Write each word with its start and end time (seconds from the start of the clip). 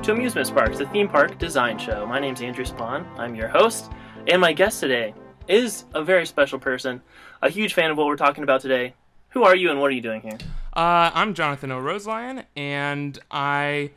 Welcome 0.00 0.14
to 0.14 0.18
Amusement 0.18 0.46
Sparks, 0.46 0.78
the 0.78 0.86
theme 0.86 1.08
park 1.08 1.38
design 1.38 1.76
show. 1.76 2.06
My 2.06 2.18
name's 2.18 2.40
Andrew 2.40 2.64
Spawn. 2.64 3.06
I'm 3.18 3.34
your 3.34 3.48
host, 3.48 3.92
and 4.28 4.40
my 4.40 4.54
guest 4.54 4.80
today 4.80 5.12
is 5.46 5.84
a 5.92 6.02
very 6.02 6.24
special 6.24 6.58
person, 6.58 7.02
a 7.42 7.50
huge 7.50 7.74
fan 7.74 7.90
of 7.90 7.98
what 7.98 8.06
we're 8.06 8.16
talking 8.16 8.42
about 8.42 8.62
today. 8.62 8.94
Who 9.28 9.44
are 9.44 9.54
you 9.54 9.70
and 9.70 9.78
what 9.78 9.88
are 9.88 9.94
you 9.94 10.00
doing 10.00 10.22
here? 10.22 10.38
Uh, 10.72 11.10
I'm 11.12 11.34
Jonathan 11.34 11.70
O. 11.70 11.78
Roselion, 11.78 12.46
and 12.56 13.18
I 13.30 13.90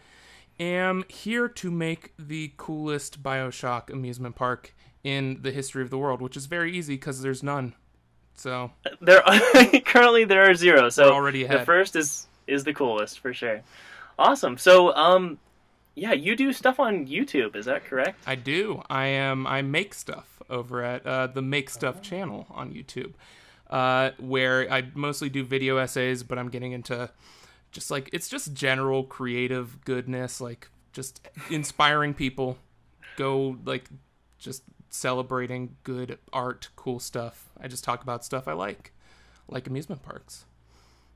am 0.60 1.06
here 1.08 1.48
to 1.48 1.72
make 1.72 2.12
the 2.20 2.52
coolest 2.58 3.24
Bioshock 3.24 3.90
amusement 3.90 4.36
park 4.36 4.76
in 5.06 5.42
the 5.42 5.54
history 5.54 5.84
of 5.84 5.90
the 5.90 5.98
world, 5.98 6.22
which 6.22 6.36
is 6.36 6.48
very 6.48 6.74
easy 6.74 6.96
because 6.96 7.22
there's 7.22 7.44
none. 7.44 7.76
So 8.36 8.72
There 9.00 9.22
currently 9.86 10.26
there 10.26 10.50
are 10.50 10.54
zero. 10.54 10.90
So 10.90 11.06
We're 11.06 11.14
already 11.14 11.44
the 11.46 11.64
first 11.64 11.96
is 11.96 12.28
is 12.46 12.66
the 12.66 12.74
coolest 12.74 13.22
for 13.22 13.34
sure. 13.34 13.62
Awesome. 14.20 14.58
So 14.58 14.94
um 14.96 15.40
yeah, 15.96 16.14
you 16.14 16.36
do 16.36 16.52
stuff 16.54 16.80
on 16.80 17.08
YouTube, 17.08 17.56
is 17.56 17.66
that 17.66 17.86
correct? 17.86 18.20
I 18.26 18.36
do. 18.36 18.82
I 18.90 19.06
am. 19.08 19.46
I 19.46 19.62
make 19.62 19.94
stuff 19.94 20.42
over 20.50 20.84
at 20.84 21.06
uh, 21.06 21.28
the 21.28 21.42
Make 21.42 21.70
Stuff 21.70 22.02
channel 22.02 22.48
on 22.50 22.74
YouTube, 22.74 23.14
uh, 23.70 24.12
where 24.20 24.72
I 24.72 24.84
mostly 24.94 25.30
do 25.30 25.44
video 25.44 25.78
essays, 25.78 26.24
but 26.24 26.38
I'm 26.40 26.50
getting 26.50 26.72
into 26.72 27.10
just 27.72 27.92
like 27.92 28.10
it's 28.12 28.28
just 28.28 28.54
general 28.54 29.04
creative 29.04 29.84
goodness, 29.86 30.42
like 30.42 30.70
just 30.94 31.28
inspiring 31.50 32.14
people. 32.14 32.58
Go 33.16 33.58
like 33.66 33.90
just 34.40 34.64
celebrating 34.90 35.76
good 35.84 36.18
art, 36.32 36.70
cool 36.76 37.00
stuff. 37.00 37.50
I 37.60 37.68
just 37.68 37.84
talk 37.84 38.02
about 38.02 38.26
stuff 38.26 38.48
I 38.48 38.54
like, 38.54 38.92
like 39.48 39.68
amusement 39.68 40.04
parks. 40.04 40.46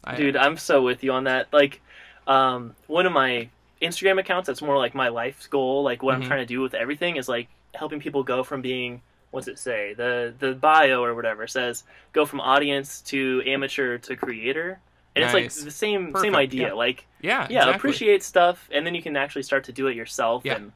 I, 0.03 0.15
Dude, 0.15 0.37
I'm 0.37 0.57
so 0.57 0.81
with 0.81 1.03
you 1.03 1.11
on 1.11 1.25
that. 1.25 1.51
Like, 1.51 1.81
um, 2.27 2.75
one 2.87 3.05
of 3.05 3.11
my 3.11 3.49
Instagram 3.81 4.19
accounts 4.19 4.47
that's 4.47 4.61
more 4.61 4.77
like 4.77 4.95
my 4.95 5.09
life's 5.09 5.47
goal, 5.47 5.83
like 5.83 6.01
what 6.03 6.15
I'm 6.15 6.23
Mhm. 6.23 6.27
trying 6.27 6.39
to 6.39 6.45
do 6.45 6.61
with 6.61 6.73
everything 6.73 7.15
is 7.17 7.27
like 7.29 7.47
helping 7.75 7.99
people 7.99 8.23
go 8.23 8.43
from 8.43 8.61
being 8.61 9.01
what's 9.31 9.47
it 9.47 9.59
say? 9.59 9.93
The 9.93 10.33
the 10.39 10.53
bio 10.53 11.03
or 11.03 11.13
whatever 11.13 11.47
says 11.47 11.83
go 12.13 12.25
from 12.25 12.39
audience 12.41 13.01
to 13.03 13.43
amateur 13.45 13.97
to 13.99 14.15
creator. 14.15 14.79
And 15.15 15.23
Nice. 15.25 15.33
it's 15.45 15.57
like 15.57 15.65
the 15.65 15.71
same 15.71 16.05
Perfect, 16.07 16.21
same 16.21 16.35
idea. 16.35 16.67
yeah. 16.67 16.73
Like 16.73 17.05
yeah, 17.21 17.41
yeah, 17.49 17.59
exactly. 17.59 17.73
appreciate 17.75 18.23
stuff 18.23 18.69
and 18.71 18.85
then 18.85 18.95
you 18.95 19.01
can 19.01 19.17
actually 19.17 19.43
start 19.43 19.63
to 19.65 19.71
do 19.71 19.87
it 19.87 19.95
yourself 19.95 20.43
Yeah. 20.45 20.55
and 20.55 20.71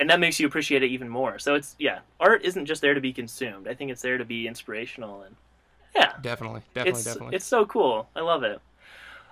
and 0.00 0.10
that 0.10 0.20
makes 0.20 0.38
you 0.38 0.46
appreciate 0.46 0.82
it 0.84 0.88
even 0.90 1.08
more. 1.08 1.38
So 1.40 1.54
it's 1.54 1.74
yeah, 1.78 2.00
art 2.20 2.42
isn't 2.44 2.66
just 2.66 2.82
there 2.82 2.94
to 2.94 3.00
be 3.00 3.12
consumed. 3.12 3.66
I 3.66 3.74
think 3.74 3.90
it's 3.90 4.02
there 4.02 4.18
to 4.18 4.24
be 4.24 4.46
inspirational 4.46 5.22
and 5.22 5.34
yeah, 5.96 6.12
Definitely, 6.20 6.60
definitely, 6.74 6.98
it's 6.98 7.04
definitely. 7.04 7.36
it's 7.36 7.46
so 7.46 7.66
cool. 7.66 8.08
I 8.14 8.20
love 8.20 8.42
it. 8.44 8.60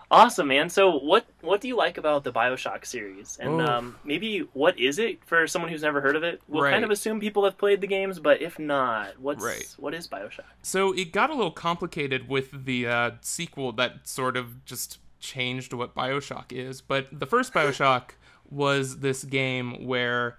Awesome, 0.09 0.47
man. 0.49 0.71
So 0.71 0.99
what 0.99 1.27
what 1.41 1.61
do 1.61 1.67
you 1.69 1.77
like 1.77 1.99
about 1.99 2.23
the 2.23 2.33
BioShock 2.33 2.87
series? 2.87 3.39
And 3.41 3.61
um, 3.61 3.97
maybe 4.05 4.41
what 4.53 4.79
is 4.79 4.99
it 5.01 5.19
for 5.25 5.47
someone 5.49 5.71
who's 5.71 5.83
never 5.83 6.01
heard 6.01 6.15
of 6.15 6.23
it? 6.23 6.41
We'll 6.47 6.63
kind 6.71 6.85
of 6.85 6.91
assume 6.91 7.19
people 7.19 7.45
have 7.45 7.59
played 7.59 7.81
the 7.81 7.89
games, 7.89 8.21
but 8.21 8.41
if 8.41 8.59
not, 8.59 9.19
what's 9.19 9.45
Right. 9.45 9.67
what 9.79 9.95
is 9.95 10.07
BioShock? 10.07 10.45
So 10.63 10.93
it 10.93 11.11
got 11.13 11.31
a 11.31 11.35
little 11.35 11.51
complicated 11.51 12.29
with 12.29 12.67
the 12.67 12.87
uh, 12.87 13.11
sequel 13.21 13.73
that 13.73 14.07
sort 14.07 14.37
of 14.37 14.65
just 14.65 14.99
changed 15.19 15.73
what 15.73 15.95
Bioshock 15.95 16.53
is. 16.53 16.81
But 16.81 17.09
the 17.19 17.27
first 17.27 17.53
Bioshock 17.53 18.11
was 18.51 19.01
this 19.01 19.25
game 19.25 19.87
where 19.87 20.39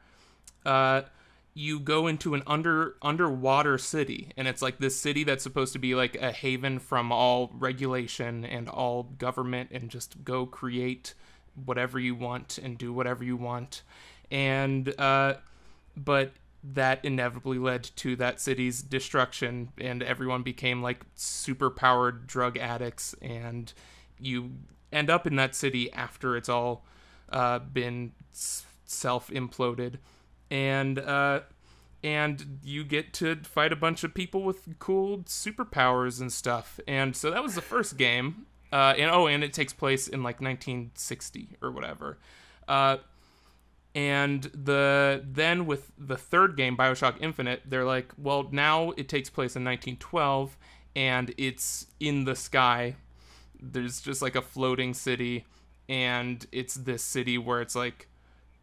uh, 0.65 1.02
you 1.58 1.80
go 1.80 2.05
into 2.05 2.36
an 2.36 2.44
under 2.45 2.97
underwater 3.02 3.80
city, 3.80 4.31
and 4.37 4.48
it's 4.48 4.61
like 4.61 4.77
this 4.77 4.95
city 4.95 5.23
that's 5.23 5.42
supposed 5.42 5.73
to 5.73 5.80
be 5.80 5.95
like 5.95 6.15
a 6.15 6.31
haven 6.31 6.77
from 6.77 7.11
all 7.11 7.49
regulation 7.55 8.45
and 8.45 8.70
all 8.70 9.02
government, 9.17 9.71
and 9.71 9.89
just 9.89 10.23
go 10.23 10.45
create 10.45 11.15
whatever 11.65 11.99
you 11.99 12.14
want 12.14 12.59
and 12.59 12.77
do 12.77 12.93
whatever 12.93 13.23
you 13.23 13.36
want. 13.36 13.81
And 14.30 14.93
uh, 14.99 15.37
but 15.95 16.33
that 16.64 17.04
inevitably 17.04 17.58
led 17.58 17.89
to 17.95 18.15
that 18.17 18.39
city's 18.39 18.83
destruction 18.83 19.70
and 19.80 20.04
everyone 20.04 20.43
became 20.43 20.83
like 20.83 21.02
super 21.15 21.71
powered 21.71 22.27
drug 22.27 22.58
addicts 22.58 23.15
and 23.21 23.73
you 24.20 24.52
end 24.92 25.10
up 25.10 25.26
in 25.26 25.37
that 25.37 25.55
city 25.55 25.92
after 25.93 26.36
it's 26.36 26.49
all 26.49 26.83
uh, 27.30 27.58
been 27.58 28.11
self 28.31 29.30
imploded 29.30 29.95
and 30.49 30.99
uh, 30.99 31.42
and 32.07 32.59
you 32.63 32.85
get 32.85 33.11
to 33.11 33.35
fight 33.43 33.73
a 33.73 33.75
bunch 33.75 34.05
of 34.05 34.13
people 34.13 34.41
with 34.41 34.79
cool 34.79 35.19
superpowers 35.23 36.21
and 36.21 36.31
stuff. 36.31 36.79
And 36.87 37.13
so 37.13 37.29
that 37.31 37.43
was 37.43 37.53
the 37.53 37.61
first 37.61 37.97
game. 37.97 38.45
Uh, 38.71 38.93
and 38.97 39.11
oh 39.11 39.27
and 39.27 39.43
it 39.43 39.51
takes 39.51 39.73
place 39.73 40.07
in 40.07 40.23
like 40.23 40.39
1960 40.39 41.57
or 41.61 41.69
whatever. 41.69 42.17
Uh, 42.65 42.97
and 43.93 44.43
the 44.53 45.21
then 45.25 45.65
with 45.65 45.91
the 45.97 46.15
third 46.15 46.55
game 46.55 46.77
bioshock 46.77 47.15
infinite 47.19 47.61
they're 47.65 47.85
like 47.85 48.11
well 48.17 48.47
now 48.51 48.91
it 48.91 49.09
takes 49.09 49.29
place 49.29 49.55
in 49.55 49.63
1912 49.63 50.57
and 50.95 51.33
it's 51.37 51.87
in 51.99 52.23
the 52.23 52.35
sky. 52.35 52.95
There's 53.59 53.99
just 53.99 54.21
like 54.21 54.37
a 54.37 54.41
floating 54.41 54.93
city 54.93 55.45
and 55.89 56.45
it's 56.53 56.75
this 56.75 57.03
city 57.03 57.37
where 57.37 57.59
it's 57.59 57.75
like 57.75 58.07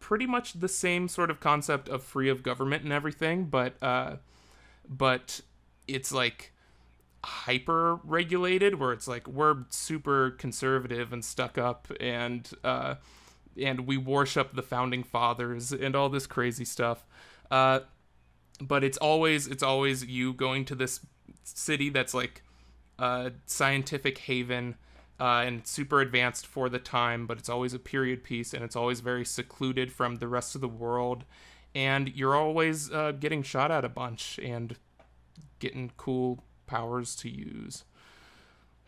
pretty 0.05 0.27
much 0.27 0.53
the 0.53 0.67
same 0.67 1.07
sort 1.07 1.31
of 1.31 1.39
concept 1.39 1.89
of 1.89 2.03
free 2.03 2.29
of 2.29 2.43
government 2.43 2.83
and 2.83 2.93
everything 2.93 3.45
but 3.45 3.81
uh 3.81 4.15
but 4.87 5.41
it's 5.87 6.11
like 6.11 6.51
hyper 7.23 7.95
regulated 8.03 8.79
where 8.79 8.93
it's 8.93 9.07
like 9.07 9.27
we're 9.27 9.63
super 9.69 10.29
conservative 10.29 11.11
and 11.11 11.25
stuck 11.25 11.57
up 11.57 11.87
and 11.99 12.51
uh 12.63 12.93
and 13.61 13.87
we 13.87 13.97
worship 13.97 14.53
the 14.55 14.61
founding 14.61 15.03
fathers 15.03 15.71
and 15.71 15.95
all 15.95 16.09
this 16.09 16.27
crazy 16.27 16.65
stuff. 16.65 17.05
Uh, 17.49 17.81
but 18.61 18.83
it's 18.83 18.97
always 18.97 19.47
it's 19.47 19.63
always 19.63 20.05
you 20.05 20.33
going 20.33 20.65
to 20.65 20.75
this 20.75 21.01
city 21.43 21.89
that's 21.89 22.13
like 22.13 22.41
a 22.99 23.31
scientific 23.45 24.17
haven 24.19 24.75
uh, 25.19 25.43
and 25.45 25.59
it's 25.59 25.71
super 25.71 26.01
advanced 26.01 26.45
for 26.45 26.69
the 26.69 26.79
time, 26.79 27.25
but 27.25 27.37
it's 27.37 27.49
always 27.49 27.73
a 27.73 27.79
period 27.79 28.23
piece 28.23 28.53
and 28.53 28.63
it's 28.63 28.75
always 28.75 28.99
very 28.99 29.25
secluded 29.25 29.91
from 29.91 30.15
the 30.15 30.27
rest 30.27 30.55
of 30.55 30.61
the 30.61 30.67
world. 30.67 31.23
And 31.73 32.13
you're 32.15 32.35
always 32.35 32.91
uh, 32.91 33.13
getting 33.13 33.43
shot 33.43 33.71
at 33.71 33.85
a 33.85 33.89
bunch 33.89 34.39
and 34.41 34.75
getting 35.59 35.91
cool 35.97 36.43
powers 36.67 37.15
to 37.17 37.29
use. 37.29 37.83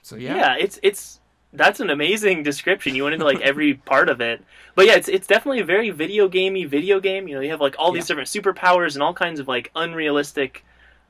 So 0.01 0.15
yeah, 0.15 0.35
Yeah, 0.35 0.55
it's 0.57 0.79
it's 0.83 1.19
that's 1.53 1.79
an 1.79 1.89
amazing 1.89 2.43
description. 2.43 2.95
You 2.95 3.03
went 3.03 3.13
into 3.13 3.25
like 3.25 3.41
every 3.41 3.73
part 3.85 4.09
of 4.09 4.21
it, 4.21 4.43
but 4.75 4.85
yeah, 4.85 4.95
it's 4.95 5.07
it's 5.07 5.27
definitely 5.27 5.59
a 5.59 5.65
very 5.65 5.89
video 5.89 6.27
gamey 6.27 6.65
video 6.65 6.99
game. 6.99 7.27
You 7.27 7.35
know, 7.35 7.41
you 7.41 7.49
have 7.49 7.61
like 7.61 7.75
all 7.77 7.91
these 7.91 8.07
different 8.07 8.29
superpowers 8.29 8.93
and 8.93 9.03
all 9.03 9.13
kinds 9.13 9.39
of 9.39 9.47
like 9.47 9.71
unrealistic 9.75 10.65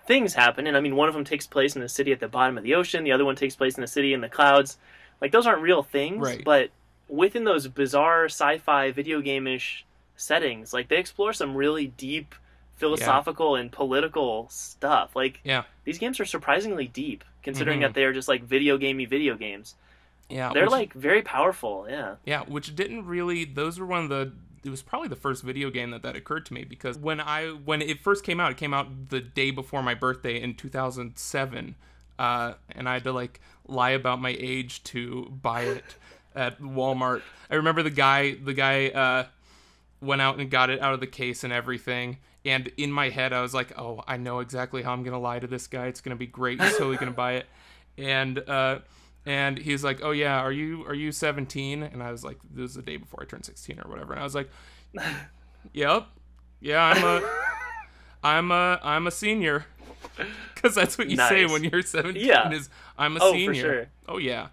things 0.06 0.34
happen. 0.34 0.66
And 0.68 0.78
I 0.78 0.80
mean, 0.80 0.96
one 0.96 1.10
of 1.10 1.14
them 1.14 1.26
takes 1.26 1.46
place 1.46 1.76
in 1.76 1.82
a 1.82 1.90
city 1.90 2.12
at 2.12 2.20
the 2.20 2.28
bottom 2.28 2.58
of 2.58 2.64
the 2.64 2.76
ocean. 2.76 3.04
The 3.04 3.12
other 3.12 3.26
one 3.26 3.36
takes 3.36 3.56
place 3.56 3.78
in 3.78 3.84
a 3.84 3.88
city 3.88 4.14
in 4.14 4.22
the 4.22 4.30
clouds. 4.30 4.78
Like 5.22 5.32
those 5.32 5.48
aren't 5.48 5.62
real 5.62 5.84
things, 5.84 6.22
Right. 6.24 6.44
but 6.44 6.70
within 7.10 7.44
those 7.44 7.68
bizarre 7.68 8.26
sci-fi 8.26 8.92
video 8.92 9.22
game-ish 9.22 9.86
settings, 10.16 10.74
like 10.74 10.88
they 10.90 10.98
explore 10.98 11.34
some 11.34 11.56
really 11.56 11.88
deep 11.88 12.36
philosophical 12.76 13.56
and 13.56 13.72
political 13.72 14.48
stuff. 14.50 15.16
Like 15.16 15.40
yeah, 15.44 15.64
these 15.84 15.98
games 15.98 16.20
are 16.20 16.26
surprisingly 16.26 16.88
deep, 16.88 17.24
considering 17.44 17.80
Mhm. 17.80 17.84
that 17.84 17.94
they 17.96 18.04
are 18.04 18.14
just 18.14 18.28
like 18.28 18.44
video 18.44 18.78
gamey 18.78 19.06
video 19.06 19.36
games. 19.36 19.76
yeah. 20.30 20.52
They're 20.54 20.64
which- 20.64 20.72
like 20.72 20.94
very 20.94 21.22
powerful. 21.22 21.88
Yeah. 21.90 22.16
Yeah, 22.26 22.44
which 22.44 22.76
didn't 22.76 23.06
really. 23.06 23.46
Those 23.46 23.80
were 23.80 23.86
one 23.86 24.04
of 24.04 24.10
the. 24.10 24.34
It 24.66 24.70
was 24.70 24.82
probably 24.82 25.08
the 25.08 25.16
first 25.16 25.42
video 25.44 25.70
game 25.70 25.92
that 25.92 26.02
that 26.04 26.18
occurred 26.18 26.46
to 26.48 26.54
me 26.54 26.66
because 26.66 26.98
when 26.98 27.22
I 27.22 27.48
when 27.48 27.82
it 27.82 28.02
first 28.02 28.26
came 28.26 28.40
out, 28.42 28.52
it 28.52 28.58
came 28.58 28.74
out 28.74 29.10
the 29.10 29.22
day 29.22 29.52
before 29.52 29.82
my 29.82 29.94
birthday 29.94 30.42
in 30.42 30.56
2007, 30.56 31.76
uh, 32.20 32.54
and 32.72 32.88
I 32.88 32.94
had 32.94 33.04
to 33.06 33.12
like 33.12 33.40
lie 33.68 33.92
about 33.92 34.22
my 34.22 34.36
age 34.38 34.84
to 34.86 35.26
buy 35.42 35.62
it 35.62 35.84
at 36.36 36.62
Walmart. 36.62 37.22
I 37.50 37.56
remember 37.56 37.84
the 37.84 37.90
guy 37.90 38.34
the 38.36 38.54
guy 38.54 38.88
uh, 38.90 39.26
went 40.02 40.22
out 40.22 40.40
and 40.40 40.50
got 40.50 40.70
it 40.70 40.82
out 40.82 40.94
of 40.94 41.00
the 41.00 41.08
case 41.08 41.44
and 41.44 41.54
everything. 41.54 42.18
And 42.46 42.72
in 42.78 42.92
my 42.92 43.10
head, 43.10 43.34
I 43.34 43.42
was 43.42 43.54
like, 43.54 43.78
"Oh, 43.78 44.04
I 44.08 44.18
know 44.18 44.40
exactly 44.40 44.82
how 44.82 44.94
I'm 44.94 45.04
gonna 45.04 45.20
lie 45.20 45.40
to 45.40 45.48
this 45.48 45.68
guy. 45.68 45.88
It's 45.88 46.02
gonna 46.02 46.16
be 46.16 46.28
great. 46.28 46.62
He's 46.62 46.78
totally 46.78 46.98
gonna 46.98 47.12
buy 47.12 47.34
it." 47.34 47.46
And 47.98 48.40
uh, 48.48 48.80
and 49.26 49.58
he's 49.58 49.84
like, 49.84 50.00
"Oh 50.02 50.12
yeah, 50.12 50.40
are 50.40 50.52
you 50.52 50.86
are 50.86 50.94
you 50.94 51.12
17?" 51.12 51.84
And 51.84 52.02
I 52.02 52.12
was 52.12 52.24
like, 52.24 52.38
"This 52.50 52.70
is 52.70 52.76
the 52.76 52.82
day 52.82 52.96
before 52.96 53.22
I 53.22 53.26
turned 53.26 53.46
16 53.46 53.82
or 53.84 53.90
whatever." 53.90 54.14
And 54.14 54.22
I 54.22 54.24
was 54.24 54.36
like, 54.36 54.50
"Yep, 55.74 56.08
yeah, 56.62 56.84
I'm 56.84 57.04
a 57.04 57.30
I'm 58.24 58.52
a 58.52 58.80
I'm 58.82 59.08
a 59.08 59.12
senior." 59.12 59.66
Because 60.56 60.74
that's 60.74 60.98
what 60.98 61.10
you 61.10 61.18
say 61.18 61.46
when 61.46 61.64
you're 61.64 61.82
17. 61.84 62.26
Yeah. 62.26 62.50
Is 62.52 62.70
I'm 62.98 63.16
a 63.16 63.20
Oh, 63.22 63.32
for 63.32 63.38
senior. 63.38 63.54
sure. 63.54 63.88
Oh 64.08 64.18
yeah. 64.18 64.48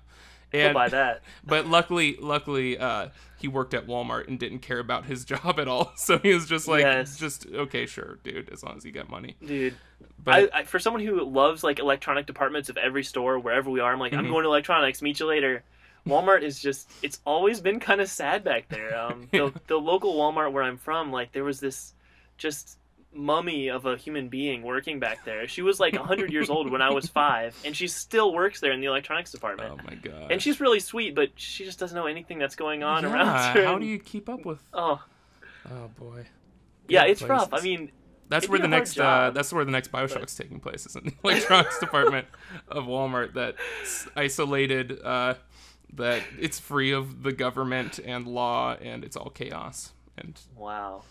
I'll 0.52 0.60
And 0.60 0.74
buy 0.74 0.88
that. 0.90 1.22
but 1.46 1.66
luckily, 1.66 2.16
luckily, 2.20 2.78
uh, 2.78 3.08
he 3.38 3.48
worked 3.48 3.72
at 3.74 3.86
Walmart 3.86 4.28
and 4.28 4.38
didn't 4.38 4.58
care 4.60 4.78
about 4.78 5.06
his 5.06 5.24
job 5.32 5.58
at 5.58 5.66
all. 5.66 5.92
So 5.96 6.18
he 6.18 6.32
was 6.34 6.46
just 6.46 6.68
like, 6.68 6.82
Yes. 6.82 7.16
just 7.16 7.46
okay, 7.46 7.86
sure, 7.86 8.18
dude, 8.22 8.50
as 8.52 8.62
long 8.62 8.76
as 8.76 8.84
you 8.84 8.92
get 8.92 9.08
money. 9.08 9.36
Dude, 9.44 9.74
But 10.22 10.52
I, 10.54 10.60
I, 10.60 10.64
for 10.64 10.78
someone 10.78 11.02
who 11.02 11.24
loves 11.24 11.64
like 11.64 11.78
electronic 11.78 12.26
departments 12.26 12.68
of 12.68 12.76
every 12.76 13.02
store, 13.02 13.38
wherever 13.38 13.70
we 13.70 13.80
are, 13.80 13.92
I'm 13.92 13.98
like, 13.98 14.12
I'm 14.12 14.26
Mhm. 14.26 14.30
going 14.30 14.42
to 14.44 14.48
electronics. 14.50 15.00
Meet 15.02 15.20
you 15.20 15.26
later. 15.26 15.62
Walmart 16.06 16.42
is 16.42 16.60
just 16.60 16.90
it's 17.02 17.18
always 17.24 17.60
been 17.60 17.80
kind 17.80 18.02
of 18.02 18.08
sad 18.10 18.44
back 18.44 18.68
there. 18.68 18.94
Um, 18.96 19.26
the 19.32 19.52
the 19.68 19.76
local 19.76 20.14
Walmart 20.16 20.52
where 20.52 20.62
I'm 20.62 20.76
from, 20.76 21.10
like 21.10 21.32
there 21.32 21.44
was 21.44 21.60
this 21.60 21.94
just 22.36 22.76
mummy 23.14 23.68
of 23.68 23.86
a 23.86 23.96
human 23.96 24.28
being 24.28 24.62
working 24.62 24.98
back 24.98 25.24
there. 25.24 25.46
She 25.46 25.62
was 25.62 25.78
like 25.80 25.94
100 25.94 26.32
years 26.32 26.50
old 26.50 26.70
when 26.70 26.82
I 26.82 26.90
was 26.90 27.06
5 27.08 27.62
and 27.64 27.76
she 27.76 27.86
still 27.88 28.32
works 28.34 28.60
there 28.60 28.72
in 28.72 28.80
the 28.80 28.86
electronics 28.86 29.30
department. 29.30 29.72
Oh 29.72 29.84
my 29.84 29.94
god. 29.94 30.32
And 30.32 30.42
she's 30.42 30.60
really 30.60 30.80
sweet, 30.80 31.14
but 31.14 31.30
she 31.36 31.64
just 31.64 31.78
doesn't 31.78 31.96
know 31.96 32.06
anything 32.06 32.38
that's 32.38 32.56
going 32.56 32.82
on 32.82 33.04
yeah, 33.04 33.12
around 33.12 33.26
her. 33.56 33.64
How 33.64 33.78
do 33.78 33.86
you 33.86 33.98
keep 33.98 34.28
up 34.28 34.44
with? 34.44 34.60
Oh, 34.72 35.02
Oh 35.70 35.88
boy. 35.98 36.26
yeah, 36.88 37.02
Good 37.04 37.10
it's 37.12 37.22
rough. 37.22 37.48
I 37.52 37.60
mean, 37.60 37.90
That's 38.28 38.48
where 38.48 38.58
the 38.58 38.68
next 38.68 38.92
uh, 38.98 39.02
job, 39.02 39.34
that's 39.34 39.52
where 39.52 39.64
the 39.64 39.70
next 39.70 39.90
Bioshock's 39.92 40.34
taking 40.34 40.60
place, 40.60 40.86
is 40.86 40.96
in 40.96 41.04
the 41.04 41.12
electronics 41.24 41.78
department 41.78 42.26
of 42.68 42.84
Walmart 42.84 43.34
that's 43.34 44.08
isolated, 44.16 45.00
uh, 45.02 45.34
that 45.94 46.22
it's 46.38 46.58
free 46.58 46.92
of 46.92 47.22
the 47.22 47.32
government 47.32 47.98
and 48.04 48.26
law, 48.26 48.74
and 48.74 49.04
it's 49.04 49.16
all 49.16 49.30
chaos, 49.30 49.92
and 50.18 50.38
wow. 50.56 51.02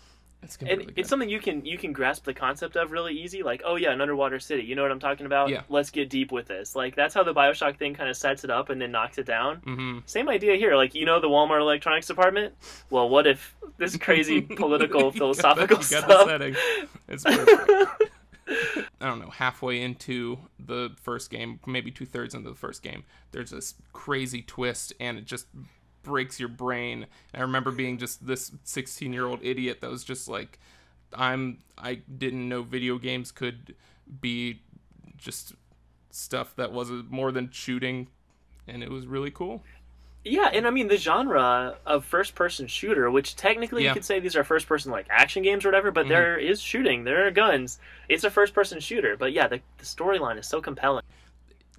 It's 0.44 0.56
gonna 0.56 0.76
be 0.76 0.78
really 0.86 0.92
it's 0.96 1.08
something 1.08 1.28
you 1.28 1.40
can 1.40 1.64
you 1.64 1.76
can 1.78 1.92
grasp 1.92 2.24
the 2.24 2.34
concept 2.34 2.76
of 2.76 2.92
really 2.92 3.14
easy. 3.14 3.42
Like, 3.42 3.62
oh 3.64 3.76
yeah, 3.76 3.90
an 3.92 4.00
underwater 4.00 4.38
city. 4.38 4.62
You 4.62 4.74
know 4.74 4.82
what 4.82 4.90
I'm 4.92 5.00
talking 5.00 5.26
about? 5.26 5.48
Yeah. 5.48 5.62
Let's 5.68 5.90
get 5.90 6.10
deep 6.10 6.30
with 6.32 6.46
this. 6.46 6.76
Like 6.76 6.94
that's 6.94 7.14
how 7.14 7.22
the 7.22 7.34
Bioshock 7.34 7.78
thing 7.78 7.94
kind 7.94 8.08
of 8.08 8.16
sets 8.16 8.44
it 8.44 8.50
up 8.50 8.70
and 8.70 8.80
then 8.80 8.92
knocks 8.92 9.18
it 9.18 9.26
down. 9.26 9.56
hmm 9.56 9.98
Same 10.06 10.28
idea 10.28 10.56
here. 10.56 10.76
Like 10.76 10.94
you 10.94 11.06
know 11.06 11.20
the 11.20 11.28
Walmart 11.28 11.60
electronics 11.60 12.06
department. 12.06 12.54
Well, 12.90 13.08
what 13.08 13.26
if 13.26 13.54
this 13.78 13.96
crazy 13.96 14.40
political 14.56 15.10
philosophical 15.10 15.78
you 15.78 15.90
got 15.90 16.06
the 16.08 16.14
stuff? 16.14 16.28
setting. 16.28 16.56
It's 17.08 17.24
perfect. 17.24 18.02
I 19.00 19.06
don't 19.06 19.20
know, 19.20 19.30
halfway 19.30 19.80
into 19.80 20.38
the 20.58 20.90
first 21.02 21.30
game, 21.30 21.60
maybe 21.66 21.90
two 21.90 22.06
thirds 22.06 22.34
into 22.34 22.50
the 22.50 22.56
first 22.56 22.82
game, 22.82 23.04
there's 23.32 23.50
this 23.50 23.74
crazy 23.92 24.42
twist 24.42 24.92
and 25.00 25.16
it 25.18 25.24
just 25.24 25.46
breaks 26.04 26.38
your 26.38 26.48
brain. 26.48 27.06
And 27.32 27.40
I 27.40 27.42
remember 27.42 27.72
being 27.72 27.98
just 27.98 28.24
this 28.26 28.52
16 28.62 29.12
year 29.12 29.26
old 29.26 29.40
idiot 29.42 29.80
that 29.80 29.90
was 29.90 30.04
just 30.04 30.28
like, 30.28 30.60
I'm, 31.12 31.58
I 31.76 31.94
didn't 31.96 32.48
know 32.48 32.62
video 32.62 32.98
games 32.98 33.32
could 33.32 33.74
be 34.20 34.60
just 35.16 35.54
stuff 36.10 36.54
that 36.56 36.72
wasn't 36.72 37.10
more 37.10 37.32
than 37.32 37.50
shooting. 37.50 38.08
And 38.68 38.82
it 38.82 38.90
was 38.90 39.06
really 39.06 39.30
cool. 39.30 39.62
Yeah, 40.26 40.48
and 40.54 40.66
I 40.66 40.70
mean 40.70 40.88
the 40.88 40.96
genre 40.96 41.76
of 41.84 42.02
first-person 42.06 42.66
shooter, 42.66 43.10
which 43.10 43.36
technically 43.36 43.82
Yeah. 43.82 43.90
you 43.90 43.94
could 43.94 44.06
say 44.06 44.20
these 44.20 44.36
are 44.36 44.44
first-person 44.44 44.90
like 44.90 45.06
action 45.10 45.42
games 45.42 45.66
or 45.66 45.68
whatever, 45.68 45.90
but 45.90 46.06
Mhm. 46.06 46.08
there 46.08 46.38
is 46.38 46.62
shooting, 46.62 47.04
there 47.04 47.26
are 47.26 47.30
guns. 47.30 47.78
It's 48.08 48.24
a 48.24 48.30
first-person 48.30 48.80
shooter, 48.80 49.18
but 49.18 49.32
yeah, 49.34 49.48
the, 49.48 49.60
the 49.76 49.84
storyline 49.84 50.38
is 50.38 50.46
so 50.48 50.62
compelling. 50.62 51.02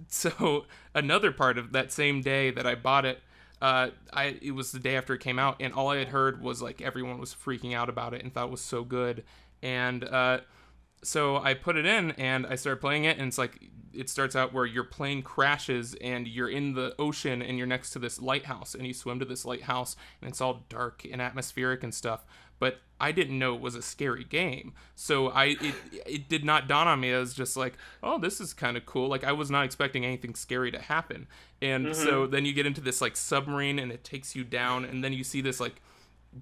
so 0.08 0.66
another 0.94 1.32
part 1.32 1.58
of 1.58 1.72
that 1.72 1.92
same 1.92 2.22
day 2.22 2.52
that 2.52 2.68
I 2.68 2.76
bought 2.76 3.06
it, 3.06 3.22
uh, 3.62 3.90
I 4.14 4.38
it 4.42 4.52
was 4.52 4.72
the 4.72 4.80
day 4.80 4.96
after 4.96 5.14
it 5.14 5.20
came 5.20 5.40
out, 5.40 5.58
and 5.60 5.74
all 5.74 5.90
I 5.90 5.98
had 5.98 6.10
heard 6.10 6.42
was 6.42 6.62
like 6.62 6.82
everyone 6.82 7.20
was 7.20 7.34
freaking 7.34 7.74
out 7.74 7.90
about 7.90 8.14
it 8.14 8.24
and 8.24 8.34
thought 8.34 8.48
it 8.48 8.52
was 8.52 8.62
so 8.62 8.84
good, 8.84 9.24
and 9.62 10.04
uh, 10.04 10.40
so 11.06 11.38
I 11.38 11.54
put 11.54 11.76
it 11.76 11.86
in 11.86 12.12
and 12.12 12.46
I 12.48 12.56
started 12.56 12.82
playing 12.82 13.06
it, 13.06 13.18
and 13.18 13.28
it's 13.28 13.38
like 13.38 13.70
it 13.94 14.10
starts 14.10 14.36
out 14.36 14.54
where 14.54 14.66
your 14.66 14.84
plane 14.84 15.22
crashes 15.22 15.96
and 16.02 16.28
you're 16.28 16.50
in 16.50 16.74
the 16.74 16.94
ocean 17.00 17.42
and 17.42 17.58
you're 17.58 17.68
next 17.68 17.92
to 17.92 18.00
this 18.00 18.22
lighthouse 18.22 18.76
and 18.76 18.86
you 18.86 18.94
swim 18.94 19.20
to 19.20 19.26
this 19.26 19.46
lighthouse 19.46 19.96
and 20.22 20.30
it's 20.30 20.42
all 20.42 20.66
dark 20.68 21.06
and 21.10 21.22
atmospheric 21.22 21.82
and 21.82 21.94
stuff. 21.94 22.26
But 22.60 22.80
I 23.00 23.12
didn't 23.12 23.38
know 23.40 23.56
it 23.56 23.62
was 23.62 23.76
a 23.76 23.82
scary 23.82 24.24
game, 24.24 24.74
so 24.96 25.28
I 25.28 25.58
it 25.62 25.76
it 26.06 26.30
did 26.30 26.46
not 26.46 26.68
dawn 26.68 26.88
on 26.88 27.02
me 27.02 27.12
as 27.12 27.34
just 27.34 27.58
like 27.58 27.74
oh 28.02 28.18
this 28.18 28.40
is 28.40 28.54
kind 28.54 28.78
of 28.78 28.86
cool. 28.86 29.10
Like 29.10 29.24
I 29.24 29.34
was 29.34 29.52
not 29.52 29.66
expecting 29.66 30.06
anything 30.06 30.36
scary 30.36 30.72
to 30.72 30.80
happen, 30.80 31.28
and 31.62 31.96
so 31.96 32.24
mm-hmm. 32.24 32.32
then 32.32 32.46
you 32.46 32.54
get 32.54 32.66
into 32.66 32.82
this 32.82 33.02
like 33.02 33.18
submarine 33.18 33.80
and 33.80 33.92
it 33.92 34.04
takes 34.04 34.36
you 34.36 34.44
down, 34.44 34.86
and 34.86 35.04
then 35.04 35.12
you 35.12 35.24
see 35.24 35.42
this 35.42 35.60
like 35.60 35.82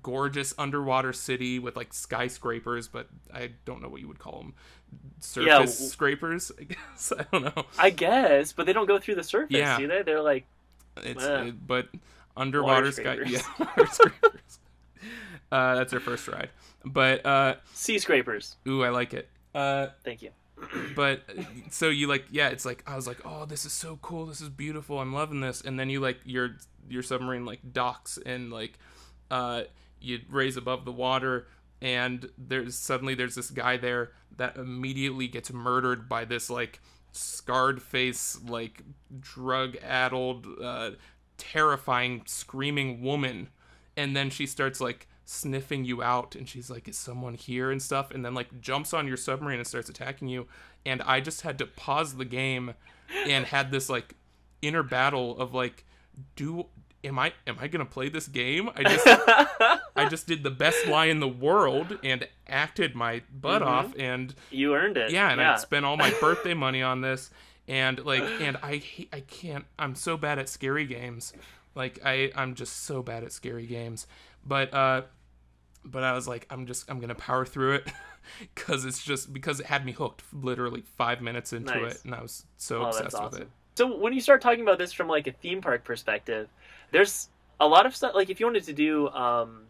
gorgeous 0.01 0.53
underwater 0.57 1.13
city 1.13 1.59
with 1.59 1.75
like 1.75 1.93
skyscrapers, 1.93 2.87
but 2.87 3.07
I 3.33 3.51
don't 3.65 3.81
know 3.81 3.89
what 3.89 4.01
you 4.01 4.07
would 4.07 4.19
call 4.19 4.39
them. 4.39 4.53
Surface 5.19 5.47
Yeah, 5.47 5.53
w- 5.59 5.71
scrapers, 5.71 6.51
I 6.59 6.63
guess. 6.65 7.13
I 7.17 7.25
don't 7.31 7.55
know. 7.55 7.65
I 7.77 7.89
guess, 7.89 8.53
but 8.53 8.65
they 8.65 8.73
don't 8.73 8.85
go 8.87 8.99
through 8.99 9.15
the 9.15 9.23
surface, 9.23 9.57
Yeah. 9.57 9.77
do 9.77 9.87
they? 9.87 10.01
They're 10.03 10.21
like, 10.21 10.45
It's 10.97 11.23
Uh, 11.23 11.45
it- 11.47 11.67
but 11.67 11.89
underwater 12.37 12.85
water 12.85 12.91
sky. 12.91 13.17
Yeah, 13.25 13.41
scrapers. 13.91 14.59
Uh, 15.51 15.75
that's 15.75 15.93
our 15.93 15.99
first 15.99 16.27
ride, 16.27 16.49
but 16.83 17.25
uh, 17.25 17.55
sea 17.73 17.99
scrapers. 17.99 18.55
ooh, 18.67 18.83
I 18.83 18.89
like 18.89 19.13
it. 19.13 19.29
Uh, 19.53 19.87
Thank 20.03 20.21
you. 20.23 20.31
but 20.95 21.21
so 21.71 21.89
you 21.89 22.07
like 22.07 22.25
yeah 22.31 22.47
it's 22.49 22.63
like 22.63 22.83
i 22.87 22.95
was 22.95 23.05
like 23.05 23.17
oh 23.25 23.43
this 23.43 23.65
is 23.65 23.73
so 23.73 23.97
cool 24.01 24.25
this 24.27 24.39
is 24.39 24.47
beautiful 24.49 24.99
i'm 24.99 25.11
loving 25.11 25.41
this 25.41 25.59
and 25.61 25.77
then 25.79 25.89
you 25.89 25.99
like 25.99 26.19
your 26.25 26.51
your 26.87 27.01
submarine 27.03 27.43
like 27.43 27.59
docks 27.73 28.17
and 28.25 28.49
like 28.53 28.77
uh 29.31 29.63
you 30.03 30.19
raise 30.29 30.57
above 30.57 30.85
the 30.85 30.91
water 30.91 31.47
and 31.81 32.29
there's 32.37 32.75
suddenly 32.75 33.13
there's 33.13 33.35
this 33.35 33.49
guy 33.49 33.77
there 33.77 34.11
that 34.37 34.57
immediately 34.57 35.27
gets 35.27 35.51
murdered 35.51 36.07
by 36.07 36.25
this 36.25 36.49
like 36.49 36.79
scarred 37.11 37.81
face 37.81 38.39
like 38.47 38.81
drug 39.19 39.75
addled 39.83 40.47
uh 40.61 40.91
terrifying 41.37 42.23
screaming 42.25 43.01
woman. 43.01 43.49
And 43.97 44.15
then 44.15 44.29
she 44.29 44.45
starts 44.45 44.79
like 44.79 45.07
sniffing 45.25 45.85
you 45.85 46.01
out 46.01 46.35
and 46.35 46.47
she's 46.47 46.69
like 46.69 46.87
is 46.87 46.97
someone 46.97 47.33
here? 47.33 47.69
and 47.69 47.81
stuff 47.81 48.11
and 48.11 48.25
then 48.25 48.33
like 48.33 48.61
jumps 48.61 48.93
on 48.93 49.07
your 49.07 49.17
submarine 49.17 49.59
and 49.59 49.67
starts 49.67 49.89
attacking 49.89 50.29
you. 50.29 50.47
And 50.85 51.01
i 51.03 51.19
just 51.19 51.41
had 51.41 51.57
to 51.59 51.65
pause 51.65 52.15
the 52.15 52.25
game 52.25 52.73
and 53.27 53.45
had 53.45 53.71
this 53.71 53.89
like 53.89 54.15
inner 54.61 54.83
battle 54.83 55.37
of 55.37 55.53
like 55.53 55.85
do 56.35 56.67
am 57.03 57.19
i 57.19 57.33
am 57.47 57.57
i 57.59 57.67
gonna 57.67 57.85
play 57.85 58.09
this 58.09 58.27
game 58.27 58.69
i 58.75 58.83
just 58.83 59.05
i 59.95 60.07
just 60.09 60.27
did 60.27 60.43
the 60.43 60.51
best 60.51 60.87
lie 60.87 61.05
in 61.05 61.19
the 61.19 61.27
world 61.27 61.97
and 62.03 62.27
acted 62.47 62.95
my 62.95 63.21
butt 63.33 63.61
Mhm. 63.61 63.65
off 63.67 63.93
and 63.97 64.33
you 64.51 64.75
earned 64.75 64.97
it. 64.97 65.11
yeah 65.11 65.29
and 65.31 65.39
yeah. 65.41 65.53
i 65.53 65.57
spent 65.57 65.85
all 65.85 65.97
my 65.97 66.11
birthday 66.21 66.53
money 66.53 66.81
on 66.81 67.01
this 67.01 67.29
and 67.67 68.03
like 68.05 68.23
and 68.41 68.57
i 68.63 68.77
hate- 68.77 69.09
i 69.13 69.19
can't 69.21 69.65
i'm 69.77 69.95
so 69.95 70.17
bad 70.17 70.39
at 70.39 70.47
scary 70.49 70.85
games 70.85 71.33
like 71.75 71.99
i 72.05 72.31
i'm 72.35 72.55
just 72.55 72.83
so 72.83 73.01
bad 73.01 73.23
at 73.23 73.31
scary 73.31 73.65
games 73.65 74.07
but 74.45 74.73
uh 74.73 75.01
but 75.85 76.03
i 76.03 76.13
was 76.13 76.27
like 76.27 76.45
i'm 76.49 76.65
just 76.65 76.89
i'm 76.89 76.99
gonna 76.99 77.15
power 77.15 77.45
through 77.45 77.73
it 77.75 77.87
because 78.39 78.85
it's 78.85 79.03
just 79.03 79.33
because 79.33 79.59
it 79.59 79.65
had 79.65 79.85
me 79.85 79.91
hooked 79.91 80.23
literally 80.33 80.81
five 80.97 81.21
minutes 81.21 81.51
into 81.51 81.73
Nice. 81.77 81.95
it 81.95 82.05
and 82.05 82.15
i 82.15 82.21
was 82.21 82.45
so 82.57 82.81
Oh, 82.83 82.85
obsessed 82.87 83.11
that's 83.17 83.33
with 83.33 83.41
it 83.41 83.49
So 83.75 83.97
when 83.97 84.13
you 84.13 84.21
start 84.21 84.41
talking 84.41 84.61
about 84.61 84.77
this 84.77 84.93
from 84.93 85.07
like 85.07 85.25
a 85.27 85.31
theme 85.31 85.59
park 85.61 85.83
perspective, 85.83 86.47
there's 86.93 87.27
a 87.59 87.67
lot 87.67 87.85
of 87.85 87.95
stuff. 87.95 88.15
Like 88.15 88.29
if 88.29 88.39
you 88.39 88.45
wanted 88.45 88.63
to 88.65 88.73
do, 88.73 89.09
um, 89.09 89.63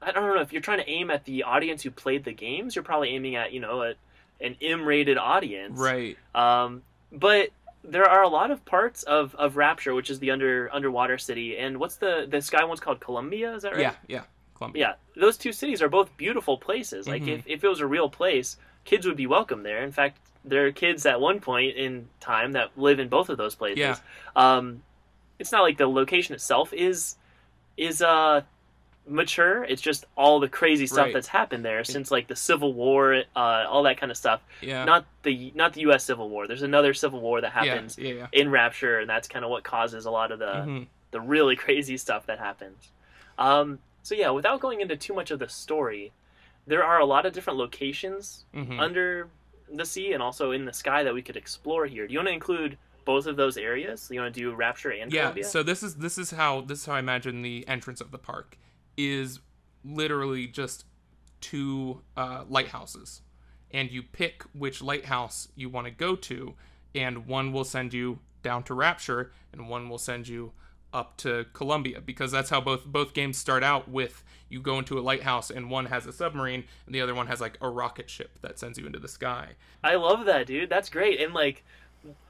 I 0.00 0.12
don't 0.12 0.34
know 0.34 0.40
if 0.40 0.52
you're 0.52 0.62
trying 0.62 0.78
to 0.78 0.88
aim 0.88 1.10
at 1.10 1.24
the 1.24 1.42
audience 1.42 1.82
who 1.82 1.90
played 1.90 2.24
the 2.24 2.32
games, 2.32 2.76
you're 2.76 2.84
probably 2.84 3.10
aiming 3.10 3.34
at 3.36 3.52
you 3.52 3.60
know 3.60 3.82
a, 3.82 3.94
an 4.40 4.56
M-rated 4.60 5.18
audience, 5.18 5.78
right 5.78 6.16
Um, 6.34 6.82
but 7.10 7.50
there 7.84 8.04
are 8.08 8.22
a 8.22 8.28
lot 8.28 8.50
of 8.52 8.64
parts 8.64 9.02
of, 9.02 9.34
of 9.34 9.56
Rapture, 9.56 9.92
which 9.94 10.08
is 10.08 10.18
the 10.20 10.30
under 10.30 10.70
underwater 10.72 11.18
city, 11.18 11.58
and 11.58 11.78
what's 11.78 11.96
the 11.96 12.26
the 12.30 12.40
sky 12.40 12.64
one's 12.64 12.80
called 12.80 13.00
Columbia? 13.00 13.54
Is 13.54 13.62
that 13.62 13.72
right? 13.72 13.80
yeah 13.80 13.94
yeah 14.06 14.22
Columbia. 14.54 14.96
Yeah, 15.16 15.20
those 15.20 15.36
two 15.36 15.52
cities 15.52 15.82
are 15.82 15.88
both 15.88 16.16
beautiful 16.16 16.56
places. 16.58 17.08
Like 17.08 17.22
Mhm. 17.22 17.38
if, 17.38 17.46
if 17.46 17.64
it 17.64 17.68
was 17.68 17.80
a 17.80 17.86
real 17.86 18.08
place, 18.08 18.56
kids 18.84 19.06
would 19.06 19.16
be 19.16 19.26
welcome 19.26 19.62
there. 19.64 19.82
In 19.82 19.90
fact, 19.92 20.18
there 20.44 20.66
are 20.66 20.72
kids 20.72 21.06
at 21.06 21.20
one 21.20 21.40
point 21.40 21.76
in 21.76 22.08
time 22.20 22.52
that 22.52 22.70
live 22.76 22.98
in 23.00 23.08
both 23.08 23.28
of 23.28 23.38
those 23.38 23.54
places. 23.54 23.78
Yeah. 23.78 23.96
Um, 24.36 24.82
it's 25.42 25.52
not 25.52 25.62
like 25.62 25.76
the 25.76 25.86
location 25.86 26.34
itself 26.34 26.72
is 26.72 27.16
is 27.76 28.00
uh 28.00 28.40
mature. 29.06 29.64
It's 29.64 29.82
just 29.82 30.04
all 30.16 30.38
the 30.38 30.48
crazy 30.48 30.86
stuff 30.86 31.06
Right. 31.06 31.14
that's 31.14 31.26
happened 31.26 31.64
there 31.64 31.82
since 31.82 32.10
like 32.12 32.28
the 32.28 32.36
Civil 32.36 32.72
War, 32.72 33.24
uh, 33.34 33.64
all 33.68 33.82
that 33.82 33.96
kind 33.98 34.12
of 34.12 34.16
stuff. 34.16 34.40
yeah 34.60 34.84
Not 34.84 35.04
the 35.24 35.52
not 35.56 35.72
the 35.72 35.80
U.S. 35.82 36.04
Civil 36.04 36.30
War. 36.30 36.46
There's 36.46 36.62
another 36.62 36.94
Civil 36.94 37.20
War 37.20 37.40
that 37.40 37.52
happens 37.52 37.98
yeah 37.98 38.14
yeah 38.14 38.26
in 38.32 38.50
Rapture, 38.50 39.00
and 39.00 39.10
that's 39.10 39.26
kind 39.28 39.44
of 39.44 39.50
what 39.50 39.64
causes 39.64 40.06
a 40.06 40.10
lot 40.10 40.30
of 40.30 40.38
the 40.38 40.54
Mhm. 40.66 40.86
the 41.10 41.20
really 41.20 41.56
crazy 41.56 41.96
stuff 41.96 42.26
that 42.26 42.38
happens. 42.38 42.90
Um, 43.38 43.80
so 44.04 44.14
yeah, 44.14 44.30
without 44.30 44.60
going 44.60 44.80
into 44.80 44.96
too 44.96 45.14
much 45.14 45.30
of 45.32 45.38
the 45.40 45.48
story, 45.48 46.12
there 46.66 46.84
are 46.84 47.00
a 47.00 47.04
lot 47.04 47.26
of 47.26 47.32
different 47.32 47.58
locations 47.58 48.44
Mhm. 48.54 48.78
under 48.78 49.28
the 49.74 49.84
sea 49.84 50.12
and 50.12 50.22
also 50.22 50.52
in 50.52 50.64
the 50.64 50.72
sky 50.72 51.02
that 51.02 51.14
we 51.14 51.22
could 51.22 51.36
explore 51.36 51.86
here. 51.86 52.06
Do 52.06 52.12
you 52.12 52.18
want 52.20 52.28
to 52.28 52.34
include 52.34 52.78
both 53.04 53.26
of 53.26 53.36
those 53.36 53.56
areas? 53.56 54.08
You 54.10 54.20
want 54.20 54.34
to 54.34 54.40
do 54.40 54.54
Rapture 54.54 54.90
and 54.90 55.12
yeah 55.12 55.22
Columbia? 55.22 55.44
so 55.44 55.62
this 55.62 55.82
is 55.82 55.96
this 55.96 56.18
is 56.18 56.30
how 56.30 56.60
this 56.60 56.80
is 56.80 56.86
how 56.86 56.94
i 56.94 56.98
imagine 56.98 57.42
the 57.42 57.66
entrance 57.68 58.00
of 58.00 58.10
the 58.10 58.18
park 58.18 58.58
is 58.96 59.40
literally 59.84 60.46
just 60.46 60.84
two 61.40 62.02
uh, 62.16 62.44
lighthouses 62.48 63.22
and 63.72 63.90
you 63.90 64.02
pick 64.02 64.44
which 64.54 64.80
lighthouse 64.82 65.48
you 65.56 65.68
want 65.68 65.86
to 65.86 65.90
go 65.90 66.14
to 66.14 66.54
and 66.94 67.26
one 67.26 67.52
will 67.52 67.64
send 67.64 67.92
you 67.92 68.18
down 68.42 68.62
to 68.62 68.74
rapture 68.74 69.32
and 69.52 69.68
one 69.68 69.88
will 69.88 69.98
send 69.98 70.28
you 70.28 70.52
up 70.92 71.16
to 71.16 71.46
columbia 71.52 72.00
because 72.00 72.30
that's 72.30 72.50
how 72.50 72.60
both 72.60 72.84
both 72.84 73.12
games 73.14 73.36
start 73.36 73.64
out 73.64 73.88
with 73.88 74.22
you 74.48 74.60
go 74.60 74.78
into 74.78 74.98
a 74.98 75.00
lighthouse 75.00 75.50
and 75.50 75.70
one 75.70 75.86
has 75.86 76.06
a 76.06 76.12
submarine 76.12 76.64
and 76.86 76.94
the 76.94 77.00
other 77.00 77.14
one 77.14 77.26
has 77.26 77.40
like 77.40 77.58
a 77.60 77.68
rocket 77.68 78.08
ship 78.08 78.38
that 78.42 78.58
sends 78.58 78.78
you 78.78 78.86
into 78.86 78.98
the 78.98 79.08
sky 79.08 79.56
I 79.84 79.96
love 79.96 80.26
that, 80.26 80.46
dude. 80.46 80.70
That's 80.70 80.88
great. 80.88 81.20
And 81.20 81.34
like 81.34 81.64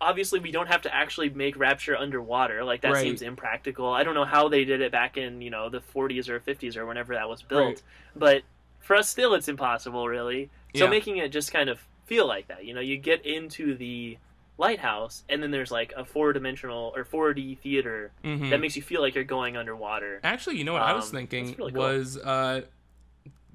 obviously 0.00 0.38
we 0.41 0.50
don't 0.50 0.69
have 0.69 0.83
to 0.83 0.95
actually 0.95 1.31
make 1.31 1.57
Rapture 1.57 1.97
underwater. 1.97 2.64
Like 2.64 2.83
that 2.83 2.93
Right. 2.93 3.02
seems 3.02 3.23
impractical. 3.23 3.93
I 3.93 4.02
don't 4.05 4.14
know 4.14 4.25
how 4.25 4.49
they 4.49 4.64
did 4.64 4.81
it 4.81 4.93
back 4.93 5.17
in 5.17 5.41
you 5.41 5.50
know 5.50 5.69
the 5.69 5.81
40s 5.81 6.29
or 6.29 6.41
50s 6.41 6.76
or 6.76 6.87
whenever 6.87 7.14
that 7.14 7.29
was 7.29 7.43
built. 7.43 7.61
Right. 7.61 7.83
But 8.14 8.43
for 8.81 8.97
us, 8.97 9.09
still, 9.09 9.35
it's 9.35 9.49
impossible, 9.49 10.09
really. 10.09 10.50
So 10.75 10.85
Yeah. 10.85 10.91
making 10.91 11.17
it 11.19 11.29
just 11.31 11.52
kind 11.52 11.69
of 11.71 11.87
feel 12.07 12.26
like 12.26 12.49
that. 12.49 12.64
You 12.64 12.75
know, 12.75 12.81
you 12.81 12.97
get 12.99 13.25
into 13.25 13.75
the 13.76 14.19
lighthouse, 14.59 15.23
and 15.29 15.43
then 15.43 15.50
there's 15.50 15.71
like 15.71 15.93
a 15.97 16.05
four 16.05 16.33
dimensional 16.33 16.93
or 16.95 17.05
4D 17.05 17.55
theater 17.62 18.12
Mhm. 18.25 18.50
that 18.50 18.61
makes 18.61 18.76
you 18.76 18.83
feel 18.83 19.00
like 19.00 19.14
you're 19.14 19.25
going 19.25 19.57
underwater. 19.57 20.21
Actually, 20.23 20.59
you 20.59 20.64
know 20.64 20.73
what 20.75 20.83
I 20.83 20.93
was 20.93 21.07
Um, 21.07 21.12
thinking 21.12 21.55
really 21.57 21.73
cool. 21.73 21.83
was 21.83 22.19
uh, 22.19 22.62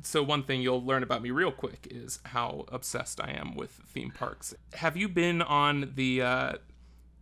so 0.03 0.23
one 0.23 0.43
thing 0.43 0.61
you'll 0.61 0.83
learn 0.83 1.03
about 1.03 1.21
me 1.21 1.31
real 1.31 1.51
quick 1.51 1.87
is 1.89 2.19
how 2.25 2.65
obsessed 2.71 3.19
I 3.19 3.31
am 3.31 3.55
with 3.55 3.71
theme 3.71 4.11
parks. 4.11 4.53
Have 4.73 4.95
you 4.97 5.07
been 5.09 5.41
on 5.41 5.93
the? 5.95 6.21
Uh, 6.21 6.53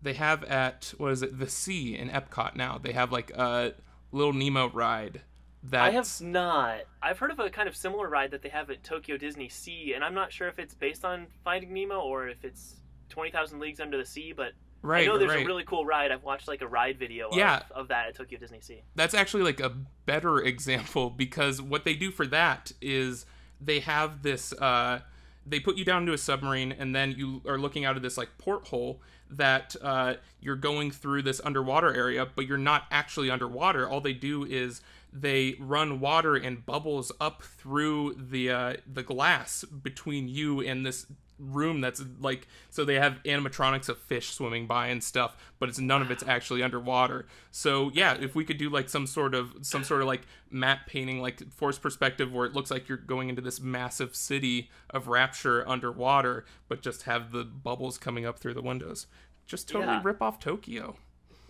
they 0.02 0.14
have 0.14 0.44
at 0.44 0.94
what 0.98 1.12
is 1.12 1.22
it? 1.22 1.40
The 1.40 1.50
Sea 1.50 1.98
in 1.98 2.10
Epcot 2.10 2.56
now. 2.56 2.78
They 2.78 2.92
have 2.92 3.12
like 3.12 3.32
a 3.32 3.74
little 4.12 4.34
Nemo 4.34 4.70
ride. 4.70 5.22
That 5.64 5.84
I 5.84 5.90
have 5.92 6.08
not. 6.22 6.82
I've 7.02 7.18
heard 7.18 7.32
of 7.32 7.40
a 7.40 7.50
kind 7.50 7.68
of 7.68 7.76
similar 7.76 8.08
ride 8.08 8.32
that 8.32 8.44
they 8.44 8.50
have 8.50 8.70
at 8.70 8.84
Tokyo 8.84 9.18
Disney 9.18 9.50
Sea, 9.50 9.94
and 9.96 10.04
I'm 10.04 10.14
not 10.14 10.32
sure 10.32 10.48
if 10.48 10.60
it's 10.60 10.76
based 10.76 11.04
on 11.04 11.26
Finding 11.44 11.74
Nemo 11.74 12.00
or 12.00 12.28
if 12.28 12.46
it's 12.46 12.76
Twenty 13.10 13.32
Thousand 13.32 13.60
Leagues 13.60 13.80
Under 13.80 13.98
the 13.98 14.06
Sea. 14.06 14.32
But 14.36 14.52
right. 14.86 15.04
I 15.04 15.08
know 15.12 15.18
there's 15.18 15.32
right. 15.32 15.44
a 15.44 15.48
really 15.48 15.64
cool 15.64 15.86
ride. 15.86 16.12
I've 16.12 16.24
watched 16.24 16.48
like 16.48 16.62
a 16.62 16.68
ride 16.68 16.98
video 17.00 17.30
of, 17.30 17.38
Yeah. 17.38 17.64
of 17.72 17.88
that 17.90 18.08
at 18.08 18.16
Tokyo 18.16 18.40
Disney 18.40 18.62
Sea. 18.62 18.82
that's 18.96 19.14
actually 19.14 19.44
like 19.44 19.60
a 19.60 19.74
better 20.06 20.38
example 20.54 21.10
because 21.10 21.62
what 21.62 21.84
they 21.86 21.94
do 21.96 22.12
for 22.12 22.26
that 22.28 22.72
is 22.82 23.26
they 23.60 23.80
have 23.80 24.22
this 24.22 24.54
uh 24.54 25.00
they 25.48 25.60
put 25.60 25.78
you 25.78 25.86
down 25.86 26.02
into 26.02 26.14
a 26.14 26.18
submarine 26.18 26.72
and 26.72 26.96
then 26.96 27.12
you 27.12 27.42
are 27.48 27.58
looking 27.58 27.86
out 27.86 27.96
of 27.96 28.02
this 28.02 28.18
like 28.18 28.30
porthole 28.38 29.00
that 29.30 29.76
uh, 29.82 30.16
you're 30.40 30.56
going 30.56 30.92
through 30.92 31.22
this 31.22 31.40
underwater 31.44 31.94
area 31.94 32.28
but 32.36 32.46
you're 32.48 32.58
not 32.58 32.84
actually 32.92 33.30
underwater 33.30 33.88
all 33.88 34.02
they 34.02 34.14
do 34.14 34.44
is 34.44 34.82
they 35.14 35.56
run 35.60 36.00
water 36.00 36.36
and 36.36 36.66
bubbles 36.66 37.12
up 37.20 37.42
through 37.44 38.14
the 38.20 38.50
uh, 38.50 38.74
the 38.92 39.04
glass 39.04 39.64
between 39.64 40.28
you 40.28 40.62
and 40.62 40.86
this 40.86 41.06
room 41.38 41.82
that's 41.82 42.02
like 42.20 42.48
so 42.70 42.86
they 42.86 42.96
have 42.96 43.20
animatronics 43.26 43.90
of 43.90 43.98
fish 43.98 44.30
swimming 44.30 44.66
by 44.68 44.88
and 44.88 45.04
stuff 45.04 45.36
but 45.60 45.68
it's 45.68 45.80
none 45.80 46.02
of 46.02 46.10
it's 46.12 46.24
actually 46.28 46.64
underwater. 46.64 47.26
So 47.52 47.92
yeah 47.94 48.16
if 48.20 48.36
we 48.36 48.46
could 48.46 48.58
do 48.58 48.70
like 48.70 48.90
some 48.90 49.06
sort 49.08 49.36
of 49.36 49.54
some 49.62 49.84
sort 49.84 50.02
of 50.02 50.08
like 50.08 50.22
map 50.50 50.88
painting 50.88 51.22
like 51.22 51.42
forced 51.52 51.82
perspective 51.82 52.32
where 52.32 52.46
it 52.46 52.54
looks 52.54 52.72
like 52.72 52.88
you're 52.88 52.98
going 52.98 53.30
into 53.30 53.42
this 53.42 53.60
massive 53.60 54.16
city 54.16 54.70
of 54.90 55.08
rapture 55.08 55.68
underwater 55.68 56.46
but 56.68 56.82
just 56.82 57.04
have 57.04 57.32
the 57.32 57.44
bubbles 57.44 57.98
coming 57.98 58.26
up 58.26 58.40
through 58.40 58.54
the 58.54 58.62
windows. 58.62 59.08
Just 59.46 59.68
totally 59.70 59.94
Yeah. 59.94 60.02
rip 60.04 60.22
off 60.22 60.40
tokyo 60.40 60.96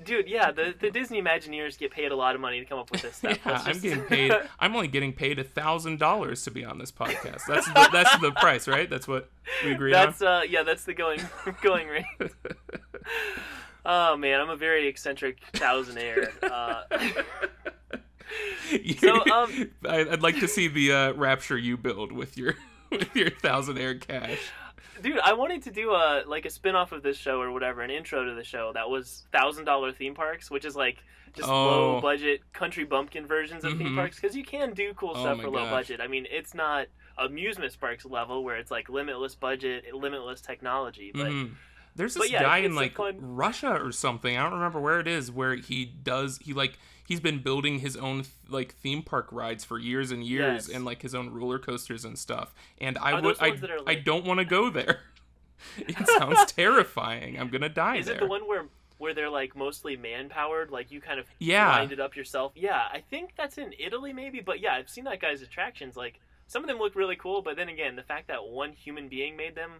Dude, 0.03 0.27
yeah, 0.27 0.51
the, 0.51 0.73
the 0.77 0.91
Disney 0.91 1.21
Imagineers 1.21 1.77
get 1.77 1.91
paid 1.91 2.11
a 2.11 2.15
lot 2.15 2.35
of 2.35 2.41
money 2.41 2.59
to 2.59 2.65
come 2.65 2.79
up 2.79 2.91
with 2.91 3.01
this 3.01 3.15
stuff. 3.17 3.39
yeah, 3.45 3.51
Let's 3.51 3.67
I'm 3.67 3.79
getting 3.79 4.03
paid. 4.07 4.33
I'm 4.59 4.75
only 4.75 4.87
getting 4.87 5.13
paid 5.13 5.39
a 5.39 5.43
thousand 5.43 5.99
dollars 5.99 6.43
to 6.43 6.51
be 6.51 6.65
on 6.65 6.77
this 6.79 6.91
podcast. 6.91 7.41
That's 7.47 7.65
the, 7.67 7.89
that's 7.91 8.17
the 8.19 8.31
price, 8.31 8.67
right? 8.67 8.89
That's 8.89 9.07
what 9.07 9.29
we 9.63 9.71
agreed 9.71 9.93
that's 9.93 10.21
uh, 10.21 10.41
yeah, 10.47 10.63
that's 10.63 10.83
the 10.83 10.93
going 10.93 11.21
going 11.61 11.87
rate. 11.87 12.05
oh 13.85 14.17
man, 14.17 14.41
I'm 14.41 14.49
a 14.49 14.57
very 14.57 14.87
eccentric 14.87 15.39
thousandaire. 15.53 16.31
Uh. 16.43 16.83
So, 18.99 19.23
um, 19.31 19.71
I'd 19.87 20.23
like 20.23 20.39
to 20.39 20.47
see 20.47 20.67
the 20.67 20.91
uh, 20.91 21.13
rapture 21.13 21.57
you 21.57 21.77
build 21.77 22.11
with 22.11 22.37
your 22.37 22.55
with 22.91 23.15
your 23.15 23.29
thousand 23.29 23.77
air 23.77 23.95
cash. 23.95 24.39
Dude, 25.01 25.19
I 25.19 25.33
wanted 25.33 25.63
to 25.63 25.71
do 25.71 25.91
a 25.91 26.23
like 26.27 26.45
a 26.45 26.49
spin 26.49 26.75
off 26.75 26.91
of 26.91 27.03
this 27.03 27.17
show 27.17 27.39
or 27.41 27.51
whatever, 27.51 27.81
an 27.81 27.89
intro 27.91 28.23
to 28.25 28.33
the 28.33 28.43
show 28.43 28.71
that 28.73 28.89
was 28.89 29.25
thousand 29.31 29.65
dollar 29.65 29.91
theme 29.91 30.15
parks, 30.15 30.49
which 30.51 30.65
is 30.65 30.75
like 30.75 30.97
just 31.35 31.49
Oh. 31.49 31.65
low 31.65 32.01
budget 32.01 32.41
country 32.53 32.85
bumpkin 32.85 33.27
versions 33.27 33.63
of 33.65 33.77
theme 33.77 33.89
Mhm. 33.89 33.95
parks 33.95 34.19
because 34.19 34.35
you 34.37 34.43
can 34.45 34.73
do 34.73 34.93
cool 34.93 35.11
Oh 35.15 35.21
stuff 35.21 35.41
for 35.41 35.49
low 35.49 35.63
gosh. 35.65 35.71
budget. 35.71 36.01
I 36.01 36.07
mean, 36.07 36.25
it's 36.31 36.53
not 36.53 36.87
amusement 37.17 37.77
parks 37.79 38.05
level 38.05 38.43
where 38.43 38.55
it's 38.57 38.71
like 38.71 38.89
limitless 38.89 39.35
budget, 39.35 39.93
limitless 39.93 40.41
technology, 40.41 41.11
but 41.13 41.27
Mhm. 41.31 41.55
There's 41.97 42.13
this 42.13 42.29
yeah, 42.29 42.43
guy 42.43 42.57
in 42.57 42.75
like 42.75 42.95
fun- 42.97 43.15
Russia 43.21 43.71
or 43.81 43.93
something. 43.93 44.37
I 44.37 44.43
don't 44.43 44.51
remember 44.55 44.81
where 44.81 44.99
it 44.99 45.07
is. 45.07 45.31
Where 45.31 45.55
he 45.55 45.85
does 45.85 46.39
he 46.39 46.51
like 46.53 46.77
he's 47.07 47.19
been 47.19 47.39
building 47.39 47.79
his 47.79 47.95
own 47.95 48.23
like 48.49 48.73
theme 48.75 49.01
park 49.03 49.27
rides 49.31 49.63
for 49.63 49.77
years 49.79 50.11
and 50.11 50.23
years, 50.23 50.67
Yes. 50.67 50.75
and 50.75 50.85
like 50.85 51.01
his 51.01 51.13
own 51.15 51.29
roller 51.31 51.59
coasters 51.59 52.03
and 52.05 52.17
stuff. 52.17 52.53
And 52.79 52.97
I 52.97 53.13
Are 53.13 53.21
would 53.21 53.37
I 53.39 53.49
are, 53.49 53.57
I 53.87 53.95
don't 53.95 54.25
want 54.25 54.39
to 54.39 54.45
go 54.45 54.69
there. 54.71 55.01
it 55.77 56.07
sounds 56.07 56.51
terrifying. 56.51 57.39
I'm 57.39 57.49
gonna 57.49 57.69
die 57.69 57.97
is 57.97 58.05
there. 58.07 58.15
it 58.15 58.19
the 58.21 58.27
one 58.27 58.47
where 58.47 58.65
where 58.97 59.13
they're 59.13 59.29
like 59.29 59.55
mostly 59.55 59.97
man 59.97 60.29
powered, 60.29 60.71
like 60.71 60.91
you 60.91 61.01
kind 61.01 61.19
of 61.19 61.25
Yeah. 61.39 61.79
wind 61.79 61.91
it 61.91 61.99
up 61.99 62.15
yourself? 62.15 62.53
Yeah, 62.55 62.81
I 62.91 63.01
think 63.09 63.33
that's 63.37 63.57
in 63.57 63.73
Italy 63.77 64.13
maybe, 64.13 64.39
but 64.39 64.59
yeah, 64.61 64.73
I've 64.73 64.89
seen 64.89 65.03
that 65.05 65.19
guy's 65.19 65.41
attractions. 65.41 65.95
Like 65.97 66.19
some 66.47 66.63
of 66.63 66.67
them 66.69 66.77
look 66.77 66.95
really 66.95 67.15
cool, 67.17 67.41
but 67.41 67.55
then 67.57 67.67
again, 67.69 67.95
the 67.95 68.03
fact 68.03 68.27
that 68.27 68.45
one 68.45 68.71
human 68.73 69.07
being 69.09 69.35
made 69.35 69.55
them. 69.55 69.71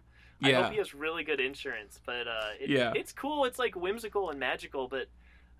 I 0.42 0.50
Yeah. 0.50 0.62
hope 0.64 0.72
he 0.72 0.76
has 0.78 0.92
really 0.94 1.24
good 1.24 1.40
insurance, 1.40 1.98
but 2.04 2.28
uh, 2.28 2.50
it, 2.60 2.68
Yeah. 2.68 2.92
it's 2.94 3.10
cool. 3.10 3.46
It's 3.46 3.58
like 3.58 3.74
whimsical 3.74 4.28
and 4.28 4.38
magical, 4.38 4.86
but 4.86 5.08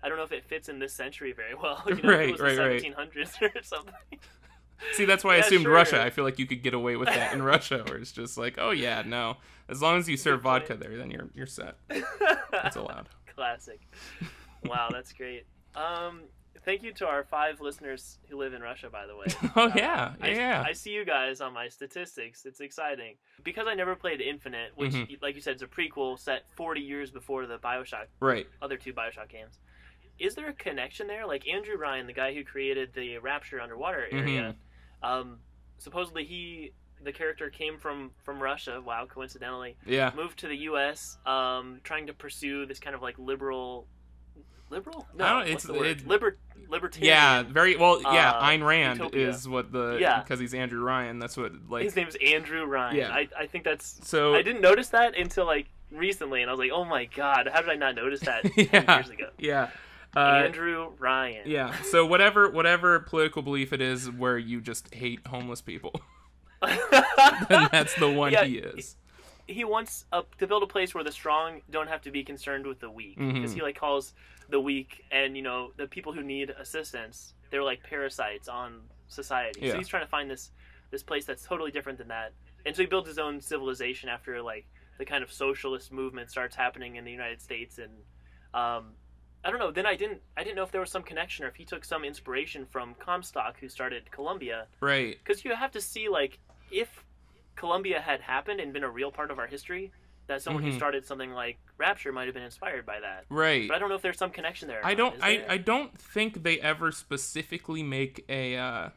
I 0.07 0.09
don't 0.09 0.17
know 0.17 0.23
if 0.23 0.31
it 0.31 0.45
fits 0.45 0.69
in 0.69 0.79
this 0.79 0.93
century 0.93 1.33
very 1.33 1.53
well. 1.61 1.83
You 1.85 1.95
know, 2.01 2.09
Right, 2.09 2.29
it 2.29 2.31
was 2.31 2.39
right, 2.41 2.55
the 2.55 2.61
right. 2.63 2.81
1700s 2.81 3.41
or 3.55 3.61
something. 3.61 3.93
See, 4.93 5.03
that's 5.05 5.23
why 5.23 5.33
I 5.35 5.37
assumed 5.39 5.63
sure. 5.63 5.73
Russia. 5.73 6.01
I 6.01 6.09
feel 6.09 6.23
like 6.23 6.39
you 6.39 6.45
could 6.45 6.63
get 6.63 6.73
away 6.73 6.95
with 6.95 7.09
that 7.09 7.33
in 7.33 7.41
Russia, 7.53 7.83
where 7.87 7.97
it's 7.97 8.13
just 8.13 8.37
like, 8.37 8.55
oh 8.57 8.71
yeah, 8.71 9.03
no, 9.05 9.35
as 9.67 9.81
long 9.81 9.97
as 9.97 10.07
you 10.07 10.15
serve 10.15 10.43
vodka 10.43 10.75
there, 10.75 10.95
then 10.97 11.11
you're 11.11 11.29
you're 11.33 11.45
set. 11.47 11.75
That's 12.51 12.77
allowed. 12.77 13.09
Classic. 13.35 13.81
Wow, 14.63 14.89
that's 14.91 15.13
great. 15.13 15.45
Um, 15.75 16.21
thank 16.63 16.83
you 16.83 16.91
to 16.93 17.07
our 17.07 17.23
five 17.23 17.59
listeners 17.61 18.17
who 18.29 18.37
live 18.37 18.53
in 18.53 18.61
Russia, 18.61 18.89
by 18.91 19.05
the 19.07 19.15
way. 19.15 19.25
Oh 19.55 19.63
Uh, 19.63 19.71
yeah, 19.75 20.13
I, 20.21 20.29
yeah. 20.29 20.63
I 20.65 20.73
see 20.73 20.91
you 20.91 21.05
guys 21.05 21.41
on 21.41 21.53
my 21.53 21.69
statistics. 21.69 22.45
It's 22.45 22.59
exciting 22.59 23.15
because 23.43 23.65
I 23.67 23.73
never 23.73 23.95
played 23.95 24.21
Infinite, 24.21 24.71
which, 24.75 24.93
Mhm. 24.93 25.21
like 25.21 25.33
you 25.35 25.41
said, 25.41 25.55
is 25.55 25.61
a 25.61 25.67
prequel 25.67 26.19
set 26.19 26.43
40 26.55 26.81
years 26.81 27.09
before 27.11 27.45
the 27.47 27.57
Bioshock 27.57 28.05
right. 28.19 28.45
other 28.61 28.77
two 28.77 28.93
Bioshock 28.93 29.29
games. 29.29 29.59
Is 30.19 30.35
there 30.35 30.49
a 30.49 30.53
connection 30.53 31.07
there? 31.07 31.25
Like 31.27 31.47
Andrew 31.47 31.77
Ryan, 31.77 32.07
the 32.07 32.13
guy 32.13 32.33
who 32.33 32.43
created 32.43 32.91
the 32.93 33.17
Rapture 33.19 33.59
underwater 33.61 34.05
area, 34.11 34.55
Mm-hmm. 35.03 35.07
um, 35.09 35.39
supposedly 35.77 36.25
he, 36.25 36.71
the 37.03 37.11
character 37.11 37.49
came 37.49 37.77
from 37.77 38.11
from 38.23 38.41
Russia. 38.41 38.81
Wow, 38.83 39.05
coincidentally, 39.07 39.75
Yeah. 39.85 40.11
moved 40.15 40.39
to 40.39 40.47
the 40.47 40.57
U.S. 40.71 41.17
Um, 41.25 41.79
trying 41.83 42.07
to 42.07 42.13
pursue 42.13 42.65
this 42.65 42.79
kind 42.79 42.95
of 42.95 43.01
like 43.01 43.19
liberal, 43.19 43.87
liberal? 44.69 45.07
No, 45.15 45.25
I 45.25 45.29
don't- 45.29 45.37
what's 45.39 45.49
it's- 45.49 45.63
the 45.65 45.73
word? 45.73 45.87
it- 46.01 46.07
Liber, 46.07 46.37
libertarian. 46.69 47.07
Yeah, 47.13 47.43
very 47.43 47.77
well. 47.77 48.01
Yeah, 48.01 48.31
uh, 48.31 48.43
Ayn 48.43 48.65
Rand 48.65 48.99
utopia. 48.99 49.29
is 49.29 49.47
what 49.47 49.71
the 49.71 49.97
Yeah. 50.01 50.21
because 50.21 50.39
he's 50.39 50.53
Andrew 50.53 50.81
Ryan. 50.81 51.19
That's 51.19 51.37
what 51.37 51.51
like. 51.69 51.83
His 51.83 51.95
name's 51.95 52.15
Andrew 52.15 52.65
Ryan. 52.65 52.95
Yeah. 52.97 53.11
I, 53.13 53.27
I 53.37 53.45
think 53.47 53.63
that's. 53.63 53.99
so 54.07 54.33
I 54.33 54.41
didn't 54.41 54.61
notice 54.61 54.89
that 54.89 55.15
until 55.17 55.45
like 55.45 55.67
recently, 55.91 56.41
and 56.41 56.49
I 56.49 56.53
was 56.53 56.59
like, 56.59 56.71
oh 56.73 56.83
my 56.83 57.05
god, 57.05 57.47
how 57.53 57.61
did 57.61 57.69
I 57.69 57.75
not 57.75 57.95
notice 57.95 58.19
that 58.21 58.43
10 58.55 58.69
yeah, 58.73 58.95
years 58.97 59.09
ago? 59.09 59.29
yeah. 59.37 59.69
Uh, 60.15 60.19
Andrew 60.45 60.91
Ryan. 60.97 61.43
yeah. 61.49 61.75
So 61.83 62.05
whatever 62.05 62.49
whatever 62.49 62.99
political 62.99 63.41
belief 63.41 63.71
it 63.73 63.81
is 63.81 64.09
where 64.09 64.37
you 64.37 64.61
just 64.61 64.93
hate 64.93 65.19
homeless 65.27 65.61
people, 65.61 65.93
then 66.61 67.69
that's 67.71 67.93
the 67.95 68.11
one 68.11 68.31
Yeah, 68.31 68.45
he 68.45 68.57
is. 68.57 68.95
he 69.47 69.63
wants 69.63 70.05
a, 70.11 70.23
to 70.39 70.47
build 70.47 70.63
a 70.63 70.67
place 70.67 70.93
where 70.93 71.03
the 71.03 71.11
strong 71.11 71.61
don't 71.69 71.87
have 71.87 72.01
to 72.01 72.11
be 72.11 72.23
concerned 72.23 72.65
with 72.65 72.79
the 72.79 72.89
weak 72.89 73.17
because 73.17 73.51
Mhm. 73.51 73.55
he 73.55 73.61
like 73.61 73.77
calls 73.79 74.13
the 74.49 74.59
weak 74.59 75.03
and 75.11 75.35
you 75.35 75.43
know 75.43 75.71
the 75.77 75.87
people 75.87 76.13
who 76.13 76.23
need 76.23 76.49
assistance 76.51 77.33
they're 77.51 77.63
like 77.63 77.83
parasites 77.83 78.47
on 78.47 78.81
society 79.07 79.59
Yeah. 79.61 79.71
so 79.73 79.77
he's 79.77 79.87
trying 79.87 80.03
to 80.03 80.09
find 80.09 80.29
this 80.31 80.51
this 80.89 81.03
place 81.03 81.25
that's 81.25 81.43
totally 81.43 81.69
different 81.71 81.97
than 81.97 82.07
that 82.07 82.31
and 82.65 82.75
so 82.75 82.81
he 82.81 82.87
builds 82.87 83.07
his 83.09 83.17
own 83.19 83.41
civilization 83.41 84.07
after 84.09 84.41
like 84.41 84.65
the 84.99 85.05
kind 85.05 85.21
of 85.23 85.31
socialist 85.31 85.91
movement 85.91 86.29
starts 86.31 86.55
happening 86.55 86.95
in 86.95 87.03
the 87.05 87.11
united 87.11 87.41
states 87.41 87.77
and 87.77 87.91
um 88.53 88.93
I 89.47 89.49
don't 89.49 89.59
know. 89.59 89.71
Then 89.71 89.85
I 89.85 89.95
didn't. 89.95 90.21
I 90.35 90.43
didn't 90.43 90.57
know 90.57 90.63
if 90.63 90.71
there 90.73 90.81
was 90.81 90.91
some 90.91 91.03
connection 91.03 91.45
or 91.45 91.47
if 91.47 91.55
he 91.55 91.63
took 91.63 91.85
some 91.85 92.03
inspiration 92.03 92.65
from 92.69 92.95
Comstock, 92.95 93.57
who 93.61 93.69
started 93.69 94.11
Columbia, 94.11 94.67
Right. 94.81 95.17
because 95.23 95.45
you 95.45 95.55
have 95.55 95.71
to 95.71 95.79
see 95.79 96.09
like 96.09 96.37
if 96.69 97.05
Columbia 97.55 98.01
had 98.01 98.19
happened 98.19 98.59
and 98.59 98.73
been 98.73 98.83
a 98.83 98.89
real 98.89 99.09
part 99.09 99.31
of 99.31 99.39
our 99.39 99.47
history, 99.47 99.93
that 100.27 100.41
someone 100.41 100.63
Mhm. 100.63 100.71
who 100.71 100.75
started 100.77 101.05
something 101.05 101.31
like 101.31 101.57
Rapture 101.77 102.11
might 102.11 102.25
have 102.25 102.33
been 102.33 102.43
inspired 102.43 102.85
by 102.85 102.99
that. 102.99 103.23
Right. 103.29 103.69
But 103.69 103.75
I 103.75 103.79
don't 103.79 103.87
know 103.87 103.95
if 103.95 104.01
there's 104.01 104.17
some 104.17 104.31
connection 104.31 104.67
there. 104.67 104.81
I 104.85 104.93
not. 104.93 105.13
don't. 105.13 105.23
I? 105.23 105.45
I 105.47 105.57
don't 105.57 105.97
think 105.97 106.43
they 106.43 106.59
ever 106.59 106.91
specifically 106.91 107.83
make 107.83 108.25
a 108.27 108.57
uh, 108.57 108.89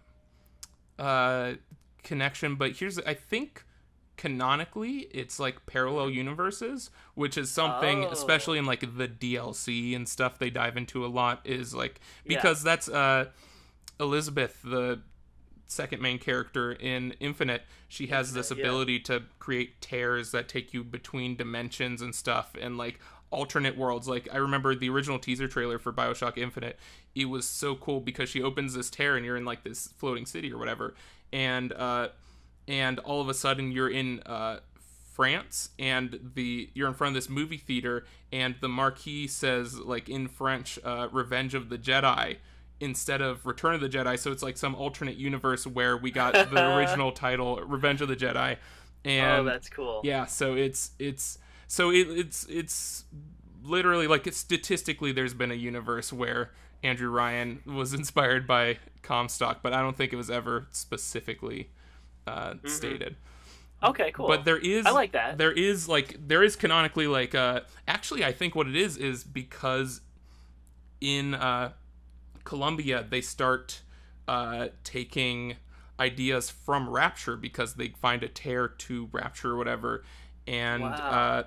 uh, 0.99 1.54
connection. 2.02 2.57
But 2.57 2.73
here's, 2.73 2.99
I 2.99 3.14
think, 3.14 3.62
canonically, 4.21 5.09
it's 5.12 5.41
like 5.41 5.65
parallel 5.65 6.11
universes, 6.11 6.91
which 7.15 7.39
is 7.39 7.50
something, 7.50 8.05
Oh. 8.05 8.11
especially 8.11 8.59
in 8.59 8.67
like 8.67 8.81
the 8.99 9.09
DLC 9.09 9.97
and 9.97 10.07
stuff 10.07 10.39
they 10.39 10.50
dive 10.50 10.77
into 10.77 11.05
a 11.07 11.09
lot. 11.09 11.41
Is 11.47 11.75
like 11.75 12.00
Yeah. 12.27 12.37
because 12.37 12.62
that's 12.62 12.87
uh, 12.87 13.31
Elizabeth 13.99 14.61
the 14.62 15.00
second 15.67 16.03
main 16.03 16.19
character 16.19 16.73
in 16.73 17.12
Infinite, 17.21 17.62
she 17.89 18.09
has 18.09 18.33
this 18.35 18.50
Infinite, 18.50 18.62
yeah. 18.65 18.71
ability 18.71 19.00
to 19.00 19.23
create 19.39 19.81
tears 19.81 20.33
that 20.33 20.49
take 20.49 20.75
you 20.75 20.85
between 20.85 21.35
dimensions 21.37 22.03
and 22.03 22.15
stuff, 22.15 22.55
and 22.61 22.77
like 22.77 23.00
alternate 23.31 23.77
worlds. 23.79 24.07
Like 24.07 24.29
I 24.33 24.37
remember 24.37 24.75
the 24.75 24.91
original 24.91 25.19
teaser 25.19 25.49
trailer 25.49 25.79
for 25.79 25.93
Bioshock 25.93 26.37
Infinite. 26.37 26.79
It 27.15 27.27
was 27.27 27.47
so 27.49 27.75
cool 27.75 28.00
because 28.00 28.29
she 28.29 28.43
opens 28.43 28.75
this 28.75 28.91
tear 28.91 29.17
and 29.17 29.25
you're 29.25 29.37
in 29.37 29.45
like 29.47 29.62
this 29.65 29.89
floating 29.97 30.27
city 30.27 30.53
or 30.53 30.59
whatever, 30.59 30.95
and 31.33 31.73
uh, 31.73 32.09
and 32.69 32.99
all 33.00 33.21
of 33.21 33.29
a 33.29 33.35
sudden 33.35 33.73
you're 33.73 33.90
in 33.90 34.21
uh, 34.26 34.61
France 35.21 35.71
and 35.79 36.31
the 36.35 36.71
you're 36.73 36.88
in 36.88 36.95
front 36.95 37.14
of 37.14 37.23
this 37.23 37.29
movie 37.29 37.59
theater 37.59 38.07
and 38.33 38.55
the 38.61 38.69
marquee 38.69 39.26
says 39.26 39.79
like 39.79 40.09
in 40.09 40.29
French 40.29 40.79
uh, 40.85 41.09
Revenge 41.12 41.55
of 41.55 41.69
the 41.69 41.76
Jedi 41.76 42.37
instead 42.81 43.21
of 43.21 43.45
Return 43.45 43.75
of 43.75 43.83
the 43.83 43.88
Jedi 43.88 44.19
so 44.19 44.33
it's 44.33 44.43
like 44.43 44.57
some 44.57 44.75
alternate 44.75 45.17
universe 45.17 45.67
where 45.67 45.97
we 45.97 46.11
got 46.11 46.33
the 46.33 46.75
original 46.76 47.12
title 47.12 47.57
Revenge 47.57 48.00
of 48.00 48.09
the 48.09 48.17
Jedi 48.17 48.57
and 49.05 49.40
oh, 49.40 49.45
that's 49.45 49.69
cool. 49.69 50.00
yeah 50.05 50.25
so 50.25 50.55
it's 50.55 50.93
it's 50.99 51.38
so 51.67 51.90
it, 51.90 52.09
it's 52.09 52.47
it's 52.49 53.05
literally 53.62 54.07
like 54.07 54.26
it's 54.26 54.38
statistically 54.38 55.12
there's 55.12 55.35
been 55.35 55.50
a 55.50 55.55
universe 55.55 56.12
where 56.12 56.52
Andrew 56.83 57.11
Ryan 57.11 57.61
was 57.67 57.93
inspired 58.00 58.47
by 58.47 58.79
Comstock 59.02 59.59
but 59.62 59.75
I 59.75 59.83
don't 59.83 59.99
think 59.99 60.14
it 60.14 60.17
was 60.17 60.31
ever 60.31 60.69
specifically 60.71 61.69
uh, 62.27 62.55
stated 62.67 63.17
Okay, 63.83 64.12
cool. 64.12 64.29
but 64.29 64.45
there 64.45 64.59
is 64.59 64.85
I 64.87 64.91
like 64.91 65.12
that. 65.12 65.39
there 65.39 65.53
is 65.53 65.89
like 65.89 66.17
there 66.29 66.43
is 66.43 66.55
canonically 66.55 67.07
like 67.07 67.35
uh 67.35 67.61
actually 67.89 68.25
i 68.25 68.31
think 68.33 68.55
what 68.55 68.67
it 68.69 68.77
is 68.77 68.97
is 68.99 69.25
because 69.25 70.03
in 71.00 71.35
uh 71.35 71.73
columbia 72.45 73.07
they 73.09 73.21
start 73.23 73.81
uh 74.29 74.69
taking 74.85 75.57
ideas 75.99 76.50
from 76.50 76.89
rapture 76.89 77.37
because 77.37 77.75
they 77.75 77.89
find 77.89 78.23
a 78.23 78.29
tear 78.29 78.69
to 78.69 79.09
rapture 79.12 79.53
or 79.53 79.57
whatever 79.57 80.05
and 80.47 80.83
Wow. 80.83 80.91
uh 81.11 81.43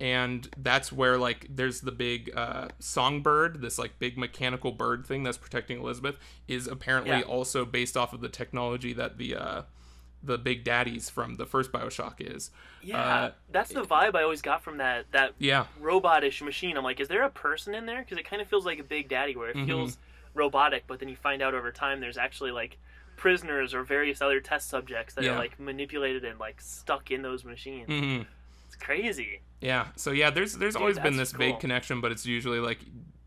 and 0.00 0.48
that's 0.56 0.92
where 0.92 1.16
like 1.18 1.46
there's 1.48 1.80
the 1.82 1.92
big 1.92 2.30
uh, 2.36 2.66
songbird 2.80 3.60
this 3.60 3.78
like 3.78 3.98
big 4.00 4.18
mechanical 4.18 4.72
bird 4.72 5.06
thing 5.06 5.22
that's 5.22 5.38
protecting 5.38 5.78
elizabeth 5.78 6.16
is 6.48 6.66
apparently 6.66 7.18
Yeah. 7.18 7.22
also 7.22 7.64
based 7.64 7.96
off 7.96 8.12
of 8.12 8.20
the 8.20 8.28
technology 8.28 8.92
that 8.94 9.18
the 9.18 9.36
uh 9.36 9.62
the 10.22 10.38
big 10.38 10.64
daddies 10.64 11.10
from 11.10 11.34
the 11.36 11.46
first 11.46 11.72
bioshock 11.72 12.14
is 12.18 12.50
yeah, 12.84 12.98
uh, 12.98 13.30
that's 13.50 13.70
the 13.72 13.82
vibe 13.82 14.14
I 14.14 14.22
always 14.22 14.42
got 14.42 14.62
from 14.62 14.78
that 14.78 15.06
that 15.12 15.34
yeah 15.38 15.66
robotish 15.80 16.42
machine. 16.42 16.76
I'm 16.76 16.84
like, 16.84 17.00
is 17.00 17.08
there 17.08 17.22
a 17.22 17.30
person 17.30 17.74
in 17.74 17.86
there? 17.86 18.00
Because 18.00 18.18
it 18.18 18.24
kind 18.28 18.42
of 18.42 18.48
feels 18.48 18.66
like 18.66 18.78
a 18.78 18.84
Big 18.84 19.08
Daddy, 19.08 19.36
where 19.36 19.50
it 19.50 19.56
Mhm. 19.56 19.66
feels 19.66 19.98
robotic, 20.34 20.84
but 20.86 20.98
then 20.98 21.08
you 21.08 21.16
find 21.16 21.42
out 21.42 21.54
over 21.54 21.70
time 21.70 22.00
there's 22.00 22.16
actually 22.18 22.50
like 22.50 22.78
prisoners 23.16 23.74
or 23.74 23.84
various 23.84 24.20
other 24.20 24.40
test 24.40 24.68
subjects 24.68 25.14
that 25.14 25.24
Yeah. 25.24 25.32
are 25.32 25.38
like 25.38 25.58
manipulated 25.60 26.24
and 26.24 26.40
like 26.40 26.60
stuck 26.60 27.10
in 27.10 27.22
those 27.22 27.44
machines. 27.44 27.88
hmm 27.88 28.22
It's 28.66 28.76
crazy. 28.76 29.40
Yeah. 29.60 29.88
So 29.96 30.10
yeah, 30.10 30.30
there's 30.30 30.54
there's 30.54 30.74
Dude, 30.74 30.80
always 30.82 30.98
been 30.98 31.16
this 31.16 31.32
vague 31.32 31.52
cool. 31.52 31.60
connection, 31.60 32.00
but 32.00 32.10
it's 32.10 32.26
usually 32.26 32.58
like 32.58 32.80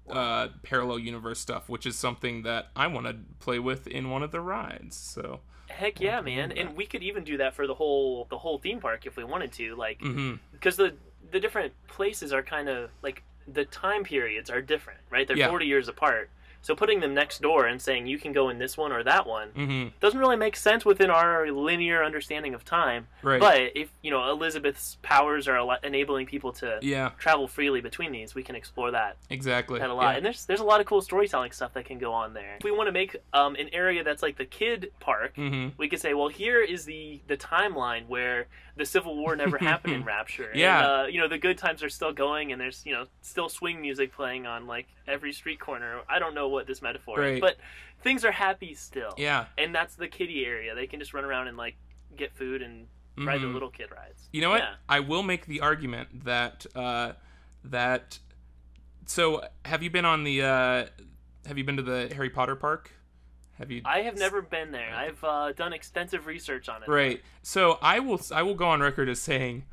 uh, 0.10 0.50
parallel 0.64 1.00
universe 1.00 1.40
stuff, 1.40 1.70
which 1.70 1.86
is 1.86 1.96
something 1.98 2.44
that 2.44 2.68
I 2.75 2.88
want 2.88 3.08
to 3.08 3.16
play 3.40 3.60
with 3.60 3.88
in 3.88 4.10
one 4.10 4.24
of 4.24 4.32
the 4.32 4.42
rides. 4.42 4.96
So. 4.96 5.42
Heck 5.75 6.00
yeah, 6.00 6.22
man! 6.22 6.51
And 6.51 6.75
we 6.75 6.86
could 6.86 7.03
even 7.03 7.24
do 7.24 7.38
that 7.38 7.53
for 7.53 7.67
the 7.67 7.74
whole 7.74 8.27
the 8.29 8.38
whole 8.38 8.58
theme 8.58 8.79
park 8.79 9.05
if 9.05 9.17
we 9.17 9.24
wanted 9.24 9.51
to, 9.53 9.75
like 9.75 10.00
mm-hmm. 10.00 10.36
because 10.53 10.77
the 10.77 10.94
the 11.32 11.39
different 11.39 11.74
places 11.88 12.32
are 12.32 12.41
kind 12.44 12.70
of 12.70 12.89
like 13.01 13.24
the 13.48 13.65
time 13.65 14.03
periods 14.03 14.50
are 14.50 14.62
different, 14.62 15.00
right? 15.10 15.27
They're 15.27 15.38
Yeah. 15.38 15.50
40 15.50 15.65
years 15.65 15.88
apart. 15.88 16.29
So 16.65 16.75
putting 16.75 17.00
them 17.00 17.13
next 17.13 17.43
door 17.43 17.67
and 17.67 17.79
saying 17.79 18.07
you 18.07 18.17
can 18.17 18.34
go 18.34 18.50
in 18.50 18.57
this 18.57 18.75
one 18.75 18.91
or 18.91 19.03
that 19.03 19.27
one 19.27 19.50
hmm 19.50 19.88
doesn't 20.00 20.19
really 20.19 20.36
make 20.36 20.55
sense 20.55 20.84
within 20.84 21.12
our 21.12 21.51
linear 21.51 22.03
understanding 22.03 22.55
of 22.55 22.65
time. 22.65 23.05
Right. 23.22 23.39
But 23.39 23.62
if 23.75 23.91
you 24.01 24.10
know 24.10 24.32
Elizabeth's 24.32 24.97
powers 25.04 25.47
are 25.47 25.78
enabling 25.84 26.25
people 26.25 26.51
to 26.54 26.80
yeah. 26.82 27.12
travel 27.19 27.47
freely 27.47 27.82
between 27.82 28.12
these, 28.12 28.34
we 28.34 28.41
can 28.41 28.56
explore 28.56 28.89
that 28.91 29.17
Exactly. 29.30 29.78
that 29.78 29.91
a 29.91 29.93
lot. 29.93 30.10
Yeah. 30.10 30.17
And 30.17 30.25
there's 30.25 30.47
there's 30.47 30.60
a 30.60 30.63
lot 30.63 30.82
of 30.82 30.88
cool 30.88 31.04
storytelling 31.04 31.51
stuff 31.51 31.73
that 31.73 31.86
can 31.86 31.99
go 31.99 32.12
on 32.12 32.34
there. 32.34 32.56
If 32.58 32.63
we 32.63 32.71
want 32.71 32.88
to 32.88 32.91
make 32.91 33.15
um, 33.32 33.54
an 33.56 33.69
area 33.71 34.04
that's 34.04 34.23
like 34.23 34.38
the 34.38 34.45
kid 34.45 34.91
park, 34.99 35.36
hmm 35.36 35.67
we 35.78 35.88
could 35.88 35.99
say, 35.99 36.15
well, 36.15 36.30
here 36.30 36.62
is 36.62 36.86
the 36.86 37.21
the 37.28 37.38
timeline 37.38 38.08
where 38.08 38.47
the 38.78 38.86
Civil 38.86 39.16
War 39.16 39.36
never 39.36 39.58
happened 39.58 39.94
in 39.94 40.04
Rapture. 40.16 40.52
Yeah. 40.54 40.78
And, 40.80 41.06
uh, 41.06 41.08
you 41.08 41.20
know, 41.20 41.28
the 41.28 41.38
good 41.38 41.58
times 41.58 41.82
are 41.84 41.90
still 41.90 42.12
going, 42.14 42.52
and 42.52 42.60
there's 42.60 42.86
you 42.86 42.94
know 42.94 43.06
still 43.22 43.50
swing 43.50 43.80
music 43.82 44.14
playing 44.14 44.46
on 44.46 44.68
like 44.68 44.88
every 45.08 45.32
street 45.34 45.60
corner. 45.60 46.02
I 46.10 46.20
don't 46.20 46.36
know 46.36 46.48
what 46.50 46.68
this 46.68 46.82
metaphor 46.82 47.20
Right. 47.20 47.34
is, 47.36 47.40
but 47.40 47.58
things 48.02 48.26
are 48.26 48.32
happy 48.32 48.74
still. 48.74 49.14
Yeah. 49.18 49.46
And 49.58 49.74
that's 49.74 49.96
the 49.96 50.08
kiddie 50.08 50.46
area. 50.46 50.76
They 50.76 50.88
can 50.88 51.00
just 51.00 51.14
run 51.14 51.24
around 51.26 51.48
and 51.48 51.58
like 51.58 51.76
get 52.18 52.34
food 52.34 52.62
and 52.62 52.88
ride 53.18 53.42
the 53.42 53.48
Mhm. 53.48 53.54
little 53.54 53.70
kid 53.70 53.90
rides. 53.92 54.28
You 54.34 54.42
know 54.42 54.50
what? 54.50 54.60
Yeah. 54.62 54.76
I 54.90 55.00
will 55.00 55.24
make 55.24 55.46
the 55.46 55.62
argument 55.62 56.26
that 56.26 56.66
uh, 56.76 57.14
that. 57.64 58.20
So, 59.08 59.44
have 59.64 59.84
you 59.84 59.90
been 59.90 60.06
on 60.06 60.24
the? 60.24 60.42
Uh, 60.42 60.86
have 61.46 61.58
you 61.58 61.64
been 61.64 61.78
to 61.78 61.84
the 61.84 62.12
Harry 62.16 62.30
Potter 62.30 62.56
park? 62.56 62.92
Have 63.58 63.72
you? 63.72 63.82
I 63.86 64.00
have 64.02 64.18
never 64.18 64.41
been 64.41 64.72
there. 64.72 64.94
I've 64.94 65.24
uh, 65.24 65.52
done 65.54 65.74
extensive 65.74 66.26
research 66.26 66.68
on 66.68 66.84
it. 66.84 66.89
Right. 66.89 67.22
So 67.41 67.78
I 67.82 68.00
will 68.00 68.20
I 68.34 68.41
will 68.44 68.56
go 68.56 68.68
on 68.68 68.82
record 68.82 69.08
as 69.10 69.20
saying 69.20 69.63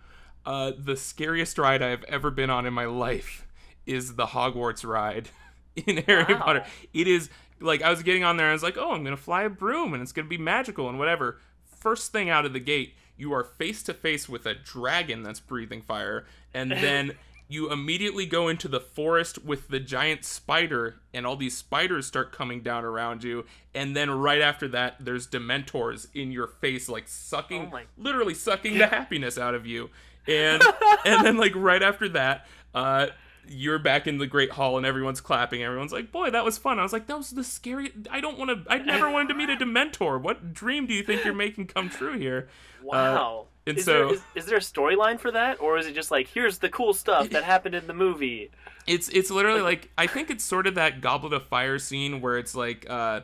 uh, 0.47 0.73
the 0.79 0.97
scariest 0.97 1.59
ride 1.59 1.83
I 1.83 1.89
have 1.89 2.05
ever 2.05 2.31
been 2.31 2.51
on 2.51 2.67
in 2.67 2.73
my 2.73 2.85
life 2.87 3.47
is 3.87 4.15
the 4.15 4.27
Hogwarts 4.27 4.85
ride 4.89 5.29
in 5.77 5.99
Harry 6.05 6.35
Wow. 6.35 6.41
Potter. 6.41 6.65
It 6.93 7.09
is 7.09 7.29
like 7.61 7.83
I 7.83 7.91
was 7.91 8.03
getting 8.03 8.25
on 8.25 8.37
there 8.37 8.47
and 8.47 8.53
I 8.53 8.55
was 8.55 8.63
like, 8.63 8.79
"Oh, 8.79 8.93
I'm 8.93 9.03
going 9.03 9.17
to 9.17 9.23
fly 9.23 9.43
a 9.43 9.51
broom 9.51 9.95
and 9.95 10.03
it's 10.03 10.13
going 10.13 10.27
to 10.27 10.31
be 10.31 10.39
magical 10.39 10.89
and 10.89 10.99
whatever." 10.99 11.39
First 11.65 12.13
thing 12.13 12.31
out 12.31 12.47
of 12.47 12.53
the 12.53 12.61
gate, 12.61 12.95
you 13.17 13.33
are 13.33 13.43
face 13.43 13.83
to 13.85 13.95
face 13.95 14.29
with 14.29 14.47
a 14.47 14.55
dragon 14.55 15.25
that's 15.25 15.41
breathing 15.41 15.83
fire 15.83 16.25
and 16.55 16.71
then 16.71 17.13
you 17.53 17.71
immediately 17.71 18.27
go 18.27 18.49
into 18.49 18.69
the 18.69 18.81
forest 18.81 19.45
with 19.45 19.69
the 19.69 19.81
giant 19.81 20.25
spider 20.25 20.97
and 21.13 21.27
all 21.27 21.37
these 21.37 21.57
spiders 21.57 22.07
start 22.07 22.33
coming 22.33 22.63
down 22.63 22.85
around 22.85 23.23
you 23.23 23.45
and 23.75 23.97
then 23.97 24.11
right 24.11 24.41
after 24.41 24.69
that 24.69 24.97
there's 25.01 25.27
dementors 25.27 26.07
in 26.15 26.31
your 26.33 26.47
face 26.47 26.89
like 26.89 27.09
sucking 27.09 27.71
Oh 27.73 27.81
literally 27.97 28.35
sucking 28.35 28.79
the 28.79 28.87
happiness 28.87 29.39
out 29.39 29.55
of 29.55 29.67
you. 29.67 29.91
And 30.27 30.63
and 31.05 31.25
then 31.25 31.37
like 31.37 31.53
right 31.55 31.83
after 31.83 32.09
that 32.11 32.47
uh 32.75 33.09
you're 33.49 33.81
back 33.81 34.07
in 34.07 34.19
the 34.19 34.27
great 34.27 34.53
hall 34.53 34.77
and 34.77 34.87
everyone's 34.87 35.21
clapping. 35.21 35.63
Everyone's 35.63 35.93
like 35.93 36.13
boy 36.13 36.31
that 36.31 36.45
was 36.45 36.59
fun. 36.59 36.79
I 36.79 36.83
was 36.83 36.93
like 36.93 37.07
that 37.07 37.17
was 37.17 37.31
the 37.31 37.45
scary 37.45 37.93
i 38.11 38.21
don't 38.21 38.39
want 38.39 38.51
to 38.51 38.73
i 38.73 38.79
never 38.79 39.11
wanted 39.11 39.29
to 39.29 39.35
meet 39.35 39.51
a 39.51 39.57
dementor. 39.57 40.21
What 40.21 40.53
dream 40.53 40.87
do 40.87 40.95
you 40.95 41.03
think 41.03 41.25
you're 41.25 41.35
making 41.35 41.67
come 41.67 41.89
true 41.89 42.19
here? 42.19 42.49
Wow. 42.83 43.47
And 43.67 43.79
is, 43.79 43.85
so- 43.85 43.93
there, 43.93 44.15
is, 44.15 44.23
is 44.35 44.47
there 44.47 44.57
a 44.59 44.61
storyline 44.61 45.19
for 45.21 45.31
that, 45.31 45.61
or 45.61 45.79
is 45.79 45.87
it 45.87 45.95
just 45.95 46.11
like 46.11 46.29
here's 46.29 46.59
the 46.59 46.69
cool 46.69 46.93
stuff 46.95 47.31
that 47.31 47.45
happened 47.55 47.75
in 47.75 47.87
the 47.87 47.95
movie? 47.95 48.51
It's 48.87 49.09
it's 49.11 49.31
literally 49.31 49.61
like 49.61 49.91
I 49.97 50.07
think 50.09 50.31
it's 50.31 50.45
sort 50.45 50.67
of 50.67 50.75
that 50.75 51.01
Goblet 51.01 51.33
of 51.33 51.45
Fire 51.47 51.79
scene 51.79 52.21
where 52.21 52.37
it's 52.39 52.55
like 52.55 52.85
uh 52.91 53.21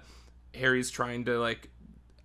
Harry's 0.54 0.90
trying 0.90 1.24
to 1.24 1.38
like 1.40 1.68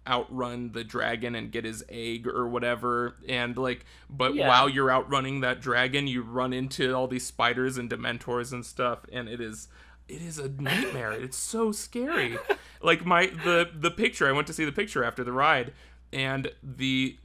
outrun 0.07 0.71
the 0.73 0.83
dragon 0.83 1.33
and 1.33 1.49
get 1.51 1.63
his 1.63 1.83
egg 1.89 2.27
or 2.27 2.47
whatever. 2.47 3.15
And 3.27 3.57
like 3.57 3.85
but 4.09 4.35
Yeah. 4.35 4.47
while 4.49 4.67
you're 4.69 4.91
outrunning 4.91 5.39
that 5.41 5.61
dragon 5.61 6.07
you 6.07 6.21
run 6.21 6.51
into 6.53 6.93
all 6.93 7.07
these 7.07 7.25
spiders 7.25 7.77
and 7.77 7.89
dementors 7.89 8.51
and 8.51 8.65
stuff. 8.65 8.99
And 9.11 9.27
it 9.29 9.39
is 9.41 9.67
it 10.09 10.21
is 10.21 10.37
a 10.37 10.49
nightmare. 10.49 11.13
It's 11.13 11.37
so 11.37 11.71
scary. 11.71 12.37
Like 12.81 13.05
my 13.05 13.27
the 13.27 13.69
the 13.73 13.89
picture 13.91 14.27
i 14.27 14.33
went 14.33 14.45
to 14.47 14.53
see 14.53 14.65
the 14.65 14.73
picture 14.73 15.05
after 15.05 15.23
the 15.23 15.31
ride. 15.31 15.71
And 16.11 16.51
the 16.61 17.15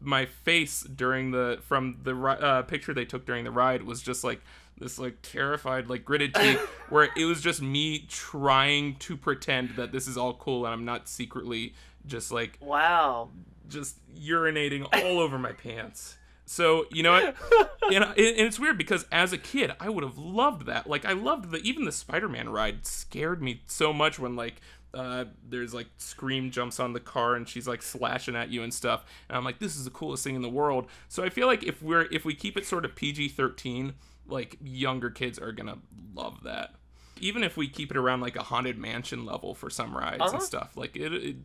my 0.00 0.26
face 0.26 0.82
during 0.82 1.30
the 1.32 1.58
from 1.62 1.98
the 2.04 2.14
uh, 2.16 2.62
picture 2.62 2.94
they 2.94 3.04
took 3.04 3.26
during 3.26 3.44
the 3.44 3.50
ride 3.50 3.82
was 3.82 4.00
just 4.02 4.22
like 4.24 4.40
this 4.78 4.98
like 4.98 5.16
terrified 5.22 5.88
like 5.88 6.04
gritted 6.04 6.34
teeth 6.36 6.60
where 6.88 7.08
it 7.16 7.24
was 7.24 7.40
just 7.40 7.60
me 7.60 8.06
trying 8.08 8.94
to 8.96 9.16
pretend 9.16 9.70
that 9.70 9.90
this 9.90 10.06
is 10.06 10.16
all 10.16 10.34
cool 10.34 10.64
and 10.64 10.72
i'm 10.72 10.84
not 10.84 11.08
secretly 11.08 11.74
just 12.06 12.30
like 12.30 12.56
Wow. 12.60 13.30
just 13.68 13.96
urinating 14.16 14.86
all 14.92 15.18
over 15.18 15.38
my 15.38 15.52
pants. 15.52 16.16
So 16.46 16.86
you 16.90 17.02
know 17.02 17.14
and, 17.92 18.04
and 18.04 18.14
it's 18.16 18.58
weird 18.58 18.78
because 18.78 19.04
as 19.12 19.32
a 19.34 19.38
kid 19.38 19.72
i 19.80 19.88
would 19.90 20.04
have 20.04 20.16
loved 20.16 20.66
that. 20.66 20.86
Like 20.86 21.04
i 21.04 21.12
loved 21.12 21.50
the 21.50 21.58
even 21.58 21.84
the 21.84 21.92
spider-man 21.92 22.48
ride 22.48 22.86
scared 22.86 23.42
me 23.42 23.62
so 23.66 23.92
much 23.92 24.18
when 24.18 24.36
like 24.36 24.60
uh, 24.94 25.26
there's 25.48 25.74
like 25.74 25.86
scream 25.98 26.50
jumps 26.50 26.80
on 26.80 26.92
the 26.94 27.00
car 27.00 27.34
and 27.34 27.48
she's 27.48 27.68
like 27.68 27.82
slashing 27.82 28.34
at 28.34 28.48
you 28.48 28.62
and 28.62 28.72
stuff 28.72 29.04
and 29.28 29.36
i'm 29.36 29.44
like 29.44 29.58
this 29.58 29.76
is 29.76 29.84
the 29.84 29.90
coolest 29.90 30.24
thing 30.24 30.34
in 30.34 30.42
the 30.42 30.48
world 30.48 30.86
so 31.08 31.22
i 31.22 31.28
feel 31.28 31.46
like 31.46 31.62
if 31.62 31.82
we're 31.82 32.06
if 32.10 32.24
we 32.24 32.34
keep 32.34 32.56
it 32.56 32.64
sort 32.66 32.84
of 32.86 32.94
pg-13 32.96 33.92
like 34.26 34.56
younger 34.62 35.10
kids 35.10 35.38
are 35.38 35.52
gonna 35.52 35.76
love 36.14 36.42
that 36.42 36.74
even 37.20 37.42
if 37.42 37.56
we 37.56 37.68
keep 37.68 37.90
it 37.90 37.96
around 37.96 38.20
like 38.20 38.36
a 38.36 38.42
haunted 38.44 38.78
mansion 38.78 39.26
level 39.26 39.54
for 39.54 39.68
some 39.68 39.94
rides 39.96 40.20
Uh-huh. 40.20 40.32
and 40.34 40.42
stuff 40.42 40.76
like 40.76 40.96
it, 40.96 41.12
it 41.12 41.36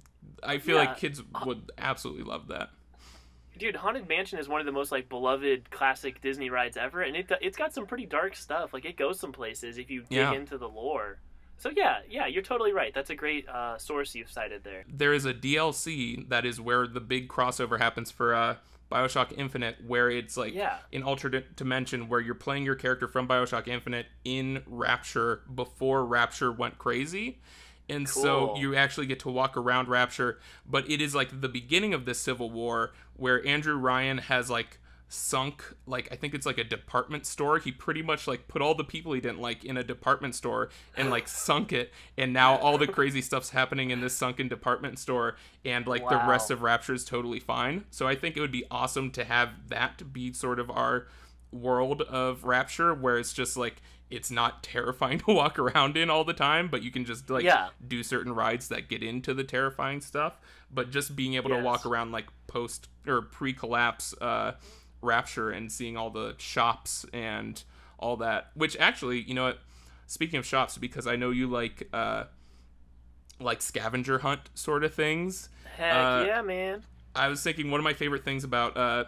i 0.42 0.58
feel 0.58 0.76
Yeah. 0.78 0.86
like 0.90 0.98
kids 0.98 1.22
would 1.46 1.70
absolutely 1.78 2.24
love 2.24 2.48
that 2.48 2.70
Dude, 3.56 3.76
Haunted 3.76 4.10
Mansion 4.10 4.40
is 4.40 4.50
one 4.50 4.62
of 4.62 4.66
the 4.66 4.72
most 4.72 4.92
like 4.92 5.10
beloved 5.10 5.70
classic 5.70 6.20
Disney 6.22 6.50
rides 6.50 6.76
ever, 6.76 7.04
and 7.04 7.16
it 7.16 7.32
it's 7.40 7.56
got 7.56 7.72
some 7.72 7.86
pretty 7.86 8.08
dark 8.08 8.36
stuff. 8.36 8.74
Like 8.74 8.84
it 8.84 8.98
goes 8.98 9.20
some 9.20 9.32
places 9.32 9.78
if 9.78 9.92
you 9.92 10.02
dig 10.02 10.12
Yeah. 10.18 10.34
into 10.34 10.58
the 10.58 10.68
lore. 10.68 11.20
So 11.58 11.70
yeah, 11.76 12.00
yeah, 12.10 12.28
you're 12.28 12.44
totally 12.44 12.74
right. 12.74 12.94
That's 12.94 13.10
a 13.10 13.16
great 13.16 13.48
uh, 13.48 13.78
source 13.78 14.14
you've 14.16 14.32
cited 14.32 14.64
there. 14.64 14.84
There 14.88 15.14
is 15.14 15.26
a 15.26 15.34
DLC 15.34 16.28
that 16.30 16.46
is 16.46 16.60
where 16.60 16.88
the 16.88 17.00
big 17.00 17.30
crossover 17.30 17.78
happens 17.80 18.12
for 18.12 18.36
uh, 18.36 18.56
Bioshock 18.92 19.34
Infinite, 19.38 19.78
where 19.88 20.10
it's 20.12 20.36
like 20.36 20.54
Yeah. 20.54 20.78
an 20.92 21.04
alternate 21.04 21.56
dimension 21.56 22.10
where 22.10 22.20
you're 22.20 22.36
playing 22.36 22.64
your 22.66 22.76
character 22.76 23.08
from 23.08 23.28
Bioshock 23.28 23.68
Infinite 23.68 24.08
in 24.26 24.62
Rapture 24.68 25.42
before 25.54 26.06
Rapture 26.06 26.52
went 26.52 26.78
crazy. 26.78 27.40
And 27.90 28.08
so 28.08 28.56
you 28.58 28.76
actually 28.76 29.08
get 29.08 29.20
to 29.22 29.30
walk 29.30 29.58
around 29.58 29.88
Rapture, 29.90 30.40
but 30.66 30.90
it 30.90 31.02
is 31.02 31.14
like 31.14 31.42
the 31.42 31.50
beginning 31.50 31.94
of 31.94 32.06
this 32.06 32.18
civil 32.20 32.50
war 32.50 32.94
where 33.16 33.46
Andrew 33.46 33.76
Ryan 33.76 34.20
has 34.20 34.50
like 34.50 34.80
sunk 35.14 35.64
like 35.86 36.08
I 36.12 36.16
think 36.16 36.34
it's 36.34 36.46
like 36.46 36.58
a 36.58 36.64
department 36.64 37.28
store. 37.28 37.60
He 37.60 37.72
pretty 37.72 38.02
much 38.02 38.28
like 38.28 38.48
put 38.48 38.62
all 38.64 38.74
the 38.74 38.84
people 38.84 39.14
he 39.14 39.22
didn't 39.22 39.40
like 39.42 39.64
in 39.64 39.78
a 39.78 39.84
department 39.84 40.34
store 40.34 40.70
and 40.98 41.12
like 41.12 41.28
sunk 41.48 41.72
it 41.72 41.94
and 42.18 42.34
now 42.34 42.58
all 42.58 42.80
the 42.80 42.88
crazy 42.88 43.22
stuff's 43.22 43.52
happening 43.52 43.92
in 43.92 44.02
this 44.02 44.16
sunken 44.16 44.48
department 44.48 44.98
store 44.98 45.36
and 45.64 45.86
like 45.86 46.02
the 46.10 46.18
rest 46.28 46.50
of 46.50 46.64
Rapture 46.64 46.96
is 46.96 47.06
totally 47.06 47.40
fine. 47.40 47.86
So 47.92 48.08
I 48.08 48.16
think 48.16 48.36
it 48.36 48.42
would 48.42 48.52
be 48.52 48.66
awesome 48.72 49.12
to 49.12 49.24
have 49.24 49.50
that 49.70 50.12
be 50.12 50.34
sort 50.34 50.60
of 50.60 50.72
our 50.72 51.08
world 51.52 52.02
of 52.04 52.44
Rapture 52.44 52.94
where 52.96 53.20
it's 53.20 53.34
just 53.34 53.56
like 53.56 53.82
it's 54.10 54.32
not 54.32 54.64
terrifying 54.74 55.20
to 55.20 55.26
walk 55.32 55.60
around 55.60 55.96
in 55.96 56.10
all 56.10 56.24
the 56.24 56.34
time, 56.34 56.70
but 56.70 56.82
you 56.82 56.90
can 56.90 57.06
just 57.06 57.30
like 57.30 57.44
Yeah. 57.44 57.70
do 57.88 58.02
certain 58.02 58.34
rides 58.34 58.68
that 58.70 58.90
get 58.90 59.04
into 59.04 59.36
the 59.36 59.44
terrifying 59.44 60.02
stuff. 60.02 60.40
But 60.72 60.90
just 60.90 61.16
being 61.16 61.36
able 61.36 61.52
to 61.52 61.60
walk 61.60 61.86
around 61.86 62.12
like 62.12 62.26
post 62.48 62.88
or 63.06 63.22
pre-collapse 63.22 64.16
uh, 64.20 64.54
Rapture 65.04 65.52
and 65.52 65.72
seeing 65.72 65.98
all 65.98 66.10
the 66.10 66.36
shops 66.38 67.06
and 67.14 67.62
all 68.00 68.18
that, 68.18 68.52
which 68.56 68.78
actually, 68.78 69.22
you 69.22 69.34
know 69.34 69.46
what? 69.46 69.60
Speaking 70.08 70.38
of 70.38 70.46
shops, 70.46 70.78
because 70.78 71.08
I 71.08 71.16
know 71.16 71.32
you 71.32 71.48
like 71.48 71.90
uh, 71.94 72.26
like 73.40 73.62
scavenger 73.62 74.20
hunt 74.20 74.50
sort 74.54 74.84
of 74.84 74.94
things. 74.94 75.50
Heck 75.78 75.94
Uh, 75.94 76.24
yeah, 76.28 76.42
man. 76.42 76.84
I 77.16 77.28
was 77.28 77.42
thinking 77.44 77.72
one 77.72 77.80
of 77.80 77.84
my 77.84 77.94
favorite 77.94 78.24
things 78.24 78.44
about 78.44 78.76
uh, 78.76 79.06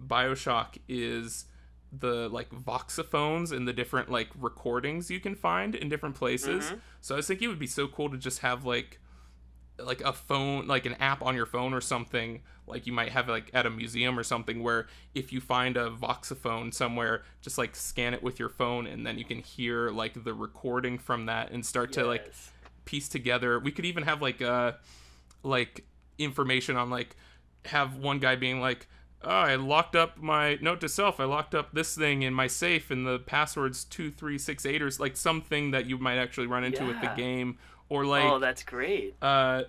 Bioshock 0.00 0.78
is 0.88 1.46
the 1.92 2.28
like 2.28 2.50
voxophones 2.50 3.52
and 3.52 3.66
the 3.66 3.72
different 3.72 4.10
like 4.10 4.28
recordings 4.38 5.10
you 5.10 5.20
can 5.20 5.34
find 5.34 5.74
in 5.74 5.88
different 5.88 6.14
places. 6.14 6.66
Mm-hmm. 6.66 6.76
So 7.00 7.14
I 7.14 7.16
was 7.16 7.26
thinking 7.26 7.46
it 7.46 7.48
would 7.48 7.58
be 7.58 7.66
so 7.66 7.88
cool 7.88 8.08
to 8.10 8.16
just 8.16 8.40
have 8.40 8.64
like 8.64 8.99
like 9.84 10.00
a 10.02 10.12
phone 10.12 10.66
like 10.66 10.86
an 10.86 10.94
app 10.94 11.22
on 11.22 11.34
your 11.34 11.46
phone 11.46 11.72
or 11.72 11.80
something 11.80 12.42
like 12.66 12.86
you 12.86 12.92
might 12.92 13.10
have 13.10 13.28
like 13.28 13.50
at 13.52 13.66
a 13.66 13.70
museum 13.70 14.18
or 14.18 14.22
something 14.22 14.62
where 14.62 14.86
if 15.14 15.32
you 15.32 15.40
find 15.40 15.76
a 15.76 15.90
voxophone 15.90 16.72
somewhere 16.72 17.22
just 17.42 17.58
like 17.58 17.74
scan 17.74 18.14
it 18.14 18.22
with 18.22 18.38
your 18.38 18.48
phone 18.48 18.86
and 18.86 19.06
then 19.06 19.18
you 19.18 19.24
can 19.24 19.38
hear 19.38 19.90
like 19.90 20.24
the 20.24 20.34
recording 20.34 20.98
from 20.98 21.26
that 21.26 21.50
and 21.50 21.64
start 21.64 21.92
to 21.92 22.04
like 22.04 22.32
piece 22.90 23.08
together. 23.08 23.58
We 23.60 23.70
could 23.70 23.84
even 23.84 24.02
have 24.04 24.20
like 24.20 24.42
uh 24.42 24.72
like 25.42 25.84
information 26.18 26.76
on 26.76 26.90
like 26.90 27.16
have 27.66 27.96
one 27.96 28.18
guy 28.18 28.36
being 28.36 28.60
like, 28.60 28.88
"Oh, 29.22 29.30
I 29.30 29.54
locked 29.54 29.94
up 29.94 30.18
my 30.18 30.58
note 30.60 30.80
to 30.80 30.88
self. 30.88 31.20
I 31.20 31.24
locked 31.24 31.54
up 31.54 31.72
this 31.72 31.94
thing 31.94 32.22
in 32.22 32.34
my 32.34 32.48
safe 32.48 32.90
and 32.90 33.06
the 33.06 33.20
password's 33.20 33.84
2368 33.84 34.82
or 34.82 34.90
like 34.98 35.16
something 35.16 35.70
that 35.70 35.86
you 35.86 35.98
might 35.98 36.18
actually 36.18 36.48
run 36.48 36.64
into 36.64 36.84
with 36.84 37.00
the 37.00 37.12
game 37.16 37.58
or 37.90 38.06
like 38.06 38.24
oh, 38.24 38.38
that's 38.38 38.62
great. 38.62 39.14
uh 39.20 39.64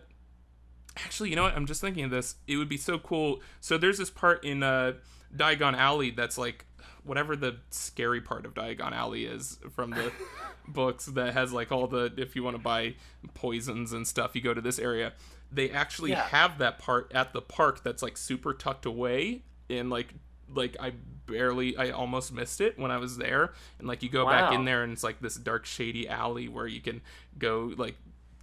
actually 0.98 1.30
you 1.30 1.36
know 1.36 1.44
what? 1.44 1.56
I'm 1.56 1.66
just 1.66 1.82
thinking 1.82 2.06
of 2.06 2.12
this. 2.12 2.36
It 2.48 2.56
would 2.58 2.70
be 2.70 2.78
so 2.78 2.98
cool. 3.00 3.42
So 3.60 3.78
there's 3.78 3.98
this 3.98 4.10
part 4.10 4.44
in 4.46 4.64
uh 4.64 4.94
diagon 5.36 5.76
alley 5.76 6.12
that's 6.12 6.38
like 6.38 6.66
whatever 7.04 7.36
the 7.36 7.58
scary 7.72 8.22
part 8.22 8.46
of 8.46 8.54
diagon 8.54 8.92
alley 8.92 9.26
is 9.26 9.58
from 9.74 9.90
the 9.92 10.12
books 10.68 11.06
that 11.08 11.34
has 11.34 11.52
like 11.52 11.72
all 11.72 11.88
the 11.88 12.14
if 12.18 12.36
you 12.36 12.44
want 12.44 12.56
to 12.56 12.62
buy 12.62 12.94
poisons 13.34 13.92
and 13.94 14.08
stuff 14.08 14.36
you 14.36 14.42
go 14.42 14.54
to 14.54 14.62
this 14.62 14.80
area. 14.80 15.14
They 15.52 15.70
actually 15.72 16.12
Yeah. 16.12 16.22
have 16.28 16.60
that 16.60 16.80
part 16.80 17.12
at 17.14 17.34
the 17.34 17.42
park 17.42 17.84
that's 17.84 18.02
like 18.04 18.18
super 18.18 18.54
tucked 18.54 18.86
away 18.86 19.44
and 19.70 19.90
like 19.90 20.14
like 20.54 20.76
i 20.82 20.92
barely 21.28 21.78
i 21.78 21.92
almost 21.92 22.34
missed 22.34 22.60
it 22.60 22.78
when 22.78 22.92
i 22.92 22.98
was 22.98 23.18
there. 23.18 23.54
And 23.80 23.88
like 23.88 24.04
you 24.04 24.10
go 24.10 24.26
back 24.26 24.54
in 24.54 24.66
there 24.66 24.84
and 24.84 24.92
it's 24.92 25.04
like 25.04 25.22
this 25.22 25.36
dark 25.36 25.66
shady 25.66 26.08
alley 26.10 26.48
where 26.50 26.68
you 26.68 26.82
can 26.82 27.02
go 27.38 27.72
like 27.78 27.96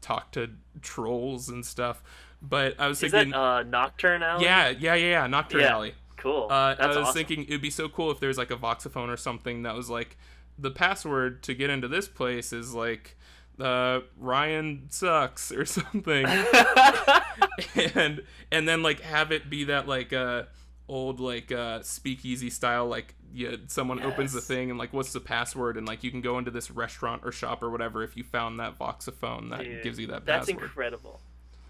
talk 0.09 0.33
to 0.33 0.49
trolls 0.83 1.49
and 1.49 1.65
stuff 1.67 2.03
but 2.41 2.75
i 2.79 2.87
was 2.89 3.03
Is 3.03 3.11
thinking 3.11 3.33
that 3.33 3.39
uh, 3.39 3.63
Knockturn 3.65 4.23
Alley? 4.23 4.45
yeah 4.45 4.69
yeah 4.71 4.95
yeah 4.95 5.11
yeah 5.11 5.27
nocturne 5.27 5.61
Yeah. 5.63 5.75
alley 5.75 5.95
Cool. 6.17 6.49
uh, 6.51 6.75
I 6.79 6.87
was 6.89 6.97
awesome. 6.97 7.15
thinking 7.15 7.45
it'd 7.45 7.61
be 7.63 7.71
so 7.71 7.89
cool 7.89 8.11
if 8.11 8.19
there's 8.19 8.37
like 8.39 8.51
a 8.51 8.57
voxophone 8.57 9.09
or 9.09 9.17
something 9.17 9.63
that 9.63 9.77
was 9.77 9.89
like 9.89 10.17
the 10.59 10.71
password 10.71 11.45
to 11.45 11.55
get 11.55 11.71
into 11.71 11.87
this 11.87 12.09
place 12.09 12.53
is 12.53 12.75
like 12.75 13.17
uh, 13.61 14.01
Ryan 14.17 14.87
sucks 14.89 15.53
or 15.53 15.65
something, 15.79 16.27
and 17.95 18.23
and 18.51 18.69
then 18.69 18.83
like 18.83 19.01
have 19.01 19.33
it 19.33 19.49
be 19.51 19.65
that 19.65 19.87
like 19.89 20.13
uh 20.13 20.45
old 20.89 21.21
like 21.21 21.53
uh 21.53 21.83
speakeasy 21.83 22.49
style 22.49 22.87
like 22.87 23.15
yeah 23.35 23.57
someone 23.67 24.03
opens 24.03 24.33
the 24.33 24.41
thing 24.41 24.71
and 24.71 24.79
like 24.79 24.93
what's 24.93 25.13
the 25.13 25.21
password 25.21 25.77
and 25.77 25.87
like 25.87 26.03
you 26.03 26.11
can 26.11 26.23
go 26.23 26.39
into 26.39 26.51
this 26.51 26.71
restaurant 26.71 27.21
or 27.25 27.31
shop 27.31 27.63
or 27.63 27.69
whatever 27.69 28.03
if 28.03 28.17
you 28.17 28.25
found 28.25 28.59
that 28.59 28.79
voxophone 28.79 29.51
that 29.51 29.63
Dude, 29.65 29.83
gives 29.83 29.99
you 29.99 30.07
that 30.07 30.25
That's 30.25 30.47
password. 30.49 30.65
incredible. 30.65 31.21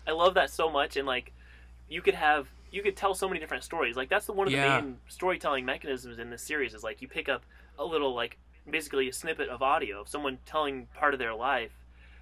I 0.06 0.12
love 0.12 0.34
that 0.34 0.50
so 0.50 0.70
much, 0.70 0.96
and 0.96 1.06
like, 1.06 1.32
you 1.88 2.00
could 2.00 2.14
have 2.14 2.48
you 2.70 2.82
could 2.82 2.96
tell 2.96 3.14
so 3.14 3.26
many 3.28 3.40
different 3.40 3.64
stories. 3.64 3.96
Like 3.96 4.08
that's 4.08 4.26
the 4.26 4.32
one 4.32 4.46
of 4.46 4.52
Yeah. 4.52 4.76
the 4.78 4.82
main 4.82 4.96
storytelling 5.08 5.64
mechanisms 5.64 6.18
in 6.18 6.30
this 6.30 6.42
series 6.42 6.72
is 6.74 6.82
like 6.84 7.02
you 7.02 7.08
pick 7.08 7.28
up 7.28 7.42
a 7.78 7.84
little 7.84 8.14
like 8.14 8.38
basically 8.70 9.08
a 9.08 9.12
snippet 9.12 9.48
of 9.48 9.62
audio 9.62 10.00
of 10.00 10.08
someone 10.08 10.38
telling 10.46 10.86
part 10.94 11.12
of 11.14 11.18
their 11.18 11.34
life. 11.34 11.72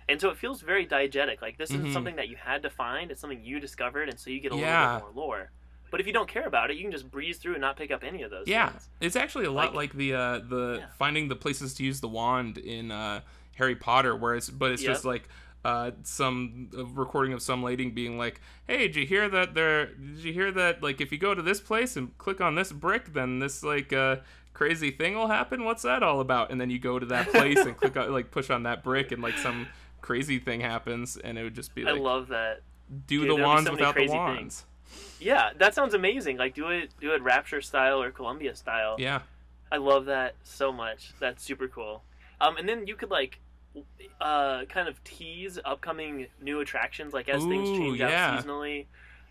And 0.08 0.20
so 0.20 0.30
it 0.30 0.36
feels 0.38 0.62
very 0.62 0.86
diegetic. 0.86 1.42
Like 1.42 1.58
this 1.58 1.72
Mhm. 1.72 1.74
isn't 1.74 1.92
something 1.92 2.16
that 2.16 2.28
you 2.28 2.36
had 2.36 2.62
to 2.62 2.70
find; 2.70 3.10
it's 3.10 3.20
something 3.20 3.44
you 3.44 3.60
discovered, 3.60 4.08
and 4.08 4.18
so 4.18 4.30
you 4.30 4.40
get 4.40 4.52
a 4.52 4.56
Yeah. 4.56 4.94
little 4.94 5.08
bit 5.10 5.14
more 5.14 5.24
lore. 5.26 5.50
But 5.90 6.00
if 6.00 6.06
you 6.06 6.12
don't 6.12 6.28
care 6.28 6.46
about 6.46 6.70
it, 6.70 6.76
you 6.76 6.82
can 6.82 6.90
just 6.92 7.10
breeze 7.10 7.38
through 7.38 7.52
and 7.54 7.60
not 7.60 7.76
pick 7.76 7.90
up 7.90 8.02
any 8.02 8.22
of 8.22 8.30
those. 8.30 8.46
Yeah, 8.48 8.70
things. 8.70 8.88
it's 9.00 9.16
actually 9.16 9.44
a 9.46 9.50
lot 9.52 9.66
Like- 9.74 9.90
like, 9.90 9.92
the 9.94 10.14
uh, 10.14 10.38
the 10.40 10.76
Yeah. 10.80 10.86
finding 10.98 11.28
the 11.28 11.36
places 11.36 11.74
to 11.74 11.84
use 11.84 12.00
the 12.00 12.08
wand 12.08 12.58
in 12.58 12.90
uh, 12.90 13.20
Harry 13.56 13.76
Potter, 13.76 14.14
where 14.16 14.34
it's 14.34 14.50
but 14.50 14.72
it's 14.72 14.82
Yep. 14.82 14.92
just 14.92 15.04
like 15.04 15.28
uh, 15.64 15.90
some 16.04 16.68
recording 16.94 17.32
of 17.32 17.42
some 17.42 17.62
lady 17.62 17.88
being 17.90 18.16
like, 18.18 18.40
"Hey, 18.68 18.78
did 18.86 18.94
you 18.96 19.04
hear 19.06 19.28
that? 19.28 19.54
There, 19.54 19.86
did 19.86 20.18
you 20.18 20.32
hear 20.32 20.52
that? 20.52 20.80
Like, 20.82 21.00
if 21.00 21.10
you 21.10 21.18
go 21.18 21.34
to 21.34 21.42
this 21.42 21.60
place 21.60 21.96
and 21.96 22.16
click 22.18 22.40
on 22.40 22.54
this 22.54 22.70
brick, 22.72 23.12
then 23.14 23.38
this 23.40 23.62
like 23.64 23.92
uh, 23.92 24.16
crazy 24.54 24.90
thing 24.92 25.14
will 25.16 25.26
happen. 25.28 25.64
What's 25.64 25.82
that 25.82 26.02
all 26.04 26.20
about?" 26.20 26.50
And 26.52 26.60
then 26.60 26.70
you 26.70 26.78
go 26.78 26.98
to 27.00 27.06
that 27.06 27.28
place 27.30 27.58
and 27.58 27.76
click 27.76 27.96
on 27.96 28.12
like 28.12 28.30
push 28.30 28.48
on 28.50 28.62
that 28.64 28.84
brick, 28.84 29.10
and 29.12 29.20
like 29.22 29.38
some 29.38 29.66
crazy 30.02 30.38
thing 30.38 30.60
happens, 30.60 31.16
and 31.16 31.36
it 31.36 31.42
would 31.42 31.54
just 31.56 31.74
be 31.74 31.82
like, 31.82 31.94
I 31.94 31.98
love 31.98 32.28
that. 32.28 32.62
"Do 33.08 33.22
dude, 33.26 33.30
the 33.30 33.42
wands 33.42 33.66
so 33.66 33.72
without 33.72 33.96
the 33.96 34.06
wands." 34.08 34.38
things. 34.38 34.64
Yeah, 35.20 35.50
that 35.58 35.74
sounds 35.74 35.94
amazing. 35.94 36.36
Like 36.36 36.54
do 36.54 36.68
it 36.68 36.90
do 37.00 37.12
it 37.12 37.22
Rapture 37.22 37.60
style 37.60 38.02
or 38.02 38.10
Columbia 38.10 38.54
style. 38.54 38.96
Yeah, 38.98 39.20
I 39.70 39.76
love 39.78 40.06
that 40.06 40.34
so 40.44 40.72
much. 40.72 41.12
That's 41.20 41.42
super 41.42 41.68
cool. 41.68 42.02
Um, 42.40 42.56
and 42.56 42.68
then 42.68 42.86
you 42.86 42.96
could 42.96 43.10
like, 43.10 43.40
uh, 44.20 44.64
kind 44.66 44.88
of 44.88 45.02
tease 45.04 45.58
upcoming 45.64 46.26
new 46.40 46.60
attractions. 46.60 47.12
Like 47.14 47.28
as 47.28 47.42
things 47.44 47.70
change 47.78 47.98
yeah. 47.98 48.34
out 48.34 48.44
seasonally, 48.44 48.86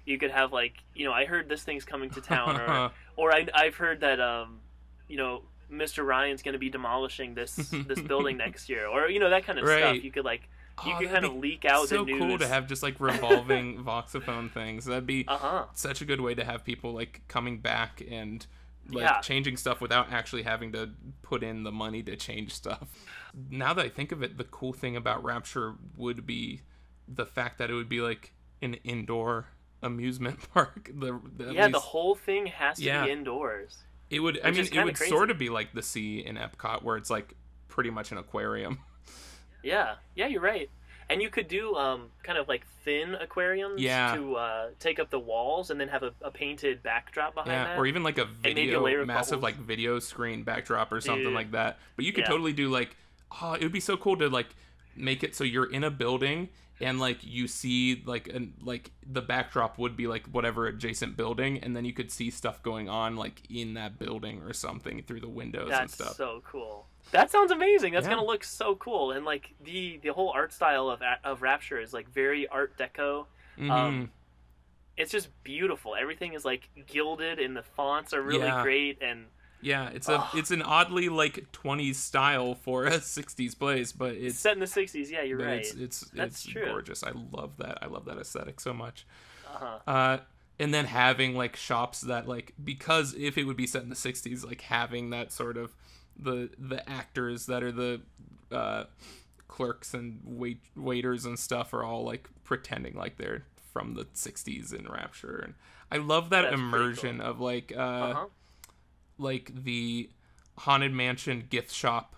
you 0.05 0.17
could 0.17 0.31
have 0.31 0.51
like, 0.51 0.73
you 0.93 1.05
know, 1.05 1.13
I 1.13 1.25
heard 1.25 1.49
this 1.49 1.63
thing's 1.63 1.85
coming 1.85 2.09
to 2.11 2.21
town, 2.21 2.59
or 2.59 2.91
or 3.15 3.31
I, 3.33 3.47
I've 3.53 3.75
heard 3.75 4.01
that 4.01 4.19
um, 4.19 4.59
you 5.07 5.17
know, 5.17 5.43
Mr. 5.71 6.05
Ryan's 6.05 6.41
going 6.41 6.53
to 6.53 6.59
be 6.59 6.69
demolishing 6.69 7.33
this 7.35 7.55
this 7.87 7.99
building 8.01 8.37
next 8.37 8.69
year, 8.69 8.87
or 8.87 9.09
you 9.09 9.19
know 9.19 9.29
that 9.29 9.45
kind 9.45 9.59
of 9.59 9.65
Right. 9.65 9.79
stuff. 9.79 10.03
You 10.03 10.11
could 10.11 10.25
like, 10.25 10.49
you 10.85 10.91
Oh, 10.91 10.95
that'd 10.95 11.09
kind 11.11 11.25
of 11.25 11.35
leak 11.35 11.65
out 11.65 11.87
so 11.87 11.99
the 12.03 12.11
news. 12.11 12.19
cool 12.19 12.37
to 12.39 12.47
have 12.47 12.67
just 12.67 12.83
like 12.83 12.99
revolving 12.99 13.83
voxophone 13.83 14.51
things. 14.51 14.85
That'd 14.85 15.05
be 15.07 15.25
Uh 15.27 15.37
huh. 15.37 15.65
such 15.73 16.01
a 16.01 16.05
good 16.05 16.21
way 16.21 16.35
to 16.35 16.43
have 16.43 16.63
people 16.65 16.93
like 16.93 17.21
coming 17.27 17.59
back 17.59 18.01
and 18.09 18.45
like 18.89 19.01
Yeah. 19.03 19.19
changing 19.21 19.57
stuff 19.57 19.81
without 19.81 20.11
actually 20.11 20.43
having 20.43 20.71
to 20.73 20.91
put 21.21 21.43
in 21.43 21.63
the 21.63 21.71
money 21.71 22.03
to 22.03 22.15
change 22.15 22.53
stuff. 22.53 22.87
Now 23.49 23.73
that 23.73 23.85
I 23.85 23.89
think 23.89 24.11
of 24.11 24.21
it, 24.21 24.37
the 24.37 24.43
cool 24.43 24.73
thing 24.73 24.95
about 24.95 25.23
Rapture 25.23 25.75
would 25.97 26.25
be 26.25 26.61
the 27.07 27.25
fact 27.25 27.57
that 27.59 27.69
it 27.69 27.73
would 27.73 27.89
be 27.89 28.01
like 28.01 28.33
an 28.61 28.75
indoor 28.83 29.47
amusement 29.81 30.39
park. 30.53 30.89
The, 30.93 31.19
the 31.37 31.53
Yeah, 31.53 31.67
the 31.69 31.79
whole 31.79 32.15
thing 32.15 32.47
has 32.47 32.77
to 32.77 32.83
Yeah. 32.83 33.05
be 33.05 33.11
indoors. 33.11 33.77
it 34.09 34.19
would. 34.19 34.39
I 34.43 34.51
mean, 34.51 34.67
it 34.71 34.83
would 34.83 34.95
crazy. 34.97 35.09
sort 35.09 35.31
of 35.31 35.37
be 35.39 35.49
like 35.49 35.73
the 35.73 35.81
sea 35.81 36.19
in 36.25 36.35
Epcot, 36.35 36.83
where 36.83 36.95
it's 36.97 37.09
like 37.09 37.33
pretty 37.67 37.89
much 37.89 38.11
an 38.11 38.17
aquarium. 38.17 38.79
Yeah, 39.65 39.95
yeah, 40.15 40.27
you're 40.27 40.41
right. 40.41 40.69
And 41.09 41.21
you 41.21 41.29
could 41.29 41.47
do 41.47 41.75
um, 41.75 42.09
kind 42.23 42.37
of 42.37 42.47
like 42.47 42.65
thin 42.83 43.15
aquariums 43.15 43.81
Yeah. 43.81 44.15
to 44.15 44.35
uh, 44.35 44.67
take 44.79 44.99
up 44.99 45.09
the 45.09 45.19
walls 45.19 45.69
and 45.71 45.79
then 45.79 45.87
have 45.89 46.03
a, 46.03 46.11
a 46.21 46.31
painted 46.31 46.81
backdrop 46.83 47.33
behind 47.35 47.51
Yeah, 47.51 47.63
that. 47.65 47.77
or 47.77 47.85
even 47.85 48.01
like 48.03 48.17
a 48.17 48.23
a 48.23 48.25
video, 48.53 48.81
layer 48.83 49.05
massive 49.05 49.41
bubbles. 49.41 49.43
like 49.43 49.55
video 49.57 49.99
screen 49.99 50.43
backdrop 50.43 50.91
or 50.91 51.01
something 51.01 51.25
Dude. 51.25 51.33
like 51.33 51.51
that. 51.51 51.77
But 51.95 52.05
you 52.05 52.13
could 52.13 52.23
Yeah. 52.23 52.29
totally 52.29 52.53
do 52.53 52.69
like, 52.69 52.95
oh, 53.41 53.53
it 53.53 53.61
would 53.63 53.71
be 53.71 53.79
so 53.79 53.97
cool 53.97 54.15
to 54.17 54.29
like 54.29 54.47
make 54.95 55.23
it 55.23 55.35
so 55.35 55.43
you're 55.43 55.69
in 55.69 55.83
a 55.83 55.91
building 55.91 56.49
and 56.81 56.99
like 56.99 57.19
you 57.23 57.47
see 57.47 58.03
like 58.05 58.27
and 58.27 58.53
like 58.61 58.91
the 59.05 59.21
backdrop 59.21 59.77
would 59.77 59.95
be 59.95 60.07
like 60.07 60.25
whatever 60.27 60.67
adjacent 60.67 61.15
building 61.15 61.57
and 61.59 61.75
then 61.75 61.85
you 61.85 61.93
could 61.93 62.11
see 62.11 62.29
stuff 62.29 62.61
going 62.63 62.89
on 62.89 63.15
like 63.15 63.41
in 63.49 63.75
that 63.75 63.97
building 63.97 64.41
or 64.41 64.51
something 64.53 65.01
through 65.03 65.21
the 65.21 65.29
windows 65.29 65.71
and 65.73 65.89
stuff. 65.89 66.07
That's 66.07 66.17
so 66.17 66.41
cool. 66.45 66.87
That 67.11 67.31
sounds 67.31 67.51
amazing. 67.51 67.93
That's 67.93 68.05
Yeah. 68.05 68.15
gonna 68.15 68.25
look 68.25 68.43
so 68.43 68.75
cool. 68.75 69.11
And 69.11 69.25
like 69.25 69.53
the 69.63 69.97
the 70.03 70.09
whole 70.09 70.31
art 70.31 70.51
style 70.51 70.89
of 70.89 71.01
of 71.23 71.41
Rapture 71.41 71.79
is 71.79 71.93
like 71.93 72.09
very 72.09 72.47
Art 72.47 72.77
Deco. 72.77 73.27
Mhm. 73.57 73.69
Um, 73.71 74.11
It's 74.97 75.11
just 75.11 75.27
beautiful. 75.43 75.93
Everything 75.95 76.33
is 76.33 76.45
like 76.45 76.69
gilded, 76.87 77.37
and 77.37 77.55
the 77.55 77.63
fonts 77.63 78.13
are 78.13 78.21
really 78.21 78.45
Yeah. 78.45 78.63
great. 78.63 79.01
And 79.01 79.25
yeah 79.65 79.89
it's 79.89 80.07
a 80.07 80.27
it's 80.35 80.51
an 80.51 80.61
oddly 80.61 81.09
like 81.09 81.51
20s 81.51 81.95
style 81.95 82.55
for 82.55 82.85
a 82.85 82.99
60s 82.99 83.57
place 83.57 83.91
but 83.91 84.13
it's 84.15 84.39
set 84.39 84.53
in 84.53 84.59
the 84.59 84.65
'60s. 84.65 85.09
Yeah, 85.09 85.23
you're 85.23 85.39
right. 85.39 85.59
it's 85.59 85.73
it's 85.73 85.99
That's 86.11 86.43
it's 86.45 86.53
true. 86.53 86.65
gorgeous 86.65 87.03
i 87.03 87.11
love 87.31 87.57
that 87.57 87.79
i 87.81 87.87
love 87.87 88.05
that 88.05 88.17
aesthetic 88.17 88.59
so 88.59 88.73
much 88.73 89.05
uh-huh. 89.53 89.79
uh 89.91 90.17
and 90.59 90.73
then 90.73 90.85
having 90.85 91.35
like 91.35 91.55
shops 91.55 92.01
that 92.01 92.27
like 92.27 92.53
because 92.63 93.13
if 93.15 93.37
it 93.37 93.43
would 93.45 93.57
be 93.57 93.67
set 93.67 93.83
in 93.83 93.89
the 93.89 93.95
60s 93.95 94.45
like 94.45 94.61
having 94.61 95.09
that 95.09 95.31
sort 95.31 95.57
of 95.57 95.73
the 96.17 96.49
the 96.57 96.87
actors 96.89 97.47
that 97.47 97.61
are 97.63 97.71
the 97.71 98.01
uh 98.51 98.83
clerks 99.47 99.93
and 99.93 100.19
wait 100.23 100.59
waiters 100.75 101.25
and 101.25 101.37
stuff 101.39 101.73
are 101.73 101.83
all 101.83 102.03
like 102.05 102.29
pretending 102.43 102.93
like 102.95 103.17
they're 103.17 103.43
from 103.73 103.95
the 103.95 104.05
60s 104.05 104.73
in 104.73 104.85
rapture 104.87 105.39
and 105.43 105.53
i 105.91 105.97
love 105.97 106.29
that 106.29 106.43
That's 106.43 106.55
immersion 106.55 107.19
of 107.21 107.39
like 107.41 107.73
uh 107.75 107.79
Uh-huh. 107.81 108.25
Like 109.17 109.51
the 109.63 110.09
haunted 110.59 110.93
mansion 110.93 111.45
gift 111.49 111.71
shop 111.71 112.15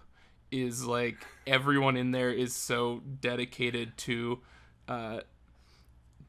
is 0.51 0.86
like 0.86 1.17
everyone 1.45 1.97
in 1.97 2.12
there 2.12 2.31
is 2.31 2.55
so 2.55 3.01
dedicated 3.21 3.97
to 3.97 4.39
uh 4.88 5.19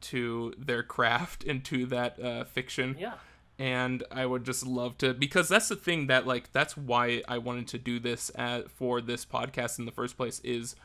to 0.00 0.54
their 0.59 0.83
craft 0.83 1.44
and 1.44 1.64
to 1.64 1.87
that 1.87 2.20
uh 2.22 2.44
fiction. 2.44 2.96
Yeah. 2.98 3.14
and 3.59 4.02
I 4.12 4.26
would 4.26 4.44
just 4.44 4.64
love 4.66 4.96
to 4.98 5.14
because 5.14 5.48
that's 5.48 5.68
the 5.68 5.76
thing 5.76 6.07
that 6.07 6.26
like 6.26 6.52
that's 6.52 6.76
why 6.76 7.22
I 7.28 7.38
wanted 7.38 7.68
to 7.68 7.78
do 7.78 7.98
this 7.98 8.31
at, 8.35 8.70
for 8.70 9.00
this 9.00 9.24
podcast 9.24 9.78
in 9.78 9.85
the 9.87 9.92
first 9.92 10.16
place 10.16 10.40
is 10.44 10.76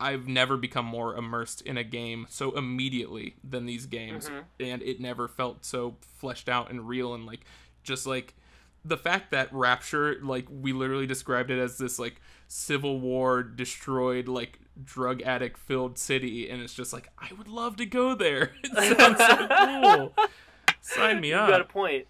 I've 0.00 0.28
never 0.28 0.56
become 0.56 0.84
more 0.84 1.16
immersed 1.16 1.60
in 1.62 1.76
a 1.76 1.82
game 1.84 2.26
so 2.30 2.52
immediately 2.56 3.34
than 3.42 3.66
these 3.66 3.84
games. 3.86 4.30
And 4.60 4.80
it 4.82 5.00
never 5.00 5.26
felt 5.26 5.64
so 5.64 5.96
fleshed 6.18 6.48
out 6.48 6.70
and 6.70 6.86
real 6.86 7.14
and 7.14 7.26
like 7.26 7.40
just 7.82 8.06
like 8.06 8.34
the 8.88 8.96
fact 8.96 9.30
that 9.30 9.52
Rapture 9.52 10.18
like 10.22 10.46
we 10.50 10.72
literally 10.72 11.06
described 11.06 11.50
it 11.50 11.58
as 11.58 11.78
this 11.78 11.98
like 11.98 12.20
civil 12.46 13.00
war 13.00 13.42
destroyed 13.42 14.28
like 14.28 14.58
drug 14.82 15.20
addict 15.22 15.58
filled 15.58 15.98
city 15.98 16.48
and 16.48 16.62
it's 16.62 16.72
just 16.74 16.92
like 16.92 17.08
I 17.18 17.30
would 17.36 17.48
love 17.48 17.76
to 17.76 17.86
go 17.86 18.14
there 18.14 18.52
it 18.64 18.98
sounds 18.98 19.18
so 19.18 19.48
cool 19.48 20.14
sign 20.80 21.20
me 21.20 21.28
You 21.30 21.36
up 21.36 21.48
You 21.48 21.52
got 21.52 21.60
a 21.60 21.64
point. 21.64 22.06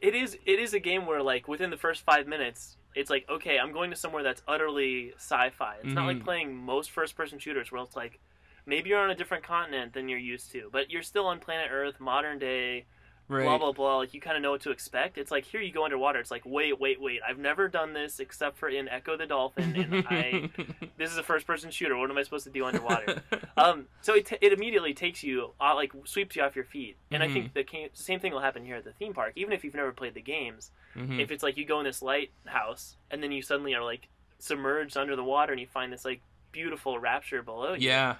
It 0.00 0.14
is 0.14 0.38
it 0.46 0.58
is 0.58 0.74
a 0.74 0.80
game 0.80 1.06
where 1.06 1.22
like 1.22 1.48
within 1.48 1.70
the 1.70 1.76
first 1.76 2.02
five 2.02 2.26
minutes, 2.26 2.76
it's 2.94 3.10
like 3.10 3.26
okay, 3.30 3.58
I'm 3.58 3.72
going 3.72 3.90
to 3.90 3.96
somewhere 3.96 4.22
that's 4.22 4.42
utterly 4.46 5.12
sci-fi. 5.16 5.76
It's 5.82 5.94
not 5.94 6.06
like 6.06 6.18
Mhm. 6.18 6.24
playing 6.24 6.54
most 6.56 6.90
first-person 6.90 7.38
shooters 7.38 7.72
where 7.72 7.82
it's 7.82 7.96
like 7.96 8.20
maybe 8.66 8.90
you're 8.90 9.00
on 9.00 9.10
a 9.10 9.14
different 9.14 9.44
continent 9.44 9.92
than 9.92 10.08
you're 10.08 10.18
used 10.18 10.52
to, 10.52 10.68
but 10.72 10.90
you're 10.90 11.02
still 11.02 11.26
on 11.26 11.38
planet 11.40 11.68
Earth, 11.70 12.00
modern 12.00 12.38
day, 12.38 12.86
right 13.28 13.44
blah 13.44 13.58
blah 13.58 13.72
blah. 13.72 13.96
Like 13.98 14.14
you 14.14 14.20
kind 14.20 14.36
of 14.36 14.42
know 14.42 14.50
what 14.52 14.60
to 14.62 14.70
expect. 14.70 15.16
It's 15.18 15.30
like 15.30 15.44
here 15.44 15.60
you 15.60 15.72
go 15.72 15.84
underwater. 15.84 16.18
It's 16.18 16.30
like 16.30 16.42
wait 16.44 16.78
wait 16.80 17.00
wait. 17.00 17.20
I've 17.26 17.38
never 17.38 17.68
done 17.68 17.92
this 17.92 18.20
except 18.20 18.58
for 18.58 18.68
in 18.68 18.88
Ecco 18.88 19.16
the 19.16 19.26
Dolphin, 19.26 19.74
and 19.76 20.04
I 20.08 20.50
this 20.98 21.10
is 21.10 21.16
a 21.18 21.22
first-person 21.22 21.70
shooter. 21.70 21.96
What 21.96 22.10
am 22.10 22.18
I 22.18 22.22
supposed 22.22 22.44
to 22.44 22.50
do 22.50 22.64
underwater? 22.64 23.22
um, 23.56 23.86
so 24.02 24.14
it, 24.14 24.26
t- 24.26 24.38
it 24.40 24.52
immediately 24.52 24.94
takes 24.94 25.22
you 25.22 25.52
uh, 25.60 25.74
like 25.74 25.92
sweeps 26.04 26.36
you 26.36 26.42
off 26.42 26.54
your 26.56 26.64
feet 26.64 26.96
and 27.10 27.22
i 27.22 27.26
Mhm. 27.28 27.32
think 27.32 27.54
the 27.54 27.64
ca- 27.64 27.90
same 27.94 28.20
thing 28.20 28.32
will 28.32 28.40
happen 28.40 28.64
here 28.64 28.76
at 28.76 28.84
the 28.84 28.92
theme 28.92 29.12
park 29.14 29.32
even 29.36 29.52
if 29.52 29.64
you've 29.64 29.74
never 29.74 29.92
played 29.92 30.14
the 30.14 30.20
games 30.20 30.70
Mhm. 30.96 31.20
if 31.20 31.30
it's 31.30 31.42
like 31.42 31.56
you 31.56 31.64
go 31.64 31.78
in 31.78 31.84
this 31.84 32.02
lighthouse 32.02 32.96
and 33.10 33.22
then 33.22 33.32
you 33.32 33.42
suddenly 33.42 33.74
are 33.74 33.82
like 33.84 34.08
submerged 34.38 34.96
under 34.96 35.16
the 35.16 35.24
water 35.24 35.52
and 35.52 35.60
you 35.60 35.66
find 35.66 35.92
this 35.92 36.04
like 36.04 36.20
beautiful 36.52 36.98
rapture 36.98 37.42
below 37.42 37.74
you 37.74 37.88
yeah 37.88 38.16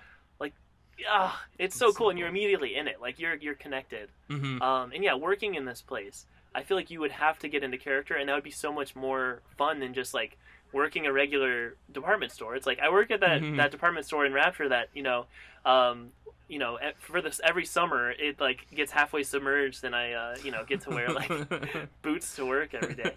ah, 1.09 1.41
it's 1.59 1.77
so 1.77 1.93
cool 1.93 2.11
and 2.11 2.19
you're 2.19 2.29
immediately 2.29 2.75
in 2.77 2.89
it 2.89 3.01
like 3.01 3.19
you're 3.19 3.35
you're 3.37 3.55
connected. 3.55 4.09
Hmm 4.31 4.59
um, 4.63 4.93
and 4.93 5.03
yeah 5.03 5.15
working 5.15 5.55
in 5.55 5.65
this 5.65 5.83
place 5.83 6.27
i 6.55 6.63
feel 6.63 6.77
like 6.77 6.91
you 6.91 7.01
would 7.01 7.11
have 7.13 7.39
to 7.41 7.49
get 7.49 7.65
into 7.65 7.77
character 7.77 8.15
and 8.15 8.29
that 8.29 8.35
would 8.35 8.45
be 8.45 8.51
so 8.51 8.73
much 8.73 8.95
more 8.95 9.43
fun 9.59 9.81
than 9.81 9.93
just 9.95 10.15
like 10.15 10.37
working 10.73 11.07
a 11.07 11.13
regular 11.13 11.77
department 11.93 12.33
store. 12.33 12.57
It's 12.57 12.67
like 12.67 12.79
i 12.81 12.89
work 12.91 13.11
at 13.11 13.21
that 13.21 13.41
Mhm. 13.43 13.57
that 13.57 13.71
department 13.71 14.07
store 14.07 14.25
in 14.27 14.33
rapture 14.33 14.69
that 14.69 14.89
you 14.95 15.03
know 15.03 15.27
um, 15.65 16.11
you 16.49 16.59
know 16.59 16.79
for 16.99 17.21
this 17.23 17.41
every 17.43 17.65
summer 17.65 18.11
it 18.11 18.41
like 18.41 18.67
gets 18.75 18.93
halfway 18.93 19.23
submerged 19.23 19.83
and 19.85 19.95
i 19.97 20.13
uh, 20.13 20.37
you 20.45 20.51
know 20.51 20.65
get 20.65 20.81
to 20.83 20.91
wear 20.91 21.13
like 21.13 21.33
boots 22.03 22.37
to 22.37 22.45
work 22.47 22.75
every 22.75 22.95
day. 22.95 23.15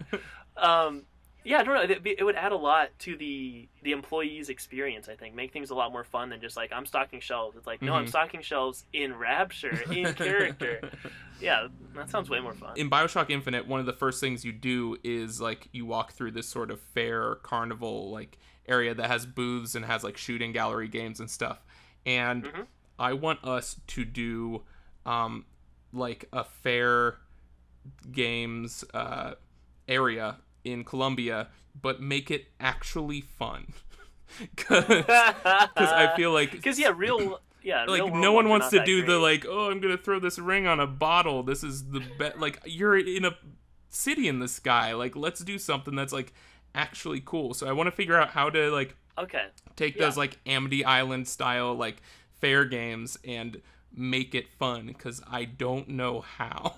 Um, 0.56 1.02
yeah, 1.48 1.60
I 1.60 1.64
don't 1.64 1.74
know. 1.74 1.82
It'd 1.82 2.02
be, 2.02 2.14
it 2.18 2.22
would 2.24 2.36
add 2.36 2.52
a 2.52 2.56
lot 2.56 2.90
to 3.00 3.16
the 3.16 3.68
the 3.82 3.92
employees' 3.92 4.50
experience. 4.50 5.08
I 5.08 5.14
think 5.16 5.34
make 5.34 5.50
things 5.52 5.70
a 5.70 5.74
lot 5.74 5.90
more 5.92 6.04
fun 6.04 6.28
than 6.28 6.40
just 6.40 6.56
like 6.56 6.72
I'm 6.72 6.84
stocking 6.84 7.20
shelves. 7.20 7.56
It's 7.56 7.66
like 7.66 7.80
no, 7.80 7.94
I'm 7.94 8.04
Mhm. 8.04 8.08
stocking 8.08 8.42
shelves 8.42 8.84
in 8.92 9.14
Rapture, 9.16 9.80
in 9.92 10.14
character. 10.14 10.90
Yeah, 11.40 11.68
that 11.94 12.10
sounds 12.10 12.28
way 12.28 12.40
more 12.40 12.52
fun. 12.52 12.76
in 12.76 12.90
Bioshock 12.90 13.30
Infinite, 13.30 13.66
one 13.66 13.80
of 13.80 13.86
the 13.86 13.92
first 13.94 14.20
things 14.20 14.44
you 14.44 14.52
do 14.52 14.98
is 15.02 15.40
like 15.40 15.68
you 15.72 15.86
walk 15.86 16.12
through 16.12 16.32
this 16.32 16.46
sort 16.48 16.70
of 16.70 16.80
fair 16.80 17.36
carnival 17.36 18.10
like 18.10 18.38
area 18.66 18.94
that 18.94 19.06
has 19.08 19.24
booths 19.24 19.74
and 19.74 19.84
has 19.86 20.04
like 20.04 20.16
shooting 20.18 20.52
gallery 20.52 20.88
games 20.88 21.18
and 21.20 21.30
stuff. 21.30 21.64
And 22.04 22.44
Mhm. 22.44 22.66
I 22.98 23.14
want 23.14 23.42
us 23.42 23.76
to 23.86 24.04
do 24.04 24.64
um 25.06 25.46
like 25.94 26.26
a 26.32 26.44
fair 26.44 27.16
games 28.12 28.84
uh 28.92 29.34
area 29.86 30.36
in 30.64 30.84
Columbia, 30.84 31.48
but 31.80 32.00
make 32.00 32.30
it 32.30 32.46
actually 32.60 33.20
fun. 33.20 33.72
Cuz 34.56 34.74
I 34.78 36.12
feel 36.16 36.32
like 36.32 36.50
because 36.58 36.78
yeah, 36.78 36.92
real 36.94 37.40
yeah, 37.62 37.84
like 37.84 38.12
no 38.12 38.32
one 38.32 38.48
wants 38.48 38.68
to 38.70 38.84
do 38.84 39.04
the 39.04 39.18
like 39.18 39.44
oh 39.46 39.70
i'm 39.70 39.80
gonna 39.80 39.96
throw 39.98 40.18
this 40.20 40.38
ring 40.38 40.66
on 40.66 40.78
a 40.80 40.86
bottle 40.86 41.42
this 41.42 41.64
is 41.64 41.90
the 41.90 42.00
bet 42.18 42.38
like 42.38 42.60
you're 42.64 42.96
in 42.96 43.24
a 43.24 43.36
city 43.90 44.28
in 44.28 44.38
the 44.38 44.48
sky 44.48 44.94
like 44.94 45.16
let's 45.16 45.40
do 45.40 45.58
something 45.58 45.94
that's 45.94 46.12
like 46.12 46.32
actually 46.74 47.20
cool 47.24 47.52
so 47.54 47.66
i 47.66 47.72
want 47.72 47.86
to 47.88 47.90
figure 47.90 48.16
out 48.18 48.30
how 48.30 48.48
to 48.48 48.70
like 48.70 48.94
okay. 49.18 49.46
take 49.76 49.96
Yeah. 49.96 50.04
those 50.04 50.16
like 50.16 50.38
amity 50.46 50.84
island 50.84 51.26
style 51.26 51.74
like 51.74 52.00
fair 52.40 52.64
games 52.64 53.18
and 53.26 53.60
make 53.92 54.34
it 54.34 54.48
fun 54.48 54.86
because 54.86 55.20
i 55.28 55.44
don't 55.44 55.88
know 55.88 56.20
how 56.20 56.76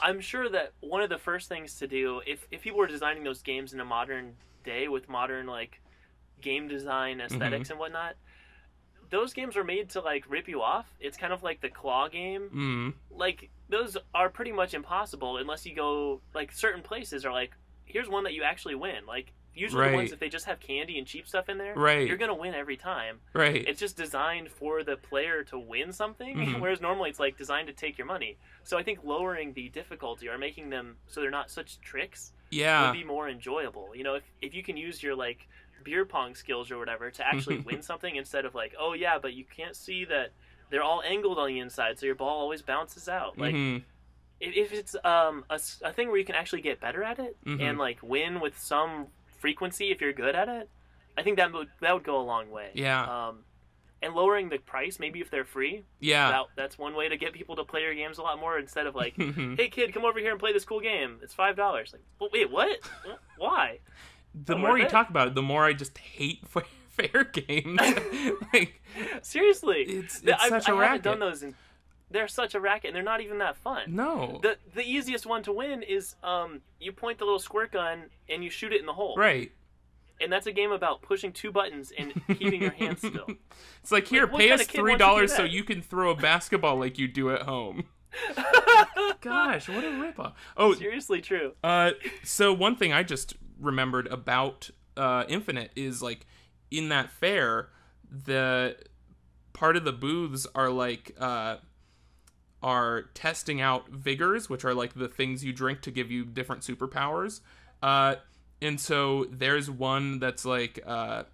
I'm 0.00 0.20
sure 0.20 0.48
that 0.50 0.72
one 0.80 1.02
of 1.02 1.08
the 1.08 1.18
first 1.18 1.48
things 1.48 1.76
to 1.78 1.86
do, 1.86 2.20
if 2.26 2.46
if 2.50 2.62
people 2.62 2.78
were 2.78 2.86
designing 2.86 3.24
those 3.24 3.42
games 3.42 3.72
in 3.72 3.80
a 3.80 3.84
modern 3.84 4.34
day 4.64 4.88
with 4.88 5.08
modern 5.08 5.46
like 5.46 5.80
game 6.40 6.68
design 6.68 7.18
Mm-hmm. 7.18 7.24
aesthetics 7.26 7.70
and 7.70 7.78
whatnot, 7.78 8.16
those 9.10 9.32
games 9.32 9.56
are 9.56 9.64
made 9.64 9.90
to 9.90 10.00
like 10.00 10.24
rip 10.28 10.48
you 10.48 10.62
off. 10.62 10.86
It's 11.00 11.16
kind 11.16 11.32
of 11.32 11.42
like 11.42 11.60
the 11.60 11.68
claw 11.70 12.08
game. 12.08 12.50
mm, 12.54 12.94
Like 13.10 13.50
those 13.68 13.96
are 14.14 14.28
pretty 14.28 14.52
much 14.52 14.74
impossible 14.74 15.38
unless 15.38 15.64
you 15.66 15.74
go 15.74 16.20
like 16.34 16.52
certain 16.52 16.82
places 16.82 17.24
are 17.24 17.32
like 17.32 17.52
here's 17.84 18.08
one 18.08 18.24
that 18.24 18.34
you 18.34 18.42
actually 18.42 18.74
win. 18.74 19.06
Like 19.06 19.32
usually 19.56 19.88
the 19.88 19.94
ones 19.94 20.12
if 20.12 20.18
they 20.18 20.28
just 20.28 20.44
have 20.46 20.60
candy 20.60 20.98
and 20.98 21.06
cheap 21.06 21.26
stuff 21.26 21.48
in 21.48 21.58
there, 21.58 21.74
Right. 21.74 22.06
you're 22.06 22.16
gonna 22.16 22.34
win 22.34 22.54
every 22.54 22.76
time. 22.76 23.20
right 23.32 23.66
It's 23.66 23.80
just 23.80 23.96
designed 23.96 24.50
for 24.50 24.82
the 24.84 24.96
player 24.96 25.42
to 25.44 25.58
win 25.58 25.92
something, 25.92 26.36
Mhm. 26.36 26.60
whereas 26.60 26.80
normally 26.80 27.10
it's 27.10 27.18
like 27.20 27.36
designed 27.36 27.66
to 27.68 27.72
take 27.72 27.98
your 27.98 28.06
money. 28.06 28.36
So 28.62 28.76
I 28.78 28.82
think 28.82 29.00
lowering 29.02 29.52
the 29.54 29.68
difficulty 29.68 30.28
or 30.28 30.38
making 30.38 30.70
them 30.70 30.98
so 31.06 31.20
they're 31.20 31.30
not 31.30 31.50
such 31.50 31.80
tricks 31.80 32.32
yeah 32.50 32.86
would 32.90 32.96
be 32.98 33.04
more 33.04 33.28
enjoyable. 33.28 33.90
You 33.96 34.04
know, 34.04 34.14
if 34.14 34.24
if 34.40 34.54
you 34.54 34.62
can 34.62 34.76
use 34.76 35.02
your 35.02 35.14
like 35.16 35.48
beer 35.82 36.04
pong 36.04 36.34
skills 36.34 36.70
or 36.70 36.78
whatever 36.78 37.10
to 37.10 37.26
actually 37.26 37.58
win 37.70 37.80
something 37.82 38.16
instead 38.16 38.44
of 38.44 38.54
like, 38.54 38.74
oh 38.78 38.92
yeah, 38.92 39.18
but 39.18 39.34
you 39.34 39.44
can't 39.44 39.76
see 39.76 40.04
that 40.04 40.32
they're 40.68 40.82
all 40.82 41.00
angled 41.02 41.38
on 41.38 41.46
the 41.48 41.58
inside, 41.60 41.98
so 41.98 42.06
your 42.06 42.14
ball 42.16 42.40
always 42.40 42.60
bounces 42.62 43.08
out. 43.08 43.38
Like 43.38 43.54
Mhm. 43.54 43.84
if, 44.40 44.72
it's 44.72 44.96
um 45.04 45.44
a, 45.48 45.60
a, 45.82 45.92
thing 45.92 46.08
where 46.08 46.18
you 46.18 46.24
can 46.24 46.34
actually 46.34 46.60
get 46.60 46.80
better 46.80 47.02
at 47.02 47.18
it 47.18 47.36
Mhm. 47.44 47.60
and 47.62 47.78
like 47.78 47.98
win 48.02 48.40
with 48.40 48.58
some 48.58 49.06
frequency 49.46 49.86
if 49.92 50.00
you're 50.00 50.12
good 50.12 50.34
at 50.34 50.48
it, 50.48 50.68
I 51.16 51.22
think 51.22 51.36
that 51.36 51.52
would 51.52 51.68
that 51.80 51.94
would 51.94 52.04
go 52.04 52.20
a 52.20 52.26
long 52.34 52.50
way. 52.50 52.70
yeah 52.74 53.28
Um, 53.28 53.38
and 54.02 54.14
lowering 54.14 54.48
the 54.50 54.58
price, 54.58 54.98
maybe 54.98 55.20
if 55.20 55.30
they're 55.30 55.44
free, 55.44 55.84
yeah 56.00 56.28
that, 56.30 56.44
that's 56.56 56.76
one 56.78 56.94
way 56.94 57.08
to 57.08 57.16
get 57.16 57.32
people 57.32 57.54
to 57.56 57.64
play 57.64 57.82
your 57.82 57.94
games 57.94 58.18
a 58.18 58.22
lot 58.22 58.38
more 58.40 58.58
instead 58.58 58.86
of 58.86 58.94
like, 58.94 59.14
hey 59.58 59.68
kid, 59.70 59.94
come 59.94 60.04
over 60.04 60.18
here 60.18 60.32
and 60.32 60.40
play 60.40 60.52
this 60.52 60.64
cool 60.64 60.80
game. 60.80 61.18
It's 61.22 61.32
five 61.34 61.54
dollars. 61.56 61.92
Like, 61.92 62.02
well, 62.20 62.30
wait, 62.32 62.50
what? 62.50 62.78
Why? 63.38 63.78
the 64.44 64.56
more 64.56 64.76
you 64.78 64.84
it. 64.84 64.90
talk 64.90 65.08
about 65.08 65.28
it 65.28 65.34
the 65.34 65.40
more 65.40 65.64
i 65.64 65.72
just 65.72 65.96
hate 65.96 66.40
fair 66.90 67.24
games 67.24 67.80
like 68.52 68.82
Seriously, 69.22 69.80
it's 69.82 70.22
it's 70.22 70.42
I, 70.42 70.48
such 70.48 70.68
I 70.68 70.72
a 70.72 70.74
haven't 70.74 70.78
racket 70.78 71.02
done 71.02 71.18
those, 71.20 71.42
and 71.42 71.54
they're 72.10 72.28
such 72.28 72.54
a 72.54 72.60
racket, 72.60 72.88
and 72.88 72.96
they're 72.96 73.02
not 73.02 73.20
even 73.20 73.38
that 73.38 73.56
fun. 73.56 73.94
no 73.94 74.38
The 74.42 74.56
the 74.74 74.82
easiest 74.82 75.26
one 75.26 75.42
to 75.44 75.52
win 75.52 75.82
is 75.82 76.14
um 76.22 76.60
you 76.80 76.92
point 76.92 77.18
the 77.18 77.24
little 77.24 77.38
squirt 77.38 77.72
gun 77.72 78.04
and 78.28 78.42
you 78.44 78.50
shoot 78.50 78.72
it 78.72 78.80
in 78.80 78.86
the 78.86 78.92
hole. 78.94 79.16
right 79.16 79.52
and 80.20 80.32
that's 80.32 80.46
a 80.46 80.52
game 80.52 80.72
about 80.72 81.02
pushing 81.02 81.30
two 81.30 81.52
buttons 81.52 81.92
and 81.96 82.12
keeping 82.38 82.62
your 82.62 82.70
hands 82.70 82.98
still. 83.06 83.26
It's 83.82 83.92
like 83.92 84.08
here, 84.08 84.26
pay 84.26 84.48
kind 84.48 84.60
us 84.60 84.62
of 84.62 84.68
three 84.68 84.82
wants 84.82 84.92
to 84.92 84.96
do 84.96 84.98
dollars 84.98 85.34
so 85.34 85.44
you 85.44 85.62
can 85.62 85.82
throw 85.82 86.10
a 86.10 86.14
basketball 86.16 86.76
like 86.78 86.98
you 86.98 87.06
do 87.06 87.30
at 87.30 87.42
home. 87.42 87.84
Gosh, 89.20 89.68
what 89.68 89.84
a 89.84 89.88
ripoff! 89.88 90.32
Oh, 90.56 90.74
Seriously 90.74 91.20
true. 91.20 91.52
uh, 91.62 91.90
so 92.22 92.52
one 92.52 92.76
thing 92.76 92.92
I 92.92 93.02
just 93.02 93.34
remembered 93.60 94.06
about 94.06 94.70
uh, 94.96 95.24
Infinite 95.28 95.70
is 95.76 96.02
like 96.02 96.26
in 96.70 96.88
that 96.88 97.10
fair, 97.10 97.68
the 98.10 98.76
part 99.52 99.76
of 99.76 99.84
the 99.84 99.92
booths 99.92 100.46
are 100.54 100.70
like 100.70 101.14
uh, 101.18 101.56
are 102.62 103.02
testing 103.14 103.60
out 103.60 103.88
vigors, 103.88 104.48
which 104.48 104.64
are 104.64 104.74
like 104.74 104.94
the 104.94 105.08
things 105.08 105.44
you 105.44 105.52
drink 105.52 105.82
to 105.82 105.90
give 105.90 106.10
you 106.10 106.24
different 106.24 106.62
superpowers. 106.62 107.40
Uh, 107.82 108.16
and 108.62 108.80
so 108.80 109.26
there's 109.30 109.70
one 109.70 110.18
that's 110.18 110.44
like 110.44 110.80
uh, 110.86 111.24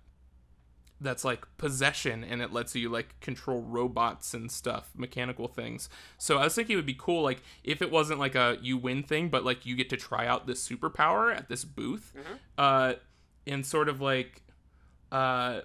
that's 1.01 1.25
like 1.25 1.47
possession 1.59 2.25
and 2.25 2.41
it 2.41 2.53
lets 2.53 2.75
you 2.75 2.89
like 2.89 3.19
control 3.21 3.63
robots 3.63 4.35
and 4.35 4.51
stuff 4.51 4.91
mechanical 4.97 5.49
things. 5.49 5.89
So 6.19 6.39
i 6.39 6.45
was 6.45 6.55
thinking 6.55 6.75
it 6.75 6.77
would 6.77 6.87
be 6.87 6.97
cool 6.99 7.23
like 7.23 7.43
if 7.65 7.83
it 7.83 7.91
wasn't 7.91 8.21
like 8.21 8.35
a 8.35 8.59
you 8.61 8.77
win 8.77 9.03
thing 9.03 9.29
but 9.29 9.45
like 9.45 9.67
you 9.67 9.77
get 9.77 9.91
to 9.91 9.97
try 9.97 10.27
out 10.27 10.47
this 10.47 10.67
superpower 10.67 11.37
at 11.37 11.49
this 11.49 11.65
booth. 11.65 12.13
Uh 12.57 12.95
and 13.47 13.67
sort 13.67 13.89
of 13.89 14.01
like 14.01 14.43
uh 15.11 15.61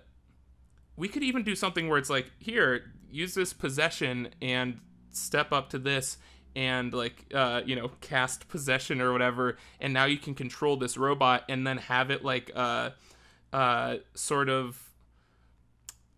we 0.96 1.08
could 1.08 1.24
even 1.24 1.44
do 1.44 1.56
something 1.56 1.88
where 1.88 2.00
it's 2.00 2.10
like 2.10 2.32
here 2.40 2.92
use 3.10 3.36
this 3.36 3.54
possession 3.54 4.30
and 4.42 4.80
step 5.18 5.52
up 5.52 5.70
to 5.70 5.80
this 5.80 6.18
and 6.56 6.94
like 6.94 7.26
uh 7.34 7.62
you 7.66 7.76
know 7.76 7.92
cast 8.02 8.48
possession 8.48 9.02
or 9.02 9.12
whatever 9.12 9.58
and 9.80 9.94
now 9.94 10.06
you 10.06 10.18
can 10.18 10.34
control 10.34 10.78
this 10.78 10.98
robot 10.98 11.44
and 11.50 11.68
then 11.68 11.78
have 11.78 12.10
it 12.10 12.24
like 12.24 12.52
uh 12.56 12.90
uh 13.54 13.96
sort 14.16 14.50
of 14.50 14.82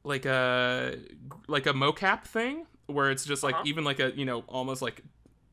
like 0.03 0.25
a 0.25 0.97
like 1.47 1.65
a 1.65 1.73
mocap 1.73 2.23
thing 2.23 2.65
where 2.87 3.11
it's 3.11 3.25
just 3.25 3.43
like 3.43 3.55
Uh-huh. 3.55 3.63
even 3.65 3.83
like 3.83 3.99
a 3.99 4.11
you 4.15 4.25
know 4.25 4.43
almost 4.47 4.81
like 4.81 5.01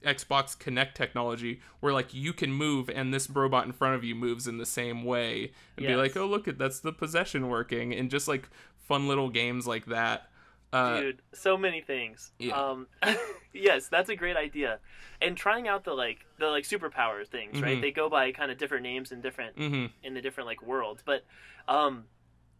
Xbox 0.05 0.57
Kinect 0.57 0.95
technology 0.95 1.61
where 1.81 1.93
like 1.93 2.15
you 2.15 2.33
can 2.33 2.53
move 2.53 2.89
and 2.89 3.13
this 3.13 3.29
robot 3.29 3.67
in 3.67 3.73
front 3.73 3.97
of 3.97 4.05
you 4.05 4.15
moves 4.15 4.47
in 4.47 4.59
the 4.59 4.67
same 4.67 5.03
way 5.05 5.51
and 5.77 5.85
be 5.87 5.97
like 5.97 6.17
oh 6.17 6.27
look 6.27 6.47
at 6.47 6.59
that's 6.59 6.79
the 6.81 6.93
possession 6.93 7.49
working 7.49 7.93
and 7.93 8.09
just 8.11 8.29
like 8.29 8.49
fun 8.77 9.09
little 9.09 9.29
games 9.31 9.67
like 9.67 9.87
that 9.87 10.31
uh 10.73 11.01
Dude, 11.01 11.23
so 11.33 11.57
many 11.57 11.81
things. 11.81 12.33
yeah. 12.39 12.55
Um, 12.71 12.87
yes, 13.53 13.89
that's 13.89 14.09
a 14.11 14.17
great 14.17 14.37
idea. 14.37 14.79
And 15.21 15.37
trying 15.37 15.69
out 15.69 15.85
the 15.85 15.95
like 15.95 16.27
the 16.39 16.47
like 16.49 16.65
superpower 16.65 17.27
things, 17.27 17.61
right? 17.63 17.79
Mhm. 17.79 17.81
They 17.81 17.91
go 17.93 18.09
by 18.09 18.33
kind 18.33 18.51
of 18.51 18.59
different 18.59 18.83
names 18.83 19.13
in 19.13 19.21
different 19.21 19.57
mhm 19.57 19.91
in 20.03 20.15
the 20.15 20.21
different 20.23 20.47
like 20.49 20.63
worlds, 20.63 21.03
but 21.05 21.25
um, 21.69 22.05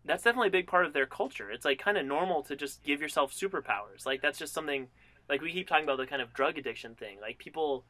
that's 0.05 0.23
definitely 0.23 0.49
a 0.49 0.53
big 0.53 0.67
part 0.67 0.87
of 0.87 0.93
their 0.93 1.07
culture. 1.07 1.51
It's 1.51 1.65
like 1.65 1.79
kind 1.79 1.99
of 1.99 2.07
normal 2.07 2.43
to 2.45 2.57
just 2.57 2.83
give 2.85 3.01
yourself 3.01 3.33
superpowers. 3.33 4.07
Like 4.07 4.23
that's 4.23 4.39
just 4.39 4.55
something 4.55 4.89
like 5.29 5.43
we 5.43 5.53
keep 5.53 5.67
talking 5.69 5.85
about 5.85 5.99
the 5.99 6.07
kind 6.07 6.23
of 6.23 6.33
drug 6.33 6.59
addiction 6.59 6.95
thing. 6.95 7.19
Like 7.21 7.39
people 7.39 7.85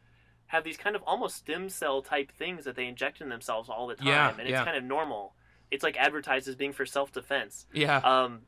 have 0.46 0.64
these 0.64 0.76
kind 0.76 0.96
of 0.96 1.02
almost 1.02 1.36
stem 1.36 1.68
cell 1.68 2.02
type 2.02 2.32
things 2.32 2.64
that 2.64 2.76
they 2.76 2.86
inject 2.86 3.20
in 3.20 3.28
themselves 3.28 3.68
all 3.68 3.86
the 3.86 3.96
time, 3.96 4.06
Yeah, 4.06 4.30
and 4.30 4.40
it's 4.42 4.50
yeah. 4.50 4.64
kind 4.64 4.76
of 4.76 4.84
normal. 4.84 5.34
It's 5.70 5.82
like 5.82 5.96
advertised 5.96 6.48
as 6.48 6.54
being 6.54 6.72
for 6.72 6.86
self 6.86 7.12
defense. 7.12 7.66
yeah 7.72 7.98
Um, 7.98 8.42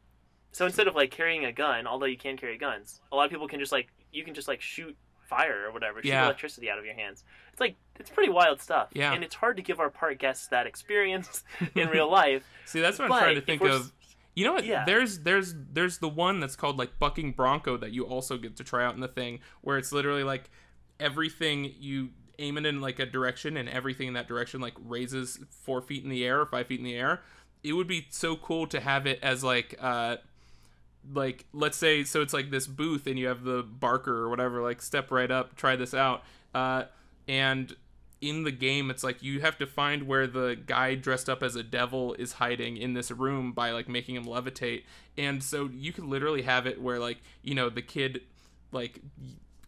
so 0.52 0.64
instead 0.66 0.88
of 0.88 0.94
like 0.94 1.10
carrying 1.10 1.44
a 1.44 1.52
gun, 1.52 1.86
although 1.86 2.06
you 2.06 2.16
can 2.18 2.36
carry 2.36 2.56
guns, 2.58 3.00
a 3.12 3.16
lot 3.16 3.24
of 3.24 3.30
people 3.30 3.48
can 3.48 3.60
just 3.60 3.72
like 3.72 3.88
you 4.12 4.24
can 4.24 4.34
just 4.34 4.48
like 4.48 4.60
shoot 4.60 4.96
fire 5.28 5.66
or 5.66 5.72
whatever, 5.72 6.00
shoot 6.02 6.08
Yeah. 6.08 6.24
electricity 6.24 6.70
out 6.70 6.78
of 6.78 6.84
your 6.86 6.94
hands. 6.94 7.24
It's 7.52 7.60
like 7.60 7.76
it's 8.00 8.08
pretty 8.10 8.30
wild 8.32 8.60
stuff. 8.60 8.88
Yeah. 8.94 9.12
and 9.12 9.22
it's 9.22 9.34
hard 9.34 9.56
to 9.58 9.62
give 9.62 9.78
our 9.80 9.90
park 9.90 10.18
guests 10.18 10.46
that 10.48 10.66
experience 10.66 11.44
in 11.74 11.88
real 11.88 12.10
life. 12.10 12.44
see 12.64 12.80
that's 12.80 12.98
what 12.98 13.10
i'm 13.10 13.18
trying 13.18 13.34
to 13.34 13.40
think 13.42 13.62
of 13.62 13.92
You 14.34 14.44
know 14.44 14.52
what? 14.54 14.64
Yeah. 14.64 14.84
There's 14.86 15.18
there's 15.20 15.54
there's 15.72 15.98
the 15.98 16.08
one 16.08 16.38
that's 16.40 16.56
called 16.56 16.78
like 16.78 16.98
bucking 16.98 17.32
bronco 17.32 17.76
that 17.76 17.92
you 17.92 18.04
also 18.06 18.38
get 18.38 18.56
to 18.56 18.64
try 18.64 18.84
out 18.84 18.94
in 18.94 19.00
the 19.00 19.08
thing 19.08 19.40
where 19.62 19.76
it's 19.78 19.92
literally 19.92 20.22
like 20.24 20.48
everything 21.00 21.74
you 21.78 22.10
aim 22.38 22.56
it 22.56 22.64
in 22.66 22.80
like 22.80 22.98
a 23.00 23.06
direction 23.06 23.56
and 23.56 23.68
everything 23.68 24.08
in 24.08 24.14
that 24.14 24.28
direction 24.28 24.60
like 24.60 24.74
raises 24.84 25.40
four 25.50 25.80
feet 25.82 26.04
in 26.04 26.08
the 26.10 26.24
air 26.24 26.40
or 26.40 26.46
five 26.46 26.66
feet 26.68 26.78
in 26.78 26.84
the 26.84 26.94
air. 26.94 27.20
It 27.64 27.72
would 27.72 27.88
be 27.88 28.06
so 28.10 28.36
cool 28.36 28.66
to 28.68 28.78
have 28.80 29.06
it 29.06 29.18
as 29.22 29.42
like 29.42 29.74
uh 29.80 30.16
like 31.12 31.46
let's 31.52 31.76
say 31.76 32.04
so 32.04 32.20
it's 32.20 32.32
like 32.32 32.50
this 32.50 32.66
booth 32.66 33.06
and 33.06 33.18
you 33.18 33.26
have 33.26 33.44
the 33.44 33.62
barker 33.62 34.16
or 34.16 34.28
whatever 34.28 34.62
like 34.62 34.82
step 34.82 35.10
right 35.10 35.30
up 35.30 35.56
try 35.56 35.76
this 35.76 35.94
out. 35.94 36.22
Uh 36.54 36.84
and 37.26 37.74
in 38.20 38.42
the 38.42 38.50
game 38.50 38.90
it's 38.90 39.04
like 39.04 39.22
you 39.22 39.40
have 39.40 39.56
to 39.58 39.66
find 39.66 40.02
where 40.02 40.26
the 40.26 40.58
guy 40.66 40.94
dressed 40.94 41.28
up 41.28 41.42
as 41.42 41.54
a 41.54 41.62
devil 41.62 42.14
is 42.14 42.32
hiding 42.32 42.76
in 42.76 42.94
this 42.94 43.10
room 43.10 43.52
by 43.52 43.70
like 43.70 43.88
making 43.88 44.16
him 44.16 44.24
levitate. 44.24 44.82
And 45.16 45.42
so 45.42 45.70
you 45.72 45.92
could 45.92 46.04
literally 46.04 46.42
have 46.42 46.66
it 46.66 46.80
where 46.80 46.98
like 46.98 47.18
you 47.42 47.54
know 47.54 47.70
the 47.70 47.82
kid 47.82 48.22
like 48.72 49.00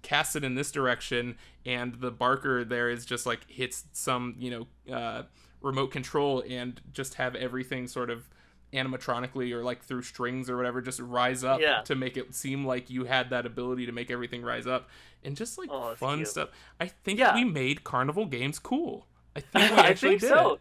casts 0.02 0.34
it 0.36 0.44
in 0.44 0.54
this 0.54 0.72
direction 0.72 1.36
and 1.64 2.00
the 2.00 2.10
barker 2.10 2.64
there 2.64 2.90
is 2.90 3.04
just 3.04 3.26
like 3.26 3.48
hits 3.48 3.84
some 3.92 4.34
you 4.38 4.50
know 4.50 4.94
uh 4.94 5.22
remote 5.60 5.90
control 5.90 6.42
and 6.48 6.80
just 6.92 7.14
have 7.14 7.34
everything 7.34 7.86
sort 7.86 8.10
of 8.10 8.28
animatronically 8.72 9.52
or 9.52 9.64
like 9.64 9.82
through 9.82 10.02
strings 10.02 10.48
or 10.48 10.56
whatever 10.56 10.80
just 10.80 11.00
rise 11.00 11.42
up 11.44 11.60
Yeah. 11.60 11.82
to 11.82 11.94
make 11.94 12.16
it 12.16 12.34
seem 12.34 12.64
like 12.64 12.88
you 12.90 13.04
had 13.04 13.30
that 13.30 13.44
ability 13.46 13.86
to 13.86 13.92
make 13.92 14.10
everything 14.10 14.42
rise 14.42 14.66
up 14.66 14.88
and 15.24 15.36
just 15.36 15.58
like 15.58 15.68
Oh, 15.72 15.94
fun 15.96 16.18
cute. 16.18 16.28
stuff 16.28 16.50
i 16.78 16.86
think 16.86 17.18
Yeah. 17.18 17.34
we 17.34 17.44
made 17.44 17.82
carnival 17.82 18.26
games 18.26 18.58
cool 18.58 19.06
i 19.34 19.40
think 19.40 19.70
we 19.72 19.76
I 19.76 19.88
actually 19.88 20.10
think 20.18 20.20
did 20.22 20.28
so. 20.30 20.58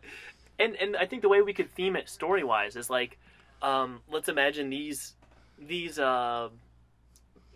And 0.58 0.76
and 0.76 0.98
I 0.98 1.06
think 1.06 1.22
the 1.22 1.30
way 1.30 1.41
we 1.41 1.54
could 1.54 1.72
theme 1.72 1.95
it 1.95 2.10
story 2.10 2.43
wise 2.43 2.76
is 2.76 2.89
like, 2.89 3.17
um, 3.62 4.02
let's 4.12 4.28
imagine 4.28 4.69
these 4.69 5.13
these 5.58 5.98
uh, 5.98 6.50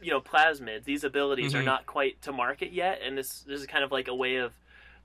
you 0.02 0.10
know 0.12 0.22
plasmids, 0.22 0.86
these 0.86 1.04
abilities 1.04 1.54
are 1.54 1.62
Mhm. 1.62 1.66
not 1.66 1.86
quite 1.86 2.22
to 2.22 2.32
market 2.32 2.72
yet, 2.72 3.02
and 3.04 3.18
this 3.18 3.42
this 3.42 3.60
is 3.60 3.68
kind 3.68 3.84
of 3.84 3.92
like 3.92 4.08
a 4.08 4.16
way 4.16 4.38
of 4.38 4.54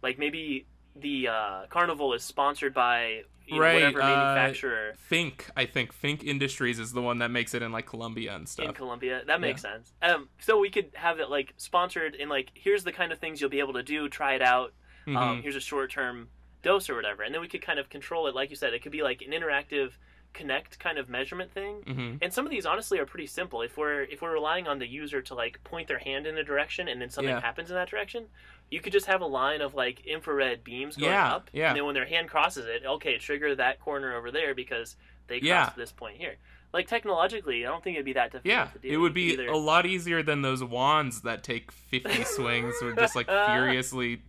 like 0.00 0.16
maybe 0.16 0.64
the 0.94 1.26
uh, 1.28 1.66
carnival 1.70 2.14
is 2.14 2.22
sponsored 2.22 2.72
by 2.72 3.22
you 3.48 3.54
know, 3.56 3.60
Right, 3.62 3.74
whatever 3.74 4.02
uh, 4.02 4.06
manufacturer 4.06 4.94
Fink, 4.98 5.48
I 5.56 5.64
think 5.66 5.92
Fink 5.92 6.22
Industries 6.24 6.78
is 6.78 6.92
the 6.92 7.02
one 7.02 7.18
that 7.18 7.30
makes 7.30 7.54
it 7.54 7.62
in 7.62 7.72
like 7.72 7.86
Columbia 7.86 8.34
and 8.34 8.48
stuff. 8.48 8.66
in. 8.66 8.74
Columbia. 8.74 9.22
That 9.26 9.40
makes 9.40 9.62
sense. 9.62 9.92
Um, 10.02 10.28
so 10.40 10.58
we 10.58 10.70
could 10.70 10.90
have 10.94 11.18
it 11.20 11.30
like 11.30 11.54
sponsored 11.56 12.14
in 12.14 12.28
like 12.28 12.50
here's 12.54 12.84
the 12.84 12.92
kind 12.92 13.10
of 13.12 13.18
things 13.18 13.40
you'll 13.40 13.50
be 13.50 13.60
able 13.60 13.74
to 13.74 13.82
do. 13.82 14.08
Try 14.08 14.34
it 14.34 14.42
out. 14.42 14.72
Um, 15.06 15.14
Mhm. 15.14 15.42
here's 15.42 15.56
a 15.56 15.60
short 15.60 15.90
term 15.90 16.28
dose 16.62 16.90
or 16.90 16.94
whatever, 16.96 17.22
and 17.22 17.32
then 17.34 17.40
we 17.40 17.48
could 17.48 17.62
kind 17.62 17.78
of 17.78 17.88
control 17.88 18.26
it. 18.26 18.34
Like 18.34 18.50
you 18.50 18.56
said, 18.56 18.74
it 18.74 18.82
could 18.82 18.92
be 18.92 19.02
like 19.02 19.22
an 19.22 19.32
interactive 19.32 19.92
Kinect 20.34 20.78
kind 20.78 20.98
of 20.98 21.08
measurement 21.08 21.50
thing. 21.50 21.80
Mhm. 21.86 22.18
And 22.20 22.32
some 22.32 22.44
of 22.44 22.50
these 22.50 22.66
honestly 22.66 22.98
are 22.98 23.06
pretty 23.06 23.26
simple. 23.26 23.62
If 23.62 23.78
we're 23.78 24.02
if 24.02 24.20
we're 24.20 24.32
relying 24.34 24.68
on 24.68 24.78
the 24.78 24.86
user 24.86 25.22
to 25.22 25.34
like 25.34 25.64
point 25.64 25.88
their 25.88 25.98
hand 25.98 26.26
in 26.26 26.36
a 26.36 26.44
direction 26.44 26.86
and 26.86 27.00
then 27.00 27.08
something 27.08 27.34
Yeah. 27.34 27.40
happens 27.40 27.70
in 27.70 27.76
that 27.76 27.88
direction, 27.88 28.26
you 28.70 28.80
could 28.80 28.92
just 28.92 29.06
have 29.06 29.20
a 29.20 29.26
line 29.26 29.60
of 29.60 29.74
like 29.74 30.04
infrared 30.06 30.62
beams 30.64 30.96
going 30.96 31.12
Yeah, 31.12 31.34
up. 31.34 31.50
yeah. 31.52 31.68
And 31.68 31.76
then 31.76 31.84
when 31.86 31.94
their 31.94 32.06
hand 32.06 32.28
crosses 32.28 32.66
it, 32.66 32.82
okay, 32.86 33.18
trigger 33.18 33.54
that 33.54 33.80
corner 33.80 34.14
over 34.16 34.30
there 34.30 34.54
because 34.54 34.96
they 35.26 35.40
crossed 35.40 35.44
Yeah. 35.46 35.70
this 35.76 35.92
point 35.92 36.16
here. 36.18 36.36
Like 36.72 36.86
technologically, 36.86 37.64
I 37.64 37.70
don't 37.70 37.82
think 37.82 37.96
it'd 37.96 38.04
be 38.04 38.12
that 38.12 38.30
difficult 38.32 38.44
Yeah, 38.52 38.64
to 38.66 38.78
do. 38.78 38.88
it 38.88 38.96
would 38.98 39.14
be 39.14 39.36
could 39.36 39.48
a 39.48 39.56
lot 39.56 39.86
easier 39.86 40.22
than 40.22 40.42
those 40.42 40.62
wands 40.62 41.22
that 41.22 41.42
take 41.42 41.72
50 41.72 42.24
swings 42.24 42.74
or 42.82 42.94
just 42.94 43.16
like 43.16 43.26
furiously. 43.26 44.20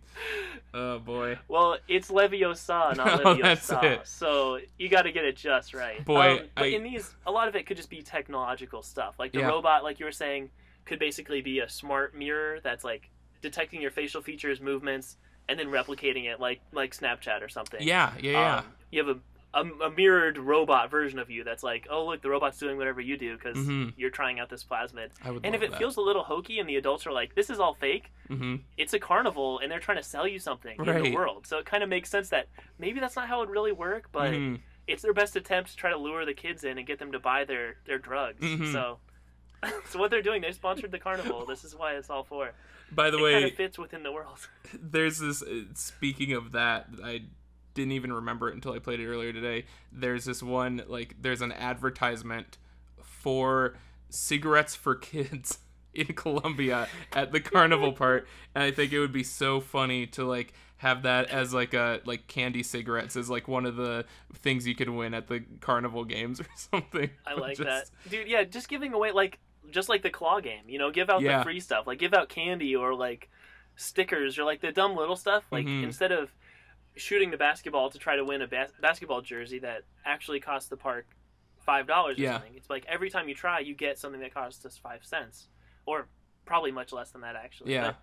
Oh 0.72 0.98
boy. 1.00 1.38
Well, 1.48 1.76
it's 1.88 2.10
Leviosa, 2.10 2.96
not 2.96 3.20
Oh, 3.24 3.34
Leviosa. 3.36 4.06
So 4.06 4.58
you 4.78 4.88
got 4.88 5.02
to 5.02 5.12
get 5.12 5.24
it 5.24 5.36
just 5.36 5.74
right. 5.74 6.02
Boy, 6.04 6.38
Um, 6.38 6.48
but 6.54 6.64
I- 6.64 6.68
in 6.68 6.82
these, 6.82 7.14
a 7.26 7.30
lot 7.30 7.48
of 7.48 7.56
it 7.56 7.66
could 7.66 7.76
just 7.76 7.90
be 7.90 8.00
technological 8.02 8.82
stuff. 8.82 9.18
Like 9.18 9.32
the 9.32 9.40
Yeah. 9.40 9.48
robot, 9.48 9.82
like 9.84 9.98
you 10.00 10.06
were 10.06 10.12
saying, 10.12 10.50
could 10.86 10.98
basically 10.98 11.42
be 11.42 11.58
a 11.60 11.68
smart 11.68 12.14
mirror 12.14 12.60
that's 12.62 12.84
like 12.84 13.10
detecting 13.42 13.80
your 13.80 13.90
facial 13.90 14.22
features, 14.22 14.60
movements, 14.60 15.16
and 15.48 15.58
then 15.58 15.68
replicating 15.68 16.26
it, 16.26 16.40
like 16.40 16.60
like 16.72 16.96
Snapchat 16.96 17.42
or 17.42 17.48
something. 17.48 17.82
Yeah, 17.82 18.14
yeah, 18.20 18.32
yeah. 18.32 18.58
Um, 18.58 18.64
you 18.90 19.04
have 19.04 19.16
a, 19.16 19.20
a 19.60 19.64
a 19.86 19.90
mirrored 19.90 20.38
robot 20.38 20.90
version 20.90 21.18
of 21.18 21.30
you 21.30 21.44
that's 21.44 21.62
like, 21.62 21.86
oh 21.90 22.06
look, 22.06 22.22
the 22.22 22.28
robot's 22.30 22.58
doing 22.58 22.76
whatever 22.76 23.00
you 23.00 23.16
do 23.16 23.36
because 23.36 23.56
Mhm. 23.58 23.94
you're 23.96 24.10
trying 24.10 24.38
out 24.40 24.48
this 24.48 24.64
plasmid. 24.64 25.10
I 25.24 25.30
would 25.30 25.44
And 25.44 25.54
if 25.54 25.62
it 25.62 25.70
that. 25.70 25.78
feels 25.78 25.96
a 25.96 26.00
little 26.00 26.22
hokey 26.24 26.58
and 26.60 26.68
the 26.68 26.76
adults 26.76 27.06
are 27.06 27.12
like, 27.12 27.34
this 27.34 27.50
is 27.50 27.58
all 27.60 27.74
fake, 27.74 28.12
hmm 28.28 28.56
it's 28.76 28.94
a 28.94 28.98
carnival 28.98 29.58
and 29.58 29.70
they're 29.70 29.80
trying 29.80 29.98
to 29.98 30.02
sell 30.02 30.26
you 30.26 30.38
something 30.38 30.76
in 30.78 30.98
the 30.98 31.12
world. 31.14 31.46
So 31.46 31.58
it 31.58 31.66
kind 31.66 31.82
of 31.82 31.88
makes 31.88 32.08
sense 32.08 32.28
that 32.30 32.48
maybe 32.78 33.00
that's 33.00 33.16
not 33.16 33.28
how 33.28 33.38
it 33.42 33.46
would 33.48 33.50
really 33.50 33.72
work, 33.72 34.08
but 34.12 34.32
Mhm. 34.32 34.60
it's 34.86 35.02
their 35.02 35.12
best 35.12 35.36
attempt 35.36 35.70
to 35.70 35.76
try 35.76 35.90
to 35.90 35.98
lure 35.98 36.24
the 36.24 36.32
kids 36.34 36.64
in 36.64 36.78
and 36.78 36.86
get 36.86 36.98
them 36.98 37.12
to 37.12 37.18
buy 37.18 37.44
their 37.44 37.76
their 37.86 37.98
drugs. 37.98 38.40
Mhm. 38.44 38.72
So 38.72 39.00
so 39.90 39.98
what 39.98 40.10
they're 40.10 40.22
doing, 40.22 40.42
they 40.42 40.52
sponsored 40.52 40.90
the 40.90 40.98
carnival. 40.98 41.44
This 41.46 41.64
is 41.64 41.74
why 41.74 41.94
it's 41.94 42.10
all 42.10 42.24
for. 42.24 42.52
By 42.92 43.10
the 43.10 43.18
it 43.18 43.22
way, 43.22 43.32
kind 43.32 43.44
of 43.46 43.54
fits 43.54 43.78
within 43.78 44.02
the 44.02 44.12
world. 44.12 44.48
there's 44.74 45.18
this 45.18 45.42
uh, 45.42 45.62
speaking 45.74 46.32
of 46.32 46.52
that 46.52 46.86
i 47.04 47.22
didn't 47.74 47.92
even 47.92 48.12
remember 48.12 48.48
it 48.48 48.54
until 48.54 48.72
i 48.72 48.78
played 48.78 49.00
it 49.00 49.06
earlier 49.06 49.32
today 49.32 49.64
there's 49.92 50.24
this 50.24 50.42
one 50.42 50.82
like 50.88 51.14
there's 51.20 51.40
an 51.40 51.52
advertisement 51.52 52.58
for 53.02 53.74
cigarettes 54.08 54.74
for 54.74 54.94
kids 54.94 55.58
in 55.94 56.06
Columbia 56.06 56.86
at 57.12 57.32
the 57.32 57.40
carnival 57.40 57.92
part, 57.92 58.28
and 58.54 58.62
I 58.62 58.70
think 58.70 58.92
it 58.92 59.00
would 59.00 59.12
be 59.12 59.24
so 59.24 59.60
funny 59.60 60.06
to 60.08 60.24
like 60.24 60.52
have 60.76 61.02
that 61.02 61.28
as 61.30 61.52
like 61.52 61.74
a 61.74 62.00
like 62.04 62.26
candy 62.26 62.62
cigarettes 62.62 63.16
as 63.16 63.28
like 63.28 63.48
one 63.48 63.66
of 63.66 63.76
the 63.76 64.04
things 64.34 64.66
you 64.66 64.74
could 64.74 64.88
win 64.88 65.14
at 65.14 65.26
the 65.26 65.42
carnival 65.60 66.04
games 66.04 66.40
or 66.40 66.46
something. 66.56 67.10
I 67.26 67.34
like 67.34 67.56
Just- 67.56 67.92
that, 68.02 68.10
dude. 68.10 68.28
Yeah, 68.28 68.44
just 68.44 68.68
giving 68.68 68.92
away 68.92 69.12
like 69.12 69.38
just 69.70 69.88
like 69.88 70.02
the 70.02 70.10
claw 70.10 70.40
game. 70.40 70.68
You 70.68 70.78
know, 70.78 70.90
give 70.90 71.10
out 71.10 71.20
Yeah. 71.22 71.38
the 71.38 71.44
free 71.44 71.60
stuff, 71.60 71.86
like 71.86 71.98
give 71.98 72.14
out 72.14 72.28
candy 72.28 72.74
or 72.74 72.94
like 72.94 73.28
stickers 73.76 74.38
or 74.38 74.44
like 74.44 74.60
the 74.60 74.72
dumb 74.72 74.96
little 74.96 75.16
stuff. 75.16 75.44
Like 75.50 75.66
Mhm. 75.66 75.84
instead 75.84 76.12
of 76.12 76.32
shooting 76.96 77.30
the 77.30 77.36
basketball 77.36 77.88
to 77.90 77.98
try 77.98 78.16
to 78.16 78.24
win 78.24 78.42
a 78.42 78.46
bas- 78.46 78.72
basketball 78.80 79.20
jersey 79.22 79.58
that 79.60 79.82
actually 80.04 80.40
costs 80.40 80.68
the 80.68 80.76
park 80.76 81.06
five 81.60 81.86
dollars 81.86 82.18
or 82.18 82.22
Yeah. 82.22 82.32
something. 82.34 82.54
It's 82.56 82.68
like 82.70 82.84
every 82.86 83.10
time 83.10 83.28
you 83.28 83.34
try, 83.34 83.60
you 83.60 83.74
get 83.74 83.98
something 83.98 84.20
that 84.22 84.34
costs 84.34 84.64
us 84.66 84.76
five 84.76 85.04
cents, 85.04 85.48
or 85.86 86.08
probably 86.46 86.72
much 86.72 86.92
less 86.92 87.10
than 87.12 87.20
that 87.20 87.36
actually. 87.36 87.72
Yeah. 87.74 87.88
But 87.88 87.96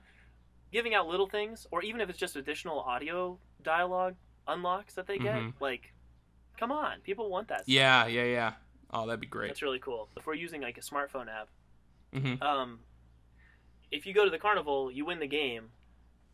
giving 0.71 0.93
out 0.93 1.07
little 1.07 1.27
things, 1.27 1.67
or 1.71 1.81
even 1.83 1.99
if 2.01 2.09
it's 2.09 2.19
just 2.19 2.35
additional 2.35 2.79
audio 2.79 3.39
dialogue 3.61 4.15
unlocks 4.47 4.93
that 4.93 5.07
they 5.07 5.17
get, 5.17 5.35
Mhm. 5.35 5.53
like, 5.59 5.93
come 6.57 6.71
on, 6.71 7.01
people 7.01 7.29
want 7.29 7.49
that. 7.49 7.61
stuff. 7.61 7.67
Yeah, 7.69 8.07
yeah, 8.07 8.23
yeah. 8.23 8.53
Oh, 8.91 9.05
that'd 9.05 9.19
be 9.19 9.27
great. 9.27 9.47
That's 9.49 9.61
really 9.61 9.79
cool. 9.79 10.07
If 10.15 10.25
we're 10.25 10.33
using 10.35 10.61
like 10.61 10.77
a 10.77 10.81
smartphone 10.81 11.27
app, 11.27 11.49
hmm 12.13 12.41
um, 12.41 12.79
if 13.91 14.05
you 14.05 14.13
go 14.13 14.23
to 14.25 14.29
the 14.31 14.37
carnival, 14.39 14.91
you 14.91 15.05
win 15.05 15.19
the 15.19 15.27
game. 15.27 15.69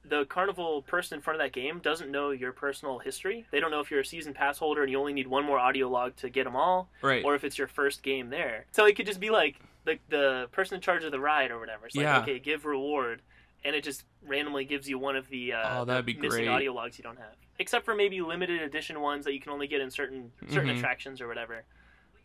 The 0.05 0.25
carnival 0.25 0.81
person 0.81 1.15
in 1.17 1.21
front 1.21 1.39
of 1.39 1.45
that 1.45 1.53
game 1.53 1.79
doesn't 1.79 2.11
know 2.11 2.31
your 2.31 2.51
personal 2.51 2.99
history. 2.99 3.45
They 3.51 3.59
don't 3.61 3.71
know 3.71 3.79
if 3.79 3.89
you're 3.89 4.01
a 4.01 4.05
season 4.05 4.33
pass 4.33 4.57
holder 4.57 4.81
and 4.83 4.91
you 4.91 4.99
only 4.99 5.13
need 5.13 5.27
one 5.27 5.45
more 5.45 5.57
audio 5.59 5.87
log 5.87 6.15
to 6.17 6.29
get 6.29 6.43
them 6.43 6.55
all, 6.57 6.89
Right. 7.01 7.23
or 7.23 7.35
if 7.35 7.43
it's 7.45 7.57
your 7.57 7.67
first 7.69 8.03
game 8.03 8.29
there. 8.29 8.65
So 8.71 8.85
it 8.85 8.95
could 8.97 9.05
just 9.05 9.19
be 9.21 9.29
like 9.29 9.59
the 9.85 9.97
the 10.09 10.47
person 10.51 10.75
in 10.75 10.81
charge 10.81 11.03
of 11.03 11.11
the 11.11 11.19
ride 11.19 11.51
or 11.51 11.59
whatever. 11.59 11.85
It's 11.87 11.95
like 11.95 12.03
Yeah. 12.03 12.19
okay, 12.19 12.37
give 12.39 12.65
reward, 12.65 13.21
and 13.63 13.75
it 13.75 13.83
just 13.83 14.03
randomly 14.21 14.65
gives 14.65 14.89
you 14.89 14.99
one 14.99 15.15
of 15.15 15.29
the 15.29 15.53
uh, 15.53 15.79
Oh, 15.81 15.85
that'd 15.85 16.05
be 16.05 16.13
missing 16.15 16.29
great. 16.45 16.47
audio 16.49 16.73
logs 16.73 16.97
you 16.97 17.03
don't 17.03 17.17
have, 17.17 17.35
except 17.59 17.85
for 17.85 17.95
maybe 17.95 18.19
limited 18.21 18.61
edition 18.61 18.99
ones 18.99 19.23
that 19.25 19.33
you 19.33 19.39
can 19.39 19.51
only 19.53 19.67
get 19.67 19.79
in 19.79 19.89
certain 19.89 20.31
certain 20.49 20.69
Mhm. 20.73 20.77
attractions 20.77 21.21
or 21.21 21.27
whatever. 21.29 21.63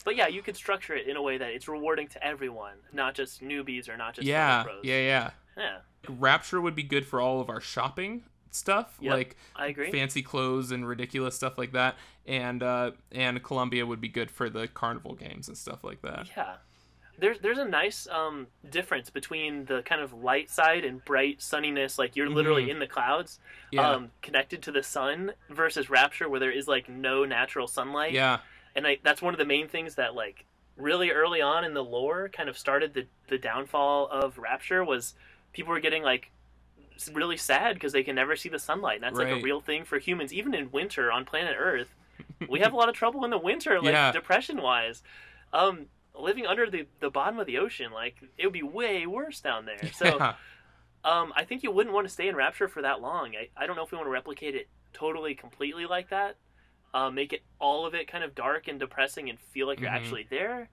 But 0.09 0.17
yeah, 0.17 0.27
you 0.29 0.41
could 0.41 0.57
structure 0.57 0.95
it 0.97 1.07
in 1.07 1.17
a 1.17 1.23
way 1.23 1.37
that 1.37 1.51
it's 1.51 1.69
rewarding 1.69 2.09
to 2.09 2.25
everyone, 2.27 2.77
not 2.95 3.15
just 3.15 3.43
newbies 3.43 3.91
or 3.91 3.99
not 3.99 4.15
just 4.15 4.27
yeah, 4.27 4.63
pros. 4.63 4.81
yeah, 4.83 5.01
yeah. 5.01 5.31
yeah. 5.59 5.77
Rapture 6.09 6.63
would 6.63 6.75
be 6.75 6.83
good 6.83 7.05
for 7.05 7.21
all 7.21 7.43
of 7.43 7.51
our 7.51 7.61
shopping 7.61 8.23
stuff, 8.51 8.97
Yep. 9.03 9.13
like 9.13 9.37
I 9.55 9.67
agree. 9.67 9.91
fancy 9.93 10.23
clothes 10.23 10.71
and 10.71 10.89
ridiculous 10.89 11.35
stuff 11.37 11.59
like 11.59 11.73
that. 11.73 11.97
And 12.27 12.63
uh, 12.63 12.93
and 13.13 13.43
Columbia 13.43 13.85
would 13.85 14.01
be 14.01 14.09
good 14.09 14.31
for 14.31 14.49
the 14.49 14.67
carnival 14.67 15.15
games 15.15 15.47
and 15.47 15.59
stuff 15.59 15.85
like 15.85 16.01
that. 16.01 16.27
Yeah. 16.35 16.55
There's 17.19 17.41
there's 17.41 17.59
a 17.59 17.65
nice 17.67 18.07
um, 18.11 18.47
difference 18.71 19.11
between 19.11 19.67
the 19.67 19.83
kind 19.83 20.01
of 20.01 20.15
light 20.15 20.49
side 20.51 20.85
and 20.87 21.05
bright 21.05 21.41
sunniness, 21.41 21.99
like 21.99 22.17
you're 22.17 22.31
literally 22.31 22.67
Mhm. 22.67 22.71
in 22.71 22.79
the 22.79 22.87
clouds, 22.87 23.41
Yeah, 23.73 23.91
um, 23.91 24.13
connected 24.23 24.63
to 24.63 24.73
the 24.73 24.83
sun, 24.85 25.33
versus 25.51 25.91
Rapture, 25.91 26.29
where 26.31 26.41
there 26.41 26.53
is 26.53 26.67
like 26.69 26.89
no 26.89 27.25
natural 27.27 27.67
sunlight. 27.67 28.13
yeah, 28.13 28.39
And 28.79 28.87
I, 28.87 28.99
that's 29.03 29.21
one 29.21 29.35
of 29.35 29.39
the 29.39 29.45
main 29.45 29.67
things 29.67 29.97
that 29.97 30.15
like 30.15 30.45
really 30.77 31.11
early 31.11 31.41
on 31.43 31.65
in 31.65 31.75
the 31.75 31.83
lore 31.83 32.29
kind 32.29 32.49
of 32.49 32.57
started 32.57 32.95
the 32.95 33.07
the 33.29 33.37
downfall 33.37 34.07
of 34.07 34.39
Rapture 34.39 34.85
was 34.85 35.15
people 35.53 35.73
were 35.73 35.81
getting 35.81 36.05
like 36.05 36.31
really 37.13 37.37
sad 37.37 37.75
because 37.75 37.93
they 37.93 38.05
can 38.05 38.15
never 38.15 38.37
see 38.37 38.49
the 38.49 38.59
sunlight. 38.59 38.97
And 38.97 39.03
that's 39.03 39.19
like 39.19 39.33
a 39.41 39.43
real 39.43 39.61
thing 39.61 39.85
for 39.85 39.99
humans, 39.99 40.33
even 40.33 40.55
in 40.55 40.71
winter 40.71 41.11
on 41.11 41.25
planet 41.25 41.57
Earth. 41.59 41.89
we 42.49 42.61
have 42.61 42.73
a 42.73 42.77
lot 42.77 42.89
of 42.89 42.95
trouble 42.95 43.25
in 43.25 43.31
the 43.31 43.39
winter, 43.39 43.81
like 43.81 43.95
Yeah. 43.95 44.13
depression 44.13 44.63
wise. 44.63 45.03
Um, 45.53 45.87
living 46.15 46.47
under 46.47 46.71
the 46.71 46.87
the 47.01 47.11
bottom 47.11 47.41
of 47.41 47.47
the 47.47 47.59
ocean, 47.59 47.91
like 47.93 48.15
it 48.37 48.47
would 48.47 48.53
be 48.53 48.63
way 48.63 49.07
worse 49.07 49.41
down 49.41 49.67
there. 49.67 49.91
So 49.93 50.21
um, 51.05 51.33
I 51.35 51.45
think 51.45 51.65
you 51.65 51.73
wouldn't 51.73 51.95
want 51.95 52.07
to 52.07 52.13
stay 52.13 52.29
in 52.29 52.37
Rapture 52.37 52.69
for 52.69 52.83
that 52.83 53.01
long. 53.01 53.35
I, 53.35 53.49
I 53.57 53.67
don't 53.67 53.77
know 53.77 53.85
if 53.85 53.91
we 53.91 53.97
want 53.97 54.07
to 54.07 54.13
replicate 54.13 54.55
it 54.55 54.69
totally, 54.93 55.35
completely 55.35 55.87
like 55.87 56.11
that. 56.11 56.37
Uh, 56.95 57.11
make 57.11 57.33
it 57.33 57.43
all 57.59 57.85
of 57.87 57.95
it 57.95 58.09
kind 58.09 58.25
of 58.25 58.35
dark 58.35 58.67
and 58.69 58.81
depressing 58.81 59.29
and 59.29 59.39
feel 59.39 59.67
like 59.67 59.79
you're 59.79 59.91
Mhm. 59.91 59.95
actually 59.95 60.27
there, 60.31 60.71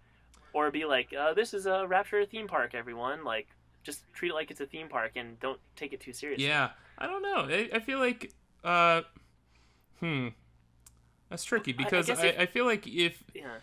or 0.53 0.72
be 0.72 0.86
like, 0.86 1.13
uh, 1.13 1.34
this 1.34 1.53
is 1.53 1.66
a 1.66 1.86
Rapture 1.88 2.26
theme 2.26 2.47
park, 2.47 2.74
everyone. 2.74 3.24
Like, 3.26 3.47
just 3.84 4.03
treat 4.13 4.30
it 4.30 4.34
like 4.34 4.49
it's 4.49 4.61
a 4.61 4.66
theme 4.66 4.88
park 4.88 5.11
and 5.16 5.39
don't 5.41 5.59
take 5.76 5.91
it 5.93 5.99
too 5.99 6.13
seriously. 6.13 6.45
Yeah, 6.47 6.72
I 6.97 7.05
don't 7.07 7.22
know. 7.22 7.41
I, 7.53 7.70
I 7.74 7.80
feel 7.80 7.99
like, 7.99 8.32
uh, 8.63 9.01
hmm, 9.99 10.30
that's 11.30 11.43
tricky 11.43 11.72
I- 11.78 11.82
I 11.82 11.84
because 11.84 12.09
I, 12.09 12.28
if- 12.28 12.39
I 12.39 12.45
feel 12.45 12.66
like 12.66 12.88
if 12.88 13.24
Yeah. 13.34 13.59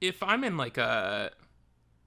if 0.00 0.22
I'm 0.22 0.44
in 0.44 0.56
like 0.56 0.78
a, 0.78 1.32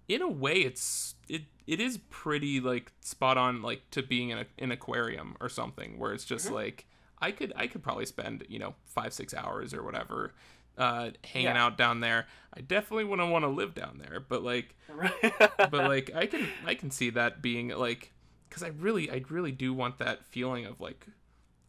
in 0.08 0.22
a 0.22 0.28
way, 0.28 0.56
it's 0.62 1.16
it 1.28 1.44
it 1.68 1.80
is 1.82 1.98
pretty 2.10 2.60
like 2.60 2.92
spot 3.02 3.38
on 3.38 3.62
like 3.62 3.90
to 3.92 4.02
being 4.04 4.30
in 4.30 4.38
a, 4.40 4.46
an 4.60 4.72
aquarium 4.72 5.36
or 5.42 5.50
something 5.50 5.98
where 5.98 6.14
it's 6.14 6.26
just 6.26 6.48
Mhm. 6.50 6.52
like 6.54 6.86
I 7.20 7.32
could 7.32 7.54
I 7.56 7.68
could 7.68 7.84
probably 7.84 8.06
spend 8.06 8.46
you 8.50 8.60
know 8.60 8.76
five 8.86 9.14
six 9.14 9.34
hours 9.34 9.74
or 9.74 9.84
whatever. 9.84 10.34
Uh, 10.78 11.12
hanging 11.24 11.46
Yeah. 11.48 11.66
out 11.66 11.78
down 11.78 12.02
there, 12.02 12.28
I 12.54 12.60
definitely 12.60 13.06
wouldn't 13.06 13.32
want 13.32 13.44
to 13.46 13.50
live 13.50 13.74
down 13.74 13.98
there. 13.98 14.20
But 14.20 14.44
like, 14.44 14.76
but 15.58 15.72
like 15.74 16.12
I 16.14 16.26
can 16.26 16.48
I 16.66 16.76
can 16.76 16.92
see 16.92 17.10
that 17.12 17.42
being 17.42 17.70
like 17.70 18.12
because 18.50 18.62
I 18.62 18.68
really 18.68 19.10
I 19.10 19.24
really 19.30 19.54
do 19.54 19.74
want 19.74 20.00
that 20.00 20.26
feeling 20.26 20.66
of 20.66 20.82
like 20.82 21.08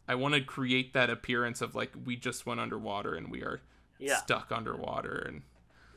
I 0.09 0.15
want 0.15 0.33
to 0.35 0.41
create 0.41 0.93
that 0.93 1.09
appearance 1.09 1.61
of 1.61 1.73
like 1.73 1.91
we 2.05 2.17
just 2.17 2.45
went 2.45 2.59
underwater 2.59 3.15
and 3.15 3.31
we 3.31 3.41
are 3.43 3.61
yeah. 3.97 4.17
stuck 4.17 4.51
underwater 4.51 5.23
and 5.27 5.43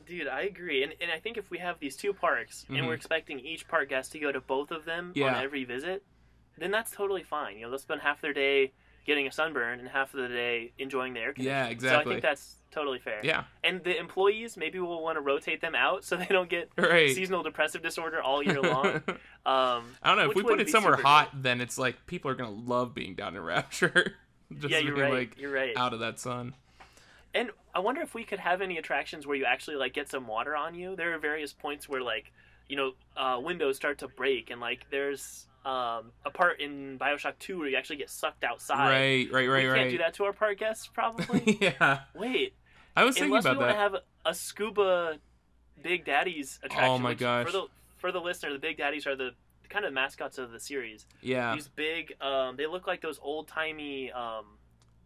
Dude, 0.07 0.27
I 0.29 0.43
agree, 0.43 0.83
and 0.85 0.93
and 1.01 1.11
I 1.11 1.19
think 1.21 1.37
if 1.37 1.51
we 1.51 1.59
have 1.59 1.79
these 1.81 1.97
two 1.97 2.13
parks 2.13 2.65
and 2.69 2.79
Mhm. 2.79 2.87
we're 2.87 2.95
expecting 2.95 3.39
each 3.41 3.67
park 3.69 3.89
guest 3.91 4.11
to 4.13 4.19
go 4.21 4.31
to 4.33 4.41
both 4.41 4.71
of 4.73 4.85
them 4.85 5.13
Yeah. 5.17 5.35
on 5.37 5.43
every 5.43 5.65
visit, 5.65 6.05
then 6.59 6.71
that's 6.73 6.91
totally 6.93 7.23
fine. 7.25 7.57
You 7.57 7.63
know, 7.63 7.71
they'll 7.71 7.79
spend 7.79 8.01
half 8.03 8.21
their 8.21 8.33
day 8.33 8.73
getting 9.07 9.27
a 9.27 9.33
sunburn 9.33 9.81
and 9.81 9.89
half 9.89 10.15
of 10.15 10.21
the 10.21 10.29
day 10.29 10.73
enjoying 10.79 11.15
the 11.15 11.21
air 11.21 11.33
conditioning. 11.33 11.57
Yeah, 11.57 11.67
exactly. 11.69 12.05
So 12.05 12.11
I 12.11 12.13
think 12.13 12.23
that's 12.23 12.57
totally 12.71 12.99
fair. 12.99 13.21
yeah 13.23 13.45
And 13.65 13.83
the 13.83 13.99
employees, 13.99 14.57
maybe 14.57 14.79
we'll 14.79 15.03
want 15.03 15.17
to 15.17 15.21
rotate 15.21 15.61
them 15.61 15.75
out 15.75 16.05
so 16.05 16.17
they 16.19 16.27
don't 16.27 16.49
get 16.49 16.71
right. 16.77 17.15
seasonal 17.15 17.43
depressive 17.43 17.83
disorder 17.83 18.23
all 18.23 18.43
year 18.43 18.61
long. 18.63 19.03
Um, 19.47 19.85
I 20.03 20.05
don't 20.05 20.17
know 20.17 20.31
if 20.31 20.37
we 20.37 20.43
put 20.43 20.61
it 20.61 20.69
somewhere 20.69 20.97
hot, 20.97 21.31
then 21.43 21.61
it's 21.61 21.79
like 21.79 22.07
people 22.07 22.31
are 22.31 22.35
gonna 22.35 22.51
love 22.51 22.95
being 22.95 23.15
down 23.15 23.37
in 23.37 23.43
Rapture. 23.51 24.15
just 24.59 24.71
yeah, 24.71 24.79
you're 24.79 24.95
being 24.95 25.11
right. 25.11 25.29
like 25.31 25.39
you're 25.39 25.53
right. 25.53 25.77
out 25.77 25.93
of 25.93 26.01
that 26.01 26.19
sun. 26.19 26.55
And 27.35 27.51
I 27.75 27.79
wonder 27.79 28.01
if 28.03 28.15
we 28.15 28.25
could 28.25 28.41
have 28.41 28.61
any 28.61 28.79
attractions 28.79 29.27
where 29.27 29.37
you 29.37 29.45
actually 29.45 29.77
like 29.77 29.93
get 29.93 30.11
some 30.11 30.27
water 30.27 30.57
on 30.57 30.75
you. 30.75 30.97
There 30.97 31.15
are 31.15 31.19
various 31.19 31.53
points 31.53 31.89
where 31.89 32.03
like, 32.03 32.33
you 32.69 32.77
know, 32.77 32.93
uh, 33.17 33.41
windows 33.41 33.77
start 33.77 33.99
to 33.99 34.09
break, 34.09 34.51
and 34.51 34.61
like 34.61 34.87
there's 34.91 35.47
um, 35.65 36.13
a 36.25 36.31
part 36.33 36.61
in 36.61 36.99
Bioshock 36.99 37.39
Two 37.39 37.59
where 37.59 37.69
you 37.69 37.77
actually 37.77 37.97
get 37.97 38.11
sucked 38.11 38.45
outside. 38.45 38.89
Right, 38.89 39.33
right, 39.33 39.49
right, 39.49 39.63
we 39.65 39.69
right. 39.69 39.79
can't 39.79 39.91
do 39.91 39.99
that 39.99 40.15
to 40.15 40.25
our 40.25 40.33
park 40.33 40.59
guests, 40.59 40.89
probably. 40.93 41.59
yeah, 41.61 42.01
Wait, 42.15 42.55
I 42.97 43.05
was 43.05 43.15
thinking 43.15 43.31
unless 43.31 43.45
we 43.45 43.51
about 43.51 43.61
want 43.61 43.73
to 43.73 43.79
have 43.79 43.95
a 44.25 44.35
scuba 44.35 45.19
Big 45.83 46.05
Daddies 46.05 46.59
attraction. 46.63 46.91
Oh 46.91 46.99
my 46.99 47.15
gosh. 47.15 47.47
For 47.47 47.53
the 47.53 47.67
for 47.99 48.13
the 48.13 48.21
listener, 48.21 48.53
the 48.53 48.59
Big 48.59 48.79
Daddies 48.79 49.07
are 49.07 49.17
the 49.17 49.31
kind 49.69 49.85
of 49.85 49.93
mascots 49.93 50.39
of 50.39 50.51
the 50.51 50.61
series. 50.61 51.07
yeah, 51.23 51.55
These 51.55 51.69
big, 51.69 52.15
um, 52.21 52.57
they 52.57 52.67
look 52.67 52.89
like 52.89 53.01
those 53.01 53.21
old 53.23 53.47
timey 53.47 54.11
um, 54.11 54.45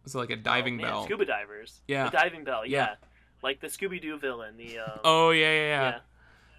it's 0.05 0.15
like 0.15 0.29
a 0.29 0.35
diving 0.35 0.75
oh, 0.75 0.81
man, 0.81 0.91
bell. 0.91 1.03
scuba 1.05 1.25
divers. 1.25 1.81
Yeah. 1.87 2.05
the 2.05 2.17
diving 2.17 2.43
bell. 2.43 2.65
Yeah, 2.65 2.77
Yeah. 2.77 2.95
like 3.41 3.59
the 3.59 3.67
Scooby 3.67 4.01
Doo 4.01 4.17
villain. 4.17 4.55
The 4.57 4.79
um, 4.79 4.99
Oh 5.03 5.31
yeah, 5.31 5.45
yeah, 5.45 5.51
yeah. 5.51 5.89
yeah. 5.91 5.99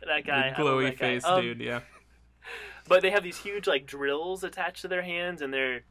that 0.06 0.26
guy, 0.26 0.50
the 0.50 0.62
glowy 0.62 0.84
that 0.84 0.98
guy. 0.98 1.06
face 1.06 1.24
Um, 1.24 1.40
dude. 1.40 1.60
Yeah, 1.60 1.80
But 2.88 3.02
they 3.02 3.10
have 3.10 3.22
these 3.22 3.38
huge 3.38 3.66
like 3.66 3.86
drills 3.86 4.44
attached 4.44 4.82
to 4.82 4.88
their 4.88 5.02
hands, 5.02 5.42
and 5.42 5.52
they're 5.52 5.82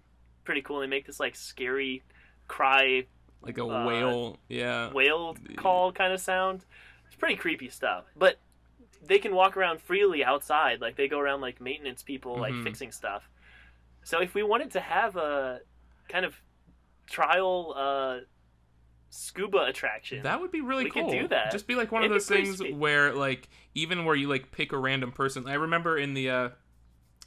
pretty 0.44 0.62
cool. 0.62 0.80
They 0.80 0.88
make 0.88 1.06
this 1.06 1.20
like 1.20 1.36
scary 1.36 2.04
cry 2.48 3.06
like 3.42 3.58
a 3.58 3.64
uh, 3.66 3.86
whale. 3.86 4.38
Yeah, 4.50 4.92
whale 4.92 5.36
call 5.58 5.92
kind 5.92 6.14
of 6.14 6.20
sound. 6.20 6.66
It's 7.08 7.16
pretty 7.16 7.36
creepy 7.36 7.70
stuff. 7.70 8.06
But 8.16 8.38
they 9.06 9.20
can 9.20 9.36
walk 9.36 9.56
around 9.58 9.82
freely 9.82 10.24
outside. 10.24 10.82
Like 10.82 10.96
they 10.96 11.08
go 11.08 11.20
around 11.20 11.42
like 11.42 11.62
maintenance 11.62 12.02
people, 12.02 12.38
like 12.40 12.54
Mhm. 12.54 12.64
fixing 12.64 12.92
stuff. 12.92 13.30
So 14.04 14.22
if 14.22 14.34
we 14.34 14.44
wanted 14.44 14.72
to 14.72 14.80
have 14.80 15.16
a 15.16 15.60
kind 16.10 16.26
of 16.26 16.36
trial 17.08 17.74
uh, 17.76 18.20
scuba 19.10 19.66
attraction, 19.66 20.24
That 20.24 20.42
would 20.42 20.52
be 20.52 20.62
really 20.62 20.86
We 20.86 20.90
could 20.92 21.04
cool. 21.06 21.12
do 21.12 21.28
that. 21.30 21.52
Just 21.52 21.68
be 21.68 21.76
like 21.76 21.92
one 21.92 22.04
of 22.04 22.12
It'd 22.12 22.16
be 22.16 22.20
those 22.20 22.58
things 22.58 22.76
where 22.78 23.14
like 23.14 23.48
even 23.74 24.06
where 24.06 24.16
you 24.16 24.28
like 24.28 24.52
pick 24.52 24.72
a 24.74 24.78
random 24.78 25.12
person. 25.12 25.48
I 25.48 25.54
remember 25.54 25.98
in 25.98 26.14
the 26.14 26.30
uh 26.30 26.50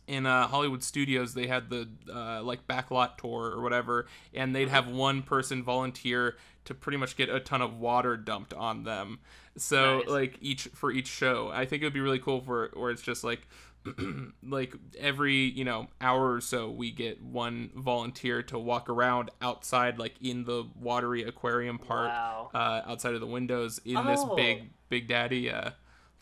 in 0.08 0.26
uh, 0.26 0.48
Hollywood 0.48 0.82
Studios 0.82 1.34
they 1.34 1.46
had 1.46 1.70
the 1.70 1.88
uh, 2.12 2.42
like 2.42 2.66
backlot 2.66 3.18
tour 3.18 3.52
or 3.52 3.62
whatever, 3.62 4.06
and 4.34 4.54
they'd 4.56 4.68
have 4.68 4.88
one 4.88 5.22
person 5.22 5.62
volunteer 5.62 6.36
to 6.64 6.74
pretty 6.74 6.98
much 6.98 7.16
get 7.16 7.28
a 7.28 7.38
ton 7.40 7.62
of 7.62 7.78
water 7.78 8.16
dumped 8.16 8.52
on 8.54 8.82
them. 8.84 9.20
So 9.56 9.98
Nice. 10.00 10.08
like 10.08 10.36
each 10.40 10.64
for 10.74 10.90
each 10.90 11.06
show, 11.08 11.50
I 11.52 11.64
think 11.66 11.82
it 11.82 11.86
would 11.86 11.92
be 11.94 12.00
really 12.00 12.18
cool 12.18 12.40
for 12.40 12.70
where 12.74 12.90
it's 12.90 13.02
just 13.02 13.22
like 13.22 13.46
like 14.42 14.74
every 14.98 15.34
you 15.36 15.64
know 15.64 15.88
hour 16.00 16.34
or 16.34 16.40
so 16.40 16.70
we 16.70 16.90
get 16.90 17.22
one 17.22 17.70
volunteer 17.74 18.42
to 18.42 18.58
walk 18.58 18.88
around 18.90 19.30
outside 19.40 19.98
like 19.98 20.14
in 20.20 20.44
the 20.44 20.64
watery 20.78 21.22
aquarium 21.22 21.78
part 21.78 22.08
wow. 22.08 22.50
uh, 22.54 22.82
outside 22.86 23.14
of 23.14 23.20
the 23.20 23.26
windows 23.26 23.80
in 23.84 23.94
this 24.06 24.20
Oh. 24.22 24.34
big 24.36 24.70
big 24.88 25.06
daddy 25.08 25.50
uh, 25.50 25.70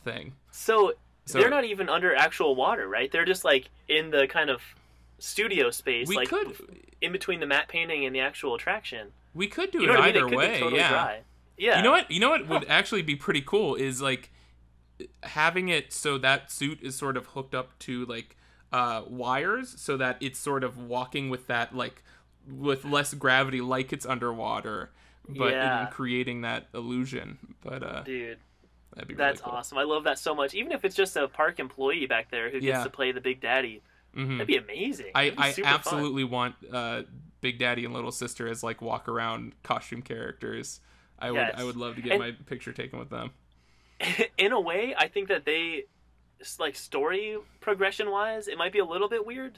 thing. 0.03 0.33
So 0.51 0.93
So 1.27 1.39
they're 1.39 1.49
not 1.49 1.65
even 1.65 1.89
under 1.89 2.15
actual 2.15 2.55
water, 2.55 2.87
right? 2.87 3.11
They're 3.11 3.25
just 3.25 3.43
like 3.45 3.69
in 3.87 4.09
the 4.11 4.27
kind 4.27 4.49
of 4.49 4.61
studio 5.19 5.69
space, 5.71 6.07
we 6.07 6.15
like 6.15 6.29
could 6.29 6.55
in 7.01 7.11
between 7.11 7.39
the 7.39 7.45
matte 7.45 7.67
painting 7.67 8.05
and 8.05 8.15
the 8.15 8.19
actual 8.21 8.55
attraction. 8.55 9.09
we 9.33 9.47
could 9.47 9.69
do 9.71 9.81
You 9.81 9.87
know 9.87 9.93
it 9.93 9.99
what 9.99 10.03
I 10.03 10.13
mean? 10.13 10.15
either 10.23 10.33
It 10.33 10.37
way. 10.37 10.59
totally 10.59 10.79
yeah. 10.81 10.89
dry. 10.89 11.19
Yeah. 11.57 11.77
You 11.77 11.83
know 11.83 11.91
what? 11.91 12.09
You 12.11 12.19
know 12.19 12.29
what 12.29 12.47
would 12.47 12.65
actually 12.67 13.01
be 13.03 13.15
pretty 13.15 13.41
cool 13.41 13.75
is 13.75 14.01
like 14.01 14.31
having 15.23 15.69
it 15.69 15.93
so 15.93 16.17
that 16.17 16.51
suit 16.51 16.79
is 16.81 16.95
sort 16.95 17.17
of 17.17 17.27
hooked 17.27 17.53
up 17.53 17.77
to 17.79 18.05
like 18.05 18.35
uh, 18.71 19.03
wires, 19.07 19.73
so 19.79 19.95
that 19.97 20.17
it's 20.19 20.39
sort 20.39 20.63
of 20.63 20.77
walking 20.77 21.29
with 21.29 21.47
that 21.47 21.75
like 21.75 22.03
with 22.49 22.83
less 22.85 23.13
gravity, 23.13 23.59
like 23.61 23.91
it's 23.93 24.05
underwater, 24.05 24.91
but 25.27 25.51
Yeah. 25.51 25.85
in 25.87 25.91
creating 25.91 26.41
that 26.41 26.67
illusion. 26.73 27.37
But 27.63 27.83
uh, 27.83 28.01
Dude, 28.03 28.37
that'd 28.97 29.07
be 29.07 29.13
that's 29.15 29.39
really 29.39 29.49
cool. 29.51 29.57
awesome. 29.59 29.77
I 29.77 29.83
love 29.83 30.03
that 30.03 30.19
so 30.19 30.35
much. 30.35 30.53
Even 30.53 30.71
if 30.71 30.83
it's 30.85 30.95
just 30.95 31.15
a 31.15 31.27
park 31.27 31.59
employee 31.59 32.05
back 32.05 32.29
there 32.31 32.49
who 32.49 32.59
gets 32.59 32.65
Yeah. 32.79 32.83
to 32.83 32.89
play 32.89 33.11
the 33.11 33.21
Big 33.21 33.39
Daddy, 33.41 33.81
Mhm. 34.15 34.33
that'd 34.37 34.47
be 34.47 34.57
amazing. 34.57 35.11
I, 35.15 35.25
That'd 35.25 35.37
be 35.37 35.43
I 35.43 35.51
super 35.51 35.67
fun. 35.67 35.75
absolutely 35.79 36.23
want 36.23 36.55
uh, 36.71 37.03
Big 37.41 37.59
Daddy 37.59 37.85
and 37.85 37.93
Little 37.93 38.11
Sister 38.11 38.47
as 38.47 38.63
like 38.63 38.81
walk 38.81 39.07
around 39.07 39.53
costume 39.63 40.01
characters. 40.01 40.81
I 41.19 41.31
would 41.31 41.39
I 41.55 41.63
would 41.63 41.75
love 41.77 41.95
to 41.95 42.01
get 42.01 42.13
And- 42.13 42.19
my 42.21 42.31
picture 42.31 42.73
taken 42.73 42.99
with 42.99 43.09
them. 43.09 43.31
in 44.37 44.51
a 44.51 44.59
way, 44.59 44.93
I 44.97 45.07
think 45.07 45.27
that 45.29 45.45
they, 45.45 45.85
like 46.59 46.75
story 46.75 47.37
progression 47.61 48.11
wise, 48.11 48.47
it 48.47 48.57
might 48.57 48.71
be 48.71 48.79
a 48.79 48.85
little 48.85 49.09
bit 49.09 49.25
weird, 49.25 49.57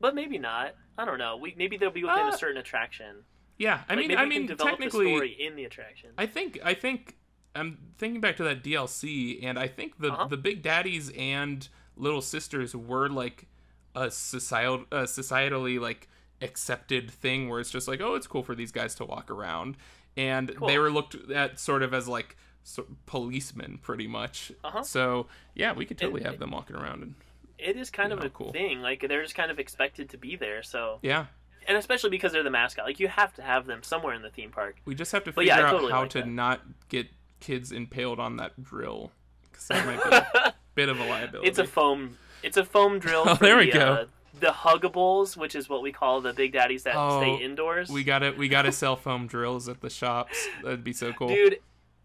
but 0.00 0.14
maybe 0.14 0.38
not. 0.38 0.74
I 0.96 1.04
don't 1.04 1.18
know. 1.18 1.36
We 1.36 1.54
maybe 1.56 1.76
they'll 1.76 1.90
be 1.92 2.02
within 2.02 2.26
Uh, 2.26 2.30
a 2.34 2.36
certain 2.38 2.56
attraction. 2.56 3.24
Yeah, 3.56 3.82
I 3.88 3.94
Like, 3.94 3.98
mean 4.00 4.08
maybe 4.08 4.16
I 4.16 4.24
we 4.24 4.30
can 4.30 4.38
mean 4.42 4.46
develop 4.48 4.70
technically 4.72 5.04
the 5.06 5.16
story 5.16 5.30
in 5.38 5.54
the 5.56 5.64
attraction. 5.64 6.10
I 6.18 6.26
think 6.26 6.58
I 6.64 6.74
think 6.74 7.16
I'm 7.54 7.78
thinking 7.98 8.20
back 8.20 8.36
to 8.36 8.44
that 8.44 8.62
DLC, 8.62 9.42
and 9.42 9.58
I 9.58 9.66
think 9.68 9.98
the 9.98 10.12
Uh-huh. 10.12 10.26
the 10.28 10.36
Big 10.36 10.62
Daddies 10.62 11.10
and 11.16 11.68
Little 11.96 12.22
Sisters 12.22 12.74
were 12.76 13.08
like 13.08 13.46
a 13.94 14.10
societal 14.10 14.84
a 14.92 15.02
societally 15.04 15.80
like 15.80 16.08
accepted 16.40 17.10
thing 17.10 17.48
where 17.48 17.58
it's 17.58 17.70
just 17.70 17.88
like 17.88 18.00
oh 18.00 18.14
it's 18.14 18.26
cool 18.28 18.42
for 18.44 18.54
these 18.54 18.70
guys 18.70 18.94
to 18.96 19.04
walk 19.04 19.30
around, 19.30 19.76
and 20.16 20.54
Cool. 20.56 20.68
they 20.68 20.78
were 20.78 20.90
looked 20.90 21.14
at 21.30 21.58
sort 21.58 21.82
of 21.82 21.92
as 21.92 22.06
like 22.06 22.36
so, 22.62 22.86
policemen 23.06 23.78
pretty 23.82 24.06
much. 24.06 24.52
Uh-huh. 24.62 24.82
So 24.82 25.26
yeah, 25.54 25.72
we 25.72 25.84
could 25.86 25.98
totally 25.98 26.20
And- 26.20 26.30
have 26.30 26.38
them 26.38 26.50
walking 26.52 26.76
around 26.76 27.02
and 27.02 27.14
it 27.58 27.76
is 27.76 27.90
kind 27.90 28.12
of 28.12 28.20
know, 28.20 28.26
a 28.26 28.30
cool. 28.30 28.52
thing. 28.52 28.82
Like 28.82 29.00
they're 29.08 29.22
just 29.22 29.34
kind 29.34 29.50
of 29.50 29.58
expected 29.58 30.10
to 30.10 30.16
be 30.16 30.36
there. 30.36 30.62
So, 30.62 31.00
yeah. 31.02 31.26
and 31.66 31.76
especially 31.76 32.10
because 32.10 32.30
they're 32.30 32.44
the 32.44 32.50
mascot, 32.50 32.84
like 32.84 33.00
you 33.00 33.08
have 33.08 33.34
to 33.34 33.42
have 33.42 33.66
them 33.66 33.82
somewhere 33.82 34.14
in 34.14 34.22
the 34.22 34.30
theme 34.30 34.50
park. 34.52 34.76
We 34.84 34.94
just 34.94 35.10
have 35.10 35.24
to 35.24 35.32
But 35.32 35.40
figure 35.42 35.54
yeah, 35.56 35.60
I 35.62 35.66
out 35.66 35.70
totally 35.72 35.90
how 35.92 36.02
like 36.02 36.10
to 36.10 36.18
that. 36.20 36.28
not 36.28 36.60
get 36.88 37.08
kids 37.40 37.72
impaled 37.72 38.18
on 38.20 38.36
that 38.36 38.62
drill 38.62 39.12
because 39.50 39.66
that 39.68 39.86
might 39.86 40.02
be 40.10 40.38
a 40.40 40.54
bit 40.74 40.88
of 40.88 40.98
a 41.00 41.04
liability. 41.04 41.48
It's 41.48 41.58
a 41.58 41.64
foam. 41.66 42.16
It's 42.42 42.56
a 42.56 42.64
foam 42.64 42.98
drill. 42.98 43.24
Oh, 43.26 43.34
for 43.34 43.44
there 43.44 43.56
we 43.56 43.66
the, 43.66 43.72
go. 43.72 43.92
Uh, 43.92 44.06
the 44.40 44.46
huggables, 44.48 45.36
which 45.36 45.54
is 45.54 45.68
what 45.68 45.82
we 45.82 45.90
call 45.92 46.20
the 46.20 46.32
big 46.32 46.52
daddies 46.52 46.84
that 46.84 46.94
Oh, 46.96 47.20
stay 47.20 47.44
indoors. 47.44 47.88
We 47.90 48.04
got 48.04 48.22
it. 48.22 48.38
We 48.38 48.48
got 48.48 48.62
to 48.62 48.72
sell 48.72 48.96
foam 49.06 49.26
drills 49.26 49.68
at 49.68 49.80
the 49.80 49.90
shops. 49.90 50.36
That'd 50.62 50.84
be 50.84 50.92
so 50.92 51.12
cool. 51.12 51.28
dude, 51.28 51.58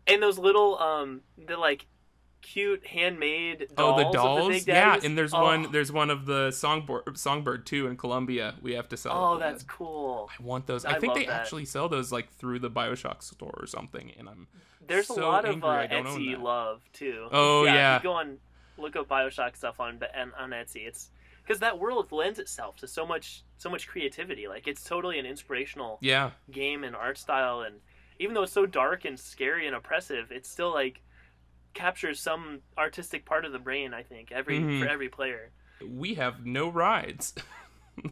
and 0.08 0.22
those 0.22 0.38
little 0.40 0.80
um, 0.80 1.22
the 1.46 1.58
like 1.58 1.86
cute 2.44 2.86
handmade 2.86 3.70
dolls. 3.76 4.02
oh, 4.02 4.04
the 4.04 4.12
dolls. 4.12 4.66
the 4.66 4.72
yeah, 4.72 5.00
and 5.02 5.18
there's 5.18 5.34
Oh. 5.34 5.42
one. 5.42 5.72
There's 5.72 5.92
one 5.92 6.12
of 6.12 6.28
the 6.28 6.52
songbird, 6.52 7.18
songbird 7.18 7.66
too 7.66 7.88
in 7.88 7.98
Columbia. 7.98 8.56
We 8.62 8.74
have 8.74 8.88
to 8.90 8.98
sell. 8.98 9.14
Oh, 9.16 9.40
that's 9.40 9.64
cool. 9.64 10.30
I 10.40 10.44
want 10.44 10.68
those. 10.68 10.86
I, 10.86 10.92
I 10.92 11.00
think 11.00 11.16
they 11.16 11.26
that. 11.26 11.42
actually 11.42 11.66
sell 11.66 11.90
those 11.90 12.12
like 12.12 12.32
through 12.34 12.60
the 12.60 12.70
Bioshock 12.70 13.24
store 13.24 13.58
or 13.58 13.66
something, 13.66 14.12
and 14.20 14.30
I'm 14.30 14.48
There's 14.86 15.08
so 15.08 15.24
a 15.24 15.26
lot 15.26 15.46
of 15.46 15.64
uh, 15.64 15.68
I 15.68 15.88
don't 15.88 16.06
own 16.06 16.20
Etsy 16.20 16.40
love 16.40 16.84
too. 16.94 17.28
Oh, 17.32 17.64
yeah. 17.66 17.96
If 17.96 18.04
you 18.04 18.10
go 18.10 18.14
on, 18.14 18.38
look 18.78 18.96
up 18.96 19.08
Bioshock 19.08 19.56
stuff 19.56 19.80
on 19.80 20.00
on, 20.16 20.34
on 20.38 20.52
Etsy. 20.52 20.86
It's 20.86 21.10
because 21.44 21.60
that 21.60 21.80
world 21.80 22.12
lends 22.12 22.40
itself 22.40 22.78
to 22.78 22.88
so 22.88 23.06
much 23.06 23.44
so 23.58 23.70
much 23.70 23.88
creativity. 23.88 24.48
Like 24.48 24.68
it's 24.68 24.84
totally 24.84 25.18
an 25.18 25.26
inspirational 25.26 25.98
yeah. 26.02 26.32
game 26.52 26.84
and 26.84 26.96
art 26.96 27.18
style, 27.18 27.62
and 27.62 27.76
even 28.20 28.36
though 28.36 28.44
it's 28.44 28.52
so 28.52 28.66
dark 28.66 29.06
and 29.06 29.20
scary 29.20 29.66
and 29.66 29.76
oppressive, 29.76 30.32
it's 30.32 30.50
still 30.50 30.74
like 30.74 31.02
captures 31.74 32.20
some 32.20 32.60
artistic 32.78 33.26
part 33.26 33.46
of 33.46 33.52
the 33.52 33.60
brain. 33.60 33.94
I 33.94 34.04
think 34.04 34.32
every 34.32 34.60
Mhm. 34.60 34.80
for 34.82 34.88
every 34.88 35.10
player. 35.10 35.52
We 35.86 36.14
have 36.16 36.46
no 36.46 36.70
rides. 36.70 37.34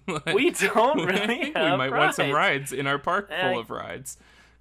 Like, 0.07 0.25
We 0.35 0.51
don't 0.51 1.05
really 1.07 1.45
we 1.45 1.51
might 1.53 1.89
want 1.91 2.13
some 2.13 2.29
rides. 2.31 2.71
rides 2.71 2.73
in 2.73 2.85
our 2.85 2.99
park 2.99 3.29
Eh, 3.31 3.49
full 3.49 3.57
of 3.59 3.71
rides. 3.71 4.19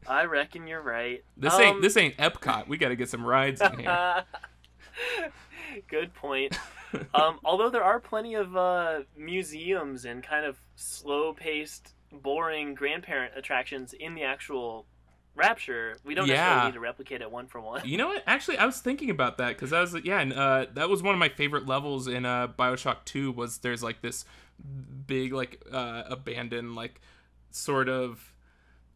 I 0.08 0.24
reckon 0.24 0.66
you're 0.66 0.80
right. 0.80 1.22
This 1.36 1.52
Um, 1.52 1.60
ain't 1.60 1.82
this 1.82 1.96
ain't 1.98 2.16
Epcot. 2.16 2.68
We 2.68 2.78
got 2.78 2.88
to 2.88 2.96
get 2.96 3.10
some 3.10 3.22
rides 3.26 3.60
in 3.60 3.80
here. 3.80 4.24
Good 5.88 6.14
point. 6.14 6.58
um, 7.14 7.38
although 7.44 7.68
there 7.70 7.84
are 7.84 8.00
plenty 8.00 8.34
of 8.34 8.56
uh, 8.56 9.00
museums 9.16 10.04
and 10.06 10.22
kind 10.22 10.44
of 10.46 10.58
slow-paced, 10.74 11.94
boring 12.10 12.74
grandparent 12.74 13.34
attractions 13.36 13.92
in 13.92 14.14
the 14.14 14.22
actual 14.22 14.86
Rapture, 15.36 15.96
we 16.04 16.14
don't 16.14 16.26
Yeah. 16.26 16.34
necessarily 16.34 16.66
need 16.66 16.74
to 16.74 16.80
replicate 16.80 17.20
it 17.22 17.30
one 17.30 17.46
for 17.46 17.60
one. 17.60 17.82
You 17.86 17.96
know 17.96 18.08
what? 18.08 18.22
Actually, 18.26 18.58
I 18.58 18.66
was 18.66 18.80
thinking 18.80 19.10
about 19.10 19.38
that 19.38 19.48
because 19.50 19.72
I 19.72 19.80
was 19.80 19.94
yeah, 20.04 20.20
and 20.20 20.32
uh, 20.32 20.66
that 20.74 20.88
was 20.88 21.02
one 21.02 21.14
of 21.14 21.18
my 21.18 21.28
favorite 21.28 21.66
levels 21.66 22.08
in 22.08 22.26
uh, 22.26 22.48
Bioshock 22.48 23.04
Two. 23.04 23.32
Was 23.32 23.58
there's 23.58 23.82
like 23.82 24.02
this 24.02 24.24
big 25.06 25.32
like 25.32 25.62
uh, 25.72 26.02
abandoned 26.06 26.74
like 26.74 27.00
sort 27.50 27.88
of 27.88 28.32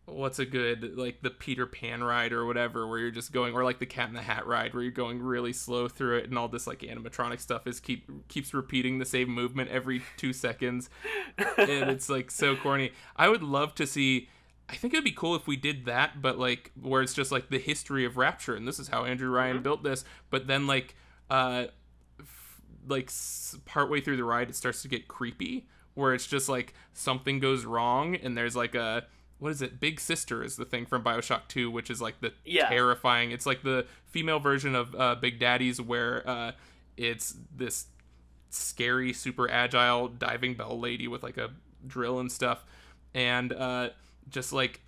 what's 0.07 0.39
a 0.39 0.45
good 0.45 0.99
like 0.99 1.23
the 1.23 1.31
Peter 1.31 1.65
Pan 1.67 2.05
ride 2.05 2.31
or 2.33 2.45
whatever 2.45 2.87
where 2.87 2.99
you're 2.99 3.11
just 3.11 3.33
going 3.33 3.55
or 3.55 3.65
like 3.65 3.79
the 3.79 3.87
Cat 3.87 4.09
in 4.09 4.15
the 4.15 4.21
Hat 4.21 4.47
ride 4.47 4.75
where 4.75 4.83
you're 4.83 4.93
going 4.93 5.23
really 5.23 5.53
slow 5.55 5.89
through 5.89 6.19
it 6.19 6.25
and 6.29 6.37
all 6.39 6.47
this 6.47 6.67
like 6.67 6.81
animatronic 6.81 7.41
stuff 7.41 7.67
is 7.67 7.81
keep 7.81 8.07
keeps 8.29 8.53
repeating 8.53 8.99
the 8.99 9.07
same 9.07 9.31
movement 9.31 9.71
every 9.71 10.03
two 10.19 10.35
seconds 10.35 10.91
and 11.39 11.89
it's 11.91 12.11
like 12.11 12.31
so 12.31 12.55
corny. 12.55 12.93
I 13.17 13.29
would 13.31 13.43
love 13.43 13.75
to 13.77 13.87
see. 13.87 14.29
I 14.69 14.77
think 14.77 14.95
it'd 14.95 15.05
be 15.05 15.13
cool 15.13 15.35
if 15.35 15.47
we 15.47 15.57
did 15.57 15.85
that, 15.87 16.23
but 16.23 16.39
like 16.39 16.73
where 16.81 17.03
it's 17.03 17.15
just 17.15 17.31
like 17.31 17.51
the 17.51 17.59
history 17.59 18.05
of 18.05 18.17
Rapture, 18.17 18.55
and 18.55 18.67
this 18.67 18.79
is 18.79 18.89
how 18.89 19.05
Andrew 19.05 19.29
Ryan 19.31 19.59
Mhm. 19.59 19.63
built 19.63 19.83
this. 19.83 20.05
But 20.31 20.47
then 20.47 20.67
like, 20.67 20.95
uh, 21.31 21.67
f- 22.19 22.61
like 22.87 23.09
s- 23.09 23.57
partway 23.67 24.01
through 24.01 24.17
the 24.17 24.25
ride, 24.25 24.49
it 24.49 24.57
starts 24.57 24.81
to 24.83 24.89
get 24.89 25.07
creepy, 25.07 25.67
where 25.95 26.15
it's 26.15 26.27
just 26.27 26.49
like 26.49 26.73
something 26.95 27.41
goes 27.41 27.65
wrong, 27.65 28.15
and 28.17 28.37
there's 28.37 28.57
like 28.57 28.75
a 28.75 29.07
what 29.39 29.51
is 29.51 29.61
it? 29.61 29.79
Big 29.81 30.01
Sister 30.01 30.43
is 30.43 30.57
the 30.57 30.65
thing 30.65 30.87
from 30.87 31.03
Bioshock 31.05 31.49
Two, 31.49 31.71
which 31.71 31.91
is 31.91 32.01
like 32.01 32.21
the 32.21 32.33
Yeah. 32.47 32.69
terrifying. 32.69 33.33
It's 33.33 33.45
like 33.45 33.63
the 33.63 33.87
female 34.07 34.39
version 34.39 34.75
of 34.75 34.95
uh, 34.95 35.17
Big 35.17 35.39
Daddies, 35.39 35.81
where 35.81 36.27
uh, 36.27 36.53
it's 36.97 37.37
this 37.55 37.89
scary, 38.49 39.13
super 39.13 39.51
agile 39.51 40.09
diving 40.09 40.55
bell 40.55 40.79
lady 40.79 41.09
with 41.09 41.23
like 41.23 41.37
a 41.37 41.51
drill 41.87 42.21
and 42.21 42.33
stuff, 42.33 42.65
and 43.13 43.53
uh, 43.53 43.91
just 44.29 44.53
like 44.53 44.81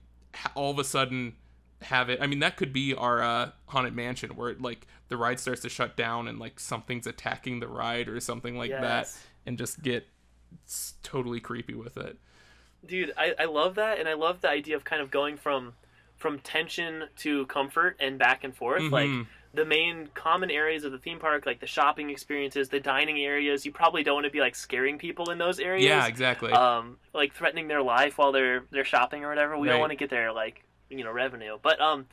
all 0.55 0.71
of 0.71 0.79
a 0.79 0.85
sudden 0.85 1.35
have 1.83 2.09
it. 2.09 2.21
I 2.21 2.27
mean, 2.27 2.39
that 2.41 2.57
could 2.57 2.73
be 2.73 2.95
our 2.95 3.23
uh, 3.23 3.51
haunted 3.67 3.95
mansion 3.95 4.31
where 4.37 4.51
it, 4.51 4.61
like 4.61 4.87
the 5.09 5.17
ride 5.17 5.39
starts 5.41 5.61
to 5.63 5.69
shut 5.69 5.97
down 5.97 6.27
and 6.29 6.39
like 6.39 6.59
something's 6.59 7.07
attacking 7.07 7.61
the 7.61 7.69
ride 7.69 8.09
or 8.09 8.19
something 8.21 8.57
like 8.57 8.71
that, 8.81 9.09
and 9.47 9.59
just 9.59 9.83
get 9.83 10.07
totally 11.03 11.41
creepy 11.41 11.75
with 11.75 11.97
it. 11.97 12.19
Dude, 12.85 13.13
I, 13.17 13.35
I 13.39 13.45
love 13.47 13.75
that, 13.77 13.99
and 13.99 14.09
I 14.09 14.15
love 14.15 14.41
the 14.41 14.49
idea 14.51 14.77
of 14.77 14.85
kind 14.85 15.03
of 15.03 15.11
going 15.11 15.37
from 15.37 15.75
from 16.17 16.39
tension 16.39 17.05
to 17.19 17.45
comfort 17.47 17.97
and 18.01 18.19
back 18.19 18.43
and 18.43 18.55
forth. 18.57 18.91
Like 18.91 19.09
Mhm. 19.09 19.27
The 19.57 19.65
main 19.65 20.09
common 20.15 20.51
areas 20.51 20.85
of 20.85 20.93
the 20.93 20.99
theme 20.99 21.19
park, 21.19 21.45
like 21.47 21.59
the 21.61 21.67
shopping 21.67 22.11
experiences, 22.11 22.69
the 22.69 22.79
dining 22.81 23.19
areas. 23.19 23.67
You 23.67 23.73
probably 23.73 24.03
don't 24.05 24.15
want 24.15 24.27
to 24.27 24.31
be 24.31 24.41
like 24.41 24.55
scaring 24.55 24.99
people 24.99 25.31
in 25.31 25.39
those 25.39 25.59
areas. 25.59 25.85
Yeah, 25.85 26.07
exactly. 26.07 26.53
um, 26.53 26.99
like 27.15 27.33
threatening 27.35 27.67
their 27.67 27.83
life 27.83 28.19
while 28.19 28.33
they're 28.33 28.65
they're 28.71 28.85
shopping 28.85 29.25
or 29.25 29.29
whatever. 29.31 29.59
We 29.59 29.67
Right. 29.67 29.73
don't 29.75 29.81
want 29.81 29.91
to 29.91 29.97
get 29.97 30.11
their 30.11 30.33
like 30.33 30.63
you 30.91 31.03
know 31.03 31.11
revenue. 31.11 31.59
But 31.61 31.81
um, 31.81 32.07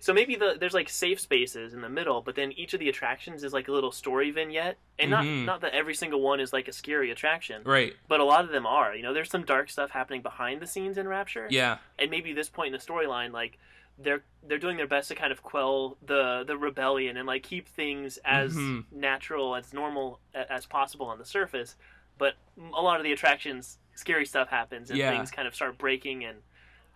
so 0.00 0.12
maybe 0.12 0.36
the 0.36 0.56
there's 0.58 0.74
like 0.74 0.88
safe 0.88 1.18
spaces 1.20 1.74
in 1.74 1.80
the 1.80 1.88
middle, 1.88 2.20
but 2.22 2.34
then 2.36 2.52
each 2.52 2.74
of 2.74 2.80
the 2.80 2.88
attractions 2.88 3.42
is 3.44 3.52
like 3.52 3.68
a 3.68 3.72
little 3.72 3.92
story 3.92 4.30
vignette, 4.30 4.76
and 4.98 5.10
not 5.10 5.24
Mhm. 5.24 5.44
not 5.44 5.60
that 5.62 5.72
every 5.74 5.94
single 5.94 6.20
one 6.20 6.40
is 6.40 6.52
like 6.52 6.68
a 6.68 6.72
scary 6.72 7.10
attraction, 7.10 7.62
right. 7.64 7.94
but 8.08 8.20
a 8.20 8.24
lot 8.24 8.44
of 8.44 8.50
them 8.50 8.66
are. 8.66 8.94
You 8.94 9.02
know, 9.02 9.12
there's 9.14 9.30
some 9.30 9.44
dark 9.44 9.70
stuff 9.70 9.90
happening 9.90 10.22
behind 10.22 10.60
the 10.60 10.66
scenes 10.66 10.98
in 10.98 11.08
Rapture, 11.08 11.46
Yeah. 11.50 11.78
and 11.98 12.10
maybe 12.10 12.32
this 12.32 12.48
point 12.48 12.74
in 12.74 12.78
the 12.80 12.84
storyline, 12.84 13.32
like. 13.32 13.58
They're 13.98 14.24
they're 14.42 14.58
doing 14.58 14.76
their 14.76 14.88
best 14.88 15.08
to 15.08 15.14
kind 15.14 15.32
of 15.32 15.42
quell 15.42 15.98
the 16.02 16.44
the 16.46 16.58
rebellion 16.58 17.16
and 17.16 17.26
like 17.26 17.42
keep 17.44 17.68
things 17.68 18.18
as 18.24 18.72
Mhm. 18.72 18.84
natural 18.90 19.54
as 19.54 19.72
normal 19.72 20.20
as 20.34 20.66
possible 20.66 21.06
on 21.06 21.18
the 21.18 21.24
surface, 21.24 21.76
but 22.18 22.34
a 22.56 22.82
lot 22.82 22.98
of 22.98 23.04
the 23.04 23.12
attractions, 23.12 23.78
scary 23.94 24.26
stuff 24.26 24.48
happens 24.48 24.90
and 24.90 25.04
Yeah. 25.04 25.06
things 25.06 25.30
kind 25.30 25.46
of 25.46 25.54
start 25.54 25.78
breaking. 25.78 26.24
And 26.24 26.42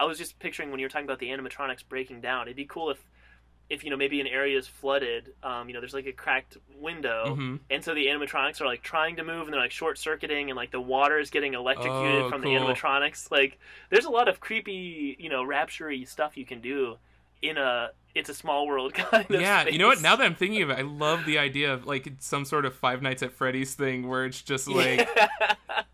I 0.01 0.05
was 0.07 0.19
just 0.19 0.39
picturing 0.41 0.71
when 0.71 0.81
you 0.81 0.87
were 0.87 0.91
talking 0.91 1.07
about 1.07 1.19
the 1.21 1.29
animatronics 1.31 1.87
breaking 1.89 2.21
down, 2.21 2.43
it'd 2.49 2.57
be 2.57 2.67
cool 2.67 2.91
if, 2.91 3.05
if 3.71 3.85
you 3.85 3.91
know 3.91 3.97
maybe 3.97 4.21
an 4.21 4.27
area 4.27 4.57
is 4.59 4.67
flooded, 4.67 5.35
um, 5.43 5.69
you 5.69 5.75
know, 5.75 5.81
there's 5.81 5.95
like 5.95 6.07
a 6.07 6.13
cracked 6.13 6.57
window, 6.79 7.35
hmm 7.35 7.57
and 7.71 7.85
so 7.85 7.95
the 7.95 8.07
animatronics 8.07 8.61
are 8.61 8.67
like 8.67 8.83
trying 8.83 9.17
to 9.17 9.25
move 9.25 9.43
and 9.43 9.53
they're 9.53 9.61
like 9.61 9.71
short 9.71 9.99
circuiting 9.99 10.51
and 10.51 10.57
like 10.57 10.71
the 10.71 10.81
water 10.81 11.19
is 11.19 11.31
getting 11.31 11.55
electrocuted 11.55 12.25
Oh, 12.25 12.31
from 12.31 12.43
cool. 12.43 12.53
the 12.53 12.57
animatronics. 12.59 13.31
Like 13.31 13.59
there's 13.91 14.07
a 14.07 14.11
lot 14.11 14.29
of 14.29 14.41
creepy, 14.41 15.17
you 15.19 15.29
know, 15.29 15.45
rapture 15.45 15.93
stuff 16.07 16.37
you 16.37 16.47
can 16.47 16.61
do 16.61 16.97
in 17.43 17.57
a 17.59 17.91
it's 18.15 18.29
a 18.31 18.35
small 18.35 18.67
world 18.67 18.95
kind 19.11 19.31
of. 19.31 19.41
yeah, 19.41 19.67
you 19.69 19.79
know 19.79 19.89
what? 19.89 20.01
Now 20.01 20.17
that 20.17 20.25
I'm 20.25 20.35
thinking 20.35 20.63
of 20.63 20.71
it, 20.71 20.79
I 20.79 20.83
love 20.83 21.25
the 21.25 21.39
idea 21.39 21.73
of 21.73 21.87
like 21.87 22.11
some 22.21 22.45
sort 22.45 22.65
of 22.65 22.75
Five 22.75 23.03
Nights 23.03 23.23
at 23.23 23.33
Freddy's 23.33 23.75
thing 23.75 24.09
where 24.09 24.25
it's 24.25 24.41
just 24.43 24.67
like, 24.69 25.09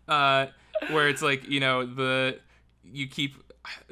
uh, 0.07 0.47
where 0.89 1.09
it's 1.09 1.21
like 1.21 1.47
you 1.47 1.59
know 1.59 1.85
the 1.85 2.39
you 2.83 3.07
keep. 3.07 3.35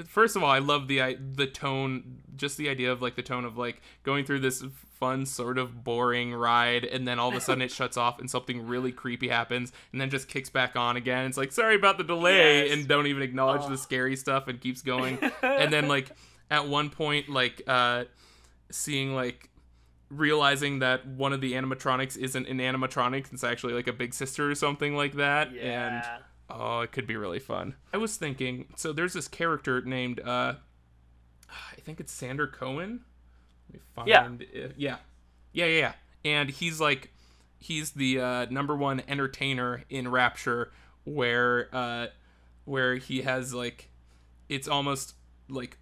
First 0.06 0.36
of 0.36 0.44
all, 0.44 0.50
I 0.52 0.60
love 0.60 0.88
the 0.88 1.18
the 1.36 1.48
tone, 1.48 2.20
just 2.36 2.58
the 2.58 2.70
idea 2.70 2.92
of 2.92 3.02
like 3.02 3.16
the 3.16 3.22
tone 3.22 3.46
of 3.46 3.58
like 3.58 3.82
going 4.04 4.26
through 4.26 4.40
this 4.40 4.64
fun 5.00 5.26
sort 5.26 5.58
of 5.58 5.84
boring 5.84 6.34
ride, 6.34 6.86
and 6.86 7.08
then 7.08 7.20
all 7.20 7.30
of 7.30 7.36
a 7.36 7.42
sudden 7.42 7.62
it 7.62 7.72
shuts 7.80 7.98
off 7.98 8.20
and 8.20 8.30
something 8.30 8.66
really 8.68 8.92
creepy 8.92 9.28
happens, 9.28 9.72
and 9.92 10.00
then 10.00 10.10
just 10.10 10.28
kicks 10.28 10.50
back 10.50 10.76
on 10.76 10.96
again. 10.98 11.26
It's 11.26 11.38
like 11.38 11.52
sorry 11.52 11.76
about 11.76 11.98
the 11.98 12.04
delay, 12.04 12.68
Yes. 12.68 12.78
and 12.78 12.88
don't 12.88 13.08
even 13.08 13.22
acknowledge 13.24 13.62
Oh. 13.66 13.70
the 13.70 13.78
scary 13.78 14.16
stuff 14.16 14.48
and 14.48 14.60
keeps 14.62 14.82
going, 14.82 15.18
and 15.42 15.72
then 15.74 15.88
like 15.88 16.12
at 16.52 16.68
one 16.68 16.90
point 16.90 17.30
like 17.30 17.62
uh 17.68 18.04
seeing 18.70 19.14
like 19.16 19.50
realizing 20.10 20.80
that 20.80 21.08
one 21.08 21.34
of 21.34 21.42
the 21.42 21.54
animatronics 21.54 22.18
isn't 22.18 22.48
an 22.48 22.60
animatronic 22.60 23.32
it's 23.34 23.44
actually 23.44 23.74
like 23.74 23.88
a 23.88 23.94
big 23.94 24.14
sister 24.14 24.52
or 24.52 24.54
something 24.54 24.96
like 24.96 25.14
that 25.14 25.48
and 25.48 25.56
yeah. 25.58 26.18
Oh 26.50 26.82
it 26.82 26.92
could 26.92 27.08
be 27.08 27.16
really 27.16 27.40
fun 27.40 27.76
i 27.94 27.98
was 27.98 28.18
thinking 28.18 28.66
so 28.76 28.92
there's 28.94 29.14
this 29.14 29.28
character 29.28 29.82
named 29.82 30.20
uh 30.20 30.54
i 31.50 31.76
think 31.82 32.00
it's 32.00 32.12
sander 32.12 32.48
cohen 32.48 33.02
let 33.70 33.74
me 33.74 33.80
find 33.96 34.08
Yeah. 34.08 34.30
it. 34.66 34.74
yeah 34.78 34.98
yeah 35.52 35.66
yeah 35.66 35.78
yeah 35.80 35.94
and 36.26 36.50
he's 36.50 36.80
like 36.82 37.12
he's 37.60 37.92
the 37.92 38.20
uh 38.20 38.46
number 38.50 38.76
one 38.76 39.02
entertainer 39.08 39.84
in 39.90 40.10
rapture 40.10 40.72
where 41.06 41.70
uh 41.74 42.08
where 42.66 42.96
he 42.96 43.22
has 43.22 43.54
like 43.54 43.90
it's 44.50 44.68
almost 44.68 45.16
like 45.50 45.78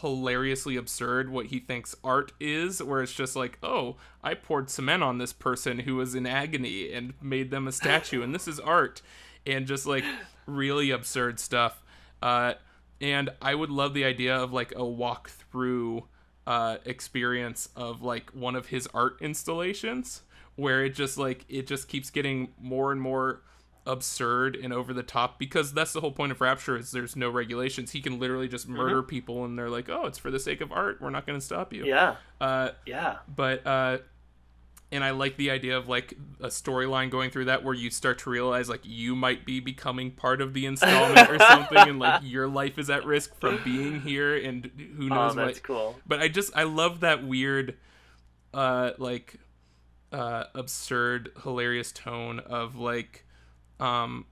hilariously 0.00 0.76
absurd 0.76 1.30
what 1.30 1.46
he 1.46 1.58
thinks 1.58 1.94
art 2.02 2.32
is 2.40 2.82
where 2.82 3.02
it's 3.02 3.12
just 3.12 3.36
like 3.36 3.58
oh 3.62 3.96
i 4.22 4.34
poured 4.34 4.68
cement 4.68 5.02
on 5.02 5.18
this 5.18 5.32
person 5.32 5.80
who 5.80 5.96
was 5.96 6.14
in 6.14 6.26
agony 6.26 6.92
and 6.92 7.14
made 7.22 7.50
them 7.50 7.66
a 7.66 7.72
statue 7.72 8.22
and 8.22 8.34
this 8.34 8.48
is 8.48 8.60
art 8.60 9.02
and 9.46 9.66
just 9.66 9.86
like 9.86 10.04
really 10.46 10.90
absurd 10.90 11.38
stuff. 11.38 11.82
Uh 12.22 12.54
and 13.00 13.30
i 13.42 13.54
would 13.54 13.70
love 13.70 13.94
the 13.94 14.04
idea 14.04 14.34
of 14.34 14.52
like 14.52 14.72
a 14.74 14.84
walk 14.84 15.28
through 15.28 16.04
uh 16.46 16.78
experience 16.84 17.68
of 17.76 18.02
like 18.02 18.30
one 18.30 18.56
of 18.56 18.66
his 18.66 18.88
art 18.94 19.16
installations 19.20 20.22
where 20.56 20.84
it 20.84 20.94
just 20.94 21.18
like 21.18 21.44
it 21.48 21.66
just 21.66 21.88
keeps 21.88 22.10
getting 22.10 22.48
more 22.60 22.90
and 22.90 23.00
more 23.00 23.42
absurd 23.86 24.56
and 24.56 24.72
over 24.72 24.92
the 24.92 25.02
top 25.02 25.38
because 25.38 25.72
that's 25.72 25.92
the 25.92 26.00
whole 26.00 26.10
point 26.12 26.32
of 26.32 26.40
rapture 26.40 26.76
is 26.76 26.90
there's 26.90 27.14
no 27.16 27.30
regulations 27.30 27.92
he 27.92 28.00
can 28.00 28.18
literally 28.18 28.48
just 28.48 28.66
murder 28.68 29.02
people 29.02 29.44
and 29.44 29.56
they're 29.58 29.70
like 29.70 29.88
oh 29.88 30.06
it's 30.06 30.18
for 30.18 30.30
the 30.30 30.40
sake 30.40 30.60
of 30.60 30.72
art 30.72 31.00
we're 31.00 31.10
not 31.10 31.24
going 31.26 31.38
to 31.38 31.44
stop 31.44 31.72
you 31.72 31.84
Yeah. 31.86 32.16
uh 32.40 32.70
Yeah. 32.84 33.18
but 33.32 33.66
uh 33.66 33.98
and 34.92 35.02
i 35.04 35.10
like 35.10 35.36
the 35.36 35.50
idea 35.50 35.76
of 35.76 35.88
like 35.88 36.14
a 36.40 36.46
storyline 36.48 37.10
going 37.10 37.30
through 37.30 37.44
that 37.46 37.62
where 37.64 37.74
you 37.74 37.90
start 37.90 38.18
to 38.20 38.30
realize 38.30 38.68
like 38.68 38.80
you 38.84 39.14
might 39.16 39.44
be 39.46 39.60
becoming 39.60 40.10
part 40.10 40.40
of 40.40 40.52
the 40.52 40.66
installment 40.66 41.28
or 41.30 41.38
something 41.50 41.78
and 41.78 41.98
like 41.98 42.22
your 42.24 42.48
life 42.48 42.78
is 42.78 42.90
at 42.90 43.04
risk 43.04 43.34
from 43.40 43.60
being 43.64 44.00
here 44.00 44.36
and 44.36 44.66
who 44.96 45.04
Oh, 45.06 45.14
knows 45.14 45.34
that's 45.34 45.58
what 45.58 45.62
cool. 45.62 45.96
but 46.06 46.20
I 46.20 46.28
just 46.28 46.56
I 46.56 46.64
love 46.64 47.00
that 47.00 47.24
weird 47.24 47.76
uh 48.54 48.92
like 48.98 49.38
uh 50.12 50.44
absurd 50.54 51.30
hilarious 51.42 51.90
tone 51.92 52.38
of 52.40 52.76
like 52.76 53.24
um 53.80 54.26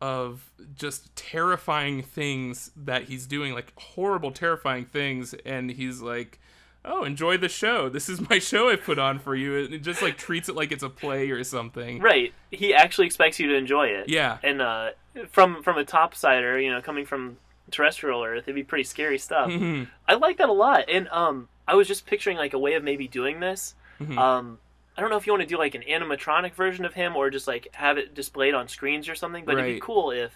of 0.00 0.50
just 0.74 1.14
terrifying 1.14 2.02
things 2.02 2.72
that 2.76 3.04
he's 3.04 3.26
doing 3.26 3.54
like 3.54 3.72
horrible 3.78 4.32
terrifying 4.32 4.84
things 4.84 5.32
and 5.46 5.70
he's 5.70 6.00
like 6.00 6.40
oh 6.84 7.04
enjoy 7.04 7.36
the 7.36 7.48
show 7.48 7.88
this 7.88 8.08
is 8.08 8.28
my 8.28 8.38
show 8.50 8.68
i 8.68 8.74
put 8.74 8.98
on 8.98 9.18
for 9.20 9.36
you 9.36 9.56
and 9.58 9.72
it 9.72 9.78
just 9.78 10.02
like 10.02 10.16
treats 10.18 10.48
it 10.48 10.56
like 10.56 10.72
it's 10.72 10.82
a 10.82 10.88
play 10.88 11.30
or 11.30 11.44
something 11.44 12.00
Right. 12.00 12.32
He 12.50 12.74
actually 12.74 13.06
expects 13.06 13.38
you 13.38 13.46
to 13.48 13.54
enjoy 13.54 13.86
it. 13.86 14.08
yeah 14.08 14.38
And 14.42 14.60
uh, 14.60 14.90
from 15.30 15.62
from 15.62 15.78
a 15.78 15.84
topsider, 15.84 16.62
you 16.62 16.70
know, 16.72 16.80
coming 16.82 17.06
from 17.06 17.36
terrestrial 17.70 18.22
Earth, 18.24 18.42
it'd 18.44 18.54
be 18.56 18.64
pretty 18.64 18.84
scary 18.84 19.18
stuff. 19.18 19.48
Mhm. 19.48 19.88
I 20.08 20.14
like 20.14 20.36
that 20.38 20.48
a 20.48 20.52
lot. 20.52 20.84
And 20.88 21.08
um, 21.08 21.48
I 21.68 21.74
was 21.76 21.86
just 21.88 22.04
picturing 22.06 22.36
like 22.36 22.52
a 22.54 22.58
way 22.58 22.74
of 22.74 22.82
maybe 22.82 23.06
doing 23.08 23.40
this. 23.40 23.74
Mhm. 24.00 24.18
Um, 24.18 24.58
I 24.96 25.00
don't 25.00 25.10
know 25.10 25.16
if 25.16 25.26
you 25.26 25.32
want 25.32 25.42
to 25.42 25.48
do 25.48 25.56
like 25.58 25.74
an 25.74 25.82
animatronic 25.88 26.54
version 26.54 26.84
of 26.84 26.94
him 26.94 27.16
or 27.16 27.30
just 27.30 27.46
like 27.48 27.68
have 27.72 27.96
it 27.98 28.14
displayed 28.14 28.54
on 28.54 28.68
screens 28.68 29.08
or 29.08 29.14
something. 29.14 29.44
But 29.44 29.52
it'd 29.54 29.64
be 29.76 29.80
cool 29.80 30.10
if 30.10 30.32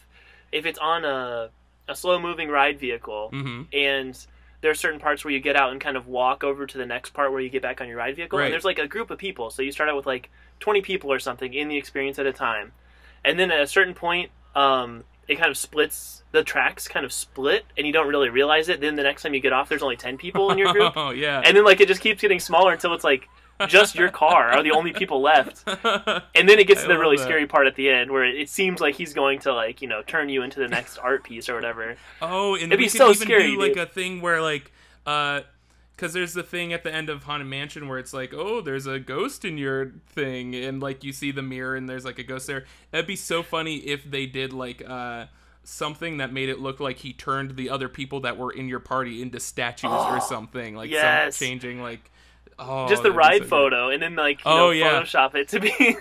if 0.53 0.65
it's 0.67 0.79
on 0.79 1.05
a 1.05 1.51
a 1.89 1.95
slow 1.95 2.19
moving 2.19 2.49
ride 2.49 2.81
vehicle 2.81 3.31
Mhm. 3.33 3.67
and 3.73 4.27
there 4.63 4.71
are 4.71 4.75
certain 4.75 4.99
parts 4.99 5.25
where 5.25 5.33
you 5.33 5.39
get 5.39 5.55
out 5.55 5.71
and 5.71 5.81
kind 5.81 5.97
of 5.97 6.09
walk 6.09 6.43
over 6.43 6.67
to 6.67 6.79
the 6.79 6.87
next 6.87 7.11
part 7.11 7.31
where 7.31 7.41
you 7.41 7.49
get 7.49 7.63
back 7.63 7.81
on 7.81 7.87
your 7.87 7.97
ride 7.99 8.17
vehicle 8.17 8.39
Right. 8.39 8.47
and 8.47 8.53
there's 8.53 8.65
like 8.65 8.81
a 8.81 8.89
group 8.89 9.11
of 9.13 9.19
people 9.19 9.51
so 9.51 9.63
you 9.63 9.71
start 9.71 9.89
out 9.89 9.95
with 9.97 10.07
like 10.07 10.29
20 10.59 10.81
people 10.83 11.13
or 11.13 11.21
something 11.21 11.55
in 11.55 11.69
the 11.69 11.77
experience 11.77 12.19
at 12.19 12.27
a 12.27 12.33
time 12.33 12.73
and 13.25 13.39
then 13.39 13.53
at 13.53 13.61
a 13.61 13.67
certain 13.69 13.95
point 13.95 14.31
um, 14.57 15.05
it 15.29 15.37
kind 15.37 15.51
of 15.51 15.57
splits 15.57 16.25
the 16.33 16.43
tracks 16.43 16.89
kind 16.89 17.05
of 17.07 17.13
split 17.13 17.65
and 17.79 17.87
you 17.87 17.93
don't 17.93 18.09
really 18.09 18.31
realize 18.31 18.69
it 18.69 18.81
then 18.81 18.97
the 18.97 19.03
next 19.05 19.23
time 19.23 19.33
you 19.35 19.41
get 19.41 19.53
off 19.53 19.69
there's 19.69 19.83
only 19.83 19.97
10 19.97 20.17
people 20.19 20.51
in 20.51 20.59
your 20.59 20.73
group 20.73 20.95
oh 20.97 21.11
yeah 21.27 21.41
and 21.45 21.57
then 21.57 21.65
like 21.65 21.81
it 21.81 21.87
just 21.87 22.01
keeps 22.01 22.21
getting 22.21 22.41
smaller 22.41 22.73
until 22.73 22.95
it's 22.95 23.05
like 23.05 23.29
just 23.69 23.95
your 23.95 24.11
car 24.11 24.49
are 24.51 24.63
the 24.63 24.71
only 24.71 24.93
people 24.93 25.21
left 25.23 25.63
and 26.35 26.49
then 26.49 26.59
it 26.59 26.67
gets 26.67 26.81
I 26.85 26.87
to 26.87 26.89
the 26.89 26.99
really 26.99 27.17
that. 27.17 27.23
scary 27.25 27.47
part 27.47 27.67
at 27.67 27.75
the 27.75 27.89
end 27.89 28.11
where 28.11 28.25
it 28.25 28.49
seems 28.49 28.81
like 28.81 28.95
he's 28.95 29.15
going 29.15 29.39
to 29.41 29.53
like 29.55 29.81
you 29.83 29.89
know 29.89 30.03
turn 30.03 30.29
you 30.29 30.43
into 30.43 30.61
the 30.61 30.69
next 30.69 30.99
art 30.99 31.25
piece 31.25 31.49
or 31.49 31.55
whatever 31.55 31.97
Oh, 32.21 32.55
and 32.55 32.65
It'd 32.65 32.79
be 32.79 32.89
so 32.89 33.11
even 33.11 33.23
scary, 33.27 33.53
do 33.53 33.61
like 33.61 33.75
dude. 33.75 33.79
a 33.83 33.87
thing 33.87 34.21
where 34.21 34.43
like 34.43 34.73
uh 35.07 35.41
because 35.97 36.13
there's 36.13 36.35
the 36.35 36.43
thing 36.43 36.75
at 36.75 36.85
the 36.85 36.93
end 36.93 37.09
of 37.09 37.23
Haunted 37.23 37.49
Mansion 37.49 37.89
where 37.89 37.99
it's 37.99 38.13
like, 38.13 38.35
oh, 38.35 38.61
there's 38.61 38.87
a 38.87 38.99
ghost 38.99 39.47
in 39.47 39.57
your 39.57 39.93
thing, 40.11 40.55
and 40.55 40.79
like 40.83 41.03
you 41.03 41.11
see 41.11 41.31
the 41.31 41.41
mirror 41.41 41.75
and 41.75 41.89
there's 41.89 42.05
like 42.05 42.19
a 42.19 42.23
ghost 42.23 42.47
there. 42.47 42.67
That'd 42.91 43.07
be 43.07 43.17
so 43.17 43.43
funny 43.43 43.77
if 43.79 44.05
they 44.05 44.27
did 44.27 44.53
like 44.53 44.83
uh 44.87 45.25
something 45.65 46.19
that 46.19 46.33
made 46.35 46.49
it 46.51 46.61
look 46.61 46.81
like 46.81 46.99
he 46.99 47.13
turned 47.15 47.57
the 47.57 47.71
other 47.71 47.89
people 47.89 48.21
that 48.21 48.37
were 48.37 48.53
in 48.53 48.69
your 48.69 48.79
party 48.79 49.23
into 49.23 49.41
statues 49.41 49.91
or 49.91 50.17
Oh, 50.19 50.21
something, 50.29 50.75
like 50.77 50.91
yes. 50.91 51.35
some 51.37 51.47
changing 51.47 51.81
like. 51.81 52.11
Oh, 52.59 52.89
just 52.89 53.03
the 53.03 53.13
ride 53.13 53.35
so 53.35 53.41
good. 53.41 53.49
photo 53.51 53.91
and 53.91 54.03
then 54.03 54.17
like 54.17 54.39
you 54.39 54.51
Oh, 54.51 54.57
know, 54.57 54.71
yeah. 54.71 55.03
Photoshop 55.03 55.35
it 55.35 55.49
to 55.49 55.61
be. 55.61 55.97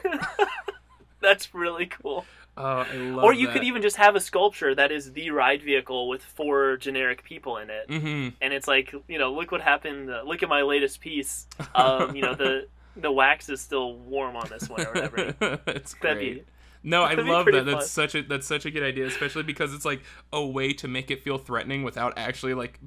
That's 1.22 1.54
really 1.54 1.88
cool. 1.88 2.26
Oh, 2.58 2.64
I 2.64 2.96
love 2.96 3.24
Or 3.26 3.34
you 3.34 3.48
that. 3.48 3.54
could 3.54 3.64
even 3.66 3.82
just 3.82 3.98
have 3.98 4.16
a 4.16 4.20
sculpture 4.22 4.74
that 4.76 4.92
is 4.92 5.12
the 5.12 5.32
ride 5.32 5.62
vehicle 5.62 6.08
with 6.08 6.24
four 6.24 6.78
generic 6.78 7.24
people 7.24 7.58
in 7.58 7.70
it, 7.70 7.90
Mm-hmm. 7.90 8.30
and 8.42 8.54
it's 8.54 8.68
like 8.68 8.94
you 9.08 9.18
know, 9.20 9.34
look 9.34 9.52
what 9.52 9.62
happened. 9.62 10.10
Uh, 10.10 10.22
look 10.26 10.42
at 10.44 10.48
my 10.50 10.62
latest 10.62 11.02
piece. 11.02 11.48
Um, 11.74 12.16
you 12.16 12.22
know, 12.22 12.34
the 12.36 12.68
the 12.96 13.12
wax 13.12 13.50
is 13.50 13.60
still 13.60 13.96
warm 13.98 14.38
on 14.38 14.48
this 14.50 14.70
one 14.70 14.82
or 14.88 14.94
whatever. 14.94 15.36
That's 15.66 15.94
That'd 15.96 16.18
great. 16.18 16.20
be- 16.36 16.44
no, 16.84 17.02
I 17.02 17.16
love 17.16 17.48
that. 17.48 17.66
That's 17.66 17.90
such 17.90 18.14
a 18.14 18.22
that's 18.22 18.46
such 18.46 18.66
a 18.68 18.72
good 18.72 18.84
idea, 18.84 19.08
especially 19.08 19.42
because 19.44 19.74
it's 19.74 19.86
like 19.86 20.04
a 20.32 20.46
way 20.46 20.72
to 20.74 20.88
make 20.88 21.10
it 21.10 21.24
feel 21.24 21.40
threatening 21.40 21.82
without 21.82 22.14
actually 22.16 22.54
like 22.54 22.80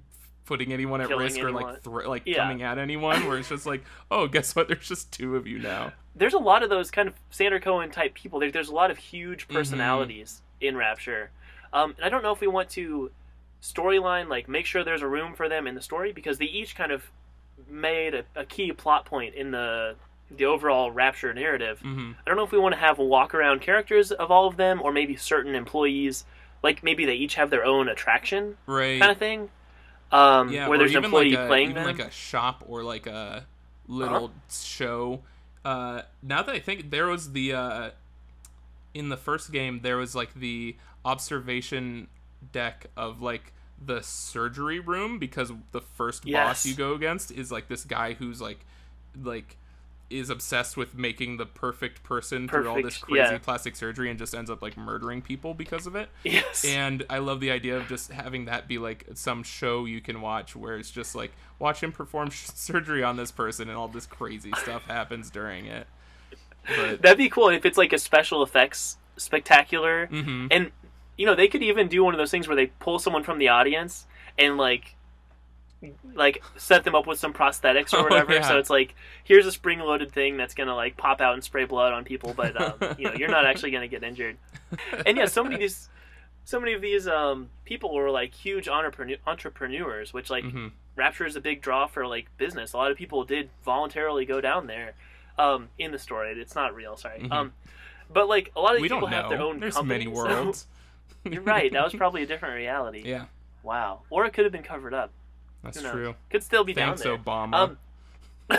putting 0.49 0.73
anyone 0.73 1.01
at 1.01 1.09
Killing 1.09 1.25
risk 1.25 1.39
or 1.41 1.53
like 1.53 1.83
thre- 1.83 2.07
like 2.09 2.23
Yeah. 2.27 2.39
coming 2.39 2.63
at 2.63 2.79
anyone. 2.79 3.27
Where 3.29 3.39
it's 3.39 3.49
just 3.51 3.67
like, 3.67 3.85
oh, 4.11 4.27
guess 4.27 4.57
what? 4.57 4.67
There's 4.69 4.89
just 4.89 5.13
two 5.13 5.37
of 5.37 5.47
you 5.47 5.59
now. 5.61 5.93
There's 6.17 6.35
a 6.35 6.39
lot 6.39 6.63
of 6.65 6.71
those 6.71 6.91
kind 6.91 7.07
of 7.09 7.15
Sander 7.31 7.61
Cohen 7.61 7.91
type 7.91 8.15
people. 8.15 8.41
There, 8.41 8.51
there's 8.51 8.69
a 8.71 8.75
lot 8.75 8.91
of 8.91 8.99
huge 8.99 9.45
Mm-hmm. 9.47 9.55
personalities 9.57 10.43
in 10.61 10.77
Rapture, 10.77 11.31
um, 11.73 11.95
and 11.97 12.05
I 12.05 12.09
don't 12.09 12.23
know 12.23 12.33
if 12.33 12.41
we 12.41 12.49
want 12.49 12.71
to 12.71 13.11
storyline 13.63 14.29
like 14.29 14.49
make 14.49 14.67
sure 14.67 14.83
there's 14.85 15.03
a 15.03 15.07
room 15.07 15.35
for 15.35 15.49
them 15.49 15.67
in 15.67 15.75
the 15.75 15.83
story 15.83 16.13
because 16.13 16.39
they 16.39 16.45
each 16.47 16.75
kind 16.77 16.93
of 16.93 17.11
made 17.69 18.15
a, 18.15 18.25
a 18.37 18.45
key 18.45 18.73
plot 18.73 19.05
point 19.05 19.35
in 19.35 19.51
the 19.51 19.95
the 20.31 20.45
overall 20.45 20.91
Rapture 20.91 21.33
narrative. 21.33 21.81
hmm 21.81 22.13
I 22.25 22.29
don't 22.29 22.37
know 22.37 22.45
if 22.45 22.53
we 22.53 22.59
want 22.59 22.75
to 22.75 22.81
have 22.81 22.99
walk 22.99 23.35
around 23.35 23.61
characters 23.63 24.11
of 24.13 24.31
all 24.31 24.47
of 24.47 24.57
them 24.57 24.81
or 24.83 24.93
maybe 24.93 25.17
certain 25.17 25.55
employees, 25.55 26.25
like 26.63 26.83
maybe 26.83 27.05
they 27.07 27.15
each 27.15 27.35
have 27.37 27.49
their 27.51 27.65
own 27.65 27.89
attraction 27.89 28.57
Right. 28.67 29.01
kind 29.01 29.11
of 29.11 29.19
thing. 29.19 29.49
Um, 30.11 30.51
yeah. 30.51 30.69
where 30.69 30.79
there's 30.79 30.95
an 30.95 31.05
employee 31.05 31.31
like 31.33 31.45
a, 31.45 31.47
playing 31.49 31.71
even 31.71 31.85
them. 31.85 31.97
like 31.99 32.07
a 32.07 32.11
shop 32.11 32.65
or 32.67 32.83
like 32.83 33.07
a 33.07 33.45
little 33.87 34.27
Uh-huh. 34.27 34.29
show. 34.51 35.23
Uh, 35.65 36.03
now 36.23 36.43
that 36.43 36.55
I 36.55 36.61
think 36.61 36.91
there 36.91 37.07
was 37.07 37.33
the 37.33 37.53
uh, 37.53 37.91
in 38.95 39.09
the 39.11 39.17
first 39.17 39.53
game 39.53 39.81
there 39.83 39.97
was 39.99 40.15
like 40.15 40.33
the 40.35 40.77
observation 41.05 42.09
deck 42.53 42.87
of 42.97 43.21
like 43.21 43.53
the 43.85 44.01
surgery 44.03 44.81
room 44.81 45.19
because 45.19 45.53
the 45.73 45.81
first 45.81 46.25
boss 46.31 46.65
you 46.67 46.75
go 46.75 46.95
against 46.95 47.31
is 47.31 47.53
like 47.53 47.69
this 47.69 47.85
guy 47.85 48.15
who's 48.15 48.41
like 48.41 48.65
like 49.23 49.57
is 50.11 50.31
obsessed 50.31 50.77
with 50.77 50.95
making 50.97 51.37
the 51.37 51.47
perfect 51.47 52.03
person 52.03 52.49
through 52.49 52.69
all 52.69 52.83
this 52.83 52.97
crazy 52.99 53.19
yeah. 53.33 53.39
plastic 53.39 53.77
surgery 53.77 54.09
and 54.09 54.19
just 54.19 54.35
ends 54.35 54.51
up 54.51 54.63
like 54.63 54.77
murdering 54.77 55.21
people 55.21 55.55
because 55.55 55.87
of 55.87 55.95
it. 55.97 56.09
yes. 56.25 56.65
And 56.65 57.05
I 57.11 57.19
love 57.19 57.41
the 57.41 57.51
idea 57.51 57.77
of 57.77 57.89
just 57.89 58.11
having 58.11 58.47
that 58.47 58.67
be 58.69 58.79
like 58.79 59.05
some 59.15 59.43
show 59.43 59.85
you 59.85 60.01
can 60.01 60.21
watch 60.21 60.57
where 60.57 60.77
it's 60.77 60.91
just 60.91 61.15
like 61.15 61.33
watch 61.59 61.83
him 61.83 61.93
perform 61.93 62.31
sh- 62.31 62.47
surgery 62.55 63.03
on 63.03 63.17
this 63.17 63.31
person 63.31 63.69
and 63.69 63.77
all 63.77 63.89
this 63.89 64.07
crazy 64.07 64.53
stuff 64.57 64.85
happens 64.87 65.31
during 65.31 65.67
it. 65.67 65.87
But 66.67 67.03
That'd 67.03 67.19
be 67.19 67.29
cool 67.29 67.49
if 67.49 67.65
it's 67.65 67.79
like 67.79 67.93
a 67.93 67.99
special 67.99 68.43
effects 68.43 68.97
spectacular. 69.17 70.07
hmm 70.07 70.47
And 70.51 70.71
you 71.17 71.27
know, 71.27 71.35
they 71.35 71.49
could 71.49 71.63
even 71.63 71.89
do 71.89 72.05
one 72.05 72.15
of 72.15 72.19
those 72.19 72.31
things 72.31 72.47
where 72.47 72.57
they 72.57 72.67
pull 72.67 72.99
someone 72.99 73.25
from 73.25 73.39
the 73.39 73.49
audience 73.49 74.07
and 74.39 74.57
like 74.57 74.95
like 76.15 76.43
set 76.57 76.83
them 76.85 76.95
up 76.95 77.07
with 77.07 77.19
some 77.19 77.33
prosthetics 77.33 77.93
or 77.95 77.99
Oh, 78.01 78.03
whatever. 78.05 78.33
yeah. 78.35 78.49
So 78.49 78.59
it's 78.59 78.71
like 78.71 78.95
here's 79.25 79.47
a 79.47 79.53
spring 79.53 79.79
loaded 79.79 80.11
thing 80.13 80.37
that's 80.37 80.55
gonna 80.55 80.75
like 80.75 80.97
pop 80.97 81.21
out 81.21 81.35
and 81.35 81.45
spray 81.45 81.65
blood 81.65 81.93
on 81.93 82.05
people, 82.05 82.35
but 82.35 82.61
um, 82.61 82.95
you 82.99 83.05
know 83.07 83.15
you're 83.15 83.29
not 83.31 83.45
actually 83.47 83.71
gonna 83.71 83.89
get 83.89 84.03
injured. 84.03 84.37
And 85.07 85.17
yeah, 85.17 85.27
so 85.27 85.43
many 85.45 85.55
of 85.55 85.61
these, 85.61 85.89
so 86.45 86.59
many 86.59 86.73
of 86.73 86.81
these 86.83 87.07
um, 87.07 87.49
people 87.65 87.95
were 87.95 88.11
like 88.11 88.35
huge 88.35 88.69
entrepreneur- 88.69 89.19
entrepreneurs, 89.27 90.13
which 90.13 90.31
like 90.31 90.45
hmm 90.45 90.69
Rapture 90.97 91.27
is 91.27 91.37
a 91.37 91.41
big 91.41 91.63
draw 91.63 91.87
for 91.87 92.09
like 92.09 92.27
business. 92.39 92.73
A 92.73 92.77
lot 92.77 92.91
of 92.91 92.97
people 92.97 93.23
did 93.23 93.51
voluntarily 93.65 94.25
go 94.25 94.41
down 94.41 94.67
there. 94.67 94.95
Um, 95.39 95.69
in 95.79 95.93
the 95.93 95.99
story, 96.01 96.33
it's 96.33 96.57
not 96.57 96.75
real. 96.75 96.97
Sorry. 96.97 97.21
Mhm. 97.21 97.31
Um, 97.31 97.53
but 98.13 98.27
like 98.29 98.51
a 98.57 98.61
lot 98.61 98.75
of 98.75 98.81
We 98.81 98.89
these 98.89 98.97
people 98.97 99.07
have 99.07 99.31
their 99.31 99.41
own 99.41 99.61
There's 99.61 99.77
companies. 99.77 100.07
many 100.07 100.17
so- 100.17 100.25
worlds. 100.25 100.67
You're 101.25 101.43
right. 101.43 101.73
That 101.73 101.85
was 101.85 101.95
probably 101.95 102.25
a 102.25 102.27
different 102.27 102.57
reality. 102.57 103.03
yeah, 103.05 103.27
Wow. 103.63 104.01
Or 104.11 104.25
it 104.27 104.33
could 104.33 104.45
have 104.45 104.51
been 104.51 104.65
covered 104.65 104.93
up. 104.93 105.13
That's 105.63 105.81
true. 105.83 106.15
Could 106.31 106.43
still 106.43 106.65
be 106.65 106.75
Thanks, 106.75 107.03
down 107.03 107.17
there. 107.17 107.25
Obama. 107.25 107.55
Um, 107.55 107.79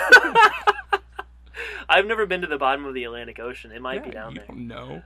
I've 1.90 2.06
never 2.06 2.26
been 2.26 2.42
to 2.42 2.48
the 2.48 2.58
bottom 2.58 2.86
of 2.86 2.94
the 2.94 3.04
Atlantic 3.04 3.40
Ocean. 3.40 3.72
It 3.72 3.82
might 3.82 4.04
be 4.04 4.12
down 4.12 4.36
there. 4.36 4.46
know. 4.56 5.02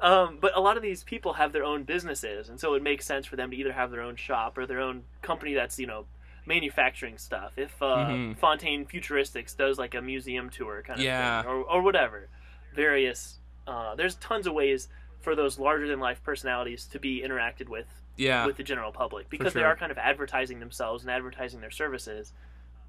Um, 0.00 0.38
but 0.40 0.56
a 0.56 0.60
lot 0.60 0.76
of 0.76 0.82
these 0.82 1.04
people 1.04 1.34
have 1.34 1.52
their 1.52 1.64
own 1.64 1.84
businesses, 1.84 2.48
and 2.48 2.58
so 2.60 2.74
it 2.74 2.82
makes 2.82 3.06
sense 3.06 3.24
for 3.24 3.36
them 3.36 3.50
to 3.52 3.56
either 3.56 3.72
have 3.72 3.90
their 3.90 4.02
own 4.02 4.16
shop 4.16 4.58
or 4.58 4.66
their 4.66 4.80
own 4.80 5.04
company 5.22 5.54
that's 5.54 5.78
you 5.78 5.86
know 5.86 6.06
manufacturing 6.44 7.18
stuff. 7.18 7.52
If 7.56 7.80
uh, 7.80 8.08
Mhm. 8.08 8.36
Fontaine 8.36 8.84
Futuristics 8.84 9.56
does 9.56 9.78
like 9.78 9.94
a 9.94 10.02
museum 10.02 10.50
tour 10.50 10.82
kind 10.84 10.98
of 10.98 11.04
Yeah. 11.04 11.42
thing, 11.42 11.50
or 11.50 11.62
or 11.62 11.82
whatever, 11.82 12.28
various. 12.74 13.38
Uh, 13.66 13.94
there's 13.94 14.16
tons 14.16 14.46
of 14.48 14.54
ways 14.54 14.88
for 15.20 15.36
those 15.36 15.56
larger 15.58 15.86
than 15.86 16.00
life 16.00 16.20
personalities 16.24 16.84
to 16.86 16.98
be 16.98 17.22
interacted 17.22 17.68
with 17.68 17.86
Yeah, 18.22 18.46
with 18.46 18.56
the 18.56 18.62
general 18.62 18.92
public 18.92 19.28
because 19.30 19.52
they 19.52 19.62
are 19.62 19.76
kind 19.76 19.92
of 19.92 19.98
advertising 19.98 20.60
themselves 20.60 21.02
and 21.02 21.10
advertising 21.10 21.60
their 21.60 21.70
services 21.70 22.32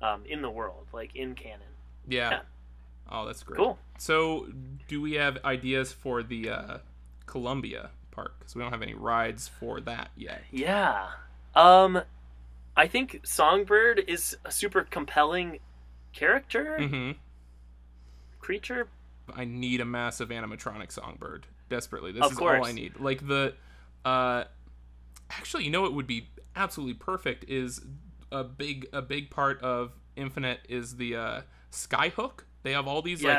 um, 0.01 0.23
in 0.25 0.41
the 0.41 0.49
world, 0.49 0.87
like 0.93 1.15
in 1.15 1.35
canon. 1.35 1.61
yeah. 2.07 2.29
yeah. 2.29 2.39
Oh, 3.11 3.25
that's 3.25 3.43
great. 3.43 3.57
Cool. 3.57 3.77
So, 3.97 4.47
do 4.87 5.01
we 5.01 5.13
have 5.13 5.37
ideas 5.43 5.91
for 5.91 6.23
the 6.23 6.49
uh, 6.49 6.77
Columbia 7.25 7.89
Park? 8.11 8.35
Because 8.39 8.55
we 8.55 8.61
don't 8.61 8.71
have 8.71 8.81
any 8.81 8.93
rides 8.93 9.49
for 9.49 9.81
that 9.81 10.09
yet. 10.15 10.41
Yeah. 10.51 11.09
Um, 11.53 12.01
I 12.75 12.87
think 12.87 13.19
Songbird 13.23 14.03
is 14.07 14.37
a 14.45 14.51
super 14.51 14.83
compelling 14.83 15.59
character, 16.13 16.77
hmm 16.79 17.11
creature. 18.39 18.87
I 19.33 19.45
need 19.45 19.79
a 19.79 19.85
massive 19.85 20.29
animatronic 20.29 20.91
songbird 20.91 21.45
desperately. 21.69 22.11
This 22.11 22.25
Of 22.25 22.33
is 22.33 22.39
all 22.39 22.65
I 22.65 22.73
need. 22.73 22.99
Like 22.99 23.25
the, 23.25 23.53
uh, 24.03 24.43
actually, 25.37 25.63
you 25.65 25.69
know 25.71 25.85
it 25.85 25.93
would 25.93 26.07
be 26.07 26.29
absolutely 26.55 26.93
perfect 26.95 27.45
is 27.49 27.81
a 28.31 28.43
big 28.43 28.87
a 28.93 29.01
big 29.01 29.29
part 29.29 29.61
of 29.61 29.91
Infinite 30.15 30.59
is 30.69 30.95
the 30.97 31.15
uh, 31.15 31.41
skyhook. 31.71 32.41
They 32.63 32.71
have 32.71 32.87
all 32.87 33.01
these 33.01 33.23
like 33.23 33.33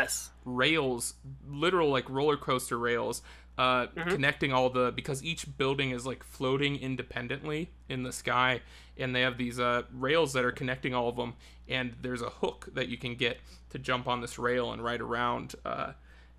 rails, 0.45 1.15
literal 1.49 1.91
like 1.91 2.09
roller 2.11 2.37
coaster 2.37 2.79
rails, 2.79 3.23
uh, 3.57 3.87
Mm-hmm. 3.87 4.11
connecting 4.11 4.53
all 4.53 4.69
the 4.71 4.93
because 4.93 5.23
each 5.25 5.57
building 5.57 5.91
is 5.93 6.05
like 6.05 6.25
floating 6.25 6.77
independently 6.77 7.71
in 7.89 8.03
the 8.03 8.13
sky, 8.13 8.61
and 8.99 9.15
they 9.15 9.21
have 9.23 9.39
these 9.39 9.61
uh, 9.61 9.83
rails 9.93 10.33
that 10.33 10.45
are 10.45 10.53
connecting 10.53 10.93
all 10.95 11.09
of 11.09 11.17
them, 11.17 11.35
and 11.69 11.95
there's 12.03 12.23
a 12.23 12.31
hook 12.31 12.69
that 12.75 12.89
you 12.89 12.99
can 12.99 13.15
get 13.15 13.39
to 13.71 13.79
jump 13.79 14.09
on 14.09 14.21
this 14.21 14.39
rail 14.39 14.73
and 14.73 14.83
ride 14.85 15.01
around, 15.01 15.55
uh, 15.65 15.93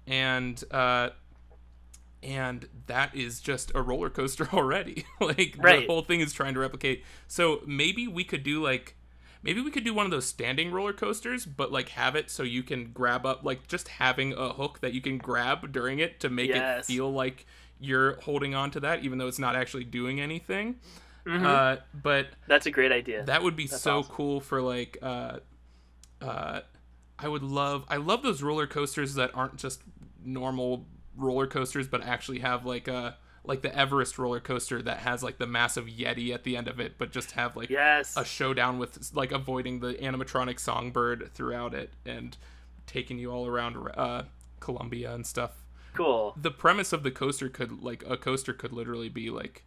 and 0.05 0.63
uh, 0.71 1.09
and 2.25 2.67
that 2.87 3.15
is 3.15 3.39
just 3.39 3.71
a 3.75 3.81
roller 3.81 4.09
coaster 4.09 4.49
already. 4.53 5.05
like 5.21 5.55
Right. 5.57 5.81
the 5.81 5.85
whole 5.87 6.01
thing 6.01 6.19
is 6.19 6.33
trying 6.33 6.55
to 6.55 6.59
replicate. 6.59 7.03
So 7.27 7.61
maybe 7.65 8.07
we 8.07 8.23
could 8.23 8.43
do 8.43 8.61
like 8.61 8.95
maybe 9.43 9.61
we 9.61 9.69
could 9.69 9.83
do 9.83 9.93
one 9.93 10.05
of 10.05 10.11
those 10.11 10.25
standing 10.25 10.71
roller 10.71 10.91
coasters, 10.93 11.45
but 11.45 11.71
like 11.71 11.89
have 11.89 12.15
it 12.15 12.31
so 12.31 12.41
you 12.41 12.63
can 12.63 12.91
grab 12.91 13.25
up 13.27 13.43
like 13.45 13.67
just 13.67 13.87
having 13.87 14.33
a 14.33 14.49
hook 14.53 14.79
that 14.81 14.91
you 14.93 15.01
can 15.01 15.19
grab 15.19 15.71
during 15.71 15.99
it 15.99 16.19
to 16.21 16.29
make 16.29 16.49
it 16.49 16.83
feel 16.85 17.11
like 17.13 17.45
you're 17.79 18.19
holding 18.21 18.55
on 18.55 18.71
to 18.71 18.79
that, 18.79 19.03
even 19.03 19.19
though 19.19 19.27
it's 19.27 19.37
not 19.39 19.55
actually 19.55 19.83
doing 19.83 20.19
anything. 20.19 20.77
Mhm. 21.27 21.45
Uh, 21.45 21.81
but 21.93 22.27
That's 22.47 22.65
a 22.65 22.71
great 22.71 22.91
idea. 22.91 23.23
that 23.25 23.43
would 23.43 23.55
be 23.55 23.67
That's 23.67 23.81
so 23.83 23.99
awesome. 23.99 24.13
cool 24.15 24.39
for 24.41 24.61
like 24.61 24.97
uh 25.01 25.39
uh 26.21 26.61
I 27.19 27.27
would 27.27 27.43
love 27.43 27.85
I 27.87 27.97
love 27.97 28.23
those 28.23 28.41
roller 28.41 28.67
coasters 28.67 29.13
that 29.15 29.31
aren't 29.35 29.57
just 29.57 29.81
normal 30.23 30.85
roller 31.17 31.47
coasters 31.47 31.87
but 31.87 32.03
actually 32.03 32.39
have 32.39 32.65
like 32.65 32.87
a 32.87 33.17
like 33.43 33.61
the 33.61 33.75
Everest 33.77 34.17
roller 34.17 34.39
coaster 34.39 34.81
that 34.81 34.97
has 34.99 35.21
like 35.21 35.37
the 35.37 35.45
massive 35.45 35.85
yeti 35.85 36.33
at 36.33 36.43
the 36.43 36.57
end 36.57 36.67
of 36.67 36.79
it 36.79 36.97
but 36.97 37.11
just 37.11 37.31
have 37.33 37.55
like 37.55 37.69
yes. 37.69 38.17
a 38.17 38.25
showdown 38.25 38.79
with 38.79 39.11
like 39.13 39.31
avoiding 39.31 39.79
the 39.81 39.93
animatronic 39.95 40.59
songbird 40.59 41.29
throughout 41.33 41.73
it 41.73 41.93
and 42.05 42.37
taking 42.87 43.17
you 43.19 43.31
all 43.31 43.45
around 43.47 43.77
uh 43.95 44.23
Columbia 44.59 45.13
and 45.13 45.25
stuff 45.27 45.63
cool. 45.93 46.33
the 46.41 46.49
premise 46.51 46.91
of 46.91 47.03
the 47.03 47.11
coaster 47.11 47.49
could 47.49 47.83
like 47.83 48.03
a 48.07 48.17
coaster 48.17 48.51
could 48.53 48.71
literally 48.73 49.09
be 49.09 49.29
like 49.29 49.63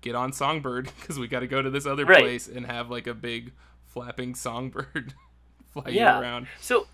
get 0.00 0.14
on 0.14 0.32
songbird 0.32 0.90
because 1.00 1.18
we 1.18 1.28
got 1.28 1.40
to 1.40 1.46
go 1.46 1.60
to 1.60 1.68
this 1.70 1.84
other 1.86 2.06
Right. 2.06 2.22
place 2.22 2.48
and 2.48 2.64
have 2.66 2.90
like 2.90 3.06
a 3.06 3.12
big 3.14 3.52
flapping 3.84 4.34
songbird 4.34 5.12
fly 5.72 5.90
Yeah. 5.90 6.18
around 6.20 6.46
So, 6.60 6.86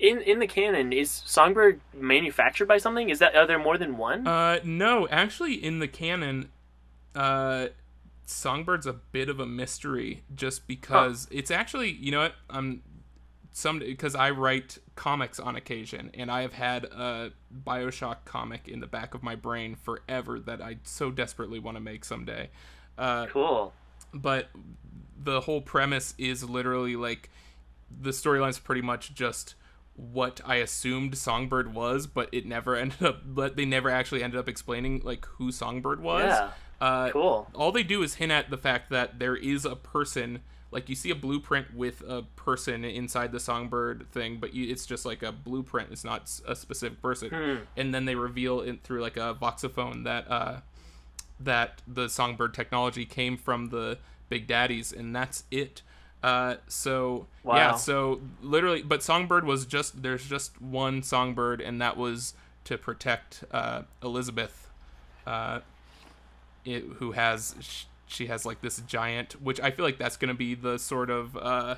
in 0.00 0.20
in 0.22 0.38
the 0.38 0.46
canon, 0.46 0.92
is 0.92 1.10
Songbird 1.10 1.80
manufactured 1.94 2.66
by 2.66 2.78
something? 2.78 3.10
Is 3.10 3.18
that 3.20 3.36
are 3.36 3.46
there 3.46 3.58
more 3.58 3.78
than 3.78 3.96
one? 3.96 4.26
uh 4.26 4.58
no 4.64 5.06
actually 5.08 5.54
in 5.54 5.78
the 5.78 5.88
canon 5.88 6.48
uh 7.14 7.66
songbird's 8.26 8.86
a 8.86 8.92
bit 8.92 9.28
of 9.28 9.40
a 9.40 9.46
mystery 9.46 10.22
just 10.36 10.66
because 10.68 11.26
it's 11.32 11.50
actually 11.50 11.90
you 11.90 12.12
know 12.12 12.20
what 12.20 12.34
i'm 12.48 12.80
some 13.50 13.80
because 13.80 14.14
i 14.14 14.30
write 14.30 14.78
comics 14.94 15.40
on 15.40 15.56
occasion 15.56 16.10
and 16.14 16.30
i 16.30 16.42
have 16.42 16.52
had 16.52 16.84
a 16.84 17.32
bioshock 17.66 18.18
comic 18.24 18.68
in 18.68 18.78
the 18.78 18.86
back 18.86 19.14
of 19.14 19.22
my 19.24 19.34
brain 19.34 19.74
forever 19.74 20.38
that 20.38 20.62
i 20.62 20.76
so 20.84 21.10
desperately 21.10 21.58
want 21.58 21.76
to 21.76 21.80
make 21.80 22.04
someday 22.04 22.48
uh 22.98 23.26
cool. 23.26 23.72
but 24.14 24.48
the 25.20 25.40
whole 25.40 25.60
premise 25.60 26.14
is 26.16 26.48
literally 26.48 26.94
like 26.94 27.30
the 28.00 28.10
storyline's 28.10 28.60
pretty 28.60 28.82
much 28.82 29.12
just 29.12 29.56
what 30.00 30.40
I 30.44 30.56
assumed 30.56 31.16
Songbird 31.16 31.74
was, 31.74 32.06
but 32.06 32.28
it 32.32 32.46
never 32.46 32.74
ended 32.82 33.02
up. 33.02 33.22
But 33.24 33.56
they 33.56 33.64
never 33.64 33.90
actually 33.90 34.22
ended 34.22 34.38
up 34.38 34.48
explaining 34.48 35.00
like 35.04 35.26
who 35.26 35.52
Songbird 35.52 36.00
was. 36.02 36.24
Yeah. 36.24 36.50
Uh, 36.80 37.10
Cool. 37.10 37.46
all 37.54 37.72
they 37.72 37.82
do 37.82 38.02
is 38.02 38.14
hint 38.14 38.32
at 38.32 38.48
the 38.48 38.56
fact 38.56 38.90
that 38.90 39.18
there 39.18 39.36
is 39.36 39.64
a 39.64 39.76
person. 39.76 40.40
Like 40.72 40.88
you 40.88 40.94
see 40.94 41.10
a 41.10 41.14
blueprint 41.16 41.74
with 41.74 42.00
a 42.08 42.22
person 42.36 42.84
inside 42.84 43.32
the 43.32 43.40
Songbird 43.40 44.06
thing, 44.12 44.38
but 44.40 44.54
you, 44.54 44.70
it's 44.70 44.86
just 44.86 45.04
like 45.04 45.22
a 45.22 45.32
blueprint. 45.32 45.88
It's 45.90 46.04
not 46.04 46.30
a 46.46 46.54
specific 46.56 47.02
person. 47.02 47.28
Hmm. 47.30 47.56
And 47.76 47.92
then 47.94 48.04
they 48.06 48.14
reveal 48.14 48.60
it 48.60 48.82
through 48.82 49.02
like 49.02 49.16
a 49.16 49.36
voxophone 49.40 50.04
that 50.04 50.30
uh, 50.30 50.60
that 51.40 51.82
the 51.86 52.08
songbird 52.08 52.54
technology 52.54 53.04
came 53.04 53.36
from 53.36 53.70
the 53.70 53.98
big 54.28 54.46
daddies 54.46 54.92
and 54.92 55.14
that's 55.16 55.44
it 55.50 55.82
uh 56.22 56.56
so 56.68 57.26
yeah 57.58 57.74
so 57.76 58.20
literally 58.42 58.82
but 58.82 59.02
songbird 59.02 59.44
was 59.44 59.64
just 59.64 60.02
there's 60.02 60.26
just 60.26 60.60
one 60.60 61.02
songbird 61.02 61.60
and 61.60 61.80
that 61.80 61.96
was 61.96 62.34
to 62.64 62.76
protect 62.76 63.42
uh 63.52 63.82
elizabeth 64.02 64.68
uh 65.26 65.60
it, 66.64 66.84
who 66.96 67.12
has 67.12 67.86
she 68.06 68.26
has 68.26 68.44
like 68.44 68.60
this 68.60 68.78
giant 68.86 69.40
which 69.42 69.58
i 69.60 69.70
feel 69.70 69.84
like 69.84 69.96
that's 69.98 70.16
gonna 70.18 70.34
be 70.34 70.54
the 70.54 70.78
sort 70.78 71.08
of 71.08 71.36
uh 71.38 71.76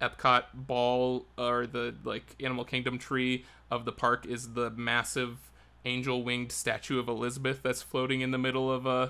epcot 0.00 0.44
ball 0.54 1.24
or 1.36 1.66
the 1.66 1.94
like 2.04 2.36
animal 2.40 2.64
kingdom 2.64 2.98
tree 2.98 3.44
of 3.70 3.84
the 3.84 3.92
park 3.92 4.26
is 4.26 4.52
the 4.52 4.70
massive 4.70 5.38
angel 5.84 6.22
winged 6.22 6.52
statue 6.52 6.98
of 7.00 7.08
elizabeth 7.08 7.62
that's 7.62 7.82
floating 7.82 8.20
in 8.20 8.30
the 8.30 8.38
middle 8.38 8.70
of 8.70 8.86
uh 8.86 9.08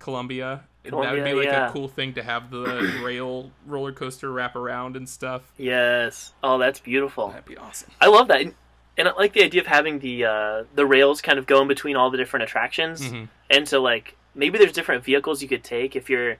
columbia, 0.00 0.64
that 0.82 0.92
would 0.92 1.24
be 1.24 1.34
like 1.34 1.44
yeah. 1.44 1.68
a 1.68 1.72
cool 1.72 1.86
thing 1.88 2.14
to 2.14 2.22
have 2.22 2.50
the 2.50 3.00
rail 3.04 3.52
roller 3.66 3.92
coaster 3.92 4.32
wrap 4.32 4.56
around 4.56 4.96
and 4.96 5.08
stuff 5.08 5.42
Yes. 5.58 6.32
Oh, 6.42 6.58
that's 6.58 6.80
beautiful. 6.80 7.28
that'd 7.28 7.44
be 7.44 7.56
awesome 7.56 7.90
I 8.00 8.08
love 8.08 8.28
that, 8.28 8.40
and, 8.40 8.54
and 8.98 9.06
I 9.08 9.12
like 9.12 9.32
the 9.34 9.44
idea 9.44 9.60
of 9.60 9.66
having 9.68 9.98
the 10.00 10.24
uh, 10.24 10.64
the 10.74 10.84
rails 10.86 11.20
kind 11.22 11.38
of 11.38 11.46
go 11.46 11.62
in 11.62 11.68
between 11.68 11.96
all 11.96 12.10
the 12.10 12.18
different 12.18 12.42
attractions, 12.44 13.00
Mhm. 13.02 13.28
and 13.50 13.68
so 13.68 13.80
like 13.82 14.16
maybe 14.34 14.58
there's 14.58 14.72
different 14.72 15.04
vehicles 15.04 15.42
you 15.42 15.48
could 15.48 15.62
take 15.64 15.94
if 15.96 16.10
you're 16.10 16.36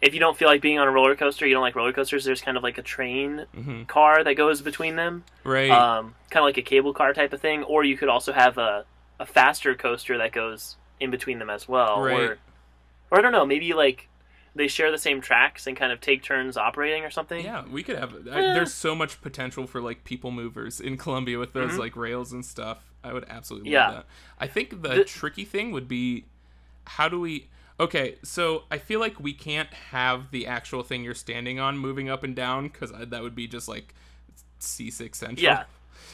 if 0.00 0.14
you 0.14 0.20
don't 0.20 0.36
feel 0.36 0.46
like 0.48 0.60
being 0.62 0.78
on 0.78 0.86
a 0.86 0.90
roller 0.92 1.16
coaster, 1.16 1.44
you 1.44 1.54
don't 1.54 1.60
like 1.62 1.74
roller 1.74 1.92
coasters. 1.92 2.24
There's 2.24 2.40
kind 2.40 2.56
of 2.56 2.62
like 2.62 2.78
a 2.78 2.82
train 2.82 3.46
hmm 3.54 3.82
car 3.84 4.22
that 4.22 4.34
goes 4.34 4.62
between 4.62 4.94
them, 4.96 5.24
right 5.44 5.70
um, 5.70 6.14
kind 6.30 6.42
of 6.42 6.44
like 6.44 6.56
a 6.58 6.62
cable 6.62 6.92
car 6.94 7.12
type 7.14 7.32
of 7.32 7.40
thing, 7.40 7.64
or 7.64 7.82
you 7.84 7.96
could 7.96 8.08
also 8.08 8.32
have 8.32 8.58
a 8.58 8.84
a 9.18 9.26
faster 9.26 9.74
coaster 9.74 10.16
that 10.18 10.30
goes 10.30 10.76
in 11.00 11.10
between 11.10 11.38
them 11.40 11.50
as 11.50 11.66
well, 11.68 12.00
Right. 12.02 12.20
or 12.20 12.38
or 13.10 13.18
I 13.18 13.22
don't 13.22 13.32
know, 13.32 13.46
maybe 13.46 13.72
like 13.74 14.08
they 14.54 14.66
share 14.68 14.90
the 14.90 14.98
same 14.98 15.20
tracks 15.20 15.66
and 15.66 15.76
kind 15.76 15.92
of 15.92 16.00
take 16.00 16.22
turns 16.22 16.56
operating 16.56 17.04
or 17.04 17.10
something. 17.10 17.44
Yeah, 17.44 17.64
we 17.70 17.82
could 17.82 17.96
have. 17.98 18.12
I, 18.28 18.38
Eh. 18.40 18.54
there's 18.54 18.74
so 18.74 18.94
much 18.94 19.20
potential 19.20 19.66
for 19.66 19.80
like 19.80 20.04
people 20.04 20.30
movers 20.30 20.80
in 20.80 20.96
Columbia 20.96 21.38
with 21.38 21.52
those 21.52 21.72
Mhm. 21.72 21.78
like 21.78 21.96
rails 21.96 22.32
and 22.32 22.44
stuff. 22.44 22.78
I 23.04 23.12
would 23.12 23.24
absolutely 23.28 23.70
Yeah. 23.70 23.86
love 23.86 23.94
that. 23.96 24.06
I 24.40 24.46
think 24.48 24.82
the, 24.82 24.88
The- 24.88 25.04
tricky 25.04 25.44
thing 25.44 25.70
would 25.72 25.86
be 25.86 26.24
how 26.86 27.08
do 27.08 27.20
we? 27.20 27.48
Okay, 27.78 28.16
so 28.24 28.64
I 28.72 28.78
feel 28.78 28.98
like 28.98 29.20
we 29.20 29.32
can't 29.32 29.72
have 29.92 30.32
the 30.32 30.46
actual 30.48 30.82
thing 30.82 31.04
you're 31.04 31.14
standing 31.14 31.60
on 31.60 31.78
moving 31.78 32.08
up 32.10 32.24
and 32.24 32.34
down 32.34 32.66
because 32.68 32.90
that 32.92 33.22
would 33.22 33.36
be 33.36 33.46
just 33.46 33.68
like 33.68 33.94
C6 34.58 35.14
Central. 35.14 35.44
Yeah. 35.44 35.64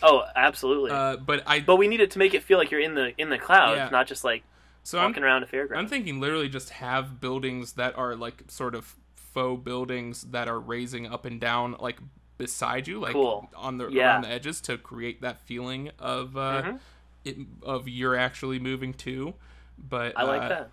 Oh, 0.02 0.24
absolutely. 0.36 0.90
Uh, 0.90 1.16
but 1.16 1.42
I 1.46 1.60
but 1.60 1.76
we 1.76 1.88
need 1.88 2.00
it 2.00 2.10
to 2.10 2.18
make 2.18 2.34
it 2.34 2.42
feel 2.42 2.58
like 2.58 2.70
you're 2.70 2.80
in 2.80 2.94
the 2.94 3.14
in 3.18 3.30
the 3.30 3.38
clouds, 3.38 3.78
Yeah. 3.78 3.88
not 3.90 4.06
just 4.06 4.24
like 4.24 4.42
so 4.84 5.00
I'm 5.00 5.12
around 5.18 5.42
a 5.42 5.46
fairground. 5.46 5.76
I'm 5.78 5.88
thinking 5.88 6.20
literally 6.20 6.48
just 6.48 6.70
have 6.70 7.20
buildings 7.20 7.72
that 7.72 7.98
are 7.98 8.14
like 8.14 8.44
sort 8.48 8.74
of 8.76 8.94
faux 9.16 9.64
buildings 9.64 10.22
that 10.30 10.46
are 10.46 10.60
raising 10.60 11.06
up 11.12 11.24
and 11.24 11.40
down 11.40 11.74
like 11.80 11.98
beside 12.38 12.86
you, 12.86 13.00
like 13.00 13.12
Cool. 13.14 13.50
on 13.56 13.78
the 13.78 13.88
Yeah. 13.88 14.12
around 14.12 14.22
the 14.22 14.28
edges 14.28 14.60
to 14.62 14.78
create 14.78 15.20
that 15.22 15.40
feeling 15.40 15.90
of 15.98 16.36
uh, 16.36 16.62
Mhm. 16.62 16.80
it, 17.24 17.36
of 17.62 17.88
you're 17.88 18.14
actually 18.16 18.58
moving 18.60 18.94
too. 18.94 19.34
But 19.76 20.12
I 20.16 20.22
like 20.22 20.42
uh, 20.42 20.48
that. 20.48 20.70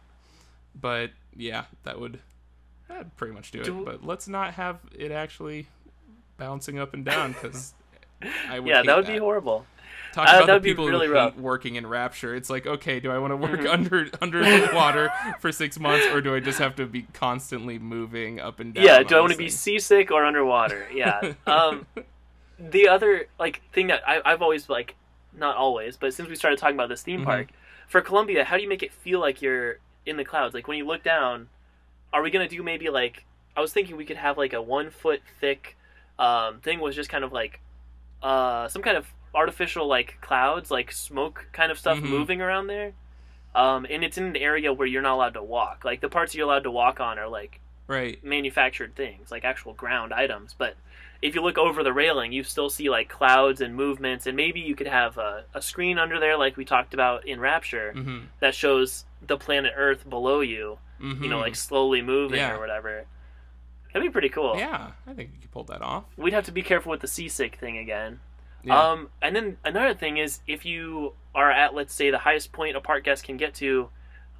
But 0.80 1.12
yeah, 1.36 1.66
that 1.84 2.00
would 2.00 2.20
that'd 2.88 3.16
pretty 3.16 3.34
much 3.34 3.52
do, 3.52 3.64
Do- 3.64 3.80
it. 3.82 3.86
But 3.86 4.04
let's 4.06 4.28
not 4.28 4.54
have 4.56 4.80
it 4.98 5.12
actually 5.12 5.68
bouncing 6.38 6.78
up 6.80 6.94
and 6.94 7.04
down 7.06 7.32
because 7.34 7.74
I 8.50 8.60
would 8.60 8.68
Yeah, 8.68 8.82
that 8.84 8.96
would 8.98 9.08
be 9.08 9.18
horrible. 9.18 9.66
Talk 10.14 10.28
Uh, 10.28 10.44
about 10.44 10.62
the 10.62 10.70
people 10.70 10.88
really 10.88 11.08
who 11.08 11.14
rough. 11.14 11.34
hate 11.36 11.42
working 11.42 11.76
in 11.76 11.88
Rapture. 11.88 12.36
It's 12.36 12.50
like, 12.50 12.68
okay, 12.68 13.00
do 13.00 13.12
I 13.12 13.18
want 13.18 13.32
to 13.32 13.38
work 13.38 13.62
Mhm. 13.62 13.72
under 13.72 14.10
under 14.22 14.74
water 14.76 15.10
for 15.40 15.52
six 15.52 15.80
months, 15.80 16.06
or 16.08 16.22
do 16.22 16.36
I 16.36 16.40
just 16.40 16.60
have 16.60 16.76
to 16.78 16.86
be 16.86 17.04
constantly 17.14 17.80
moving 17.80 18.40
up 18.40 18.60
and 18.60 18.74
down? 18.74 18.84
Yeah, 18.84 19.04
do 19.04 19.16
I 19.16 19.20
want 19.22 19.32
to 19.32 19.38
be 19.38 19.50
seasick 19.50 20.12
or 20.12 20.26
underwater? 20.26 20.88
Yeah. 20.94 21.34
Um, 21.48 21.86
the 22.60 22.88
other 22.90 23.28
like 23.40 23.62
thing 23.72 23.88
that 23.88 24.02
I, 24.08 24.22
I've 24.26 24.42
always 24.42 24.68
like, 24.70 24.96
not 25.34 25.56
always, 25.56 25.96
but 25.98 26.14
since 26.14 26.28
we 26.28 26.36
started 26.36 26.60
talking 26.60 26.76
about 26.76 26.90
this 26.90 27.02
theme 27.04 27.22
Mhm. 27.22 27.26
park 27.26 27.48
for 27.88 28.02
Columbia, 28.02 28.44
how 28.44 28.58
do 28.58 28.64
you 28.64 28.70
make 28.70 28.84
it 28.84 28.92
feel 28.94 29.20
like 29.20 29.42
you're 29.42 29.80
in 30.06 30.18
the 30.18 30.26
clouds? 30.26 30.54
Like 30.54 30.68
when 30.68 30.78
you 30.78 30.86
look 30.86 31.04
down, 31.04 31.48
are 32.12 32.22
we 32.22 32.30
gonna 32.32 32.50
do 32.50 32.62
maybe 32.64 32.90
like 32.90 33.26
I 33.56 33.62
was 33.62 33.72
thinking 33.74 33.96
we 33.98 34.06
could 34.06 34.18
have 34.18 34.38
like 34.38 34.54
a 34.54 34.62
one 34.62 34.90
foot 34.90 35.22
thick 35.40 35.78
um, 36.20 36.60
thing 36.60 36.80
was 36.82 36.96
just 36.96 37.10
kind 37.10 37.24
of 37.24 37.32
like 37.32 37.60
uh, 38.22 38.68
some 38.68 38.82
kind 38.82 38.98
of 38.98 39.08
artificial 39.34 39.88
like 39.88 40.18
clouds, 40.22 40.72
like 40.72 40.92
smoke 40.92 41.48
kind 41.54 41.72
of 41.72 41.80
stuff 41.80 41.98
Mhm. 42.00 42.04
moving 42.10 42.42
around 42.42 42.68
there. 42.68 42.94
Um, 43.54 43.86
and 43.90 44.04
it's 44.04 44.18
in 44.18 44.24
an 44.26 44.36
area 44.38 44.72
where 44.74 44.88
you're 44.88 45.02
not 45.02 45.16
allowed 45.16 45.34
to 45.34 45.44
walk. 45.44 45.84
Like 45.84 46.00
the 46.02 46.10
parts 46.10 46.34
you're 46.36 46.46
allowed 46.46 46.64
to 46.64 46.72
walk 46.72 47.00
on 47.00 47.20
are 47.20 47.28
like 47.28 47.60
right. 47.88 48.24
manufactured 48.24 48.96
things, 48.96 49.30
like 49.32 49.44
actual 49.44 49.74
ground 49.74 50.14
items. 50.14 50.56
But 50.58 50.76
if 51.22 51.36
you 51.36 51.42
look 51.42 51.58
over 51.58 51.84
the 51.84 51.94
railing, 51.94 52.32
you 52.32 52.44
still 52.44 52.70
see 52.70 52.90
like 52.90 53.10
clouds 53.10 53.60
and 53.62 53.76
movements, 53.76 54.26
and 54.26 54.36
maybe 54.38 54.60
you 54.62 54.74
could 54.76 54.88
have 54.88 55.18
a, 55.18 55.44
a 55.54 55.62
screen 55.62 55.98
under 56.00 56.20
there, 56.20 56.38
like 56.38 56.56
we 56.58 56.64
talked 56.66 56.94
about 56.94 57.28
in 57.28 57.40
Rapture, 57.40 57.92
hmm 57.94 58.20
that 58.40 58.56
shows 58.56 59.06
the 59.26 59.38
planet 59.38 59.74
Earth 59.76 60.10
below 60.10 60.40
you. 60.42 60.78
hmm 61.00 61.22
You 61.24 61.30
know, 61.30 61.40
like 61.40 61.56
slowly 61.56 62.02
moving 62.02 62.38
Yeah. 62.40 62.54
or 62.56 62.60
whatever. 62.60 63.06
That'd 63.94 64.08
be 64.08 64.12
pretty 64.12 64.30
cool. 64.30 64.56
yeah, 64.58 64.92
I 65.06 65.14
think 65.14 65.32
you 65.34 65.42
could 65.42 65.52
pull 65.52 65.66
that 65.66 65.82
off. 65.82 66.06
We'd 66.16 66.32
have 66.34 66.46
to 66.46 66.52
be 66.54 66.62
careful 66.62 66.92
with 66.92 67.02
the 67.02 67.08
seasick 67.08 67.56
thing 67.58 67.78
again. 67.78 68.22
Yeah. 68.64 68.80
Um, 68.80 69.10
and 69.22 69.36
then 69.36 69.58
another 69.64 69.94
thing 69.94 70.18
is 70.18 70.40
if 70.48 70.66
you 70.66 71.14
are 71.34 71.52
at, 71.52 71.74
let's 71.74 71.94
say, 71.94 72.12
the 72.12 72.20
highest 72.20 72.52
point 72.52 72.76
a 72.76 72.82
park 72.82 73.04
guest 73.04 73.24
can 73.24 73.38
get 73.38 73.54
to 73.56 73.90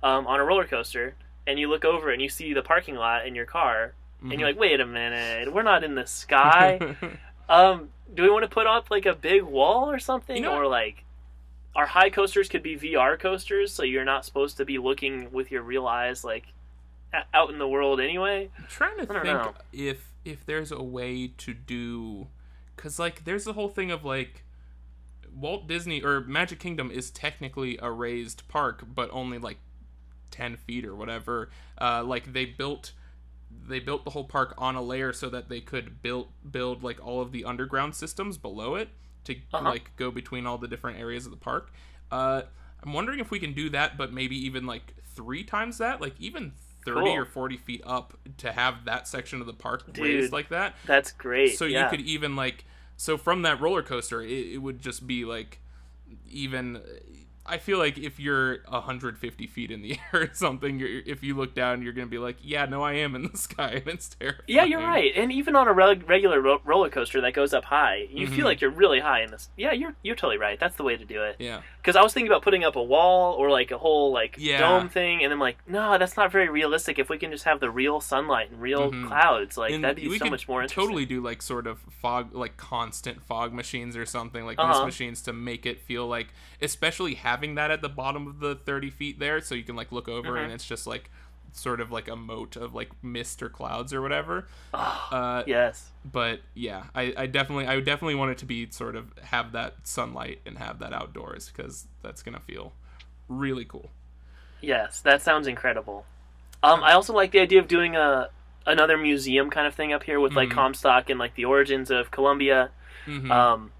um, 0.04 0.28
on 0.28 0.40
a 0.40 0.44
roller 0.44 0.66
coaster, 0.66 1.16
and 1.48 1.60
you 1.60 1.70
look 1.70 1.86
over 1.86 2.12
and 2.12 2.22
you 2.22 2.30
see 2.30 2.54
the 2.54 2.62
parking 2.62 2.96
lot 2.96 3.26
in 3.26 3.36
your 3.36 3.46
car, 3.46 3.94
and 4.22 4.34
you're 4.34 4.48
like, 4.48 4.60
wait 4.60 4.80
a 4.80 4.86
minute, 4.86 5.52
we're 5.52 5.64
not 5.64 5.84
in 5.84 5.96
the 5.96 6.06
sky. 6.06 6.96
Um, 7.50 7.90
do 8.14 8.24
we 8.24 8.30
want 8.30 8.44
to 8.44 8.50
put 8.50 8.66
up 8.66 8.90
like 8.90 9.06
a 9.06 9.14
big 9.14 9.44
wall 9.44 9.92
or 9.92 10.00
something, 10.00 10.38
You 10.38 10.44
know 10.44 10.56
or 10.56 10.68
like 10.68 11.04
our 11.76 11.86
high 11.86 12.10
coasters 12.10 12.48
could 12.48 12.64
be 12.64 12.78
VR 12.78 13.20
coasters, 13.20 13.74
so 13.74 13.84
you're 13.84 14.06
not 14.06 14.26
supposed 14.26 14.58
to 14.58 14.66
be 14.66 14.78
looking 14.78 15.32
with 15.34 15.52
your 15.52 15.62
real 15.62 15.86
eyes 15.86 16.24
like 16.24 16.46
out 17.34 17.50
in 17.50 17.60
the 17.60 17.68
world 17.68 18.00
anyway. 18.00 18.50
I'm 18.58 18.66
trying 18.70 18.98
to 19.00 19.06
think 19.06 19.24
know. 19.24 19.54
if 19.74 20.12
if 20.24 20.46
there's 20.46 20.72
a 20.72 20.82
way 20.82 21.28
to 21.40 21.54
do 21.54 22.28
because 22.82 22.98
like 22.98 23.24
there's 23.26 23.44
the 23.46 23.54
whole 23.54 23.70
thing 23.70 23.92
of 23.92 24.04
like 24.04 24.44
Walt 25.34 25.68
Disney 25.68 26.02
or 26.04 26.22
Magic 26.22 26.60
Kingdom 26.60 26.90
is 26.90 27.12
technically 27.12 27.78
a 27.82 27.92
raised 27.92 28.48
park, 28.48 28.84
but 28.96 29.08
only 29.14 29.38
like 29.38 29.58
ten 30.32 30.58
feet 30.58 30.84
or 30.86 30.96
whatever. 30.96 31.50
Uh, 31.80 32.04
like 32.04 32.34
they 32.34 32.46
built 32.46 32.94
they 33.68 33.80
built 33.80 34.04
the 34.04 34.12
whole 34.12 34.24
park 34.24 34.56
on 34.58 34.76
a 34.76 34.82
layer 34.82 35.14
so 35.14 35.30
that 35.30 35.48
they 35.50 35.62
could 35.62 36.02
build 36.02 36.30
build 36.50 36.84
like 36.84 37.06
all 37.06 37.22
of 37.22 37.32
the 37.32 37.46
underground 37.46 37.94
systems 37.94 38.38
below 38.38 38.76
it 38.76 38.90
to 39.26 39.36
Uh-huh. 39.54 39.70
like 39.70 39.96
go 39.96 40.10
between 40.10 40.48
all 40.48 40.58
the 40.58 40.68
different 40.68 41.00
areas 41.00 41.26
of 41.26 41.32
the 41.32 41.38
park. 41.38 41.72
Uh, 42.12 42.42
I'm 42.84 42.94
wondering 42.94 43.20
if 43.20 43.30
we 43.30 43.40
can 43.40 43.54
do 43.54 43.70
that, 43.70 43.98
but 43.98 44.12
maybe 44.12 44.36
even 44.46 44.66
like 44.66 44.96
three 45.06 45.44
times 45.44 45.78
that, 45.78 46.02
like 46.02 46.16
even 46.20 46.54
thirty 46.84 47.02
Cool. 47.02 47.18
or 47.20 47.26
forty 47.26 47.58
feet 47.58 47.84
up 47.86 48.18
to 48.38 48.52
have 48.52 48.86
that 48.86 49.08
section 49.08 49.40
of 49.40 49.48
the 49.48 49.54
park 49.54 49.94
Dude, 49.94 50.04
raised 50.04 50.34
like 50.34 50.50
that. 50.50 50.76
That's 50.86 51.12
great. 51.12 51.58
So 51.58 51.66
yeah. 51.66 51.84
you 51.84 51.90
could 51.90 52.02
even 52.06 52.36
like 52.36 52.66
so 53.02 53.18
from 53.18 53.42
that 53.42 53.60
roller 53.60 53.82
coaster, 53.82 54.22
it, 54.22 54.30
it 54.30 54.58
would 54.60 54.80
just 54.80 55.08
be 55.08 55.26
like 55.26 55.60
even. 56.30 56.80
I 57.44 57.58
feel 57.58 57.80
like 57.80 57.98
if 57.98 58.20
you're 58.20 58.60
150 58.70 59.48
feet 59.48 59.72
in 59.72 59.82
the 59.82 59.98
air 60.14 60.22
or 60.24 60.30
something, 60.34 60.78
you're, 60.80 61.00
if 61.06 61.24
you 61.24 61.36
look 61.36 61.56
down, 61.56 61.82
you're 61.82 61.94
gonna 61.94 62.06
be 62.08 62.20
like, 62.20 62.38
"Yeah, 62.42 62.66
no, 62.66 62.84
I 62.84 62.94
am 62.94 63.16
in 63.16 63.24
the 63.24 63.38
sky, 63.38 63.82
and 63.84 63.88
it's 63.88 64.10
terrifying." 64.10 64.44
Yeah, 64.48 64.64
you're 64.66 64.80
right. 64.82 65.12
And 65.16 65.32
even 65.32 65.56
on 65.56 65.68
a 65.68 65.74
reg- 65.74 66.08
regular 66.08 66.40
ro- 66.40 66.62
roller 66.64 66.90
coaster 66.90 67.20
that 67.22 67.34
goes 67.34 67.54
up 67.54 67.66
high, 67.66 68.08
you 68.12 68.28
Mhm. 68.28 68.36
feel 68.36 68.46
like 68.46 68.62
you're 68.62 68.70
really 68.70 69.00
high 69.00 69.22
in 69.24 69.32
this. 69.32 69.50
Yeah, 69.58 69.72
you're 69.72 69.96
you're 70.04 70.16
totally 70.16 70.38
right. 70.38 70.60
That's 70.60 70.76
the 70.76 70.84
way 70.84 70.96
to 70.98 71.04
do 71.06 71.24
it. 71.24 71.38
Yeah, 71.40 71.62
Because 71.78 71.96
I 71.96 72.04
was 72.04 72.14
thinking 72.14 72.32
about 72.32 72.44
putting 72.44 72.64
up 72.64 72.76
a 72.76 72.84
wall 72.84 73.34
or 73.34 73.50
like 73.50 73.72
a 73.72 73.78
whole 73.78 74.12
like 74.14 74.36
Yeah. 74.38 74.60
dome 74.60 74.88
thing, 74.90 75.24
and 75.24 75.34
I'm 75.34 75.40
like, 75.40 75.58
no, 75.68 75.98
that's 75.98 76.16
not 76.18 76.32
very 76.32 76.48
realistic. 76.50 77.00
If 77.00 77.10
we 77.10 77.18
can 77.18 77.32
just 77.32 77.46
have 77.46 77.60
the 77.60 77.72
real 77.72 78.00
sunlight 78.02 78.52
and 78.52 78.62
real 78.62 78.92
Mhm. 78.92 79.08
clouds, 79.08 79.58
like 79.58 79.72
And 79.74 79.84
that'd 79.84 79.96
be 79.98 80.18
so 80.20 80.26
much 80.30 80.48
more 80.48 80.62
interesting. 80.62 80.84
Totally 80.84 81.06
do 81.06 81.22
like 81.22 81.42
sort 81.42 81.66
of 81.66 81.80
fog, 81.90 82.36
like 82.36 82.56
constant 82.58 83.24
fog 83.26 83.52
machines 83.52 83.98
or 83.98 84.06
something 84.06 84.46
like 84.46 84.60
Uh-huh. 84.60 84.86
machines 84.86 85.22
to 85.24 85.34
make 85.34 85.66
it 85.66 85.82
feel 85.82 86.06
like, 86.08 86.28
especially 86.62 87.16
having 87.32 87.56
that 87.56 87.72
at 87.72 87.82
the 87.82 87.90
bottom 87.90 88.28
of 88.28 88.40
the 88.40 88.56
30 88.56 88.90
feet 88.90 89.20
there, 89.20 89.40
so 89.42 89.56
you 89.56 89.64
can 89.64 89.76
like 89.78 89.92
look 89.92 90.10
over 90.10 90.32
Mhm. 90.34 90.44
and 90.44 90.52
it's 90.54 90.66
just 90.66 90.86
like 90.86 91.10
sort 91.54 91.80
of 91.82 91.92
like 91.92 92.08
a 92.08 92.16
moat 92.16 92.56
of 92.56 92.74
like 92.76 92.90
mist 93.04 93.42
or 93.42 93.50
clouds 93.50 93.94
or 93.94 94.02
whatever. 94.02 94.48
Oh, 94.74 95.08
Uh, 95.12 95.44
yes. 95.48 95.92
but 96.06 96.42
yeah, 96.54 96.84
I, 96.96 97.14
I 97.18 97.26
definitely 97.28 97.68
I 97.68 97.76
would 97.76 97.86
definitely 97.86 98.16
want 98.16 98.32
it 98.32 98.38
to 98.40 98.46
be 98.46 98.70
sort 98.70 98.96
of 98.96 99.06
have 99.24 99.52
that 99.54 99.76
sunlight 99.88 100.40
and 100.46 100.58
have 100.58 100.80
that 100.80 100.94
outdoors 100.94 101.52
because 101.54 101.88
that's 102.02 102.22
gonna 102.24 102.40
feel 102.40 102.74
really 103.30 103.66
cool. 103.66 103.90
Yes, 104.62 105.02
that 105.02 105.22
sounds 105.22 105.48
incredible. 105.48 106.06
Um, 106.64 106.84
I 106.84 106.94
also 106.94 107.14
like 107.14 107.32
the 107.32 107.40
idea 107.40 107.60
of 107.60 107.68
doing 107.68 107.96
a 107.96 108.30
another 108.68 108.98
museum 108.98 109.50
kind 109.50 109.66
of 109.66 109.74
thing 109.74 109.92
up 109.92 110.04
here 110.04 110.20
with 110.20 110.34
like 110.34 110.50
Mhm. 110.50 110.54
Comstock 110.54 111.10
and 111.10 111.18
like 111.20 111.34
the 111.36 111.46
origins 111.46 111.90
of 111.90 112.12
Columbia. 112.12 112.70
Mhm. 113.08 113.32
Um, 113.32 113.72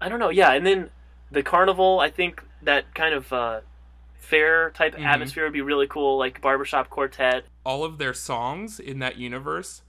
I 0.00 0.08
don't 0.08 0.20
know. 0.20 0.30
Yeah, 0.30 0.52
and 0.52 0.64
then 0.64 0.90
the 1.32 1.42
carnival. 1.42 1.98
I 2.00 2.10
think 2.10 2.42
that 2.62 2.94
kind 2.94 3.14
of 3.14 3.32
uh, 3.32 3.60
fair 4.18 4.70
type 4.70 4.94
Mhm. 4.94 5.04
atmosphere 5.04 5.44
would 5.44 5.52
be 5.52 5.62
really 5.62 5.86
cool, 5.88 6.16
like 6.18 6.40
barbershop 6.40 6.90
quartet. 6.90 7.44
all 7.64 7.84
of 7.84 7.98
their 7.98 8.12
songs 8.14 8.80
in 8.80 8.98
that 8.98 9.16
universe 9.18 9.82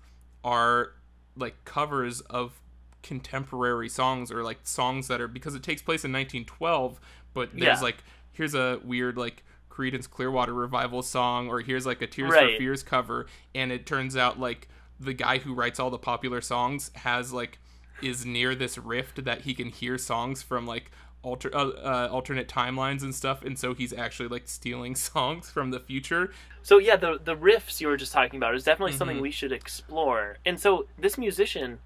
are 0.44 0.94
like 1.36 1.56
covers 1.66 2.22
of 2.22 2.60
contemporary 3.02 3.90
songs 3.90 4.32
or 4.32 4.44
like 4.44 4.60
songs 4.64 5.08
that 5.08 5.20
are 5.20 5.28
because 5.28 5.56
it 5.56 5.64
takes 5.64 5.82
place 5.82 6.06
in 6.06 6.12
1912 6.12 7.00
but 7.34 7.50
there's 7.52 7.80
Yeah. 7.80 7.82
like 7.82 8.04
here's 8.32 8.54
a 8.56 8.80
weird 8.84 9.18
like 9.18 9.44
Creedence 9.72 10.08
Clearwater 10.10 10.54
revival 10.54 11.02
song 11.02 11.50
or 11.50 11.62
here's 11.62 11.86
like 11.88 12.02
a 12.04 12.08
Tears 12.08 12.32
Right. 12.32 12.52
for 12.54 12.58
Fears 12.60 12.84
cover 12.84 13.26
and 13.56 13.72
it 13.72 13.86
turns 13.88 14.16
out 14.16 14.40
like 14.40 14.68
the 15.00 15.14
guy 15.14 15.40
who 15.40 15.54
writes 15.56 15.80
all 15.80 15.90
the 15.90 15.98
popular 15.98 16.40
songs 16.40 16.92
has 16.96 17.34
like 17.34 17.58
is 18.04 18.24
near 18.26 18.54
this 18.56 18.78
rift 18.78 19.26
that 19.26 19.42
he 19.42 19.54
can 19.56 19.70
hear 19.70 19.98
songs 19.98 20.42
from 20.44 20.66
like 20.68 20.92
alter 21.24 21.50
uh, 21.56 21.70
uh, 21.70 22.10
alternate 22.12 22.48
timelines 22.48 23.02
and 23.02 23.16
stuff 23.16 23.42
and 23.44 23.58
so 23.58 23.74
he's 23.74 23.94
actually 23.94 24.28
like 24.30 24.48
stealing 24.48 24.94
songs 25.10 25.50
from 25.50 25.72
the 25.72 25.80
future 25.80 26.32
So 26.62 26.78
yeah, 26.78 26.96
the 26.98 27.20
the 27.24 27.36
riffs 27.36 27.82
you 27.82 27.88
were 27.88 27.98
just 27.98 28.14
talking 28.14 28.38
about 28.38 28.56
is 28.56 28.64
definitely 28.64 28.94
something 28.94 29.18
Mhm. 29.18 29.22
we 29.22 29.32
should 29.32 29.52
explore. 29.52 30.38
And 30.46 30.60
so 30.60 30.88
this 30.98 31.18
musician. 31.18 31.80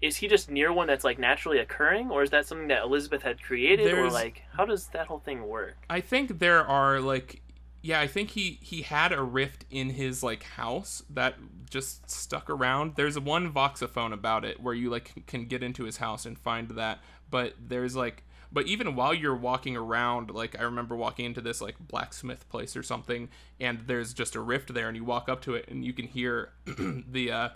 Is 0.00 0.18
he 0.18 0.28
just 0.28 0.48
near 0.48 0.72
one 0.72 0.86
that's 0.86 1.02
like 1.02 1.18
naturally 1.18 1.58
occurring, 1.58 2.12
or 2.12 2.22
is 2.22 2.30
that 2.30 2.46
something 2.46 2.68
that 2.68 2.84
Elizabeth 2.84 3.22
had 3.22 3.42
created, 3.42 3.92
or 3.92 4.08
like 4.10 4.44
how 4.56 4.64
does 4.64 4.86
that 4.88 5.08
whole 5.08 5.18
thing 5.18 5.48
work? 5.48 5.74
I 5.90 6.00
think 6.00 6.38
there 6.38 6.64
are 6.64 7.00
like 7.00 7.42
yeah, 7.82 7.98
I 8.00 8.06
think 8.06 8.30
he 8.30 8.60
he 8.62 8.82
had 8.82 9.10
a 9.12 9.20
rift 9.22 9.64
in 9.70 9.90
his 9.90 10.22
like 10.22 10.44
house 10.44 11.02
that 11.10 11.34
just 11.68 12.08
stuck 12.08 12.48
around. 12.48 12.94
There's 12.94 13.18
one 13.18 13.52
voxophone 13.52 14.12
about 14.12 14.44
it 14.44 14.60
where 14.60 14.72
you 14.74 14.88
like 14.88 15.26
can 15.26 15.46
get 15.46 15.64
into 15.64 15.82
his 15.82 15.96
house 15.96 16.24
and 16.24 16.38
find 16.38 16.68
that, 16.70 17.00
but 17.28 17.54
there's 17.60 17.96
like 17.96 18.22
but 18.50 18.66
even 18.66 18.96
while 18.96 19.12
you're 19.12 19.36
walking 19.36 19.76
around, 19.76 20.30
like 20.30 20.58
I 20.58 20.62
remember 20.62 20.96
walking 20.96 21.24
into 21.26 21.40
this 21.40 21.60
like 21.60 21.76
blacksmith 21.78 22.48
place 22.48 22.76
or 22.76 22.82
something 22.82 23.28
and 23.60 23.80
there's 23.86 24.14
just 24.14 24.34
a 24.34 24.40
rift 24.40 24.72
there 24.72 24.88
and 24.88 24.96
you 24.96 25.04
walk 25.04 25.28
up 25.28 25.42
to 25.42 25.54
it 25.54 25.68
and 25.68 25.84
you 25.84 25.92
can 25.92 26.06
hear 26.06 26.50
the 26.66 27.30
uh 27.30 27.48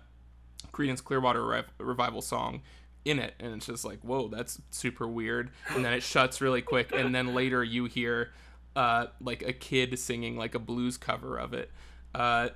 Creedence 0.73 1.03
Clearwater 1.03 1.45
Rev- 1.45 1.73
Revival 1.79 2.23
song 2.23 2.63
in 3.05 3.19
it, 3.19 3.35
and 3.41 3.55
it's 3.55 3.67
just 3.67 3.85
like, 3.85 4.01
whoa, 4.03 4.29
that's 4.29 4.61
super 4.71 5.09
weird. 5.09 5.51
And 5.71 5.85
then 5.85 5.93
it 5.93 6.03
shuts 6.03 6.41
really 6.41 6.63
quick, 6.63 6.93
and 6.93 7.15
then 7.15 7.35
later 7.35 7.65
you 7.65 7.87
hear 7.87 8.31
uh, 8.77 9.07
like 9.21 9.43
a 9.43 9.53
kid 9.53 9.99
singing 9.99 10.37
like 10.37 10.55
a 10.55 10.59
blues 10.59 10.97
cover 10.97 11.37
of 11.37 11.53
it. 11.53 11.71
Uh, 12.15 12.51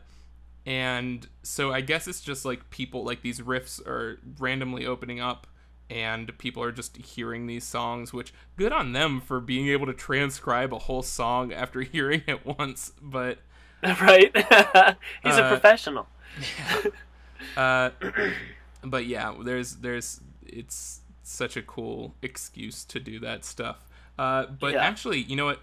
and 0.65 1.27
so 1.43 1.73
I 1.73 1.81
guess 1.81 2.09
it's 2.09 2.21
just 2.21 2.45
like 2.45 2.71
people 2.71 3.05
like 3.05 3.23
these 3.23 3.41
riffs 3.41 3.85
are 3.87 4.21
randomly 4.39 4.87
opening 4.87 5.21
up 5.21 5.47
and 5.89 6.37
people 6.39 6.63
are 6.63 6.73
just 6.73 6.97
hearing 6.97 7.47
these 7.47 7.65
songs 7.65 8.13
which 8.13 8.33
good 8.57 8.73
on 8.73 8.93
them 8.93 9.21
for 9.21 9.41
being 9.41 9.69
able 9.69 9.87
to 9.87 9.95
transcribe 9.95 10.75
a 10.75 10.79
whole 10.81 11.03
song 11.03 11.53
after 11.53 11.81
hearing 11.83 12.23
it 12.27 12.45
once 12.45 12.93
but 13.01 13.39
right? 14.01 14.35
He's 15.23 15.37
a 15.39 15.43
Uh, 15.43 15.49
professional. 15.49 16.07
uh 17.57 17.91
but 18.85 19.07
yeah 19.07 19.35
there's 19.43 19.77
there's 19.77 20.21
it's 20.47 21.01
such 21.23 21.57
a 21.57 21.63
cool 21.63 22.15
excuse 22.23 22.85
to 22.85 23.01
do 23.01 23.19
that 23.19 23.45
stuff 23.45 23.85
uh 24.19 24.47
but 24.47 24.75
Yeah. 24.75 24.81
actually 24.81 25.21
you 25.21 25.37
know 25.37 25.47
what 25.47 25.61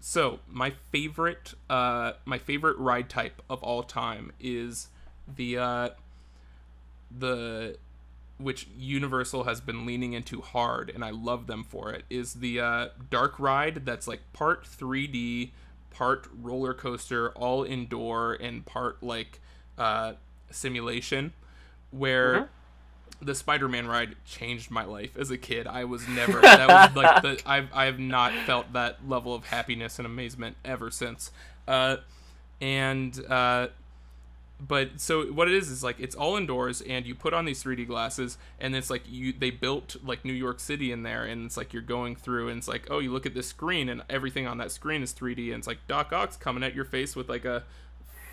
so 0.00 0.40
my 0.50 0.70
favorite 0.90 1.54
uh 1.70 2.12
my 2.24 2.38
favorite 2.38 2.76
ride 2.78 3.08
type 3.08 3.40
of 3.48 3.62
all 3.62 3.82
time 3.82 4.32
is 4.40 4.88
the 5.36 5.56
uh 5.58 5.88
the 7.16 7.76
which 8.38 8.66
universal 8.76 9.44
has 9.44 9.60
been 9.60 9.86
leaning 9.86 10.12
into 10.12 10.40
hard 10.40 10.90
and 10.94 11.04
i 11.04 11.10
love 11.10 11.46
them 11.46 11.62
for 11.64 11.90
it 11.92 12.04
is 12.10 12.34
the 12.34 12.58
uh 12.60 12.88
dark 13.10 13.38
ride 13.38 13.84
that's 13.86 14.08
like 14.08 14.20
part 14.32 14.64
3d 14.64 15.50
part 15.90 16.26
roller 16.42 16.74
coaster 16.74 17.30
all 17.30 17.62
indoor 17.62 18.34
and 18.34 18.66
part 18.66 19.02
like 19.02 19.40
uh 19.78 20.12
simulation 20.50 21.32
where 21.90 22.34
Mhm. 22.34 22.48
the 23.26 23.34
Spider-Man 23.34 23.86
ride 23.86 24.16
changed 24.26 24.70
my 24.70 24.84
life 24.84 25.16
as 25.16 25.30
a 25.30 25.38
kid. 25.38 25.66
I 25.68 25.84
was 25.84 26.06
never 26.08 26.40
that 26.40 26.68
was 26.68 26.96
like 26.96 27.22
the 27.22 27.40
I've 27.46 27.72
I 27.72 27.84
have 27.84 27.98
not 28.00 28.32
felt 28.46 28.72
that 28.72 29.08
level 29.08 29.34
of 29.34 29.46
happiness 29.46 29.98
and 30.00 30.06
amazement 30.06 30.56
ever 30.64 30.90
since. 30.90 31.30
Uh, 31.68 31.98
and 32.60 33.18
uh, 33.28 33.68
but 34.66 35.00
so 35.00 35.26
what 35.26 35.48
it 35.48 35.54
is 35.54 35.68
is 35.68 35.82
like 35.82 35.96
it's 35.98 36.14
all 36.14 36.36
indoors 36.36 36.80
and 36.80 37.06
you 37.06 37.14
put 37.14 37.34
on 37.34 37.44
these 37.44 37.62
3D 37.62 37.86
glasses 37.86 38.38
and 38.58 38.74
it's 38.74 38.88
like 38.88 39.02
you 39.06 39.32
they 39.32 39.50
built 39.50 39.96
like 40.04 40.24
New 40.24 40.32
York 40.32 40.60
City 40.60 40.90
in 40.90 41.02
there 41.02 41.24
and 41.24 41.44
it's 41.44 41.56
like 41.56 41.72
you're 41.72 41.82
going 41.82 42.16
through 42.16 42.48
and 42.48 42.58
it's 42.58 42.68
like 42.68 42.86
oh 42.90 42.98
you 42.98 43.12
look 43.12 43.26
at 43.26 43.34
this 43.34 43.48
screen 43.48 43.88
and 43.88 44.02
everything 44.08 44.46
on 44.46 44.58
that 44.58 44.70
screen 44.70 45.02
is 45.02 45.12
3D 45.12 45.48
and 45.48 45.58
it's 45.58 45.66
like 45.66 45.86
Doc 45.86 46.12
Ock's 46.12 46.36
coming 46.36 46.62
at 46.62 46.74
your 46.74 46.84
face 46.84 47.14
with 47.14 47.28
like 47.28 47.44
a 47.44 47.64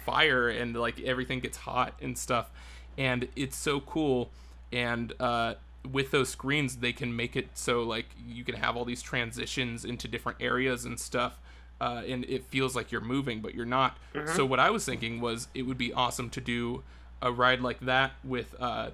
fire 0.06 0.48
and 0.48 0.76
like 0.76 1.02
everything 1.02 1.40
gets 1.40 1.58
hot 1.58 1.94
and 2.02 2.18
stuff. 2.18 2.50
And 2.98 3.28
it's 3.36 3.58
so 3.58 3.80
cool 3.82 4.32
and 4.72 5.14
uh 5.20 5.56
with 5.92 6.12
those 6.12 6.30
screens 6.30 6.78
they 6.78 6.94
can 6.94 7.16
make 7.16 7.36
it 7.36 7.50
so 7.56 7.82
like 7.82 8.06
you 8.28 8.44
can 8.44 8.56
have 8.56 8.78
all 8.78 8.86
these 8.86 9.02
transitions 9.02 9.84
into 9.84 10.08
different 10.08 10.38
areas 10.40 10.86
and 10.86 11.00
stuff 11.00 11.40
uh, 11.82 12.04
and 12.08 12.24
it 12.26 12.46
feels 12.46 12.76
like 12.76 12.92
you're 12.92 13.02
moving 13.02 13.42
but 13.42 13.54
you're 13.56 13.66
not. 13.66 13.98
So 14.36 14.46
what 14.46 14.60
i 14.60 14.70
was 14.70 14.86
thinking 14.86 15.20
was 15.20 15.48
it 15.54 15.64
would 15.64 15.78
be 15.78 15.92
awesome 15.92 16.30
to 16.30 16.42
do 16.42 16.84
a 17.22 17.32
ride 17.32 17.62
like 17.62 17.80
that 17.82 18.12
with 18.24 18.56
uh 18.60 18.90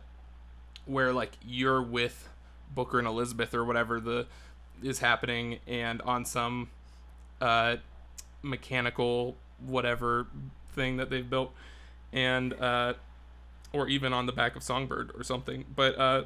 where 0.85 1.11
like 1.13 1.33
you're 1.45 1.81
with 1.81 2.29
booker 2.73 2.97
and 2.99 3.07
elizabeth 3.07 3.53
or 3.53 3.63
whatever 3.65 3.99
the 3.99 4.25
is 4.83 4.99
happening 4.99 5.59
and 5.67 6.01
on 6.03 6.23
some 6.25 6.69
uh 7.41 7.75
mechanical 8.41 9.35
whatever 9.65 10.27
thing 10.75 10.97
that 10.97 11.09
they've 11.09 11.29
built 11.29 11.51
and 12.13 12.53
uh 12.53 12.93
or 13.73 13.87
even 13.87 14.13
on 14.13 14.25
the 14.25 14.31
back 14.31 14.55
of 14.55 14.63
songbird 14.63 15.11
or 15.15 15.23
something. 15.23 15.65
But 15.75 15.97
uh 15.99 16.23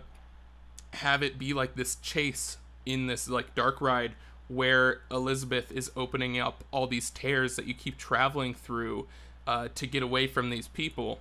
have 0.93 1.23
it 1.23 1.39
be 1.39 1.53
like 1.53 1.75
this 1.75 1.95
chase 1.95 2.57
in 2.85 3.07
this 3.07 3.29
like 3.29 3.55
dark 3.55 3.79
ride 3.81 4.13
where 4.51 5.01
elizabeth 5.09 5.71
is 5.71 5.91
opening 5.95 6.39
up 6.39 6.63
all 6.71 6.87
these 6.87 7.09
tears 7.09 7.55
that 7.55 7.65
you 7.65 7.73
keep 7.73 7.97
traveling 7.97 8.53
through 8.53 9.07
uh 9.47 9.67
to 9.75 9.87
get 9.87 10.03
away 10.03 10.27
from 10.27 10.49
these 10.49 10.67
people. 10.67 11.19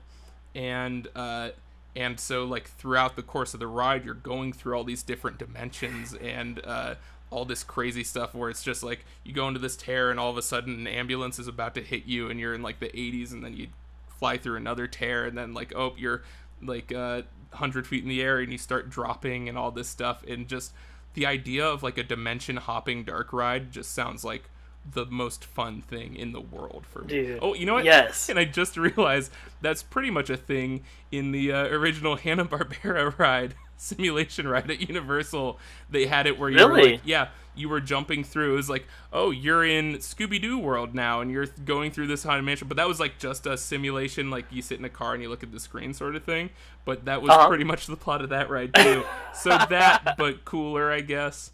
And 0.55 1.09
uh 1.15 1.51
and 1.97 2.21
so 2.21 2.45
like 2.45 2.69
throughout 2.69 3.17
the 3.17 3.23
course 3.23 3.55
of 3.55 3.61
the 3.61 3.67
ride 3.67 4.05
you're 4.05 4.15
going 4.15 4.53
through 4.53 4.75
all 4.77 4.85
these 4.85 5.03
different 5.03 5.39
dimensions 5.39 6.15
and 6.15 6.65
uh 6.65 6.95
all 7.31 7.45
this 7.45 7.63
crazy 7.63 8.03
stuff 8.03 8.35
where 8.35 8.51
it's 8.51 8.63
just 8.63 8.83
like 8.83 9.05
you 9.25 9.33
go 9.33 9.47
into 9.47 9.61
this 9.61 9.77
tear 9.77 10.11
and 10.11 10.19
all 10.19 10.31
of 10.31 10.37
a 10.37 10.43
sudden 10.43 10.75
an 10.75 10.87
ambulance 10.87 11.39
is 11.39 11.47
about 11.47 11.75
to 11.75 11.81
hit 11.81 12.05
you 12.05 12.29
and 12.29 12.41
you're 12.41 12.55
in 12.55 12.63
like 12.63 12.81
the 12.81 12.89
80s 12.89 13.33
and 13.33 13.45
then 13.45 13.57
you 13.57 13.69
fly 14.09 14.37
through 14.37 14.57
another 14.57 14.87
tear 14.87 15.25
and 15.25 15.39
then 15.39 15.55
like 15.55 15.73
oh 15.75 15.95
you're 15.97 16.23
like 16.63 16.93
uh 16.93 17.23
100 17.53 17.87
feet 17.87 18.03
in 18.03 18.09
the 18.09 18.23
air 18.23 18.39
and 18.39 18.53
you 18.53 18.59
start 18.59 18.91
dropping 18.91 19.49
and 19.49 19.57
all 19.57 19.71
this 19.71 19.89
stuff 19.89 20.23
and 20.29 20.47
just 20.49 20.73
the 21.15 21.27
idea 21.27 21.67
of 21.67 21.83
like 21.83 21.99
a 21.99 22.03
dimension 22.05 22.57
hopping 22.57 23.05
dark 23.05 23.33
ride 23.33 23.71
just 23.73 23.93
sounds 23.93 24.25
like 24.25 24.45
the 24.93 25.05
most 25.07 25.45
fun 25.45 25.83
thing 25.83 26.17
in 26.17 26.33
the 26.33 26.41
world 26.41 26.85
for 26.91 27.03
me. 27.03 27.09
Dude, 27.09 27.39
Oh, 27.43 27.55
you 27.55 27.67
know 27.67 27.75
what? 27.75 27.85
yes. 27.85 28.29
And 28.29 28.39
I 28.39 28.45
just 28.47 28.77
realized 28.79 29.31
that's 29.61 29.83
pretty 29.83 30.11
much 30.11 30.31
a 30.31 30.37
thing 30.37 30.85
in 31.13 31.33
the 31.33 31.53
uh, 31.53 31.65
original 31.65 32.17
Hanna 32.17 32.45
Barbera 32.47 33.17
ride, 33.19 33.55
simulation 33.77 34.49
ride 34.49 34.71
at 34.71 34.89
Universal. 34.89 35.59
They 35.91 36.07
had 36.07 36.27
it 36.27 36.39
where 36.39 36.49
you 36.51 36.67
were 36.67 36.81
like, 36.83 37.01
yeah, 37.05 37.29
you 37.55 37.69
were 37.69 37.81
jumping 37.81 38.25
through. 38.25 38.53
It 38.53 38.57
was 38.57 38.71
like, 38.71 38.87
oh, 39.13 39.31
you're 39.31 39.65
in 39.65 39.95
Scooby 39.99 40.41
Doo 40.41 40.59
world 40.59 40.95
now, 40.95 41.21
and 41.21 41.31
you're 41.31 41.47
going 41.65 41.91
through 41.91 42.07
this 42.07 42.23
haunted 42.23 42.45
mansion. 42.45 42.69
But 42.69 42.77
that 42.77 42.89
was 42.89 43.01
like 43.01 43.19
just 43.19 43.47
a 43.47 43.57
simulation, 43.59 44.31
like 44.31 44.47
you 44.51 44.63
sit 44.63 44.79
in 44.79 44.85
a 44.85 44.89
car 44.91 45.15
and 45.15 45.23
you 45.23 45.29
look 45.29 45.43
at 45.43 45.53
the 45.53 45.61
screen, 45.61 45.93
sort 45.95 46.17
of 46.17 46.25
thing. 46.25 46.51
But 46.85 47.05
that 47.07 47.21
was 47.23 47.31
Uh-huh. 47.31 47.49
pretty 47.49 47.65
much 47.65 47.87
the 47.87 47.97
plot 47.97 48.23
of 48.23 48.29
that 48.31 48.49
ride 48.51 48.75
too. 48.75 49.05
so 49.35 49.51
that, 49.51 50.15
but 50.17 50.45
cooler, 50.45 50.91
I 50.91 51.01
guess. 51.01 51.51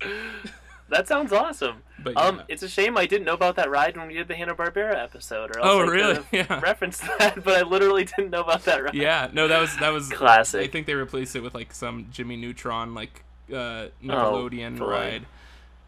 That 0.88 1.08
sounds 1.08 1.32
awesome. 1.32 1.82
But 1.98 2.16
Um, 2.16 2.42
it's 2.46 2.62
a 2.62 2.68
shame 2.68 2.96
I 2.96 3.06
didn't 3.06 3.24
know 3.24 3.32
about 3.34 3.56
that 3.56 3.68
ride 3.70 3.96
when 3.96 4.06
we 4.06 4.14
did 4.14 4.28
the 4.28 4.36
Hanna 4.36 4.54
Barbera 4.54 4.94
episode, 5.02 5.50
or 5.56 5.58
else 5.58 5.66
Oh, 5.68 5.80
I 5.80 5.86
really? 5.86 6.20
Yeah. 6.30 6.60
referenced 6.60 7.02
that. 7.18 7.42
But 7.42 7.54
I 7.58 7.62
literally 7.62 8.04
didn't 8.04 8.30
know 8.30 8.42
about 8.42 8.64
that 8.66 8.84
ride. 8.84 8.94
Yeah, 8.94 9.28
no, 9.32 9.48
that 9.48 9.60
was 9.60 9.76
that 9.78 9.88
was 9.92 10.08
Classic. 10.10 10.62
I 10.62 10.70
think 10.70 10.86
they 10.86 10.94
replaced 10.94 11.34
it 11.34 11.40
with 11.42 11.54
like 11.54 11.72
some 11.74 12.06
Jimmy 12.12 12.36
Neutron 12.36 12.94
like 12.94 13.24
uh, 13.52 13.88
Nickelodeon 14.04 14.78
boy. 14.78 14.86
ride. 14.86 15.26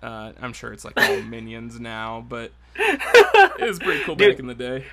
Uh, 0.02 0.32
I'm 0.40 0.52
sure 0.52 0.72
it's 0.72 0.84
like 0.84 0.96
all 0.96 1.22
minions 1.22 1.78
now, 1.80 2.24
but 2.28 2.52
it 2.76 3.60
was 3.68 3.78
pretty 3.78 4.04
cool 4.04 4.14
Dude. 4.14 4.32
back 4.32 4.38
in 4.40 4.46
the 4.46 4.54
day. 4.54 4.84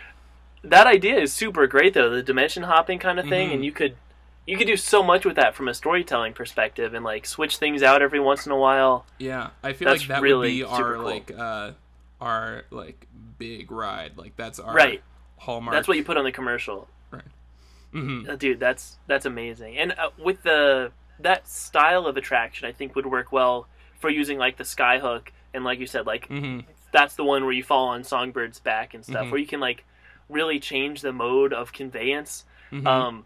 That 0.64 0.88
idea 0.88 1.20
is 1.20 1.32
super 1.32 1.68
great 1.68 1.94
though, 1.94 2.10
the 2.10 2.24
dimension 2.24 2.64
hopping 2.64 2.98
kind 3.00 3.20
of 3.20 3.28
thing, 3.28 3.50
Mhm. 3.50 3.54
and 3.56 3.66
you 3.66 3.72
could 3.72 3.96
you 4.48 4.58
could 4.58 4.68
do 4.68 4.78
so 4.78 5.02
much 5.04 5.26
with 5.26 5.36
that 5.38 5.56
from 5.56 5.68
a 5.68 5.74
storytelling 5.74 6.34
perspective, 6.34 6.94
and 6.94 7.04
like 7.06 7.26
switch 7.26 7.58
things 7.58 7.82
out 7.84 8.02
every 8.02 8.20
once 8.20 8.46
in 8.46 8.52
a 8.52 8.58
while. 8.58 9.06
Yeah, 9.20 9.50
I 9.64 9.74
feel 9.74 9.88
That's 9.90 10.02
like 10.02 10.08
that 10.10 10.22
really 10.22 10.64
would 10.64 10.70
be 10.70 10.74
our 10.76 10.94
cool. 10.96 11.04
like 11.04 11.32
uh, 11.38 11.72
our 12.22 12.64
like 12.72 13.08
big 13.38 13.72
ride. 13.72 14.18
Like 14.18 14.36
that's 14.38 14.60
our 14.60 14.74
Right. 14.74 15.02
hallmark. 15.38 15.76
That's 15.76 15.88
what 15.88 15.98
you 15.98 16.04
put 16.04 16.18
on 16.18 16.24
the 16.26 16.32
commercial. 16.32 16.88
hmm 17.92 18.26
Uh, 18.30 18.36
dude 18.36 18.60
that's 18.60 18.98
that's 19.08 19.26
amazing 19.26 19.78
and 19.78 19.94
uh, 19.94 20.10
with 20.22 20.44
the 20.44 20.92
that 21.20 21.48
style 21.48 22.06
of 22.08 22.18
attraction 22.18 22.68
i 22.68 22.72
think 22.74 22.94
would 22.94 23.06
work 23.06 23.32
well 23.32 23.68
for 24.06 24.12
using 24.12 24.38
like 24.38 24.56
the 24.58 24.64
skyhook 24.64 25.30
and 25.54 25.64
like 25.64 25.80
you 25.80 25.88
said 25.88 26.06
like 26.06 26.28
hmm 26.28 26.60
that's 26.92 27.16
the 27.16 27.24
one 27.24 27.44
where 27.44 27.52
you 27.54 27.64
fall 27.64 27.88
on 27.88 28.04
songbird's 28.04 28.60
back 28.60 28.94
and 28.94 29.04
stuff 29.04 29.28
Mhm. 29.28 29.32
where 29.32 29.40
you 29.40 29.48
can 29.48 29.60
like 29.60 29.84
really 30.30 30.60
change 30.60 31.02
the 31.02 31.12
mode 31.12 31.54
of 31.54 31.74
conveyance 31.74 32.46
hmm 32.70 32.86
um 32.88 33.26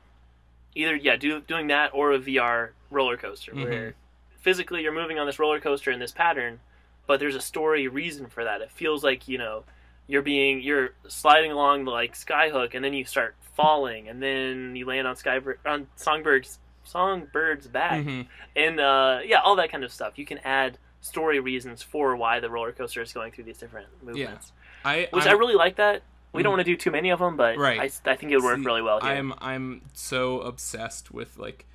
either 0.76 0.96
yeah 0.96 1.18
do, 1.18 1.42
doing 1.42 1.68
that 1.68 1.92
or 1.94 2.14
a 2.14 2.20
vr 2.20 2.70
roller 2.90 3.18
coaster 3.18 3.52
Mhm. 3.54 3.64
where 3.64 3.94
physically 4.40 4.82
you're 4.84 4.94
moving 4.94 5.20
on 5.20 5.28
this 5.28 5.38
roller 5.38 5.60
coaster 5.60 5.92
in 5.92 6.00
this 6.00 6.14
pattern 6.14 6.60
but 7.08 7.20
there's 7.20 7.36
a 7.36 7.42
story 7.42 7.88
reason 7.90 8.28
for 8.28 8.44
that 8.46 8.62
it 8.62 8.72
feels 8.72 9.04
like 9.04 9.28
you 9.28 9.38
know 9.38 9.64
you're 10.08 10.22
being 10.22 10.62
you're 10.62 10.92
sliding 11.08 11.52
along 11.52 11.84
the 11.86 11.92
like 11.92 12.14
skyhook 12.16 12.74
and 12.74 12.84
then 12.86 12.94
you 12.94 13.04
start 13.04 13.36
falling 13.56 14.08
and 14.08 14.24
then 14.24 14.76
you 14.78 14.86
land 14.86 15.06
on 15.06 15.16
skybird 15.16 15.58
on 15.66 15.88
songbird's 15.98 16.58
songbird's 16.90 17.68
back. 17.68 18.04
Hmm 18.04 18.22
and 18.56 18.80
uh 18.80 19.20
yeah 19.26 19.40
all 19.42 19.56
that 19.58 19.72
kind 19.72 19.84
of 19.84 19.92
stuff. 19.92 20.18
You 20.18 20.26
can 20.26 20.40
add 20.40 20.78
story 21.02 21.40
reasons 21.40 21.82
for 21.82 22.16
why 22.16 22.40
the 22.40 22.50
roller 22.50 22.72
coaster 22.72 23.02
is 23.02 23.14
going 23.14 23.32
through 23.32 23.46
these 23.46 23.58
different 23.58 23.88
movements. 24.04 24.52
I 24.84 25.08
which 25.12 25.26
I'm- 25.26 25.36
i 25.36 25.40
really 25.40 25.56
like 25.56 25.76
that. 25.78 26.04
We 26.32 26.42
Mhm. 26.42 26.44
don't 26.44 26.52
want 26.54 26.60
to 26.66 26.72
do 26.72 26.76
too 26.78 26.92
many 26.92 27.10
of 27.10 27.20
them 27.20 27.38
but 27.38 27.58
Right. 27.58 27.80
I, 27.80 28.12
I 28.12 28.16
think 28.16 28.32
it 28.32 28.36
would 28.38 28.44
work 28.44 28.58
See, 28.60 28.66
really 28.66 28.82
well 28.82 29.00
here. 29.02 29.12
I'm 29.12 29.34
I'm 29.40 29.82
so 29.94 30.42
obsessed 30.42 31.12
with 31.12 31.38
like 31.38 31.66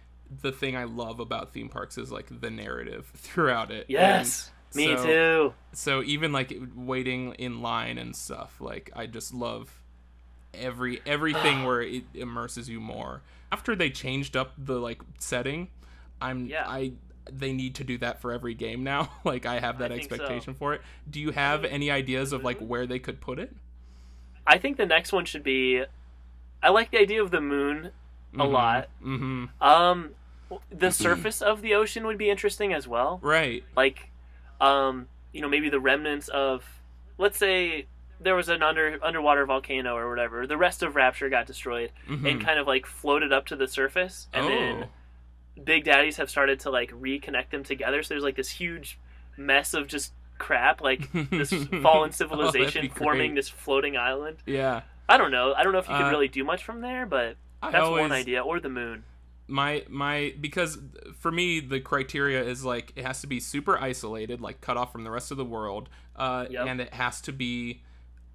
the 0.43 0.53
thing 0.53 0.77
I 0.77 0.85
love 0.85 1.21
about 1.21 1.53
theme 1.53 1.69
parks 1.69 1.97
is 1.99 2.11
like 2.13 2.41
the 2.41 2.51
narrative 2.51 3.07
throughout 3.15 3.71
it. 3.71 3.87
yes. 3.89 4.51
Me 4.75 4.97
so- 4.97 5.05
too. 5.05 5.55
so 5.73 6.03
even 6.03 6.33
like 6.33 6.53
waiting 6.75 7.33
in 7.35 7.63
line 7.63 7.97
and 7.97 8.17
stuff 8.17 8.61
like 8.61 8.91
i 8.97 9.07
just 9.07 9.33
love 9.33 9.81
every 10.61 11.01
everything 11.07 11.65
where 11.65 11.83
it 11.83 12.05
immerses 12.15 12.69
you 12.69 12.81
more 12.81 13.23
after 13.53 13.75
they 13.77 13.91
changed 13.91 14.37
up 14.37 14.53
the 14.59 14.75
like 14.79 15.01
setting 15.19 15.69
i'm 16.21 16.47
Yeah. 16.47 16.65
i 16.69 16.93
they 17.31 17.53
need 17.53 17.75
to 17.77 17.85
do 17.85 17.97
that 17.99 18.21
for 18.21 18.33
every 18.33 18.55
game 18.55 18.85
now 18.85 19.11
like 19.25 19.47
i 19.47 19.59
have 19.61 19.79
that 19.79 19.91
I 19.93 19.97
think 19.99 20.11
so. 20.11 20.15
expectation 20.17 20.55
for 20.55 20.75
it 20.75 20.83
do 21.11 21.21
you 21.21 21.31
have 21.33 21.65
any 21.65 21.91
ideas 21.91 22.33
of 22.33 22.45
like 22.45 22.59
where 22.59 22.87
they 22.87 22.99
could 22.99 23.21
put 23.21 23.39
it 23.39 23.53
I 24.47 24.59
think 24.59 24.77
the 24.77 24.85
next 24.85 25.11
one 25.11 25.25
should 25.25 25.43
be. 25.43 25.85
I 26.63 26.69
like 26.69 26.91
the 26.91 26.99
idea 26.99 27.23
of 27.23 27.31
the 27.31 27.41
moon 27.41 27.93
a 28.39 28.45
lot. 28.45 28.89
mm-hmm 29.03 29.47
Um, 29.61 30.11
the 30.71 30.91
surface 31.05 31.41
of 31.41 31.63
the 31.63 31.75
ocean 31.75 32.07
would 32.07 32.19
be 32.19 32.29
interesting 32.29 32.75
as 32.75 32.87
well. 32.87 33.21
right 33.23 33.65
Like, 33.75 34.11
um, 34.61 35.09
you 35.33 35.41
know, 35.41 35.49
maybe 35.49 35.71
the 35.71 35.81
remnants 35.81 36.29
of 36.29 36.63
let's 37.17 37.39
say 37.39 37.87
there 38.21 38.35
was 38.35 38.49
an 38.49 38.63
under 38.63 38.99
underwater 39.03 39.45
volcano 39.47 39.95
or 39.97 40.09
whatever. 40.09 40.47
The 40.47 40.57
rest 40.57 40.83
of 40.83 40.95
Rapture 40.97 41.29
got 41.29 41.47
destroyed 41.47 41.91
Mhm. 42.09 42.31
and 42.31 42.41
kind 42.45 42.59
of 42.59 42.67
like 42.67 42.87
floated 42.87 43.33
up 43.33 43.47
to 43.47 43.57
the 43.57 43.67
surface, 43.69 44.29
and 44.33 44.47
oh. 44.47 44.49
then 44.49 44.89
Big 45.63 45.85
Daddies 45.85 46.17
have 46.17 46.29
started 46.31 46.61
to 46.61 46.71
like 46.71 46.91
reconnect 46.93 47.51
them 47.51 47.63
together. 47.65 48.03
So 48.03 48.15
there's 48.15 48.25
like 48.25 48.37
this 48.37 48.51
huge 48.51 48.99
mess 49.37 49.75
of 49.75 49.87
just 49.89 50.13
crap, 50.39 50.81
like 50.81 51.11
this 51.31 51.53
fallen 51.83 52.09
Oh, 52.09 52.13
civilization 52.13 52.83
be 52.83 52.89
forming 52.89 53.35
this 53.35 53.49
floating 53.49 53.97
island. 53.97 54.39
yeah. 54.47 54.83
I 55.09 55.19
don't 55.19 55.31
know. 55.31 55.53
I 55.55 55.63
don't 55.65 55.73
know 55.75 55.79
if 55.81 55.89
you 55.89 55.95
could 55.95 56.07
Uh, 56.07 56.11
really 56.11 56.29
do 56.29 56.45
much 56.45 56.65
from 56.65 56.81
there, 56.81 57.05
but 57.05 57.37
that's 57.63 57.75
always, 57.77 58.01
one 58.01 58.13
idea. 58.13 58.41
Or 58.43 58.59
the 58.59 58.71
moon. 58.71 59.05
my 59.47 59.85
my 59.91 60.35
because 60.41 60.79
for 61.21 61.31
me 61.31 61.61
the 61.61 61.79
criteria 61.79 62.43
is 62.43 62.65
like 62.65 62.93
it 62.97 63.05
has 63.05 63.21
to 63.21 63.27
be 63.27 63.39
super 63.39 63.79
isolated 63.79 64.41
like 64.41 64.63
cut 64.63 64.79
off 64.79 64.91
from 64.91 65.05
the 65.05 65.11
rest 65.11 65.31
of 65.31 65.37
the 65.37 65.45
world 65.45 65.91
uh 66.17 66.47
Yep. 66.49 66.67
and 66.67 66.81
it 66.81 66.95
has 66.95 67.21
to 67.21 67.33
be 67.33 67.83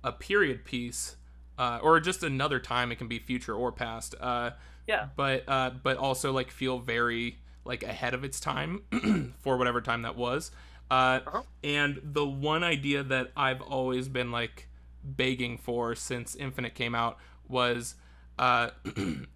a 0.04 0.12
period 0.12 0.64
piece 0.66 1.16
uh 1.58 1.80
or 1.82 2.00
just 2.00 2.24
another 2.24 2.60
time 2.60 2.91
it 2.91 2.97
can 2.97 3.08
be 3.08 3.20
future 3.20 3.54
or 3.54 3.72
past 3.72 4.16
uh 4.22 4.52
Yeah. 4.88 5.08
but 5.16 5.43
uh 5.47 5.72
but 5.84 5.97
also 5.97 6.32
like 6.32 6.52
feel 6.52 6.80
very 6.80 7.39
like 7.66 7.84
ahead 7.84 8.14
of 8.14 8.24
its 8.24 8.39
time 8.39 8.84
for 9.39 9.58
whatever 9.58 9.82
time 9.82 10.02
that 10.04 10.16
was 10.16 10.52
uh 10.89 11.20
Uh-huh. 11.28 11.41
and 11.64 12.00
the 12.04 12.26
one 12.26 12.64
idea 12.64 13.04
that 13.04 13.32
i've 13.36 13.62
always 13.62 14.08
been 14.08 14.32
like 14.32 14.68
begging 15.04 15.58
for 15.58 15.95
since 15.95 16.36
infinite 16.36 16.76
came 16.76 16.95
out 16.95 17.18
was 17.47 17.95
uh 18.38 18.70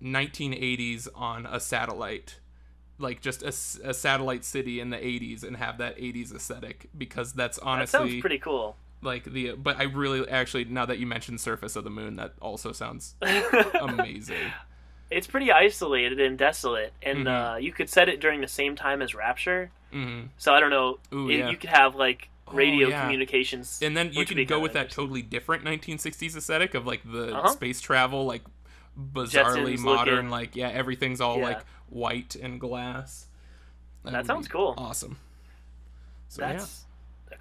1980s 0.02 1.08
on 1.16 1.46
a 1.46 1.60
satellite 1.60 2.40
like 3.00 3.22
just 3.22 3.42
a 3.44 3.52
satellite 3.52 4.46
city 4.46 4.80
in 4.80 4.90
the 4.92 4.98
80s 4.98 5.44
and 5.44 5.58
have 5.58 5.78
that 5.80 5.98
80s 5.98 6.34
aesthetic 6.34 6.90
because 6.98 7.34
that's 7.34 7.58
honestly 7.60 8.00
That 8.00 8.10
sounds 8.10 8.22
pretty 8.22 8.38
cool. 8.40 8.78
Like 9.04 9.26
the 9.26 9.52
but 9.54 9.78
i 9.80 9.84
really 9.84 10.28
actually 10.30 10.66
now 10.66 10.86
that 10.86 10.98
you 11.00 11.06
mentioned 11.08 11.40
surface 11.42 11.76
of 11.76 11.84
the 11.84 11.90
moon 11.90 12.16
that 12.16 12.34
also 12.42 12.72
sounds 12.72 13.16
amazing 13.82 14.52
it's 15.12 15.28
pretty 15.28 15.52
isolated 15.52 16.20
and 16.20 16.40
desolate, 16.40 16.92
and 17.04 17.28
Mhm. 17.28 17.54
uh, 17.54 17.58
you 17.58 17.72
could 17.72 17.88
set 17.88 18.10
it 18.10 18.20
during 18.20 18.42
the 18.42 18.48
same 18.48 18.76
time 18.76 19.00
as 19.00 19.14
Rapture. 19.14 19.70
hmm 19.92 20.22
So 20.38 20.56
I 20.56 20.60
don't 20.60 20.72
know. 20.72 20.98
Ooh, 21.14 21.30
it- 21.30 21.38
yeah. 21.38 21.50
You 21.52 21.58
could 21.58 21.70
have 21.70 21.94
like 21.96 22.30
Oh, 22.48 22.54
radio 22.54 22.88
yeah. 22.88 23.02
communications, 23.04 23.80
and 23.84 23.96
then 23.96 24.12
you 24.12 24.18
which 24.20 24.30
would 24.30 24.38
be 24.38 24.46
can 24.46 24.58
go 24.58 24.60
with 24.60 24.74
that 24.74 24.90
totally 24.90 25.22
different 25.22 25.64
1960s 25.66 26.36
aesthetic 26.36 26.74
of 26.74 26.88
like 26.88 27.02
the 27.10 27.36
Uh-huh. 27.38 27.48
space 27.50 27.80
travel 27.80 28.26
like 28.26 28.42
bizarrely 28.98 29.74
Jetsons 29.76 29.80
modern 29.80 30.16
looking. 30.16 30.30
like 30.32 30.56
yeah 30.56 30.70
everything's 30.70 31.22
all 31.22 31.38
Yeah. 31.38 31.44
like 31.44 31.62
white 31.90 32.36
and 32.36 32.60
glass 32.60 33.28
That 34.04 34.14
would 34.14 34.26
sounds 34.26 34.48
cool. 34.48 34.74
awesome 34.78 35.18
so 36.28 36.42
That's 36.42 36.86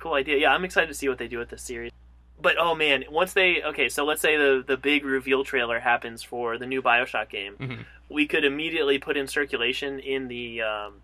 cool 0.03 0.14
idea. 0.14 0.36
Yeah, 0.38 0.53
I'm 0.53 0.64
excited 0.64 0.88
to 0.88 0.94
see 0.94 1.09
what 1.09 1.18
they 1.18 1.28
do 1.28 1.38
with 1.38 1.48
this 1.50 1.62
series. 1.62 1.92
But 2.40 2.57
oh 2.59 2.74
man, 2.74 3.05
once 3.11 3.32
they 3.34 3.62
okay, 3.62 3.88
so 3.88 4.05
let's 4.05 4.20
say 4.20 4.36
the 4.36 4.64
the 4.66 4.76
big 4.76 5.05
reveal 5.05 5.44
trailer 5.44 5.78
happens 5.78 6.22
for 6.24 6.59
the 6.59 6.66
new 6.66 6.82
BioShock 6.82 7.28
game, 7.28 7.55
Mhm. 7.59 7.84
we 8.09 8.26
could 8.26 8.44
immediately 8.44 8.98
put 8.98 9.16
in 9.16 9.28
circulation 9.28 10.00
in 10.00 10.26
the 10.28 10.62
um, 10.62 10.94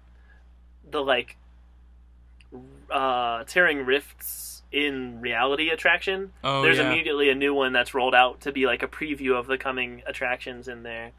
the 0.91 1.01
like 1.01 1.37
uh, 2.91 3.45
tearing 3.45 3.85
rifts 3.85 4.63
in 4.73 5.21
reality 5.21 5.71
attraction. 5.71 6.33
oh 6.45 6.63
There's 6.63 6.79
yeah 6.79 6.91
immediately 6.91 7.31
a 7.31 7.35
new 7.35 7.55
one 7.55 7.73
that's 7.73 7.95
rolled 7.95 8.15
out 8.15 8.41
to 8.43 8.53
be 8.53 8.67
like 8.67 8.83
a 8.83 8.89
preview 8.89 9.39
of 9.39 9.47
the 9.47 9.57
coming 9.59 10.03
attractions 10.07 10.69
in 10.69 10.83
there. 10.83 11.13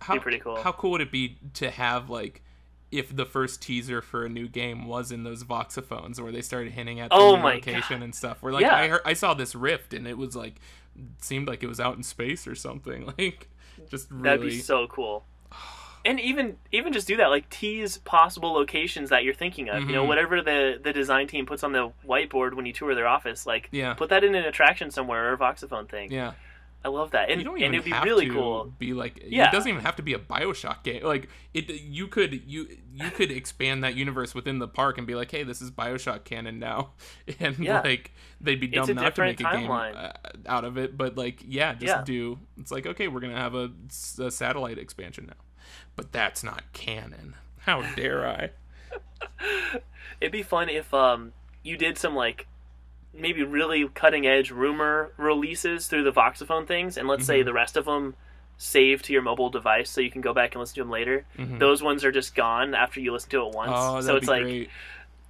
how, 0.00 0.18
pretty 0.18 0.38
cool. 0.38 0.60
how 0.62 0.72
cool 0.72 0.90
would 0.92 1.00
it 1.00 1.10
be 1.10 1.36
to 1.54 1.70
have 1.70 2.10
like 2.10 2.42
if 2.92 3.14
the 3.16 3.24
first 3.26 3.60
teaser 3.62 4.00
for 4.02 4.24
a 4.24 4.28
new 4.28 4.46
game 4.46 4.86
was 4.86 5.10
in 5.10 5.24
those 5.24 5.42
voxophones 5.42 6.20
where 6.20 6.30
they 6.30 6.42
started 6.42 6.72
hinting 6.72 7.00
at 7.00 7.10
the 7.10 7.16
Oh 7.16 7.30
location 7.32 8.02
and 8.02 8.14
stuff 8.14 8.42
where 8.42 8.52
like 8.52 8.62
Yeah. 8.62 8.76
I 8.76 8.88
heard 8.88 9.00
I 9.04 9.14
saw 9.14 9.34
this 9.34 9.54
rift 9.54 9.92
and 9.94 10.06
it 10.06 10.16
was 10.18 10.36
like 10.36 10.60
seemed 11.18 11.48
like 11.48 11.62
it 11.62 11.66
was 11.68 11.80
out 11.80 11.96
in 11.96 12.02
space 12.02 12.46
or 12.46 12.54
something 12.54 13.06
like 13.18 13.48
just 13.90 14.10
really 14.10 14.22
That'd 14.22 14.42
be 14.42 14.58
so 14.60 14.86
cool. 14.86 15.24
And 16.04 16.18
even 16.20 16.56
even 16.72 16.92
just 16.92 17.06
do 17.06 17.16
that, 17.18 17.28
like 17.28 17.48
tease 17.48 17.98
possible 17.98 18.52
locations 18.52 19.10
that 19.10 19.22
you're 19.24 19.34
thinking 19.34 19.68
of. 19.68 19.84
You 19.84 19.92
know, 19.92 20.04
Mhm. 20.04 20.08
whatever 20.08 20.42
the 20.42 20.78
the 20.82 20.92
design 20.92 21.28
team 21.28 21.46
puts 21.46 21.62
on 21.62 21.72
the 21.72 21.92
whiteboard 22.06 22.54
when 22.54 22.66
you 22.66 22.72
tour 22.72 22.94
their 22.94 23.06
office, 23.06 23.46
like 23.46 23.68
Yeah. 23.72 23.94
put 23.94 24.10
that 24.10 24.24
in 24.24 24.34
an 24.34 24.44
attraction 24.44 24.90
somewhere 24.90 25.30
or 25.30 25.34
a 25.34 25.38
voxophone 25.38 25.88
thing. 25.88 26.10
yeah 26.12 26.32
I 26.84 26.88
love 26.88 27.12
that, 27.12 27.30
and 27.30 27.40
and 27.46 27.74
it'd 27.74 27.84
be 27.84 27.92
really 28.02 28.26
to 28.26 28.32
cool. 28.32 28.72
be 28.78 28.92
like 28.92 29.22
Yeah. 29.26 29.48
it 29.48 29.52
doesn't 29.52 29.68
even 29.68 29.82
have 29.82 29.94
to 29.96 30.02
be 30.02 30.14
a 30.14 30.18
bioshock 30.18 30.82
game 30.82 31.04
like 31.04 31.28
it 31.54 31.70
you 31.70 32.08
could 32.08 32.42
you 32.44 32.66
you 32.92 33.10
could 33.10 33.30
expand 33.30 33.84
that 33.84 33.94
universe 33.94 34.34
within 34.34 34.58
the 34.58 34.66
park 34.66 34.98
and 34.98 35.06
be 35.06 35.14
like 35.14 35.30
hey 35.30 35.44
this 35.44 35.62
is 35.62 35.70
bioshock 35.70 36.24
canon 36.24 36.58
now 36.58 36.90
and 37.40 37.56
Yeah. 37.58 37.80
like 37.82 38.10
they'd 38.40 38.58
be 38.60 38.66
dumb 38.66 38.90
a 38.90 38.94
not 38.94 39.14
to 39.14 39.20
make 39.22 39.38
a 39.40 39.44
game 39.44 39.70
uh, 39.70 40.10
out 40.46 40.64
of 40.64 40.76
it 40.76 40.96
but 40.98 41.16
like 41.16 41.40
yeah 41.46 41.72
just 41.74 41.84
Yeah. 41.86 42.02
do 42.04 42.38
it's 42.58 42.72
like 42.72 42.86
okay 42.86 43.06
we're 43.06 43.20
gonna 43.20 43.36
have 43.36 43.54
a 43.54 43.70
satellite 43.88 44.78
expansion 44.78 45.26
now 45.28 45.34
but 45.94 46.10
that's 46.10 46.42
not 46.42 46.64
canon 46.72 47.36
how 47.60 47.82
dare 47.94 48.26
i 48.26 48.50
It'd 50.20 50.32
be 50.32 50.42
fun 50.42 50.68
if 50.68 50.92
um 50.92 51.32
you 51.62 51.76
did 51.76 51.96
some 51.98 52.14
like 52.14 52.46
maybe 53.14 53.42
really 53.42 53.88
cutting 53.88 54.26
edge 54.26 54.50
rumor 54.50 55.12
releases 55.16 55.86
through 55.86 56.04
the 56.04 56.12
voxophone 56.12 56.66
things, 56.66 56.96
and 56.96 57.06
let's 57.08 57.26
say 57.26 57.42
Mhm. 57.42 57.44
the 57.46 57.52
rest 57.52 57.76
of 57.76 57.84
them 57.84 58.14
save 58.56 59.02
to 59.02 59.12
your 59.12 59.22
mobile 59.22 59.50
device 59.50 59.90
so 59.90 60.00
you 60.00 60.10
can 60.10 60.20
go 60.20 60.32
back 60.32 60.54
and 60.54 60.60
listen 60.60 60.74
to 60.76 60.80
them 60.82 60.90
later. 60.90 61.24
Mhm. 61.38 61.58
Those 61.58 61.82
ones 61.82 62.04
are 62.04 62.12
just 62.12 62.34
gone 62.34 62.74
after 62.74 63.00
you 63.00 63.12
listen 63.12 63.30
to 63.30 63.46
it 63.46 63.54
once. 63.54 63.72
oh 63.74 64.00
so 64.00 64.16
it's 64.16 64.28
like 64.28 64.42
great 64.44 64.70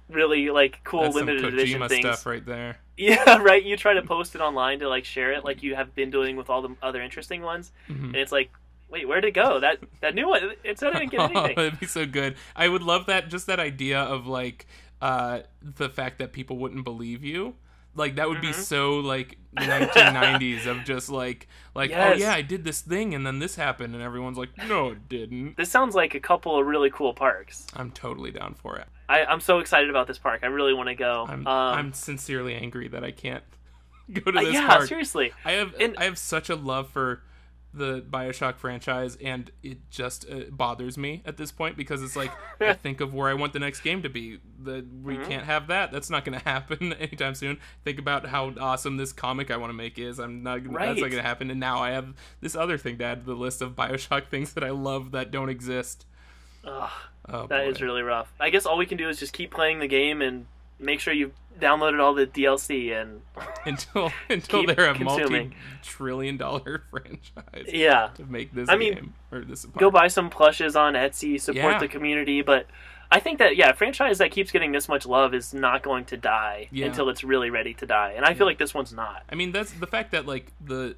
really 0.09 0.49
like 0.49 0.79
cool 0.83 1.01
that's 1.03 1.15
limited 1.15 1.43
edition 1.45 1.81
kojima 1.81 1.89
things. 1.89 2.05
stuff 2.05 2.25
right 2.25 2.45
there 2.45 2.77
Yeah, 2.97 3.37
right. 3.39 3.63
You 3.63 3.75
try 3.75 3.95
to 3.95 4.03
post 4.03 4.35
it 4.35 4.41
online 4.41 4.79
to 4.79 4.87
like 4.89 5.03
share 5.03 5.31
it, 5.31 5.43
like 5.43 5.63
you 5.63 5.73
have 5.73 5.95
been 5.95 6.11
doing 6.11 6.35
with 6.35 6.49
all 6.51 6.61
the 6.61 6.75
other 6.83 7.01
interesting 7.01 7.41
ones, 7.41 7.71
Mhm. 7.89 8.03
and 8.09 8.15
it's 8.17 8.31
like, 8.31 8.51
wait, 8.87 9.07
where'd 9.07 9.25
it 9.25 9.31
go? 9.33 9.59
That 9.59 9.79
that 10.01 10.13
new 10.13 10.27
one, 10.29 10.51
it 10.63 10.77
said 10.77 10.93
I 10.95 10.99
didn't 10.99 11.11
get 11.11 11.19
anything. 11.31 11.55
That'd 11.55 11.79
be 11.79 11.87
so 11.87 12.05
good. 12.05 12.35
I 12.55 12.67
would 12.67 12.83
love 12.83 13.07
that. 13.07 13.29
Just 13.29 13.47
that 13.47 13.59
idea 13.59 13.99
of 13.99 14.27
like 14.27 14.67
uh, 15.01 15.39
the 15.61 15.89
fact 15.89 16.19
that 16.19 16.33
people 16.33 16.57
wouldn't 16.59 16.83
believe 16.83 17.23
you. 17.23 17.55
Like 17.95 18.15
that 18.15 18.27
would 18.29 18.41
be 18.41 18.49
Mhm. 18.49 18.53
so 18.55 18.95
like 18.99 19.37
1990s 19.55 20.65
of 20.65 20.83
just 20.83 21.09
like 21.09 21.47
like 21.75 21.91
oh 21.93 22.13
yeah 22.13 22.33
I 22.33 22.41
did 22.41 22.63
this 22.63 22.81
thing 22.81 23.13
and 23.13 23.25
then 23.25 23.39
this 23.39 23.55
happened 23.55 23.93
and 23.93 24.03
everyone's 24.03 24.37
like 24.37 24.49
no 24.67 24.89
it 24.89 25.07
didn't. 25.09 25.57
This 25.57 25.69
sounds 25.69 25.95
like 25.95 26.15
a 26.15 26.19
couple 26.19 26.57
of 26.59 26.65
really 26.65 26.89
cool 26.89 27.13
parks. 27.13 27.67
I'm 27.75 27.91
totally 27.91 28.31
down 28.31 28.55
for 28.55 28.77
it. 28.77 28.87
I, 29.09 29.25
I'm 29.25 29.41
so 29.41 29.59
excited 29.59 29.89
about 29.89 30.07
this 30.07 30.17
park. 30.17 30.39
I 30.43 30.47
really 30.47 30.73
want 30.73 30.89
to 30.89 30.95
go. 30.95 31.25
I'm 31.27 31.45
um, 31.45 31.77
I'm 31.77 31.93
sincerely 31.93 32.55
angry 32.55 32.87
that 32.87 33.03
I 33.03 33.11
can't 33.11 33.43
go 34.11 34.31
to 34.31 34.37
uh, 34.39 34.41
this 34.41 34.53
yeah, 34.53 34.67
park. 34.67 34.87
seriously. 34.87 35.33
I 35.45 35.51
have 35.53 35.75
And- 35.79 35.95
I 35.97 36.05
have 36.05 36.17
such 36.17 36.49
a 36.49 36.55
love 36.55 36.89
for 36.89 37.21
the 37.73 38.01
Bioshock 38.01 38.57
franchise, 38.57 39.17
and 39.23 39.49
it 39.63 39.77
just 39.89 40.29
uh, 40.29 40.41
bothers 40.51 40.97
me 40.97 41.23
at 41.25 41.37
this 41.37 41.51
point 41.51 41.75
because 41.75 42.03
it's 42.03 42.15
like 42.15 42.31
I 42.61 42.73
think 42.83 43.01
of 43.01 43.13
where 43.13 43.29
I 43.29 43.33
want 43.33 43.53
the 43.53 43.59
next 43.59 43.81
game 43.81 44.03
to 44.03 44.09
be. 44.09 44.39
The 44.61 44.85
we 45.03 45.15
Mhm. 45.17 45.27
can't 45.27 45.45
have 45.45 45.67
that. 45.67 45.91
That's 45.91 46.09
not 46.09 46.23
going 46.23 46.37
to 46.39 46.45
happen 46.45 46.93
anytime 46.93 47.35
soon. 47.35 47.59
Think 47.83 47.97
about 47.99 48.27
how 48.27 48.53
awesome 48.59 48.97
this 48.97 49.11
comic 49.11 49.49
I 49.49 49.57
want 49.57 49.69
to 49.71 49.73
make 49.77 49.97
is. 49.97 50.19
I'm 50.19 50.43
not. 50.43 50.63
That's 50.63 50.71
not 51.01 51.09
going 51.09 51.11
to 51.13 51.21
happen. 51.23 51.49
And 51.49 51.59
now 51.59 51.79
I 51.79 51.91
have 51.91 52.13
this 52.41 52.55
other 52.55 52.77
thing 52.77 52.97
to 52.99 53.03
add 53.05 53.21
to 53.21 53.25
the 53.25 53.35
list 53.35 53.61
of 53.61 53.71
Bioshock 53.75 54.27
things 54.29 54.53
that 54.53 54.63
I 54.63 54.69
love 54.69 55.11
that 55.11 55.31
don't 55.31 55.49
exist. 55.49 56.05
Ugh, 56.65 56.89
Oh, 57.27 57.47
that 57.47 57.67
is 57.67 57.79
boy. 57.79 57.85
really 57.85 58.01
rough. 58.03 58.31
I 58.39 58.49
guess 58.49 58.65
all 58.65 58.77
we 58.77 58.85
can 58.85 58.97
do 58.97 59.09
is 59.09 59.17
just 59.19 59.33
keep 59.33 59.51
playing 59.51 59.79
the 59.79 59.87
game 59.87 60.21
and 60.21 60.45
make 60.79 60.99
sure 60.99 61.13
you've 61.13 61.33
downloaded 61.59 61.99
all 62.01 62.13
the 62.13 62.25
DLC 62.27 62.91
and 62.99 63.21
until 63.65 64.11
until 64.29 64.65
they're 64.65 64.87
a 64.87 64.99
multi-trillion 64.99 66.37
dollar 66.37 66.83
franchise 66.91 67.67
yeah. 67.71 68.09
to 68.15 68.23
make 68.25 68.53
this 68.53 68.69
I 68.69 68.75
mean, 68.75 68.93
game 68.95 69.13
or 69.31 69.41
this. 69.41 69.65
go 69.65 69.89
buy 69.91 70.07
some 70.07 70.29
plushes 70.29 70.75
on 70.75 70.93
Etsy, 70.93 71.39
support 71.39 71.73
Yeah. 71.73 71.79
the 71.79 71.87
community, 71.87 72.41
but 72.41 72.67
I 73.11 73.19
think 73.19 73.39
that 73.39 73.55
yeah, 73.55 73.69
a 73.69 73.73
franchise 73.73 74.17
that 74.17 74.31
keeps 74.31 74.51
getting 74.51 74.71
this 74.71 74.89
much 74.89 75.05
love 75.05 75.33
is 75.33 75.53
not 75.53 75.83
going 75.83 76.05
to 76.05 76.17
die 76.17 76.67
Yeah. 76.71 76.87
until 76.87 77.09
it's 77.09 77.23
really 77.23 77.49
ready 77.49 77.73
to 77.75 77.85
die. 77.85 78.13
And 78.15 78.25
I 78.25 78.33
feel 78.33 78.47
like 78.47 78.57
this 78.57 78.73
one's 78.73 78.93
not. 78.93 79.23
I 79.29 79.35
mean, 79.35 79.51
that's 79.51 79.71
the 79.71 79.87
fact 79.87 80.11
that 80.11 80.25
like 80.25 80.51
the 80.65 80.95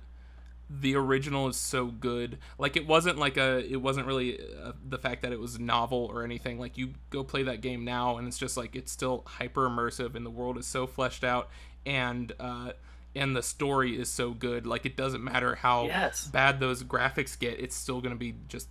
the 0.70 0.96
original 0.96 1.48
is 1.48 1.56
so 1.58 1.86
good. 1.88 2.40
Like 2.58 2.76
it 2.76 2.88
wasn't 2.88 3.18
like 3.20 3.38
a 3.38 3.60
it 3.72 3.82
wasn't 3.82 4.08
really 4.08 4.40
uh 4.64 4.72
the 4.88 4.98
fact 4.98 5.22
that 5.22 5.32
it 5.32 5.40
was 5.40 5.60
novel 5.60 6.10
or 6.12 6.24
anything. 6.24 6.60
Like 6.60 6.78
you 6.78 6.94
go 7.12 7.24
play 7.24 7.44
that 7.44 7.62
game 7.62 7.86
now 7.86 8.18
and 8.18 8.28
it's 8.28 8.38
just 8.38 8.58
like 8.58 8.76
it's 8.76 8.92
still 8.92 9.24
hyper 9.28 9.70
immersive 9.70 10.16
and 10.16 10.26
the 10.26 10.30
world 10.32 10.58
is 10.58 10.66
so 10.66 10.88
fleshed 10.88 11.24
out 11.24 11.50
and 11.86 12.32
uh 12.40 12.72
and 13.16 13.36
the 13.36 13.44
story 13.44 13.98
is 14.00 14.10
so 14.10 14.32
good. 14.32 14.66
Like 14.68 14.86
it 14.86 14.98
doesn't 14.98 15.24
matter 15.24 15.56
how 15.56 15.86
Yes. 15.86 16.28
bad 16.28 16.60
those 16.60 16.84
graphics 16.84 17.38
get, 17.40 17.60
it's 17.60 17.76
still 17.76 18.02
going 18.02 18.14
to 18.14 18.20
be 18.20 18.36
just 18.50 18.68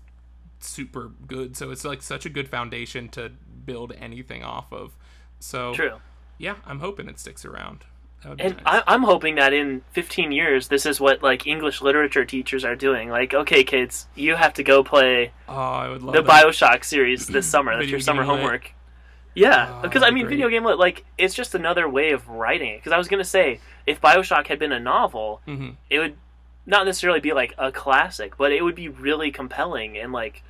super 0.61 1.13
good. 1.27 1.57
So 1.57 1.71
it's 1.71 1.85
like 1.85 2.03
such 2.03 2.27
a 2.27 2.29
good 2.29 2.49
foundation 2.49 3.09
to 3.11 3.33
build 3.65 3.93
anything 3.99 4.43
off 4.43 4.73
of. 4.73 4.97
So 5.41 5.75
True. 5.75 6.01
yeah, 6.39 6.57
I'm 6.67 6.81
hoping 6.81 7.09
it 7.09 7.19
sticks 7.19 7.45
around. 7.45 7.85
That 8.25 8.31
would 8.31 8.39
be 8.39 8.45
And 8.45 8.57
nice. 8.57 8.65
I, 8.67 8.83
I'm 8.95 9.03
hoping 9.05 9.37
that 9.37 9.53
in 9.53 9.83
15 9.93 10.33
years, 10.33 10.67
this 10.69 10.85
is 10.87 11.01
what 11.01 11.23
like 11.23 11.47
English 11.47 11.81
literature 11.81 12.25
teachers 12.25 12.65
are 12.65 12.75
doing. 12.75 13.09
Like, 13.11 13.33
okay, 13.35 13.63
kids, 13.63 14.07
you 14.17 14.35
have 14.35 14.55
to 14.55 14.65
go 14.65 14.83
play 14.83 15.31
oh, 15.49 15.55
I 15.55 15.89
would 15.89 16.03
love 16.03 16.15
the 16.17 16.23
that. 16.23 16.45
Bioshock 16.47 16.85
series 16.85 17.27
this 17.29 17.47
summer. 17.55 17.77
That's 17.77 17.91
your 17.91 18.01
summer 18.01 18.23
game 18.23 18.31
lit. 18.33 18.39
homework. 18.41 18.73
Yeah, 19.37 19.75
Oh, 19.79 19.83
because 19.83 20.03
I 20.03 20.11
mean, 20.11 20.25
great. 20.27 20.37
video 20.37 20.49
game 20.49 20.65
lit, 20.65 20.79
like 20.79 21.05
it's 21.19 21.35
just 21.35 21.55
another 21.55 21.89
way 21.89 22.13
of 22.13 22.29
writing 22.29 22.71
it. 22.71 22.79
Because 22.79 22.93
I 22.93 22.99
was 22.99 23.09
gonna 23.09 23.25
say, 23.25 23.61
if 23.87 24.01
Bioshock 24.01 24.47
had 24.49 24.59
been 24.59 24.73
a 24.73 24.81
novel, 24.81 25.41
hmm 25.45 25.71
it 25.91 25.99
would 25.99 26.17
not 26.67 26.87
necessarily 26.87 27.21
be 27.21 27.33
like 27.33 27.55
a 27.59 27.71
classic, 27.71 28.37
but 28.39 28.51
it 28.53 28.63
would 28.63 28.75
be 28.75 28.89
really 28.89 29.31
compelling 29.31 29.99
and 29.99 30.13
like 30.13 30.43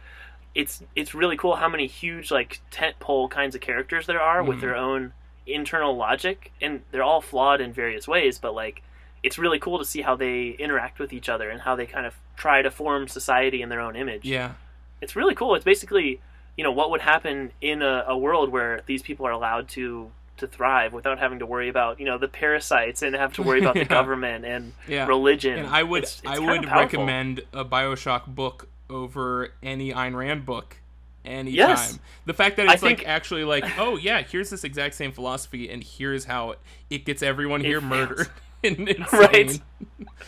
it's 0.55 0.81
it's 0.95 1.13
really 1.15 1.37
cool 1.37 1.57
how 1.57 1.69
many 1.69 1.87
huge 1.89 2.31
like 2.31 2.61
tentpole 2.71 3.29
kinds 3.29 3.57
of 3.57 3.61
characters 3.61 4.07
there 4.07 4.21
are 4.21 4.45
with 4.45 4.59
Mhm. 4.59 4.61
their 4.61 4.77
own 4.77 5.13
internal 5.47 5.97
logic, 5.97 6.53
and 6.61 6.83
they're 6.91 7.03
all 7.03 7.21
flawed 7.21 7.61
in 7.61 7.73
various 7.73 8.07
ways, 8.09 8.39
but 8.39 8.55
like 8.55 8.83
it's 9.23 9.39
really 9.39 9.59
cool 9.59 9.79
to 9.79 9.85
see 9.85 10.03
how 10.03 10.15
they 10.17 10.49
interact 10.59 10.99
with 10.99 11.13
each 11.13 11.29
other 11.31 11.49
and 11.49 11.63
how 11.63 11.75
they 11.75 11.87
kind 11.87 12.05
of 12.07 12.15
try 12.37 12.61
to 12.63 12.71
form 12.71 13.09
society 13.09 13.63
in 13.63 13.69
their 13.71 13.81
own 13.81 13.97
image 13.97 14.25
Yeah. 14.25 14.53
it's 15.01 15.17
really 15.17 15.35
cool. 15.35 15.55
It's 15.55 15.65
basically, 15.65 16.21
you 16.59 16.65
know, 16.65 16.73
what 16.73 16.91
would 16.91 17.01
happen 17.01 17.53
in 17.61 17.81
a, 17.83 18.05
a 18.09 18.19
world 18.19 18.51
where 18.51 18.83
these 18.87 19.03
people 19.03 19.27
are 19.27 19.31
allowed 19.33 19.69
to 19.71 20.11
to 20.37 20.47
thrive 20.49 20.93
without 20.93 21.19
having 21.21 21.39
to 21.39 21.47
worry 21.47 21.69
about, 21.69 22.01
you 22.01 22.05
know, 22.07 22.19
the 22.19 22.27
parasites 22.27 23.03
and 23.03 23.15
have 23.15 23.33
to 23.35 23.43
worry 23.43 23.61
about 23.61 23.77
Yeah. 23.77 23.85
the 23.85 23.89
government 23.89 24.45
and 24.45 24.73
Yeah. 24.89 25.07
religion. 25.07 25.59
And 25.61 25.69
I 25.69 25.83
would 25.85 26.03
It's- 26.03 26.21
it's 26.25 26.29
I 26.29 26.39
would 26.41 26.67
recommend 26.69 27.43
a 27.53 27.65
BioShock 27.65 28.27
book 28.27 28.69
over 28.91 29.53
any 29.63 29.93
Ayn 29.93 30.15
Rand 30.17 30.45
book 30.45 30.77
anytime. 31.25 31.55
Yes. 31.71 31.99
The 32.27 32.35
fact 32.35 32.57
that 32.59 32.67
it's 32.69 32.83
like 32.83 33.07
actually 33.07 33.45
like, 33.45 33.65
oh 33.79 33.97
yeah, 33.97 34.23
here's 34.23 34.51
this 34.51 34.65
exact 34.65 34.95
same 34.95 35.13
philosophy 35.13 35.69
and 35.71 35.83
here's 35.83 36.25
how 36.25 36.55
it 36.91 37.05
gets 37.05 37.23
everyone 37.23 37.61
here 37.61 37.81
fails. 37.81 37.91
murdered. 37.91 38.29
Right. 39.13 39.61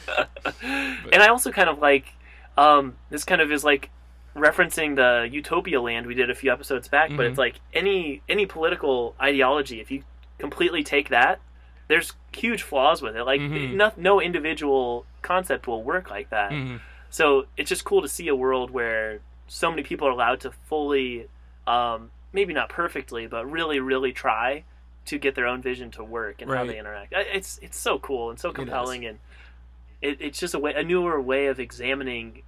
and 0.63 1.23
I 1.23 1.29
also 1.29 1.51
kind 1.51 1.69
of 1.69 1.79
like 1.79 2.07
um, 2.59 2.97
this 3.11 3.25
kind 3.25 3.41
of 3.41 3.51
is 3.53 3.65
like 3.65 3.91
referencing 4.37 4.97
the 4.97 5.29
Utopia 5.33 5.81
Land 5.81 6.07
we 6.07 6.15
did 6.15 6.31
a 6.31 6.35
few 6.35 6.53
episodes 6.53 6.89
back, 6.89 7.11
but 7.11 7.21
Mhm. 7.27 7.31
it's 7.31 7.39
like 7.39 7.57
any 7.73 8.23
any 8.29 8.45
political 8.47 9.15
ideology. 9.21 9.81
If 9.81 9.91
you 9.91 10.03
completely 10.39 10.83
take 10.85 11.09
that, 11.11 11.41
there's 11.89 12.13
huge 12.35 12.63
flaws 12.63 13.01
with 13.01 13.17
it. 13.17 13.25
Like 13.25 13.41
Mhm. 13.41 13.75
no, 13.75 13.93
no 13.97 14.21
individual 14.21 15.07
concept 15.23 15.67
will 15.67 15.83
work 15.83 16.11
like 16.11 16.29
that. 16.31 16.51
Mhm. 16.53 16.81
So 17.09 17.47
it's 17.57 17.69
just 17.71 17.85
cool 17.85 18.03
to 18.03 18.09
see 18.09 18.29
a 18.29 18.35
world 18.35 18.71
where 18.71 19.21
so 19.49 19.71
many 19.71 19.83
people 19.83 20.09
are 20.09 20.13
allowed 20.13 20.41
to 20.41 20.51
fully, 20.69 21.29
um, 21.67 22.11
maybe 22.33 22.53
not 22.53 22.69
perfectly, 22.69 23.27
but 23.27 23.51
really, 23.51 23.81
really 23.81 24.13
try 24.13 24.65
to 25.07 25.19
get 25.19 25.35
their 25.35 25.47
own 25.47 25.63
vision 25.63 25.91
to 25.93 26.05
work 26.05 26.43
and 26.43 26.51
how 26.51 26.65
they 26.65 26.79
interact. 26.79 27.13
It's 27.17 27.59
it's 27.63 27.79
so 27.79 27.99
cool 27.99 28.31
and 28.31 28.39
so 28.39 28.51
It 28.51 28.57
compelling, 28.57 29.07
and 29.07 29.19
it, 30.03 30.21
it's 30.21 30.39
just 30.39 30.55
a 30.55 30.59
way, 30.59 30.75
a 30.75 30.83
newer 30.83 31.21
way 31.21 31.47
of 31.47 31.61
examining 31.61 32.43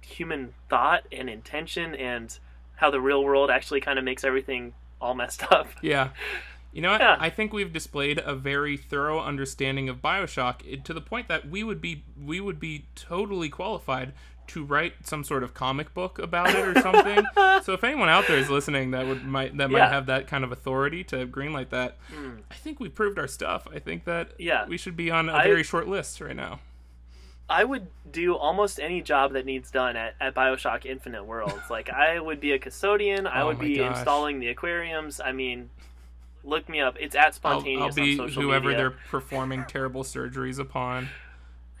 human 0.00 0.54
thought 0.68 1.04
and 1.10 1.28
intention 1.28 1.94
and 1.94 2.38
how 2.76 2.90
the 2.90 3.00
real 3.00 3.24
world 3.24 3.50
actually 3.50 3.80
kind 3.80 3.98
of 3.98 4.04
makes 4.04 4.24
everything 4.24 4.74
all 5.00 5.14
messed 5.14 5.42
up. 5.50 5.68
Yeah. 5.82 6.10
You 6.72 6.82
know 6.82 6.90
what? 6.90 7.00
Yeah. 7.00 7.16
I 7.20 7.30
think 7.30 7.52
we've 7.52 7.72
displayed 7.72 8.20
a 8.24 8.34
very 8.34 8.76
thorough 8.76 9.20
understanding 9.20 9.88
of 9.88 10.02
BioShock 10.02 10.56
eh, 10.70 10.76
to 10.82 10.92
the 10.92 11.00
point 11.00 11.28
that 11.28 11.48
we 11.48 11.62
would 11.62 11.80
be 11.80 12.04
we 12.20 12.40
would 12.40 12.58
be 12.58 12.86
totally 12.96 13.48
qualified 13.48 14.12
to 14.48 14.64
write 14.64 14.94
some 15.06 15.24
sort 15.24 15.42
of 15.42 15.54
comic 15.54 15.94
book 15.94 16.18
about 16.18 16.50
it 16.50 16.56
or 16.76 16.80
something. 16.80 17.24
so 17.62 17.72
if 17.72 17.82
anyone 17.84 18.08
out 18.08 18.26
there 18.26 18.36
is 18.38 18.50
listening 18.50 18.90
that 18.92 19.06
would 19.06 19.24
might 19.24 19.56
that 19.56 19.70
might 19.70 19.78
Yeah. 19.78 19.88
have 19.90 20.06
that 20.06 20.26
kind 20.26 20.44
of 20.44 20.52
authority 20.52 21.02
to 21.04 21.26
greenlight 21.26 21.70
that, 21.70 21.96
Mm. 22.12 22.40
I 22.50 22.54
think 22.54 22.80
we 22.80 22.88
proved 22.88 23.18
our 23.18 23.26
stuff. 23.28 23.66
I 23.72 23.78
think 23.78 24.04
that 24.04 24.32
Yeah. 24.38 24.66
we 24.66 24.76
should 24.76 24.96
be 24.96 25.10
on 25.10 25.28
a 25.28 25.34
I- 25.34 25.44
very 25.44 25.62
short 25.62 25.88
list 25.88 26.20
right 26.20 26.36
now. 26.36 26.60
I 27.48 27.62
would 27.64 27.88
do 28.10 28.34
almost 28.36 28.80
any 28.80 29.02
job 29.02 29.34
that 29.34 29.44
needs 29.44 29.70
done 29.70 29.96
at, 29.96 30.14
at 30.20 30.34
Bioshock 30.34 30.86
Infinite 30.86 31.24
Worlds. 31.24 31.68
Like 31.70 31.90
I 31.90 32.18
would 32.18 32.40
be 32.40 32.52
a 32.52 32.58
custodian. 32.58 33.26
I 33.26 33.42
Oh 33.42 33.48
would 33.48 33.58
be 33.58 33.76
gosh. 33.76 33.96
installing 33.96 34.40
the 34.40 34.48
aquariums. 34.48 35.20
I 35.20 35.32
mean, 35.32 35.68
look 36.42 36.68
me 36.70 36.80
up. 36.80 36.96
It's 36.98 37.14
at 37.14 37.34
spontaneous 37.34 37.80
I'll, 37.80 37.88
I'll 37.88 37.94
be 37.94 38.18
on 38.18 38.28
social 38.28 38.42
whoever 38.42 38.68
media. 38.68 38.76
they're 38.78 38.96
performing 39.10 39.64
terrible 39.66 40.04
surgeries 40.04 40.58
upon. 40.58 41.08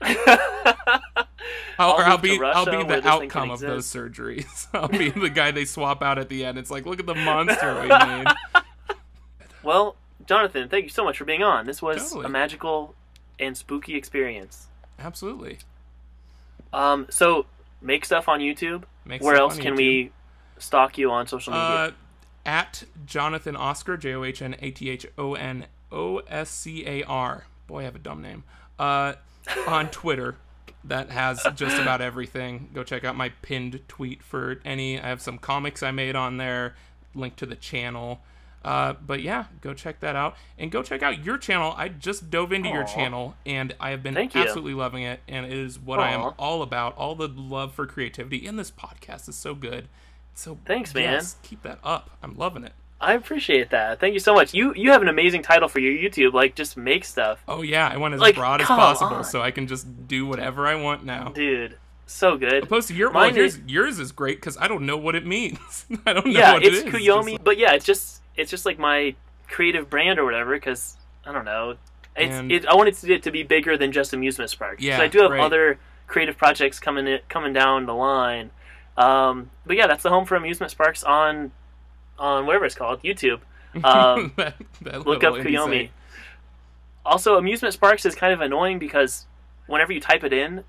I'll 1.78 1.92
I'll, 1.92 2.00
or 2.00 2.04
I'll 2.04 2.18
be 2.18 2.40
I'll 2.42 2.64
be 2.64 2.70
the 2.72 3.00
this 3.00 3.04
thing 3.04 3.28
can 3.28 3.42
outcome 3.42 3.50
of 3.50 3.60
those 3.60 3.86
surgeries. 3.86 4.66
I'll 4.74 4.88
be 4.88 5.10
the 5.10 5.30
guy 5.30 5.50
they 5.50 5.64
swap 5.64 6.02
out 6.02 6.18
at 6.18 6.28
the 6.28 6.44
end. 6.44 6.58
It's 6.58 6.70
like, 6.70 6.86
look 6.86 7.00
at 7.00 7.06
the 7.06 7.14
monster 7.14 7.80
we 7.82 7.88
made. 7.88 8.26
well, 9.62 9.96
Johnathon, 10.26 10.70
thank 10.70 10.84
you 10.84 10.90
so 10.90 11.04
much 11.04 11.18
for 11.18 11.24
being 11.24 11.42
on. 11.42 11.66
This 11.66 11.82
was 11.82 12.10
Totally. 12.10 12.26
a 12.26 12.28
magical 12.28 12.94
and 13.38 13.56
spooky 13.56 13.96
experience. 13.96 14.68
Absolutely. 14.98 15.58
Um, 16.72 17.06
so 17.10 17.46
make 17.80 18.04
stuff 18.04 18.28
on 18.28 18.40
YouTube. 18.40 18.84
Make 19.04 19.22
Where 19.22 19.36
else 19.36 19.58
can 19.58 19.74
YouTube. 19.74 19.78
we 19.78 20.12
stalk 20.58 20.98
you 20.98 21.10
on 21.10 21.26
social 21.26 21.52
media? 21.52 21.66
Uh, 21.66 21.90
at 22.46 22.84
Johnathon 23.06 23.56
Oscar, 23.58 23.96
J 23.96 24.14
O 24.14 24.24
H 24.24 24.42
N 24.42 24.56
A 24.60 24.70
T 24.70 24.90
H 24.90 25.06
O 25.18 25.34
N 25.34 25.66
O 25.90 26.18
S 26.28 26.50
C 26.50 26.86
A 26.86 27.02
R. 27.04 27.46
Boy, 27.66 27.80
I 27.80 27.84
have 27.84 27.96
a 27.96 27.98
dumb 28.00 28.20
name. 28.22 28.44
Uh, 28.78 29.14
on 29.66 29.88
Twitter, 29.90 30.36
that 30.84 31.10
has 31.10 31.46
just 31.54 31.78
about 31.78 32.00
everything. 32.00 32.70
Go 32.74 32.82
check 32.84 33.04
out 33.04 33.16
my 33.16 33.30
pinned 33.42 33.80
tweet 33.88 34.22
for 34.22 34.60
any. 34.64 35.00
I 35.00 35.08
have 35.08 35.20
some 35.20 35.38
comics 35.38 35.82
I 35.82 35.90
made 35.90 36.16
on 36.16 36.36
there. 36.36 36.74
Link 37.14 37.36
to 37.36 37.46
the 37.46 37.56
channel. 37.56 38.20
Uh, 38.64 38.94
but 38.94 39.20
yeah, 39.22 39.44
go 39.60 39.74
check 39.74 40.00
that 40.00 40.16
out 40.16 40.36
and 40.58 40.70
go 40.70 40.82
check 40.82 41.02
out 41.02 41.22
your 41.22 41.36
channel. 41.36 41.74
I 41.76 41.88
just 41.90 42.30
dove 42.30 42.50
into 42.50 42.70
your 42.70 42.84
channel 42.84 43.34
and 43.44 43.74
I 43.78 43.90
have 43.90 44.02
been 44.02 44.14
Thank 44.14 44.34
you. 44.34 44.40
absolutely 44.40 44.72
loving 44.72 45.02
it, 45.02 45.20
and 45.28 45.44
it 45.44 45.52
is 45.52 45.78
what 45.78 46.00
I 46.00 46.12
am 46.12 46.32
all 46.38 46.62
about. 46.62 46.96
All 46.96 47.14
the 47.14 47.28
love 47.28 47.74
for 47.74 47.86
creativity 47.86 48.38
in 48.46 48.56
this 48.56 48.70
podcast 48.70 49.28
is 49.28 49.36
so 49.36 49.54
good. 49.54 49.88
So 50.32 50.58
Thanks, 50.64 50.94
man. 50.94 51.22
keep 51.42 51.62
that 51.62 51.78
up. 51.84 52.10
I'm 52.22 52.36
loving 52.36 52.64
it. 52.64 52.72
I 53.04 53.14
appreciate 53.14 53.70
that. 53.70 54.00
Thank 54.00 54.14
you 54.14 54.20
so 54.20 54.34
much. 54.34 54.54
You 54.54 54.72
you 54.74 54.90
have 54.90 55.02
an 55.02 55.08
amazing 55.08 55.42
title 55.42 55.68
for 55.68 55.78
your 55.78 55.92
YouTube. 55.92 56.32
Like, 56.32 56.54
just 56.54 56.76
make 56.76 57.04
stuff, 57.04 57.42
Oh 57.46 57.62
yeah, 57.62 57.88
I 57.92 57.96
want 57.96 58.14
as 58.14 58.20
Like, 58.20 58.34
broad 58.34 58.60
as 58.60 58.66
possible, 58.66 59.16
on. 59.16 59.24
so 59.24 59.40
I 59.42 59.50
can 59.50 59.66
just 59.66 60.06
do 60.08 60.26
whatever 60.26 60.66
I 60.66 60.74
want 60.74 61.04
now. 61.04 61.28
dude. 61.28 61.76
So 62.06 62.36
good. 62.36 62.64
Opposed 62.64 62.88
to 62.88 62.94
your, 62.94 63.10
well, 63.10 63.24
Mine 63.24 63.34
yours, 63.36 63.54
is- 63.54 63.60
yours 63.66 63.98
is 63.98 64.12
great 64.12 64.36
because 64.36 64.58
I 64.58 64.68
don't 64.68 64.84
know 64.84 64.98
what 64.98 65.14
it 65.14 65.24
means. 65.24 65.86
I 66.06 66.12
don't 66.12 66.26
know 66.26 66.32
yeah, 66.32 66.52
what 66.52 66.62
it's 66.64 66.80
it 66.80 66.86
is. 66.88 66.94
Kuyomi, 66.94 67.42
but 67.42 67.56
yeah, 67.56 67.72
it's 67.72 67.86
just 67.86 68.20
it's 68.36 68.50
just 68.50 68.66
like 68.66 68.78
my 68.78 69.14
creative 69.48 69.88
brand 69.88 70.18
or 70.18 70.24
whatever. 70.24 70.54
Because 70.54 70.96
I 71.24 71.32
don't 71.32 71.46
know, 71.46 71.76
it's 72.16 72.64
it, 72.64 72.66
I 72.66 72.74
wanted 72.74 73.02
it 73.04 73.22
to 73.22 73.30
be 73.30 73.42
bigger 73.42 73.78
than 73.78 73.90
just 73.92 74.12
amusement 74.12 74.54
park. 74.58 74.76
Yeah, 74.80 75.00
I 75.00 75.08
do 75.08 75.20
have 75.22 75.30
right. 75.30 75.40
other 75.40 75.78
creative 76.06 76.36
projects 76.36 76.78
coming 76.78 77.06
in, 77.06 77.20
coming 77.28 77.52
down 77.54 77.86
the 77.86 77.94
line. 77.94 78.50
Um, 78.96 79.50
but 79.66 79.76
yeah, 79.76 79.86
that's 79.86 80.02
the 80.02 80.10
home 80.10 80.24
for 80.26 80.36
amusement 80.36 80.70
sparks 80.70 81.02
on 81.02 81.52
on 82.18 82.46
whatever 82.46 82.64
it's 82.64 82.74
called, 82.74 83.02
YouTube. 83.02 83.40
Um, 83.82 84.32
that, 84.36 84.54
that 84.82 85.04
look 85.04 85.24
up 85.24 85.34
site. 85.34 85.90
Also, 87.04 87.36
amusement 87.36 87.74
sparks 87.74 88.06
is 88.06 88.14
kind 88.14 88.32
of 88.32 88.40
annoying 88.40 88.78
because 88.78 89.26
whenever 89.66 89.92
you 89.92 90.00
type 90.00 90.22
it 90.22 90.32
in, 90.32 90.62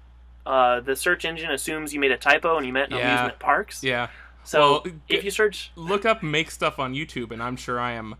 uh, 0.45 0.79
the 0.79 0.95
search 0.95 1.23
engine 1.23 1.51
assumes 1.51 1.93
you 1.93 1.99
made 1.99 2.11
a 2.11 2.17
typo 2.17 2.57
and 2.57 2.65
you 2.65 2.73
meant 2.73 2.91
Yeah. 2.91 2.97
amusement 3.13 3.37
parks. 3.39 3.83
Yeah, 3.83 4.07
So 4.43 4.81
Well, 4.83 4.93
if 5.07 5.23
you 5.23 5.29
search 5.31 5.71
look 5.75 6.03
up 6.03 6.23
make 6.23 6.49
stuff 6.51 6.79
on 6.79 6.93
YouTube, 6.95 7.31
and 7.31 7.41
I'm 7.43 7.55
sure 7.55 7.79
I 7.79 7.91
am 7.93 8.15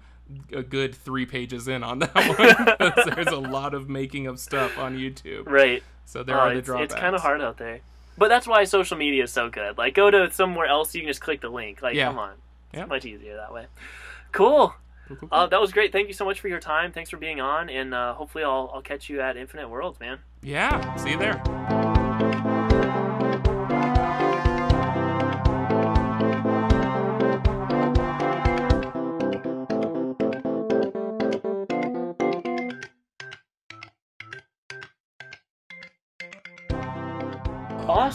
a 0.53 0.61
good 0.63 0.93
three 0.95 1.25
pages 1.25 1.67
in 1.67 1.83
on 1.83 1.99
that 1.99 2.15
one. 3.05 3.15
There's 3.15 3.27
a 3.27 3.39
lot 3.39 3.73
of 3.73 3.89
making 3.89 4.27
of 4.27 4.39
stuff 4.39 4.77
on 4.77 4.97
YouTube, 4.97 5.47
right, 5.49 5.83
so 6.05 6.23
there 6.23 6.37
uh, 6.37 6.41
are 6.41 6.49
the 6.53 6.59
it's, 6.59 6.65
drawbacks. 6.67 6.93
it's 6.93 7.01
kind 7.01 7.15
of 7.15 7.21
hard 7.21 7.41
out 7.41 7.57
there. 7.57 7.79
But 8.17 8.29
that's 8.29 8.47
why 8.47 8.63
social 8.63 8.97
media 8.97 9.23
is 9.23 9.31
so 9.31 9.49
good. 9.49 9.77
Like, 9.77 9.93
go 9.93 10.09
to 10.09 10.31
somewhere 10.31 10.67
else, 10.67 10.95
you 10.95 11.01
can 11.01 11.09
just 11.09 11.21
click 11.21 11.41
the 11.41 11.49
link. 11.49 11.81
Like, 11.81 11.95
Yeah. 11.95 12.07
come 12.07 12.17
on, 12.19 12.33
it's 12.73 12.79
Yeah. 12.79 12.85
much 12.85 13.05
easier 13.05 13.35
that 13.37 13.53
way. 13.53 13.67
Cool. 14.31 14.73
Cool, 15.07 15.17
cool, 15.17 15.29
cool. 15.29 15.29
Uh, 15.31 15.45
that 15.47 15.61
was 15.61 15.71
great. 15.71 15.91
Thank 15.91 16.07
you 16.07 16.13
so 16.13 16.25
much 16.25 16.39
for 16.39 16.47
your 16.47 16.59
time. 16.59 16.91
Thanks 16.91 17.09
for 17.11 17.17
being 17.17 17.39
on, 17.39 17.69
and 17.69 17.93
uh, 17.93 18.13
hopefully, 18.15 18.43
I'll 18.43 18.71
I'll 18.73 18.81
catch 18.81 19.07
you 19.09 19.21
at 19.21 19.37
Infinite 19.37 19.69
Worlds, 19.69 19.99
man. 19.99 20.19
yeah, 20.41 20.95
see 20.95 21.11
you 21.11 21.17
there. 21.19 21.94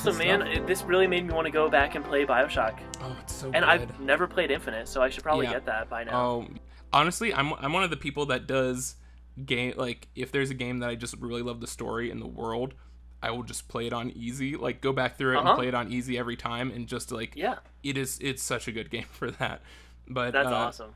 Awesome, 0.00 0.18
man. 0.18 0.42
It- 0.42 0.66
this 0.66 0.82
really 0.82 1.06
made 1.06 1.26
me 1.26 1.34
want 1.34 1.44
to 1.46 1.50
go 1.50 1.68
back 1.68 1.94
and 1.94 2.04
play 2.04 2.24
Bioshock. 2.24 2.78
Oh, 3.02 3.16
it's 3.20 3.34
so 3.34 3.46
And 3.46 3.56
good. 3.56 3.64
I've 3.64 4.00
never 4.00 4.26
played 4.26 4.50
Infinite, 4.50 4.88
so 4.88 5.02
I 5.02 5.10
should 5.10 5.22
probably 5.22 5.46
Yeah. 5.46 5.52
get 5.54 5.66
that 5.66 5.90
by 5.90 6.04
now. 6.04 6.20
Oh, 6.20 6.48
honestly, 6.92 7.34
I'm 7.34 7.52
I'm 7.54 7.72
one 7.72 7.82
of 7.82 7.90
the 7.90 7.96
people 7.96 8.26
that 8.26 8.46
does 8.46 8.96
game 9.44 9.74
like 9.76 10.08
if 10.14 10.32
there's 10.32 10.50
a 10.50 10.54
game 10.54 10.78
that 10.80 10.90
I 10.90 10.94
just 10.94 11.16
really 11.18 11.42
love 11.42 11.60
the 11.60 11.66
story 11.66 12.10
and 12.10 12.20
the 12.20 12.26
world, 12.26 12.74
I 13.22 13.30
will 13.30 13.42
just 13.42 13.68
play 13.68 13.86
it 13.86 13.92
on 13.92 14.10
easy. 14.10 14.56
Like 14.56 14.80
go 14.80 14.92
back 14.92 15.18
through 15.18 15.34
it 15.34 15.36
Uh-huh. 15.38 15.48
and 15.50 15.56
play 15.58 15.68
it 15.68 15.74
on 15.74 15.92
easy 15.92 16.16
every 16.18 16.36
time, 16.36 16.70
and 16.70 16.86
just 16.86 17.12
like 17.12 17.36
Yeah, 17.36 17.56
it 17.82 17.98
is 17.98 18.18
it's 18.20 18.42
such 18.42 18.68
a 18.68 18.72
good 18.72 18.90
game 18.90 19.06
for 19.12 19.30
that. 19.32 19.60
But 20.08 20.32
that's 20.32 20.48
uh, 20.48 20.52
awesome. 20.54 20.94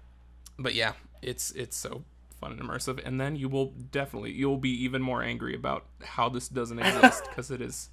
But 0.58 0.74
yeah, 0.74 0.94
it's 1.20 1.50
it's 1.52 1.76
so 1.76 2.04
fun 2.40 2.52
and 2.52 2.60
immersive, 2.62 3.00
and 3.04 3.20
then 3.20 3.36
you 3.36 3.48
will 3.50 3.66
definitely 3.90 4.32
you'll 4.32 4.56
be 4.56 4.70
even 4.84 5.02
more 5.02 5.22
angry 5.22 5.54
about 5.54 5.84
how 6.02 6.28
this 6.30 6.48
doesn't 6.48 6.78
exist 6.80 7.24
because 7.28 7.50
it 7.50 7.60
is 7.60 7.90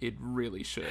it 0.00 0.14
really 0.20 0.62
should. 0.62 0.86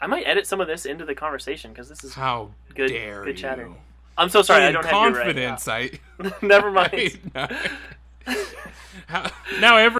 I 0.00 0.06
might 0.06 0.24
edit 0.26 0.46
some 0.46 0.60
of 0.60 0.66
this 0.66 0.84
into 0.84 1.04
the 1.04 1.14
conversation 1.14 1.70
because 1.72 1.88
this 1.88 2.02
is 2.04 2.14
How 2.14 2.50
Good- 2.74 2.88
dare 2.88 3.24
good 3.24 3.36
chatter. 3.36 3.62
you? 3.66 3.76
I'm 4.18 4.28
so 4.28 4.42
sorry. 4.42 4.64
I 4.64 4.72
don't 4.72 4.84
have 4.84 4.92
you 4.92 4.98
right. 5.16 5.24
confidence. 5.24 5.68
I, 5.68 5.90
Never 6.42 6.70
mind. 6.72 7.30
I, 7.34 7.70
how, 9.06 9.30
now 9.60 9.76
every 9.76 9.98